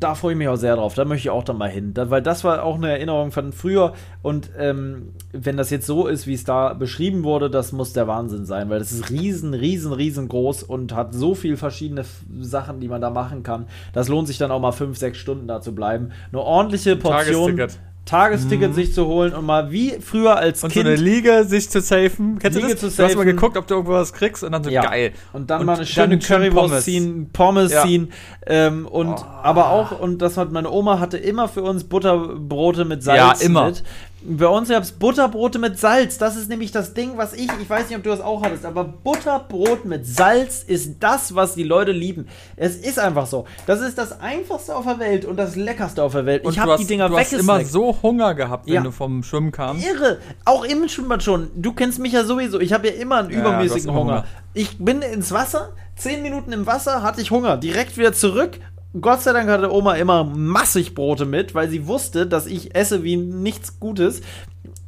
Da 0.00 0.14
freue 0.14 0.32
ich 0.32 0.38
mich 0.38 0.48
auch 0.48 0.56
sehr 0.56 0.76
drauf. 0.76 0.94
Da 0.94 1.04
möchte 1.04 1.28
ich 1.28 1.30
auch 1.30 1.44
dann 1.44 1.58
mal 1.58 1.68
hin. 1.68 1.92
Da, 1.94 2.10
weil 2.10 2.22
das 2.22 2.44
war 2.44 2.62
auch 2.62 2.76
eine 2.76 2.90
Erinnerung 2.90 3.30
von 3.30 3.52
früher. 3.52 3.92
Und 4.22 4.50
ähm, 4.58 5.10
wenn 5.32 5.56
das 5.56 5.70
jetzt 5.70 5.86
so 5.86 6.06
ist, 6.06 6.26
wie 6.26 6.34
es 6.34 6.44
da 6.44 6.74
beschrieben 6.74 7.24
wurde, 7.24 7.50
das 7.50 7.72
muss 7.72 7.92
der 7.92 8.06
Wahnsinn 8.06 8.46
sein, 8.46 8.70
weil 8.70 8.78
das 8.78 8.92
ist 8.92 9.10
riesen, 9.10 9.54
riesen, 9.54 9.92
riesengroß 9.92 10.62
und 10.62 10.94
hat 10.94 11.14
so 11.14 11.34
viel 11.34 11.56
verschiedene 11.56 12.04
Sachen, 12.40 12.80
die 12.80 12.88
man 12.88 13.00
da 13.00 13.10
machen 13.10 13.42
kann. 13.42 13.66
Das 13.92 14.08
lohnt 14.08 14.28
sich 14.28 14.38
dann 14.38 14.50
auch 14.50 14.60
mal 14.60 14.72
fünf, 14.72 14.96
sechs 14.96 15.18
Stunden 15.18 15.46
da 15.46 15.60
zu 15.60 15.74
bleiben. 15.74 16.10
Eine 16.30 16.40
ordentliche 16.40 16.96
Portion. 16.96 17.56
Tagesticket. 17.56 17.91
Tagesticket 18.04 18.74
sich 18.74 18.92
zu 18.92 19.06
holen 19.06 19.32
und 19.32 19.46
mal 19.46 19.70
wie 19.70 19.92
früher 20.00 20.36
als 20.36 20.64
Und 20.64 20.72
Kind 20.72 20.86
so 20.86 20.92
eine 20.92 21.00
Liege 21.00 21.44
sich 21.44 21.70
zu 21.70 21.80
safen. 21.80 22.38
Kennst 22.40 22.56
Liege 22.56 22.74
du 22.74 22.74
das? 22.74 22.80
zu 22.80 22.86
du 22.86 22.92
hast 23.08 23.14
mal 23.16 23.22
safen. 23.24 23.26
geguckt, 23.36 23.56
ob 23.56 23.66
du 23.68 23.74
irgendwo 23.74 23.92
was 23.94 24.12
kriegst 24.12 24.42
und 24.42 24.50
dann 24.52 24.64
so 24.64 24.70
Ja. 24.70 24.82
geil. 24.82 25.12
Und 25.32 25.50
dann 25.50 25.60
Und 25.60 25.66
mal 25.66 25.76
eine 25.76 25.86
schöne 25.86 26.18
Currywurst 26.18 26.54
Pommes. 26.68 26.84
ziehen, 26.84 27.30
Pommes 27.32 27.72
Ja. 27.72 27.82
ziehen. 27.82 28.12
Ähm, 28.46 28.86
und 28.86 29.08
Oh. 29.14 29.24
aber 29.42 29.70
auch, 29.70 29.98
und 30.00 30.18
das 30.20 30.36
hat 30.36 30.50
meine 30.50 30.70
Oma 30.70 30.98
hatte 30.98 31.16
immer 31.16 31.46
für 31.48 31.62
uns 31.62 31.84
Butterbrote 31.84 32.84
mit 32.84 33.02
Salz 33.04 33.40
Ja, 33.40 33.46
immer. 33.46 33.66
mit. 33.66 33.84
Bei 34.24 34.46
uns 34.46 34.68
gab 34.68 34.82
es 34.82 34.92
Butterbrote 34.92 35.58
mit 35.58 35.78
Salz. 35.78 36.16
Das 36.18 36.36
ist 36.36 36.48
nämlich 36.48 36.70
das 36.70 36.94
Ding, 36.94 37.12
was 37.16 37.32
ich, 37.32 37.48
ich 37.60 37.68
weiß 37.68 37.88
nicht, 37.88 37.96
ob 37.96 38.02
du 38.04 38.10
das 38.10 38.20
auch 38.20 38.42
hattest, 38.42 38.64
aber 38.64 38.84
Butterbrot 38.84 39.84
mit 39.84 40.06
Salz 40.06 40.62
ist 40.62 40.96
das, 41.00 41.34
was 41.34 41.54
die 41.54 41.64
Leute 41.64 41.92
lieben. 41.92 42.28
Es 42.56 42.76
ist 42.76 42.98
einfach 42.98 43.26
so. 43.26 43.46
Das 43.66 43.80
ist 43.80 43.98
das 43.98 44.20
einfachste 44.20 44.76
auf 44.76 44.84
der 44.84 44.98
Welt 44.98 45.24
und 45.24 45.36
das 45.36 45.56
leckerste 45.56 46.02
auf 46.02 46.12
der 46.12 46.26
Welt. 46.26 46.44
Und 46.44 46.50
ich 46.52 46.56
du 46.56 46.62
habe 46.62 46.76
die 46.76 46.86
Dinger 46.86 47.08
du 47.08 47.18
hast 47.18 47.32
immer 47.32 47.54
weggesnackt. 47.58 47.66
so 47.72 47.98
Hunger 48.02 48.34
gehabt, 48.34 48.66
wenn 48.66 48.74
Ja. 48.74 48.80
du 48.82 48.90
vom 48.92 49.22
Schwimmen 49.22 49.50
kamst. 49.52 49.84
Irre. 49.86 50.18
Auch 50.44 50.64
im 50.64 50.88
Schwimmbad 50.88 51.22
schon. 51.22 51.50
Du 51.56 51.72
kennst 51.72 51.98
mich 51.98 52.12
ja 52.12 52.24
sowieso. 52.24 52.60
Ich 52.60 52.72
habe 52.72 52.88
ja 52.88 52.94
immer 52.94 53.16
einen 53.18 53.30
Ja, 53.30 53.36
du 53.36 53.40
übermäßigen 53.42 53.88
immer 53.88 53.98
Hunger. 53.98 54.12
Hunger. 54.18 54.24
Ich 54.54 54.78
bin 54.78 55.02
ins 55.02 55.32
Wasser, 55.32 55.70
zehn 55.96 56.22
Minuten 56.22 56.52
im 56.52 56.66
Wasser, 56.66 57.02
hatte 57.02 57.20
ich 57.20 57.30
Hunger. 57.30 57.56
Direkt 57.56 57.96
wieder 57.96 58.12
zurück. 58.12 58.58
Gott 59.00 59.22
sei 59.22 59.32
Dank 59.32 59.48
hatte 59.48 59.72
Oma 59.72 59.94
immer 59.94 60.24
massig 60.24 60.94
Brote 60.94 61.24
mit, 61.24 61.54
weil 61.54 61.68
sie 61.70 61.86
wusste, 61.86 62.26
dass 62.26 62.46
ich 62.46 62.74
esse 62.74 63.02
wie 63.02 63.16
nichts 63.16 63.80
Gutes. 63.80 64.20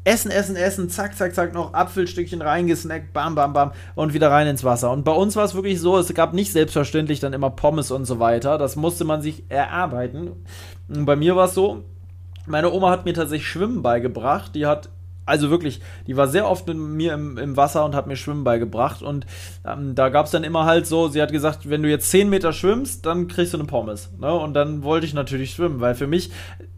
Essen, 0.07 0.31
essen, 0.31 0.57
essen, 0.57 0.91
zack, 0.91 1.17
zack, 1.17 1.35
zack, 1.35 1.55
noch 1.55 1.73
Apfelstückchen 1.73 2.43
reingesnackt, 2.43 3.15
bam, 3.15 3.35
bam, 3.35 3.55
bam 3.55 3.73
und 3.95 4.13
wieder 4.13 4.31
rein 4.31 4.47
ins 4.47 4.63
Wasser. 4.63 4.91
Und 4.91 5.05
bei 5.05 5.13
uns 5.13 5.37
war 5.37 5.45
es 5.45 5.55
wirklich 5.55 5.81
so, 5.81 5.97
es 5.97 6.13
gab 6.13 6.35
nicht 6.35 6.53
selbstverständlich 6.53 7.21
dann 7.21 7.33
immer 7.33 7.49
Pommes 7.49 7.91
und 7.91 8.05
so 8.05 8.19
weiter. 8.19 8.59
Das 8.59 8.77
musste 8.77 9.05
man 9.05 9.23
sich 9.23 9.45
erarbeiten. 9.49 10.33
Und 10.89 11.07
bei 11.07 11.17
mir 11.17 11.35
war 11.37 11.47
es 11.47 11.55
so, 11.55 11.85
meine 12.45 12.71
Oma 12.71 12.91
hat 12.91 13.07
mir 13.07 13.15
tatsächlich 13.15 13.49
Schwimmen 13.49 13.81
beigebracht. 13.81 14.55
Die 14.55 14.67
hat, 14.67 14.91
also 15.27 15.51
wirklich, 15.51 15.81
die 16.07 16.17
war 16.17 16.29
sehr 16.29 16.49
oft 16.49 16.67
mit 16.67 16.77
mir 16.77 17.15
im, 17.15 17.39
im 17.39 17.57
Wasser 17.57 17.85
und 17.85 17.95
hat 17.95 18.07
mir 18.07 18.17
Schwimmen 18.17 18.45
beigebracht. 18.45 19.03
Und 19.03 19.27
ähm, 19.67 19.95
da 19.95 20.11
gab 20.11 20.27
es 20.27 20.33
dann 20.33 20.45
immer 20.45 20.67
halt 20.67 20.87
so, 20.87 21.09
sie 21.09 21.23
hat 21.23 21.33
gesagt, 21.33 21.69
wenn 21.71 21.83
du 21.83 21.89
jetzt 21.89 22.11
10 22.11 22.29
Meter 22.29 22.53
schwimmst, 22.53 23.07
dann 23.07 23.27
kriegst 23.29 23.55
du 23.55 23.59
eine 23.59 23.67
Pommes. 23.67 24.11
Ne? 24.19 24.33
Und 24.33 24.55
dann 24.55 24.83
wollte 24.83 25.07
ich 25.07 25.15
natürlich 25.15 25.53
schwimmen, 25.53 25.81
weil 25.81 25.95
für 25.95 26.07
mich, 26.07 26.31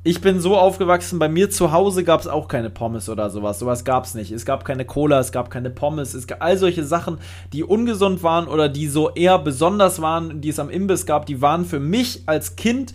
ich 0.04 0.20
bin 0.20 0.40
so 0.40 0.56
aufgewachsen, 0.56 1.18
bei 1.18 1.28
mir 1.28 1.50
zu 1.50 1.72
Hause 1.72 2.04
gab 2.04 2.20
es 2.20 2.28
auch 2.28 2.46
keine 2.46 2.70
Pommes 2.70 3.08
oder 3.08 3.30
sowas. 3.30 3.58
Sowas 3.58 3.84
gab 3.84 4.04
es 4.04 4.14
nicht. 4.14 4.30
Es 4.30 4.44
gab 4.44 4.64
keine 4.64 4.84
Cola, 4.84 5.18
es 5.18 5.32
gab 5.32 5.50
keine 5.50 5.70
Pommes, 5.70 6.14
es 6.14 6.28
gab 6.28 6.42
all 6.42 6.56
solche 6.56 6.84
Sachen, 6.84 7.18
die 7.52 7.64
ungesund 7.64 8.22
waren 8.22 8.46
oder 8.46 8.68
die 8.68 8.86
so 8.86 9.10
eher 9.10 9.40
besonders 9.40 10.00
waren, 10.00 10.40
die 10.40 10.50
es 10.50 10.60
am 10.60 10.70
Imbiss 10.70 11.06
gab, 11.06 11.26
die 11.26 11.42
waren 11.42 11.64
für 11.64 11.80
mich 11.80 12.22
als 12.26 12.54
Kind 12.54 12.92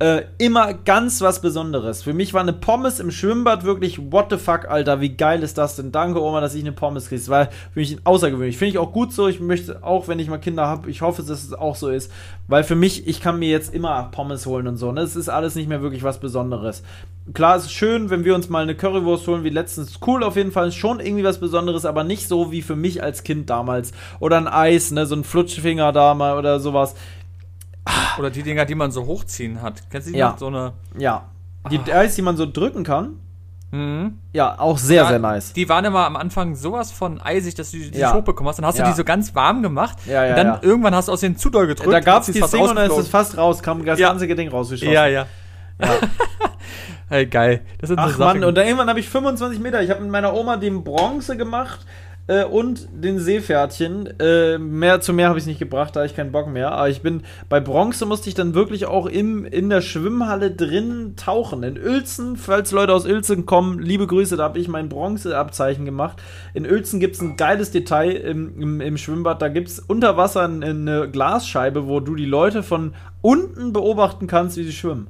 äh, 0.00 0.22
immer 0.38 0.74
ganz 0.74 1.20
was 1.20 1.40
Besonderes. 1.40 2.02
Für 2.02 2.12
mich 2.12 2.34
war 2.34 2.40
eine 2.40 2.52
Pommes 2.52 2.98
im 2.98 3.12
Schwimmbad 3.12 3.62
wirklich, 3.62 4.10
what 4.10 4.26
the 4.28 4.38
fuck, 4.38 4.66
Alter, 4.66 5.00
wie 5.00 5.10
geil 5.10 5.42
ist 5.44 5.56
das 5.56 5.76
denn? 5.76 5.92
Danke, 5.92 6.20
Oma, 6.20 6.40
dass 6.40 6.54
ich 6.54 6.62
eine 6.62 6.72
Pommes 6.72 7.08
kriege. 7.08 7.20
Das 7.20 7.28
war 7.28 7.46
für 7.72 7.78
mich 7.78 7.98
außergewöhnlich. 8.02 8.58
Finde 8.58 8.70
ich 8.70 8.78
auch 8.78 8.92
gut 8.92 9.12
so. 9.12 9.28
Ich 9.28 9.38
möchte 9.38 9.84
auch, 9.84 10.08
wenn 10.08 10.18
ich 10.18 10.28
mal 10.28 10.38
Kinder 10.38 10.66
habe, 10.66 10.90
ich 10.90 11.00
hoffe, 11.00 11.22
dass 11.22 11.44
es 11.44 11.52
auch 11.52 11.76
so 11.76 11.88
ist. 11.90 12.10
Weil 12.48 12.64
für 12.64 12.74
mich, 12.74 13.06
ich 13.06 13.20
kann 13.20 13.38
mir 13.38 13.48
jetzt 13.48 13.72
immer 13.72 14.08
Pommes 14.10 14.46
holen 14.46 14.66
und 14.66 14.78
so. 14.78 14.90
Ne? 14.90 15.00
Es 15.00 15.14
ist 15.14 15.28
alles 15.28 15.54
nicht 15.54 15.68
mehr 15.68 15.80
wirklich 15.80 16.02
was 16.02 16.18
Besonderes. 16.18 16.82
Klar, 17.32 17.56
es 17.56 17.64
ist 17.64 17.72
schön, 17.72 18.10
wenn 18.10 18.24
wir 18.24 18.34
uns 18.34 18.48
mal 18.48 18.64
eine 18.64 18.74
Currywurst 18.74 19.28
holen, 19.28 19.44
wie 19.44 19.50
letztens. 19.50 20.00
Cool 20.04 20.24
auf 20.24 20.34
jeden 20.36 20.50
Fall, 20.50 20.72
schon 20.72 20.98
irgendwie 20.98 21.24
was 21.24 21.38
Besonderes, 21.38 21.86
aber 21.86 22.02
nicht 22.02 22.28
so 22.28 22.50
wie 22.50 22.62
für 22.62 22.76
mich 22.76 23.02
als 23.02 23.22
Kind 23.22 23.48
damals. 23.48 23.92
Oder 24.18 24.38
ein 24.38 24.48
Eis, 24.48 24.90
ne, 24.90 25.06
so 25.06 25.14
ein 25.14 25.24
Flutschfinger 25.24 25.92
da 25.92 26.14
mal 26.14 26.36
oder 26.36 26.58
sowas. 26.58 26.96
Oder 28.18 28.30
die 28.30 28.42
Dinger, 28.42 28.64
die 28.64 28.74
man 28.74 28.90
so 28.90 29.04
hochziehen 29.06 29.60
hat. 29.62 29.82
Kennst 29.90 30.08
du 30.08 30.12
die 30.12 30.18
Ja. 30.18 30.30
noch? 30.30 30.38
So 30.38 30.46
eine. 30.46 30.72
Ja. 30.96 31.24
Die 31.70 31.80
Eis, 31.92 32.14
die 32.14 32.22
man 32.22 32.36
so 32.36 32.46
drücken 32.50 32.84
kann. 32.84 33.18
Mhm. 33.70 34.18
Ja, 34.32 34.58
auch 34.58 34.78
sehr, 34.78 35.02
Ja, 35.02 35.08
sehr 35.08 35.18
nice. 35.18 35.52
Die 35.52 35.68
waren 35.68 35.84
immer 35.84 36.06
am 36.06 36.16
Anfang 36.16 36.54
sowas 36.54 36.92
von 36.92 37.20
eisig, 37.20 37.54
dass 37.56 37.72
du 37.72 37.78
die 37.78 37.98
Ja. 37.98 38.14
hochbekommen 38.14 38.48
hast. 38.48 38.58
Dann 38.58 38.66
hast 38.66 38.78
Ja. 38.78 38.84
du 38.84 38.90
die 38.90 38.96
so 38.96 39.02
ganz 39.04 39.34
warm 39.34 39.62
gemacht. 39.62 39.98
Ja, 40.06 40.24
ja, 40.24 40.30
und 40.30 40.36
dann 40.36 40.62
irgendwann 40.62 40.94
hast 40.94 41.08
du 41.08 41.12
aus 41.12 41.20
den 41.20 41.36
zu 41.36 41.50
doll 41.50 41.66
gedrückt. 41.66 41.92
Da 41.92 42.00
gab 42.00 42.20
es 42.22 42.26
die 42.32 42.38
fast 42.38 42.54
Ding 42.54 42.62
und 42.62 42.76
dann 42.76 42.88
ist 42.90 42.96
es 42.96 43.08
fast 43.08 43.36
raus, 43.36 43.62
kam 43.62 43.84
das 43.84 43.98
ganze 43.98 44.28
Ding 44.28 44.48
rausgeschossen. 44.48 44.92
Ja, 44.92 45.06
ja. 45.06 45.26
hey, 47.08 47.26
geil. 47.26 47.62
Das 47.78 47.88
sind 47.88 47.98
so 47.98 48.02
Ach 48.04 48.18
Mann, 48.18 48.28
Sachen. 48.28 48.44
und 48.44 48.54
dann 48.56 48.64
irgendwann 48.66 48.88
habe 48.88 49.00
ich 49.00 49.08
25 49.08 49.60
Meter. 49.60 49.82
Ich 49.82 49.90
habe 49.90 50.00
mit 50.02 50.10
meiner 50.10 50.32
Oma 50.34 50.56
den 50.56 50.84
Bronze 50.84 51.36
gemacht 51.36 51.80
äh, 52.26 52.44
und 52.44 52.88
den 52.92 53.18
Seepferdchen. 53.18 54.18
Äh, 54.18 54.58
mehr 54.58 55.00
zu 55.00 55.12
mehr 55.12 55.28
habe 55.28 55.38
ich 55.38 55.46
nicht 55.46 55.58
gebracht, 55.58 55.94
da 55.94 56.04
ich 56.04 56.16
keinen 56.16 56.32
Bock 56.32 56.48
mehr. 56.48 56.72
Aber 56.72 56.88
ich 56.88 57.02
bin 57.02 57.22
bei 57.48 57.60
Bronze 57.60 58.06
musste 58.06 58.28
ich 58.28 58.34
dann 58.34 58.54
wirklich 58.54 58.86
auch 58.86 59.06
im, 59.06 59.44
in 59.44 59.68
der 59.68 59.82
Schwimmhalle 59.82 60.50
drin 60.50 61.14
tauchen. 61.16 61.62
In 61.62 61.78
Uelzen, 61.78 62.36
falls 62.36 62.72
Leute 62.72 62.94
aus 62.94 63.04
Uelzen 63.04 63.46
kommen, 63.46 63.78
liebe 63.78 64.06
Grüße, 64.06 64.36
da 64.36 64.44
habe 64.44 64.58
ich 64.58 64.68
mein 64.68 64.88
Bronzeabzeichen 64.88 65.84
gemacht. 65.84 66.22
In 66.54 66.66
Uelzen 66.66 67.00
gibt 67.00 67.16
es 67.16 67.20
ein 67.20 67.36
geiles 67.36 67.70
Detail 67.70 68.12
im, 68.12 68.60
im, 68.60 68.80
im 68.80 68.96
Schwimmbad. 68.96 69.42
Da 69.42 69.48
gibt 69.48 69.68
es 69.68 69.78
unter 69.78 70.16
Wasser 70.16 70.44
eine, 70.44 71.08
Glasscheibe, 71.10 71.86
wo 71.86 72.00
du 72.00 72.14
die 72.14 72.24
Leute 72.24 72.62
von 72.62 72.94
unten 73.20 73.72
beobachten 73.72 74.26
kannst, 74.26 74.56
wie 74.56 74.64
sie 74.64 74.72
schwimmen. 74.72 75.08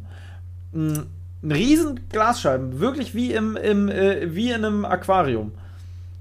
Ein 0.74 1.06
riesen 1.42 2.08
Glasscheiben, 2.08 2.80
wirklich 2.80 3.14
wie 3.14 3.32
im, 3.32 3.56
im 3.56 3.88
äh, 3.88 4.34
wie 4.34 4.50
in 4.50 4.64
einem 4.64 4.84
Aquarium. 4.84 5.52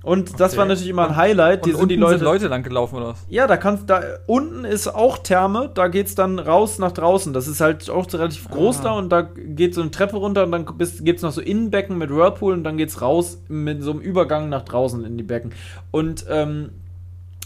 Und 0.04 0.39
das 0.39 0.51
Okay. 0.51 0.60
war 0.60 0.66
natürlich 0.66 0.89
immer 0.89 1.08
ein 1.08 1.16
Highlight. 1.16 1.66
und 1.66 1.76
unten 1.76 1.88
die 1.89 1.95
Leute, 1.95 2.18
sind 2.20 2.26
Leute 2.26 2.47
lang 2.49 2.62
gelaufen 2.62 2.97
oder 2.97 3.08
was? 3.10 3.26
Ja, 3.30 3.47
da 3.47 3.56
kannst 3.58 3.89
da 3.89 4.01
unten 4.28 4.66
ist 4.66 4.88
auch 4.93 5.18
Therme, 5.18 5.72
da 5.74 5.88
geht's 5.88 6.14
dann 6.14 6.39
raus 6.39 6.78
nach 6.78 6.91
draußen. 6.91 7.32
Das 7.32 7.47
ist 7.47 7.62
halt 7.62 7.89
auch 7.89 8.10
so 8.10 8.18
relativ 8.18 8.49
groß 8.49 8.82
Ah. 8.82 8.84
da 8.84 8.91
und 8.91 9.10
da 9.10 9.22
geht 9.22 9.74
so 9.74 9.82
eine 9.82 9.91
Treppe 9.91 10.18
runter 10.18 10.43
und 10.43 10.51
dann 10.51 10.66
bis, 10.78 11.04
gibt's 11.06 11.24
noch 11.24 11.32
so 11.32 11.39
Innenbecken 11.39 11.97
mit 11.97 12.10
Whirlpool 12.10 12.54
und 12.54 12.66
dann 12.66 12.76
geht's 12.78 13.01
raus 13.01 13.41
mit 13.47 13.82
so 13.82 13.91
einem 13.91 14.01
Übergang 14.01 14.49
nach 14.49 14.64
draußen 14.64 15.06
in 15.06 15.18
die 15.18 15.24
Becken. 15.24 15.54
Und 15.91 16.26
ähm, 16.30 16.72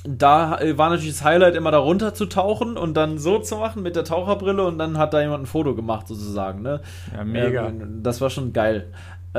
da 0.09 0.57
äh, 0.59 0.77
war 0.77 0.89
natürlich 0.89 1.11
das 1.11 1.23
Highlight 1.23 1.55
immer 1.55 1.69
da 1.71 1.79
runter 1.79 2.13
zu 2.13 2.27
tauchen 2.27 2.77
und 2.77 2.95
dann 2.95 3.17
so 3.17 3.39
zu 3.39 3.57
machen 3.57 3.83
mit 3.83 3.95
der 3.95 4.03
Taucherbrille 4.05 4.65
und 4.65 4.77
dann 4.79 4.97
hat 4.97 5.13
da 5.13 5.21
jemand 5.21 5.43
ein 5.43 5.47
Foto 5.47 5.75
gemacht 5.75 6.07
sozusagen, 6.07 6.61
ne? 6.61 6.81
Ja, 7.15 7.23
mega. 7.25 7.67
Ähm, 7.67 7.99
das 8.03 8.21
war 8.21 8.29
schon 8.29 8.53
geil. 8.53 8.87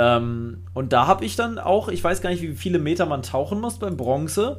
Ähm, 0.00 0.62
und 0.74 0.92
da 0.92 1.08
habe 1.08 1.24
ich 1.24 1.34
dann 1.34 1.58
auch, 1.58 1.88
ich 1.88 2.04
weiß 2.04 2.20
gar 2.20 2.30
nicht, 2.30 2.40
wie 2.40 2.54
viele 2.54 2.78
Meter 2.78 3.04
man 3.04 3.22
tauchen 3.22 3.60
muss 3.60 3.80
beim 3.80 3.96
Bronze. 3.96 4.58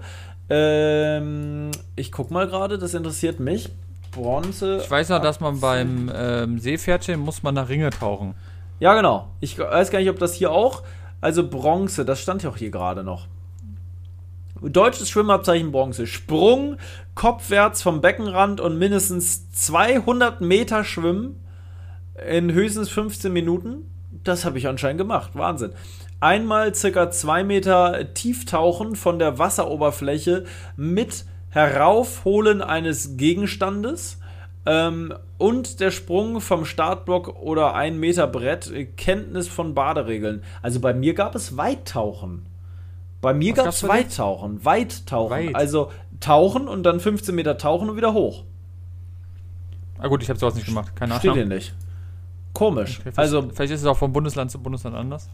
Ähm, 0.50 1.72
ich 1.96 2.12
guck 2.12 2.30
mal 2.30 2.46
gerade, 2.46 2.78
das 2.78 2.94
interessiert 2.94 3.40
mich. 3.40 3.70
Bronze. 4.12 4.80
Ich 4.84 4.92
weiß 4.92 5.08
ja, 5.08 5.20
dass 5.20 5.40
man 5.40 5.62
beim 5.62 6.12
ähm, 6.14 6.60
Seepferdchen 6.60 7.22
muss 7.22 7.42
man 7.42 7.56
nach 7.56 7.70
Ringe 7.70 7.90
tauchen. 7.90 8.34
Ja, 8.82 8.96
genau. 8.96 9.30
Ich 9.40 9.58
weiß 9.58 9.92
gar 9.92 10.00
nicht, 10.00 10.10
ob 10.10 10.20
das 10.20 10.34
hier 10.34 10.52
auch. 10.52 10.84
Also 11.22 11.48
Bronze, 11.48 12.04
das 12.04 12.20
stand 12.20 12.44
ja 12.44 12.50
auch 12.50 12.58
hier 12.58 12.72
gerade 12.72 13.06
noch. 13.06 13.28
Deutsches 14.62 15.10
Schwimmabzeichen 15.10 15.72
Bronze. 15.72 16.06
Sprung 16.06 16.76
kopfwärts 17.16 17.82
vom 17.82 18.02
Beckenrand 18.02 18.60
und 18.60 18.78
mindestens 18.78 19.50
200 19.52 20.42
Meter 20.42 20.84
schwimmen 20.84 21.42
in 22.30 22.52
höchstens 22.52 22.90
15 22.90 23.32
Minuten. 23.32 23.86
Das 24.24 24.46
habe 24.46 24.58
ich 24.58 24.68
anscheinend 24.68 25.00
gemacht. 25.00 25.32
Wahnsinn. 25.34 25.72
Einmal 26.20 26.76
circa 26.76 27.12
2 27.12 27.44
Meter 27.44 28.14
Tieftauchen 28.14 28.96
von 28.96 29.20
der 29.20 29.40
Wasseroberfläche 29.40 30.46
mit 30.76 31.26
Heraufholen 31.50 32.62
eines 32.62 33.18
Gegenstandes. 33.18 34.20
Ähm, 34.66 35.14
und 35.38 35.80
der 35.80 35.92
Sprung 35.92 36.42
vom 36.42 36.66
Startblock 36.66 37.42
oder 37.42 37.74
ein 37.74 37.98
Meter 37.98 38.28
Brett, 38.28 38.72
Kenntnis 38.98 39.48
von 39.48 39.74
Baderegeln. 39.74 40.44
Also 40.62 40.82
bei 40.82 40.94
mir 40.94 41.14
gab 41.14 41.34
es 41.36 41.56
Weittauchen. 41.56 42.46
Bei 43.22 43.34
mir 43.34 43.54
gab 43.54 43.68
es? 43.68 43.88
Weittauchen. 43.88 44.64
Weittauchen. 44.64 45.48
Weit. 45.48 45.56
Also 45.56 45.92
tauchen 46.20 46.68
und 46.68 46.84
dann 46.84 47.00
15 47.00 47.34
Meter 47.36 47.58
tauchen 47.58 47.90
und 47.90 47.98
wieder 47.98 48.14
hoch. 48.14 48.44
Ah 49.98 50.08
gut, 50.08 50.24
ich 50.24 50.30
habe 50.30 50.40
sowas 50.40 50.56
nicht 50.56 50.68
gemacht. 50.68 50.96
Keine 50.96 51.16
Steht 51.16 51.32
Ahnung. 51.32 51.48
hier 51.48 51.56
nicht. 51.56 51.74
Komisch. 52.60 53.00
Okay, 53.00 53.12
vielleicht, 53.14 53.20
also, 53.20 53.42
vielleicht 53.54 53.72
ist 53.72 53.82
es 53.82 53.88
auch 53.88 53.98
von 53.98 54.12
Bundesland 54.12 54.52
zu 54.52 54.62
Bundesland 54.62 54.96
anders. 54.96 55.30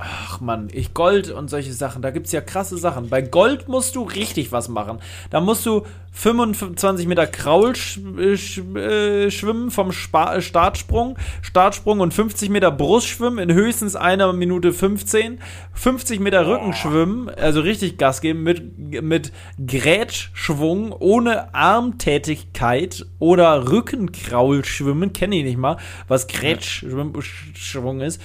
Ach 0.00 0.40
Mann, 0.40 0.68
ich 0.72 0.94
Gold 0.94 1.30
und 1.30 1.48
solche 1.48 1.72
Sachen, 1.72 2.02
da 2.02 2.10
gibt 2.10 2.26
es 2.26 2.32
ja 2.32 2.40
krasse 2.40 2.78
Sachen. 2.78 3.08
Bei 3.08 3.22
Gold 3.22 3.68
musst 3.68 3.96
du 3.96 4.02
richtig 4.02 4.52
was 4.52 4.68
machen. 4.68 4.98
Da 5.30 5.40
musst 5.40 5.66
du 5.66 5.84
25 6.12 7.06
Meter 7.06 7.26
Kraul 7.26 7.76
sch 7.76 8.00
sch 8.34 8.58
äh, 8.74 9.30
schwimmen 9.30 9.70
vom 9.70 9.92
Spa 9.92 10.34
äh, 10.34 10.42
Startsprung, 10.42 11.16
Startsprung 11.40 12.00
und 12.00 12.12
50 12.12 12.50
Meter 12.50 12.70
Brustschwimmen 12.70 13.50
in 13.50 13.54
höchstens 13.54 13.94
einer 13.94 14.32
Minute 14.32 14.72
15. 14.72 15.40
50 15.72 16.20
Meter 16.20 16.46
Rückenschwimmen, 16.46 17.30
also 17.30 17.60
richtig 17.60 17.96
Gas 17.96 18.20
geben 18.20 18.42
mit, 18.42 19.02
mit 19.02 19.32
Grätschwung 19.64 20.92
ohne 20.92 21.54
Armtätigkeit 21.54 23.06
oder 23.18 23.70
Rückenkraulschwimmen, 23.70 25.12
kenne 25.12 25.36
ich 25.36 25.44
nicht 25.44 25.58
mal, 25.58 25.76
was 26.08 26.26
Grätschwung 26.26 28.00
ist. 28.00 28.20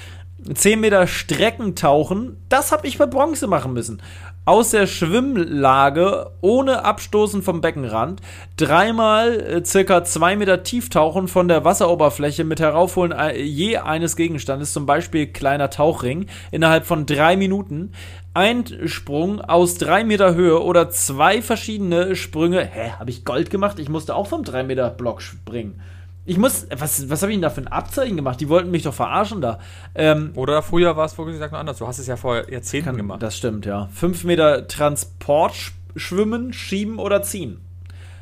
10 0.53 0.79
Meter 0.79 1.07
Streckentauchen, 1.07 2.37
das 2.49 2.71
habe 2.71 2.85
ich 2.85 2.99
bei 2.99 3.07
Bronze 3.07 3.47
machen 3.47 3.73
müssen. 3.73 4.01
Aus 4.45 4.69
der 4.69 4.85
Schwimmlage 4.85 6.29
ohne 6.41 6.85
Abstoßen 6.85 7.41
vom 7.41 7.61
Beckenrand. 7.61 8.21
Dreimal 8.57 9.39
äh, 9.39 9.65
circa 9.65 10.03
2 10.03 10.35
Meter 10.35 10.61
Tieftauchen 10.61 11.27
von 11.27 11.47
der 11.47 11.65
Wasseroberfläche 11.65 12.43
mit 12.43 12.59
Heraufholen 12.59 13.11
äh, 13.11 13.41
je 13.41 13.77
eines 13.77 14.15
Gegenstandes, 14.15 14.71
zum 14.71 14.85
Beispiel 14.85 15.25
kleiner 15.25 15.71
Tauchring, 15.71 16.27
innerhalb 16.51 16.85
von 16.85 17.07
drei 17.07 17.35
Minuten. 17.37 17.93
Einsprung 18.35 19.41
aus 19.41 19.79
3 19.79 20.03
Meter 20.03 20.35
Höhe 20.35 20.61
oder 20.61 20.91
zwei 20.91 21.41
verschiedene 21.41 22.15
Sprünge. 22.15 22.63
Hä, 22.63 22.91
habe 22.99 23.09
ich 23.09 23.25
Gold 23.25 23.49
gemacht? 23.49 23.79
Ich 23.79 23.89
musste 23.89 24.13
auch 24.13 24.27
vom 24.27 24.43
3 24.43 24.63
Meter 24.63 24.91
Block 24.91 25.23
springen. 25.23 25.81
Ich 26.27 26.37
muss, 26.39 26.65
was, 26.75 27.07
was 27.09 27.21
habe 27.21 27.31
ich 27.31 27.35
denn 27.37 27.43
da 27.43 27.49
für 27.51 27.61
ein 27.61 27.67
Abzeichen 27.67 28.15
gemacht? 28.15 28.41
Die 28.41 28.49
wollten 28.49 28.71
mich 28.71 28.81
doch 28.83 28.93
verarschen 28.93 29.41
da. 29.41 29.59
Ähm, 29.93 30.31
Oder 30.35 30.61
früher 30.63 30.97
war 30.97 31.05
es 31.05 31.13
vorher 31.13 31.33
gesagt 31.33 31.53
noch 31.53 31.59
anders. 31.59 31.77
Du 31.77 31.87
hast 31.87 31.99
es 31.99 32.07
ja 32.07 32.15
vor 32.17 32.49
Jahrzehnten 32.49 32.85
kann, 32.87 32.97
gemacht. 32.97 33.21
Das 33.21 33.37
stimmt, 33.37 33.65
ja. 33.67 33.87
5 33.93 34.23
Meter 34.23 34.67
Transport 34.67 35.53
sch- 35.53 35.71
schwimmen, 35.95 36.51
schieben 36.51 36.97
oder 36.97 37.21
ziehen. 37.21 37.59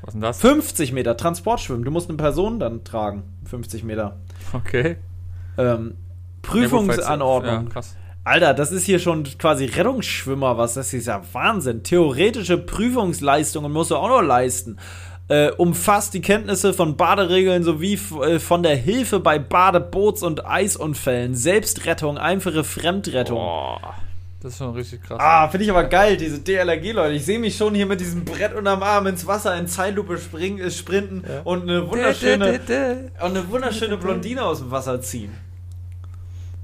Was 0.02 0.10
ist 0.10 0.14
denn 0.16 0.22
das? 0.22 0.42
50 0.42 0.92
Meter 0.92 1.16
Transportschwimmen. 1.16 1.86
Du 1.86 1.92
musst 1.92 2.10
eine 2.10 2.18
Person 2.18 2.60
dann 2.60 2.84
tragen. 2.84 3.24
50 3.46 3.84
Meter. 3.86 4.18
Okay. 4.52 4.98
Ähm, 5.58 5.66
Ja, 5.66 5.72
gut, 5.86 6.42
Prüfungsanordnung. 6.42 7.64
Ja, 7.66 7.70
krass. 7.70 7.96
Alter, 8.26 8.54
das 8.54 8.72
ist 8.72 8.84
hier 8.86 9.00
schon 9.00 9.24
quasi 9.38 9.66
Rettungsschwimmer, 9.66 10.58
was 10.58 10.74
das 10.76 10.94
ist 10.94 11.08
ja 11.08 11.22
Wahnsinn. 11.34 11.84
Theoretische 11.84 12.58
Prüfungsleistungen 12.58 13.72
musst 13.72 13.92
du 13.92 13.96
auch 13.98 14.08
noch 14.10 14.22
leisten. 14.22 14.78
Äh, 15.30 15.52
umfasst 15.52 16.14
die 16.14 16.22
Kenntnisse 16.22 16.74
von 16.74 16.98
Baderegeln 16.98 17.64
sowie 17.64 17.98
äh, 18.22 18.40
von 18.40 18.62
der 18.62 18.76
Hilfe 18.76 19.20
bei 19.20 19.40
Bade-, 19.40 19.80
Boots- 19.80 20.22
und 20.22 20.46
Eisunfällen, 20.46 21.34
Selbstrettung, 21.34 22.18
einfache 22.18 22.64
Fremdrettung. 22.64 23.38
Boah. 23.38 23.96
Das 24.42 24.52
ist 24.52 24.58
schon 24.58 24.74
richtig 24.74 25.02
krass. 25.02 25.18
Ah, 25.22 25.48
finde 25.48 25.64
ich 25.64 25.72
aber 25.72 25.86
geil, 25.86 26.18
diese 26.18 26.40
DLRG-Leute. 26.40 27.14
Ich 27.14 27.24
sehe 27.24 27.40
mich 27.40 27.56
schon 27.56 27.74
hier 27.74 27.86
mit 27.86 28.02
diesem 28.02 28.26
Brett 28.26 28.54
unterm 28.54 28.84
Arm 28.84 29.08
ins 29.08 29.26
Wasser 29.26 29.58
in 29.58 29.68
Zeitlupe 29.68 30.18
springen, 30.18 30.60
äh, 30.60 30.70
sprinten 30.70 31.24
und 31.46 31.62
eine 31.62 31.90
wunderschöne, 31.90 32.60
und 33.22 33.22
eine 33.22 33.50
wunderschöne 33.50 33.96
Blondine 33.96 34.44
aus 34.44 34.60
dem 34.60 34.70
Wasser 34.70 35.00
ziehen. 35.00 35.32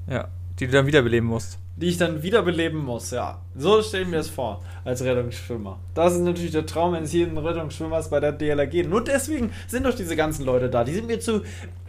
Ja, 0.06 0.28
die 0.58 0.66
du 0.66 0.72
dann 0.72 0.86
wiederbeleben 0.86 1.26
musst. 1.26 1.58
Die 1.80 1.88
ich 1.88 1.96
dann 1.96 2.22
wiederbeleben 2.22 2.78
muss, 2.78 3.10
ja. 3.10 3.40
So 3.56 3.82
stelle 3.82 4.02
ich 4.02 4.08
mir 4.10 4.18
das 4.18 4.28
vor, 4.28 4.62
als 4.84 5.02
Rettungsschwimmer. 5.02 5.78
Das 5.94 6.12
ist 6.12 6.20
natürlich 6.20 6.50
der 6.50 6.66
Traum 6.66 6.92
eines 6.92 7.12
jeden 7.12 7.38
Rettungsschwimmers 7.38 8.10
bei 8.10 8.20
der 8.20 8.32
DLRG. 8.32 8.86
Nur 8.86 9.02
deswegen 9.02 9.50
sind 9.66 9.86
doch 9.86 9.94
diese 9.94 10.14
ganzen 10.14 10.44
Leute 10.44 10.68
da. 10.68 10.84
Die 10.84 10.92
sind 10.92 11.06
mir 11.06 11.20
zu. 11.20 11.42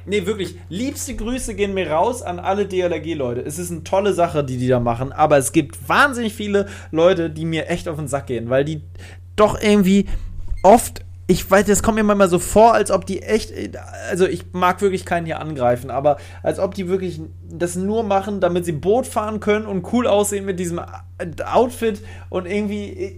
Nee, 0.06 0.26
wirklich, 0.26 0.56
liebste 0.70 1.16
Grüße 1.16 1.56
gehen 1.56 1.74
mir 1.74 1.92
raus 1.92 2.24
an 2.24 2.40
alle 2.40 2.66
DLRG-Leute. 2.66 3.42
Es 3.42 3.60
ist 3.60 3.70
eine 3.70 3.84
tolle 3.84 4.14
Sache, 4.14 4.44
die 4.44 4.58
die 4.58 4.68
da 4.68 4.80
machen, 4.80 5.12
aber 5.12 5.38
es 5.38 5.52
gibt 5.52 5.88
wahnsinnig 5.88 6.34
viele 6.34 6.68
Leute, 6.92 7.30
die 7.30 7.46
mir 7.46 7.68
echt 7.68 7.88
auf 7.88 7.98
den 7.98 8.08
Sack 8.08 8.28
gehen, 8.28 8.50
weil 8.50 8.66
die 8.66 8.82
doch 9.36 9.62
irgendwie 9.62 10.06
oft 10.64 11.04
ich 11.32 11.50
weiß, 11.50 11.66
das 11.66 11.82
kommt 11.82 11.96
mir 11.96 12.04
manchmal 12.04 12.28
so 12.28 12.40
vor, 12.40 12.74
als 12.74 12.92
ob 12.92 13.06
die 13.06 13.22
echt, 13.22 13.54
also 14.10 14.28
ich 14.28 14.52
mag 14.52 14.82
wirklich 14.82 15.06
keinen 15.06 15.26
hier 15.26 15.40
angreifen, 15.40 15.90
aber 15.90 16.18
als 16.44 16.60
ob 16.60 16.74
die 16.76 16.90
wirklich 16.90 17.22
das 17.50 17.78
nur 17.78 18.04
machen, 18.04 18.42
damit 18.42 18.66
sie 18.66 18.74
Boot 18.74 19.08
fahren 19.08 19.40
können 19.40 19.66
und 19.66 19.94
cool 19.94 20.08
aussehen 20.08 20.44
mit 20.44 20.60
diesem 20.60 20.82
Outfit 21.46 22.02
und 22.30 22.48
irgendwie, 22.48 23.16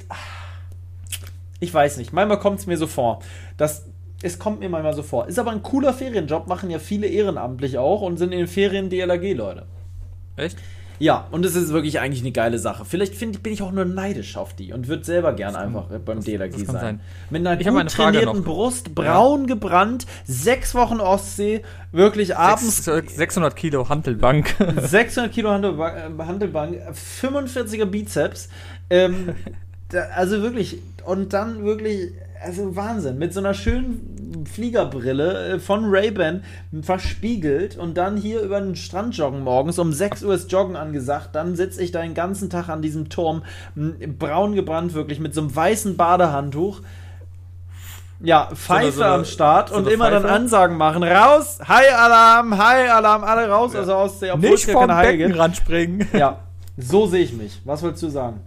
ich 1.59 1.73
weiß 1.73 1.97
nicht, 1.97 2.13
manchmal 2.13 2.37
kommt 2.37 2.59
es 2.59 2.67
mir 2.67 2.77
so 2.77 2.85
vor, 2.85 3.19
dass 3.57 3.85
es 4.21 4.37
kommt 4.37 4.59
mir 4.59 4.69
manchmal 4.69 4.93
so 4.93 5.01
vor. 5.03 5.27
Ist 5.27 5.39
aber 5.39 5.51
ein 5.51 5.63
cooler 5.63 5.91
Ferienjob, 5.91 6.47
machen 6.47 6.69
ja 6.69 6.79
viele 6.79 7.07
ehrenamtlich 7.07 7.79
auch 7.79 8.01
und 8.01 8.17
sind 8.17 8.31
in 8.31 8.37
den 8.37 8.47
Ferien 8.47 8.89
DLRG-Leute. 8.89 9.65
Echt? 10.35 10.57
Ja, 11.03 11.27
und 11.31 11.43
es 11.45 11.53
ist 11.57 11.73
wirklich 11.73 11.99
eigentlich 11.99 12.21
eine 12.21 12.31
geile 12.31 12.59
Sache. 12.59 12.85
Vielleicht 12.85 13.13
find, 13.13 13.43
bin 13.43 13.51
ich 13.51 13.61
auch 13.61 13.73
nur 13.73 13.83
neidisch 13.83 14.37
auf 14.37 14.53
die 14.55 14.71
und 14.71 14.87
würde 14.87 15.03
selber 15.03 15.33
gern 15.33 15.53
einfach 15.57 15.87
beim 16.05 16.17
das- 16.19 16.25
das 16.25 16.65
kann 16.65 16.65
sein. 16.65 16.81
sein. 16.81 16.99
Mit 17.29 17.45
einer 17.45 17.59
Ich 17.59 17.67
gut 17.67 17.77
eine 17.77 17.89
trainierten. 17.89 18.43
Brust, 18.45 18.95
braun 18.95 19.45
gebrannt, 19.45 20.05
sechs 20.25 20.73
Wochen 20.75 21.01
Ostsee, 21.01 21.61
wirklich 21.91 22.37
abends 22.37 22.85
Sechs- 22.85 23.17
600 23.17 23.53
Kilo 23.57 23.89
Hantelbank. 23.89 24.55
600 24.81 25.29
Kilo 25.33 25.49
Handelba- 25.49 25.93
äh, 25.93 26.23
Handelbank, 26.25 26.77
45er 27.21 27.85
Bizeps. 27.85 28.47
Ähm, 28.89 29.29
da, 29.89 30.03
also 30.15 30.41
wirklich, 30.41 30.77
und 31.05 31.33
dann 31.33 31.65
wirklich, 31.65 32.13
also 32.43 32.75
Wahnsinn, 32.75 33.17
mit 33.17 33.33
so 33.33 33.39
einer 33.39 33.53
schönen 33.53 34.45
Fliegerbrille 34.51 35.53
äh, 35.53 35.59
von 35.59 35.85
Ray-Ban 35.85 36.43
verspiegelt 36.81 37.77
und 37.77 37.97
dann 37.97 38.17
hier 38.17 38.41
über 38.41 38.59
den 38.59 38.75
Strand 38.75 39.15
joggen 39.17 39.41
morgens. 39.41 39.79
Um 39.79 39.93
6 39.93 40.23
Uhr 40.23 40.33
ist 40.33 40.51
Joggen 40.51 40.75
angesagt. 40.75 41.29
Dann 41.33 41.55
sitze 41.55 41.81
ich 41.81 41.91
da 41.91 42.01
den 42.01 42.13
ganzen 42.13 42.49
Tag 42.49 42.69
an 42.69 42.81
diesem 42.81 43.09
Turm, 43.09 43.43
braun 43.75 44.55
gebrannt 44.55 44.93
wirklich, 44.93 45.19
mit 45.19 45.33
so 45.33 45.41
einem 45.41 45.55
weißen 45.55 45.95
Badehandtuch. 45.97 46.81
Ja, 48.19 48.49
Pfeife 48.53 48.91
so 48.91 49.03
eine- 49.03 49.13
am 49.13 49.25
Start 49.25 49.69
so 49.69 49.75
und 49.75 49.85
eine 49.85 49.93
immer 49.93 50.09
dann 50.09 50.23
Pfeife? 50.23 50.33
Ansagen 50.33 50.77
machen. 50.77 51.03
Raus! 51.03 51.59
Hi-Alarm! 51.67 52.57
Hi-Alarm! 52.57 53.23
Alle 53.23 53.49
raus 53.49 53.75
aus 53.75 53.85
der 53.85 53.97
Ostsee, 53.97 54.31
obwohl 54.31 54.51
Nicht 54.51 54.67
ja 54.67 54.73
vom. 54.73 54.87
Beckenrand 54.87 55.57
springen. 55.57 56.07
Ja, 56.13 56.39
so 56.77 57.05
sehe 57.05 57.23
ich 57.23 57.33
mich. 57.33 57.61
Was 57.65 57.83
wolltest 57.83 58.03
du 58.03 58.09
sagen? 58.09 58.39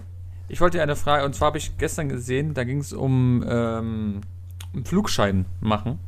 Ich 0.49 0.61
wollte 0.61 0.79
dir 0.79 0.83
eine 0.83 0.97
Frage, 0.97 1.25
und 1.25 1.35
zwar 1.35 1.47
habe 1.47 1.59
ich 1.59 1.77
gestern 1.79 2.09
gesehen, 2.09 2.55
da 2.55 2.65
ging 2.65 2.79
es 2.79 2.93
um, 2.93 3.45
ähm, 3.49 4.21
um 4.73 4.85
Flugschein 4.85 5.45
machen. 5.61 5.93
Und 5.93 5.99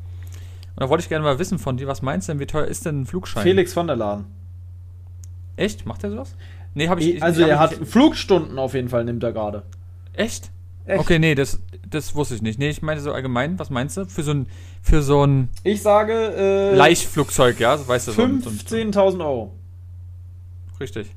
da 0.85 0.89
wollte 0.89 1.03
ich 1.03 1.09
gerne 1.09 1.25
mal 1.25 1.39
wissen 1.41 1.59
von 1.59 1.77
dir, 1.77 1.89
was 1.89 2.03
meinst 2.03 2.29
du 2.29 2.33
denn, 2.33 2.41
wie 2.41 2.47
teuer 2.47 2.67
ist 2.67 2.87
denn 2.87 3.01
ein 3.03 3.07
Flugschein? 3.07 3.43
Felix 3.43 3.73
von 3.73 3.89
der 3.89 3.97
Laden. 3.97 4.27
Echt? 5.57 5.87
Macht 5.87 6.05
er 6.05 6.11
sowas? 6.11 6.37
Nee, 6.75 6.89
habe 6.89 7.01
ich 7.01 7.17
ich- 7.17 7.23
also 7.23 7.43
er 7.43 7.59
hat 7.59 7.81
nicht- 7.81 7.91
Flugstunden 7.91 8.59
auf 8.61 8.75
jeden 8.75 8.89
Fall, 8.89 9.05
nimmt 9.05 9.25
er 9.25 9.33
gerade. 9.33 9.65
Echt? 10.13 10.51
Echt? 10.85 11.01
Okay, 11.01 11.19
nee, 11.19 11.35
das, 11.35 11.59
das 11.91 12.15
wusste 12.15 12.37
ich 12.37 12.43
nicht. 12.43 12.59
Nee, 12.61 12.69
ich 12.71 12.81
meinte 12.81 13.03
so 13.03 13.13
allgemein, 13.13 13.59
was 13.59 13.71
meinst 13.71 13.97
du? 13.97 14.07
Für 14.07 14.23
so 14.23 14.31
ein, 14.31 14.47
für 14.83 15.03
so 15.03 15.25
ein 15.27 15.49
Ich 15.65 15.83
sage 15.83 16.13
äh, 16.15 16.75
Leichtflugzeug, 16.77 17.59
ja? 17.59 17.77
Weißt 17.89 18.07
du, 18.09 18.13
so 18.13 18.23
so 18.23 18.25
ein, 18.29 18.41
15.000 18.43 19.21
Euro. 19.21 19.53
Richtig. 20.79 21.11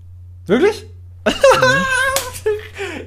Wirklich? 0.48 0.85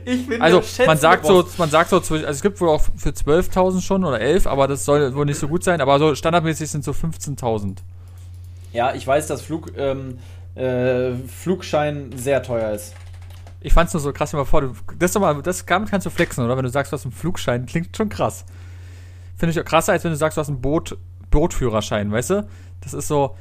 ich 0.04 0.26
bin 0.26 0.40
Also, 0.40 0.62
man 0.86 0.98
sagt 0.98 1.26
so, 1.26 1.46
man 1.58 1.70
sagt 1.70 1.90
so, 1.90 1.96
also 1.96 2.16
es 2.16 2.42
gibt 2.42 2.60
wohl 2.60 2.68
auch 2.68 2.82
für 2.96 3.10
12.000 3.10 3.80
schon 3.82 4.04
oder 4.04 4.20
11, 4.20 4.46
aber 4.46 4.68
das 4.68 4.84
soll 4.84 5.14
wohl 5.14 5.26
nicht 5.26 5.38
so 5.38 5.48
gut 5.48 5.64
sein, 5.64 5.80
aber 5.80 5.98
so 5.98 6.14
standardmäßig 6.14 6.70
sind 6.70 6.84
so 6.84 6.92
15.000. 6.92 7.78
Ja, 8.72 8.94
ich 8.94 9.06
weiß, 9.06 9.26
dass 9.28 9.42
Flug, 9.42 9.72
ähm, 9.76 10.18
äh, 10.54 11.12
Flugschein 11.14 12.10
sehr 12.16 12.42
teuer 12.42 12.72
ist. 12.72 12.94
Ich 13.60 13.72
fand's 13.72 13.94
nur 13.94 14.00
so 14.00 14.12
krass, 14.12 14.32
mal 14.32 14.44
vor, 14.44 14.60
du, 14.60 14.74
das, 14.98 15.10
ist 15.10 15.16
doch 15.16 15.20
mal, 15.20 15.40
das 15.40 15.64
damit 15.64 15.90
kannst 15.90 16.06
du 16.06 16.10
flexen, 16.10 16.44
oder? 16.44 16.56
Wenn 16.56 16.64
du 16.64 16.70
sagst, 16.70 16.92
du 16.92 16.96
hast 16.96 17.04
einen 17.04 17.12
Flugschein, 17.12 17.66
klingt 17.66 17.96
schon 17.96 18.08
krass. 18.08 18.44
Finde 19.36 19.52
ich 19.52 19.60
auch 19.60 19.64
krasser, 19.64 19.92
als 19.92 20.04
wenn 20.04 20.10
du 20.10 20.16
sagst, 20.16 20.36
du 20.36 20.40
hast 20.40 20.48
einen 20.48 20.60
Boot, 20.60 20.98
Bootführerschein, 21.30 22.12
weißt 22.12 22.30
du? 22.30 22.48
Das 22.82 22.92
ist 22.92 23.08
so, 23.08 23.36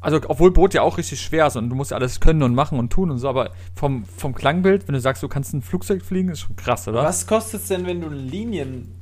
also, 0.00 0.20
obwohl 0.28 0.52
Boot 0.52 0.74
ja 0.74 0.82
auch 0.82 0.96
richtig 0.96 1.20
schwer 1.20 1.46
ist 1.48 1.56
und 1.56 1.70
du 1.70 1.74
musst 1.74 1.90
ja 1.90 1.96
alles 1.96 2.20
können 2.20 2.42
und 2.42 2.54
machen 2.54 2.78
und 2.78 2.90
tun 2.90 3.10
und 3.10 3.18
so, 3.18 3.28
aber 3.28 3.50
vom, 3.74 4.04
vom 4.04 4.34
Klangbild, 4.34 4.86
wenn 4.86 4.94
du 4.94 5.00
sagst, 5.00 5.22
du 5.22 5.28
kannst 5.28 5.52
ein 5.54 5.62
Flugzeug 5.62 6.02
fliegen, 6.02 6.28
ist 6.28 6.40
schon 6.40 6.56
krass, 6.56 6.86
oder? 6.86 7.02
Was 7.02 7.26
kostet 7.26 7.62
es 7.62 7.68
denn, 7.68 7.86
wenn 7.86 8.00
du 8.00 8.08
Linien... 8.08 8.92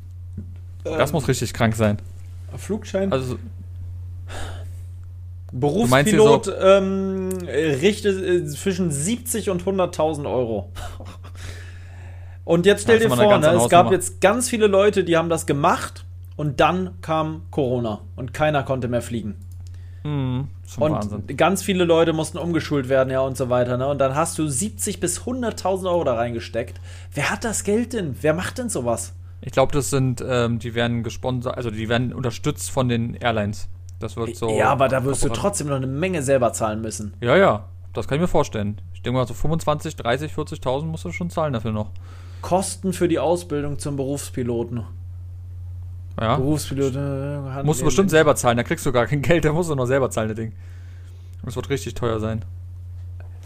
Das 0.84 1.10
ähm, 1.10 1.14
muss 1.14 1.28
richtig 1.28 1.52
krank 1.52 1.74
sein. 1.74 1.98
Flugschein? 2.56 3.12
Also, 3.12 3.36
Berufspilot 5.52 6.46
so- 6.46 6.54
ähm, 6.54 7.30
richtet 7.48 8.22
äh, 8.24 8.46
zwischen 8.46 8.90
70 8.90 9.50
und 9.50 9.64
100.000 9.64 10.30
Euro. 10.30 10.70
Und 12.44 12.64
jetzt 12.64 12.82
stell 12.82 13.00
Das 13.00 13.10
dir 13.10 13.16
vor, 13.16 13.38
ne, 13.38 13.48
es 13.48 13.68
gab 13.68 13.90
jetzt 13.90 14.20
ganz 14.20 14.48
viele 14.48 14.68
Leute, 14.68 15.02
die 15.02 15.16
haben 15.16 15.28
das 15.28 15.46
gemacht 15.46 16.04
und 16.36 16.60
dann 16.60 17.00
kam 17.00 17.42
Corona 17.50 18.02
und 18.14 18.32
keiner 18.32 18.62
konnte 18.62 18.86
mehr 18.86 19.02
fliegen. 19.02 19.34
Hm, 20.06 20.48
schon 20.68 20.82
Und 20.84 20.92
Wahnsinn. 20.92 21.36
ganz 21.36 21.62
viele 21.62 21.84
Leute 21.84 22.12
mussten 22.12 22.38
umgeschult 22.38 22.88
werden, 22.88 23.10
ja, 23.10 23.20
und 23.20 23.36
so 23.36 23.50
weiter. 23.50 23.76
Ne? 23.76 23.88
Und 23.88 23.98
dann 23.98 24.14
hast 24.14 24.38
du 24.38 24.46
70 24.46 25.00
bis 25.00 25.22
100.000 25.22 25.88
Euro 25.90 26.04
da 26.04 26.14
reingesteckt. 26.14 26.80
Wer 27.12 27.30
hat 27.30 27.42
das 27.42 27.64
Geld 27.64 27.92
denn? 27.92 28.16
Wer 28.20 28.32
macht 28.32 28.58
denn 28.58 28.68
sowas? 28.68 29.14
Ich 29.40 29.52
glaube, 29.52 29.72
das 29.72 29.90
sind, 29.90 30.24
ähm, 30.26 30.60
die 30.60 30.74
werden 30.74 31.02
gesponsert, 31.02 31.56
also 31.56 31.70
die 31.70 31.88
werden 31.88 32.12
unterstützt 32.12 32.70
von 32.70 32.88
den 32.88 33.14
Airlines. 33.14 33.68
Das 33.98 34.16
wird 34.16 34.36
so. 34.36 34.50
ja, 34.50 34.70
aber 34.70 34.88
da 34.88 35.04
wirst 35.04 35.24
du 35.24 35.28
trotzdem 35.30 35.68
noch 35.68 35.76
eine 35.76 35.86
Menge 35.86 36.22
selber 36.22 36.52
zahlen 36.52 36.82
müssen. 36.82 37.14
Ja, 37.20 37.36
ja, 37.36 37.64
das 37.92 38.06
kann 38.06 38.16
ich 38.16 38.22
mir 38.22 38.28
vorstellen. 38.28 38.80
Ich 38.94 39.02
denke 39.02 39.18
mal, 39.18 39.26
so 39.26 39.34
25, 39.34 39.96
30, 39.96 40.32
40.000 40.32 40.84
musst 40.84 41.04
du 41.04 41.12
schon 41.12 41.30
zahlen 41.30 41.52
dafür 41.52 41.72
noch. 41.72 41.90
Kosten 42.42 42.92
für 42.92 43.08
die 43.08 43.18
Ausbildung 43.18 43.78
zum 43.78 43.96
Berufspiloten. 43.96 44.84
Ja. 46.20 46.36
Berufspilot. 46.36 46.94
äh, 46.96 47.62
Musst 47.62 47.80
du 47.80 47.84
bestimmt 47.84 48.10
selber 48.10 48.34
zahlen, 48.36 48.56
da 48.56 48.62
kriegst 48.62 48.86
du 48.86 48.92
gar 48.92 49.06
kein 49.06 49.22
Geld, 49.22 49.44
da 49.44 49.52
musst 49.52 49.70
du 49.70 49.74
noch 49.74 49.86
selber 49.86 50.10
zahlen, 50.10 50.28
das 50.28 50.36
Ding. 50.36 50.52
Das 51.44 51.56
wird 51.56 51.70
richtig 51.70 51.94
teuer 51.94 52.18
sein. 52.20 52.44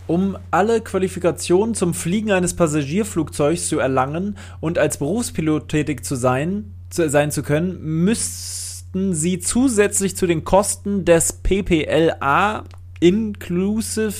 Um 0.06 0.36
alle 0.51 0.80
Qualifikationen 0.80 1.74
zum 1.74 1.94
Fliegen 1.94 2.32
eines 2.32 2.55
Passagierflugzeugs 2.55 3.68
zu 3.68 3.78
erlangen 3.78 4.36
und 4.60 4.78
als 4.78 4.98
Berufspilot 4.98 5.68
tätig 5.68 6.05
zu 6.05 6.16
sein, 6.16 6.72
zu, 6.90 7.09
sein 7.09 7.30
zu 7.30 7.42
können, 7.42 7.80
müssten 7.80 9.14
sie 9.14 9.38
zusätzlich 9.38 10.16
zu 10.16 10.26
den 10.26 10.44
Kosten 10.44 11.05
des 11.05 11.32
PPLA 11.32 12.64
Inclusive 12.98 14.14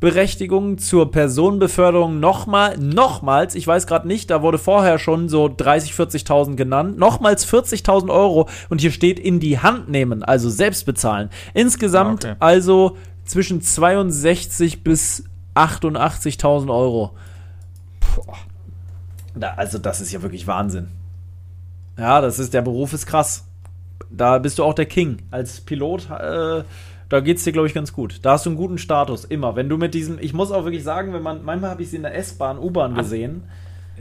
Berechtigung 0.00 0.78
zur 0.78 1.10
Personenbeförderung 1.10 2.20
nochmal, 2.20 2.78
nochmals, 2.78 3.54
ich 3.54 3.66
weiß 3.66 3.86
gerade 3.86 4.08
nicht, 4.08 4.30
da 4.30 4.40
wurde 4.40 4.56
vorher 4.56 4.98
schon 4.98 5.28
so 5.28 5.48
30, 5.54 5.92
40.000 5.92 6.56
genannt, 6.56 6.98
nochmals 6.98 7.46
40.000 7.46 8.10
Euro 8.10 8.48
und 8.70 8.80
hier 8.80 8.92
steht 8.92 9.18
in 9.18 9.40
die 9.40 9.58
Hand 9.58 9.90
nehmen, 9.90 10.22
also 10.22 10.48
selbst 10.48 10.86
bezahlen. 10.86 11.28
Insgesamt 11.52 12.24
Ah, 12.24 12.30
okay. 12.30 12.36
also 12.40 12.96
zwischen 13.24 13.60
62 13.60 14.82
bis 14.82 15.24
88.000 15.54 16.70
Euro. 16.70 17.10
Boah. 18.16 18.36
Da, 19.34 19.54
also 19.56 19.78
das 19.78 20.00
ist 20.00 20.12
ja 20.12 20.22
wirklich 20.22 20.46
Wahnsinn. 20.46 20.88
Ja, 21.98 22.20
das 22.22 22.38
ist, 22.38 22.54
der 22.54 22.62
Beruf 22.62 22.92
ist 22.94 23.06
krass. 23.06 23.44
Da 24.10 24.38
bist 24.38 24.58
du 24.58 24.64
auch 24.64 24.74
der 24.74 24.86
King. 24.86 25.18
Als 25.30 25.60
Pilot, 25.60 26.08
äh, 26.10 26.64
da 27.10 27.20
geht's 27.20 27.44
dir, 27.44 27.52
glaube 27.52 27.68
ich, 27.68 27.74
ganz 27.74 27.92
gut. 27.92 28.20
Da 28.22 28.32
hast 28.32 28.46
du 28.46 28.50
einen 28.50 28.56
guten 28.56 28.78
Status, 28.78 29.24
immer. 29.24 29.56
Wenn 29.56 29.68
du 29.68 29.76
mit 29.76 29.92
diesem, 29.94 30.18
ich 30.20 30.32
muss 30.32 30.52
auch 30.52 30.64
wirklich 30.64 30.84
sagen, 30.84 31.12
wenn 31.12 31.22
man, 31.22 31.44
manchmal 31.44 31.70
habe 31.70 31.82
ich 31.82 31.90
sie 31.90 31.96
in 31.96 32.02
der 32.02 32.14
S-Bahn, 32.14 32.58
U-Bahn 32.58 32.94
gesehen. 32.94 33.42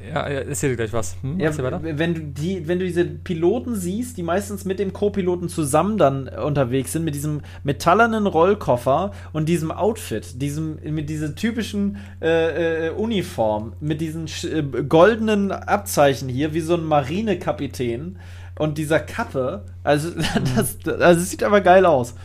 Ja, 0.08 0.30
ja, 0.30 0.40
erzähl 0.40 0.70
dir 0.70 0.76
gleich 0.78 0.94
was. 0.94 1.18
Hm, 1.22 1.40
Ja, 1.40 1.52
wenn 1.98 2.14
du 2.14 2.22
die, 2.22 2.68
wenn 2.68 2.80
du 2.80 2.86
diese 2.86 3.04
Piloten 3.06 3.76
siehst, 3.76 4.16
die 4.18 4.24
meistens 4.24 4.64
mit 4.64 4.80
dem 4.80 4.94
Co-Piloten 4.94 5.50
zusammen 5.50 5.98
dann 5.98 6.28
unterwegs 6.28 6.94
sind, 6.94 7.04
mit 7.04 7.16
diesem 7.16 7.42
metallernen 7.64 8.28
Rollkoffer 8.28 9.12
und 9.34 9.50
diesem 9.50 9.72
Outfit, 9.72 10.42
diesem, 10.42 10.78
mit 10.84 11.10
dieser 11.10 11.36
typischen 11.36 11.98
äh, 12.22 12.88
äh, 12.88 12.90
Uniform, 12.92 13.74
mit 13.82 14.02
diesen 14.02 14.28
äh, 14.44 14.84
goldenen 14.84 15.52
Abzeichen 15.52 16.30
hier, 16.30 16.54
wie 16.54 16.62
so 16.62 16.76
ein 16.76 16.84
Marinekapitän 16.86 18.20
und 18.58 18.78
dieser 18.78 19.00
Kappe, 19.00 19.64
also 19.84 20.12
das, 20.56 20.78
das, 20.80 21.02
also 21.02 21.22
es 21.22 21.30
sieht 21.30 21.44
aber 21.44 21.62
geil 21.62 21.86
aus. 21.86 22.16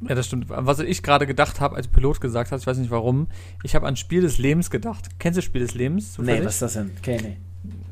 Ja, 0.00 0.14
das 0.14 0.26
stimmt. 0.26 0.46
Was 0.48 0.78
ich 0.80 1.02
gerade 1.02 1.26
gedacht 1.26 1.60
habe, 1.60 1.76
als 1.76 1.88
Pilot 1.88 2.20
gesagt 2.20 2.52
hast, 2.52 2.62
ich 2.62 2.66
weiß 2.66 2.76
nicht 2.78 2.90
warum, 2.90 3.28
ich 3.62 3.74
habe 3.74 3.86
an 3.86 3.96
Spiel 3.96 4.20
des 4.20 4.38
Lebens 4.38 4.70
gedacht. 4.70 5.08
Kennst 5.18 5.38
du 5.38 5.42
Spiel 5.42 5.62
des 5.62 5.74
Lebens? 5.74 6.12
zufällig? 6.14 6.40
Nee, 6.40 6.46
was 6.46 6.54
ist 6.54 6.62
das 6.62 6.72
denn? 6.74 6.90
Okay, 6.98 7.18
nee. 7.22 7.36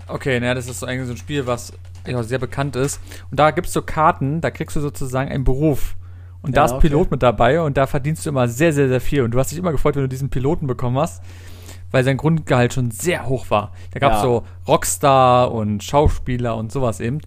Okay, 0.06 0.39
naja, 0.39 0.55
das 0.55 0.68
ist 0.68 0.81
so 0.81 0.86
eigentlich 0.86 1.06
so 1.06 1.14
ein 1.14 1.16
Spiel, 1.16 1.47
was 1.47 1.72
ja, 2.06 2.22
sehr 2.22 2.39
bekannt 2.39 2.76
ist. 2.76 3.01
Und 3.31 3.40
da 3.40 3.51
gibt's 3.51 3.72
so 3.72 3.81
Karten, 3.81 4.40
da 4.43 4.51
kriegst 4.51 4.76
du 4.76 4.81
sozusagen 4.81 5.31
einen 5.31 5.44
Beruf. 5.44 5.97
Und 6.43 6.55
da 6.55 6.60
Ja, 6.60 6.66
ist 6.66 6.72
okay. 6.72 6.89
Pilot 6.89 7.10
mit 7.10 7.22
dabei 7.22 7.62
und 7.62 7.78
da 7.78 7.86
verdienst 7.86 8.26
du 8.26 8.31
immer 8.31 8.48
sehr, 8.48 8.74
sehr, 8.74 8.89
sehr 8.89 9.01
viel. 9.01 9.22
Und 9.22 9.31
du 9.31 9.39
hast 9.39 9.51
dich 9.51 9.59
immer 9.59 9.72
gefreut, 9.72 9.97
wenn 9.97 10.02
du 10.02 10.09
diesen 10.09 10.28
Piloten 10.28 10.66
bekommen 10.66 10.98
hast, 10.98 11.22
weil 11.95 12.03
sein 12.03 12.16
Grundgehalt 12.16 12.75
schon 12.75 12.91
sehr 12.91 13.29
hoch 13.29 13.51
war. 13.51 13.71
Da 13.93 14.01
gab's 14.01 14.16
Ja. 14.16 14.23
so 14.23 14.43
Rockstar 14.66 15.53
und 15.53 15.81
Schauspieler 15.85 16.57
und 16.57 16.73
sowas 16.73 16.99
eben. 16.99 17.21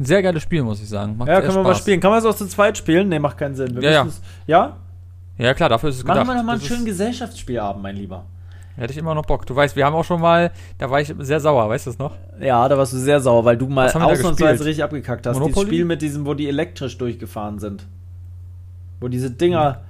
Ein 0.00 0.06
sehr 0.06 0.22
geiles 0.22 0.42
Spiel, 0.42 0.62
muss 0.62 0.80
ich 0.80 0.88
sagen. 0.88 1.18
Macht 1.18 1.28
Ja, 1.28 1.42
können 1.42 1.54
wir 1.56 1.62
mal 1.62 1.68
Spaß. 1.74 1.80
spielen. 1.82 2.00
Kann 2.00 2.10
man 2.10 2.20
es 2.20 2.24
auch 2.24 2.34
zu 2.34 2.46
zweit 2.46 2.78
spielen? 2.78 3.10
Nee, 3.10 3.18
macht 3.18 3.36
keinen 3.36 3.54
Sinn. 3.54 3.74
Wir 3.76 3.82
Ja, 3.82 3.90
ja. 3.90 4.06
ja? 4.46 4.76
Ja, 5.36 5.52
klar, 5.52 5.68
dafür 5.68 5.90
ist 5.90 5.96
es 5.98 6.04
Machen 6.04 6.20
gedacht. 6.20 6.28
wir 6.28 6.38
doch 6.38 6.42
mal 6.42 6.52
einen 6.52 6.62
schönen 6.62 6.86
Gesellschaftsspielabend, 6.86 7.82
mein 7.82 7.96
Lieber. 7.96 8.24
Hätte 8.76 8.92
ich 8.94 8.98
immer 8.98 9.14
noch 9.14 9.26
Bock. 9.26 9.44
Du 9.44 9.54
weißt, 9.54 9.76
wir 9.76 9.84
haben 9.84 9.94
auch 9.94 10.04
schon 10.04 10.22
mal, 10.22 10.52
da 10.78 10.90
war 10.90 11.02
ich 11.02 11.14
sehr 11.18 11.38
sauer, 11.40 11.68
weißt 11.68 11.84
du 11.86 11.90
das 11.90 11.98
noch? 11.98 12.12
Ja, 12.40 12.66
da 12.66 12.78
warst 12.78 12.94
du 12.94 12.96
sehr 12.96 13.20
sauer, 13.20 13.44
weil 13.44 13.58
du 13.58 13.68
mal 13.68 13.92
wir 13.92 14.04
ausnahmsweise 14.06 14.64
richtig 14.64 14.82
abgekackt 14.82 15.26
hast. 15.26 15.34
Monopoly? 15.34 15.52
Dieses 15.54 15.68
Spiel 15.68 15.84
mit 15.84 16.00
diesem, 16.00 16.24
wo 16.24 16.32
die 16.32 16.48
elektrisch 16.48 16.96
durchgefahren 16.96 17.58
sind. 17.58 17.86
Wo 19.00 19.08
diese 19.08 19.30
Dinger 19.30 19.82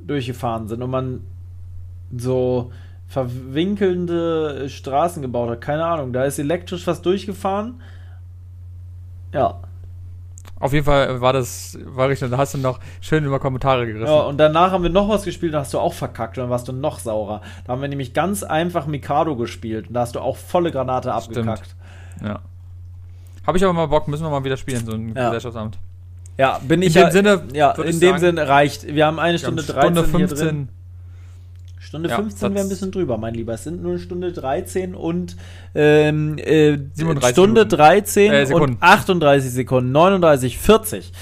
durchgefahren 0.00 0.68
sind 0.68 0.82
und 0.82 0.90
man 0.90 1.20
so 2.14 2.70
verwinkelnde 3.06 4.68
Straßen 4.68 5.22
gebaut 5.22 5.50
hat. 5.50 5.60
Keine 5.60 5.84
Ahnung, 5.84 6.12
da 6.12 6.24
ist 6.24 6.38
elektrisch 6.38 6.86
was 6.86 7.02
durchgefahren. 7.02 7.80
Ja. 9.32 9.60
Auf 10.60 10.72
jeden 10.72 10.84
Fall 10.84 11.20
war 11.20 11.32
das, 11.32 11.76
war 11.84 12.08
richtig, 12.08 12.30
da 12.30 12.38
hast 12.38 12.54
du 12.54 12.58
noch 12.58 12.80
schön 13.00 13.24
über 13.24 13.38
Kommentare 13.38 13.86
gerissen. 13.86 14.06
ja. 14.06 14.20
Und 14.22 14.38
danach 14.38 14.70
haben 14.70 14.82
wir 14.82 14.90
noch 14.90 15.08
was 15.08 15.24
gespielt, 15.24 15.52
da 15.52 15.60
hast 15.60 15.74
du 15.74 15.78
auch 15.78 15.92
verkackt 15.92 16.38
und 16.38 16.44
dann 16.44 16.50
warst 16.50 16.68
du 16.68 16.72
noch 16.72 16.98
saurer. 17.00 17.42
Da 17.66 17.72
haben 17.72 17.82
wir 17.82 17.88
nämlich 17.88 18.14
ganz 18.14 18.42
einfach 18.42 18.86
Mikado 18.86 19.36
gespielt 19.36 19.88
und 19.88 19.94
da 19.94 20.00
hast 20.00 20.14
du 20.14 20.20
auch 20.20 20.36
volle 20.36 20.70
Granate 20.70 21.12
Stimmt. 21.20 21.38
abgekackt. 21.48 21.76
Ja. 22.24 22.40
Habe 23.46 23.58
ich 23.58 23.64
aber 23.64 23.72
mal 23.74 23.86
Bock, 23.86 24.08
müssen 24.08 24.22
wir 24.24 24.30
mal 24.30 24.44
wieder 24.44 24.56
spielen, 24.56 24.86
so 24.86 24.92
ein 24.92 25.08
Ja. 25.14 25.26
Gesellschaftsamt. 25.26 25.78
Ja, 26.38 26.58
bin 26.66 26.80
In 26.82 26.88
ich 26.88 26.94
dem 26.94 27.02
ja, 27.02 27.10
Sinne 27.10 27.42
ja, 27.52 27.70
in 27.72 28.00
dem 28.00 28.10
sagen, 28.10 28.18
Sinne 28.20 28.48
reicht. 28.48 28.86
Wir 28.86 29.06
haben 29.06 29.18
eine 29.18 29.38
Stunde 29.38 29.62
13 29.62 29.92
Stunde 30.04 30.18
hier 30.18 30.28
15. 30.28 30.68
Stunde 31.94 32.08
Ja, 32.08 32.16
15 32.16 32.54
wäre 32.54 32.64
ein 32.64 32.68
bisschen 32.68 32.90
drüber, 32.90 33.18
mein 33.18 33.34
Lieber. 33.34 33.54
Es 33.54 33.62
sind 33.62 33.80
nur 33.80 33.98
Stunde 33.98 34.32
13 34.32 34.96
und 34.96 35.36
ähm, 35.76 36.36
äh, 36.38 36.76
37 36.92 37.30
Stunde 37.30 37.60
Minuten. 37.60 37.76
13 37.76 38.32
Äh, 38.32 38.52
und 38.52 38.82
38 38.82 39.52
Sekunden, 39.52 39.92
39, 39.92 40.58
40. 40.58 41.12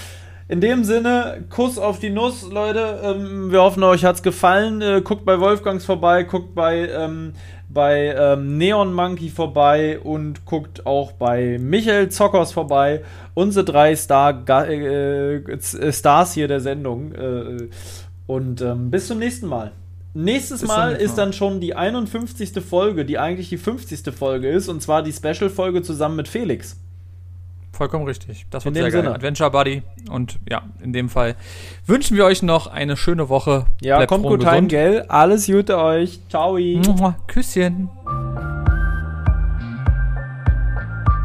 In 0.48 0.62
dem 0.62 0.84
Sinne, 0.84 1.44
Kuss 1.50 1.78
auf 1.78 1.98
die 1.98 2.08
Nuss, 2.08 2.50
Leute. 2.50 3.00
Ähm, 3.04 3.52
wir 3.52 3.60
hoffen, 3.60 3.82
euch 3.82 4.06
hat's 4.06 4.22
gefallen. 4.22 4.80
Äh, 4.80 5.02
guckt 5.02 5.26
bei 5.26 5.40
Wolfgangs 5.40 5.84
vorbei, 5.84 6.22
guckt 6.22 6.54
bei, 6.54 6.88
ähm, 6.88 7.34
bei 7.68 8.14
ähm, 8.18 8.56
Neon 8.56 8.94
Monkey 8.94 9.28
vorbei 9.28 10.00
und 10.00 10.46
guckt 10.46 10.86
auch 10.86 11.12
bei 11.12 11.58
Michael 11.60 12.08
Zockers 12.08 12.52
vorbei. 12.52 13.02
Unsere 13.34 13.66
drei 13.66 13.94
Star 13.94 14.42
äh, 14.48 15.36
äh, 15.36 15.92
Stars 15.92 16.32
hier 16.32 16.48
der 16.48 16.60
Sendung. 16.60 17.12
Äh, 17.12 17.68
und 18.26 18.62
ähm, 18.62 18.90
bis 18.90 19.08
zum 19.08 19.18
nächsten 19.18 19.46
Mal. 19.46 19.72
Nächstes 20.14 20.60
zum 20.60 20.68
Mal 20.68 20.92
ist 20.94 21.16
dann 21.16 21.32
schon 21.32 21.60
die 21.60 21.74
51. 21.74 22.52
Folge, 22.62 23.04
die 23.04 23.18
eigentlich 23.18 23.48
die 23.48 23.56
50. 23.56 24.14
Folge 24.14 24.48
ist, 24.48 24.68
und 24.68 24.82
zwar 24.82 25.02
die 25.02 25.12
Special-Folge 25.12 25.82
zusammen 25.82 26.16
mit 26.16 26.28
Felix. 26.28 26.76
Vollkommen 27.72 28.04
richtig. 28.04 28.44
Das 28.50 28.66
wird 28.66 28.74
sehr 28.74 28.90
geil. 28.90 29.02
Sinne. 29.02 29.14
Adventure 29.14 29.50
Buddy. 29.50 29.82
Und 30.10 30.38
ja, 30.48 30.62
in 30.82 30.92
dem 30.92 31.08
Fall 31.08 31.36
wünschen 31.86 32.18
wir 32.18 32.26
euch 32.26 32.42
noch 32.42 32.66
eine 32.66 32.98
schöne 32.98 33.30
Woche. 33.30 33.64
Ja, 33.80 33.96
Bleibt 33.96 34.10
kommt 34.10 34.24
gut 34.24 34.44
heim, 34.44 34.68
gesund. 34.68 34.68
gell? 34.68 35.04
Alles 35.08 35.46
Gute 35.46 35.78
euch. 35.78 36.20
Ciao. 36.28 36.58
Küsschen. 37.26 37.88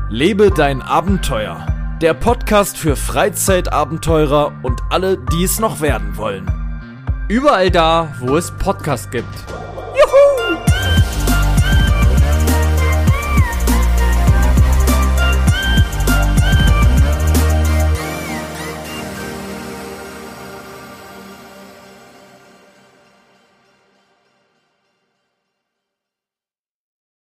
Lebe 0.09 0.49
dein 0.51 0.81
Abenteuer. 0.81 1.67
Der 2.01 2.13
Podcast 2.13 2.77
für 2.77 2.95
Freizeitabenteurer 2.95 4.53
und 4.63 4.79
alle, 4.89 5.17
die 5.33 5.43
es 5.43 5.59
noch 5.59 5.81
werden 5.81 6.15
wollen. 6.15 6.49
Überall 7.29 7.69
da, 7.69 8.13
wo 8.19 8.37
es 8.37 8.49
Podcasts 8.51 9.09
gibt. 9.09 9.27
Juhu! 9.93 10.36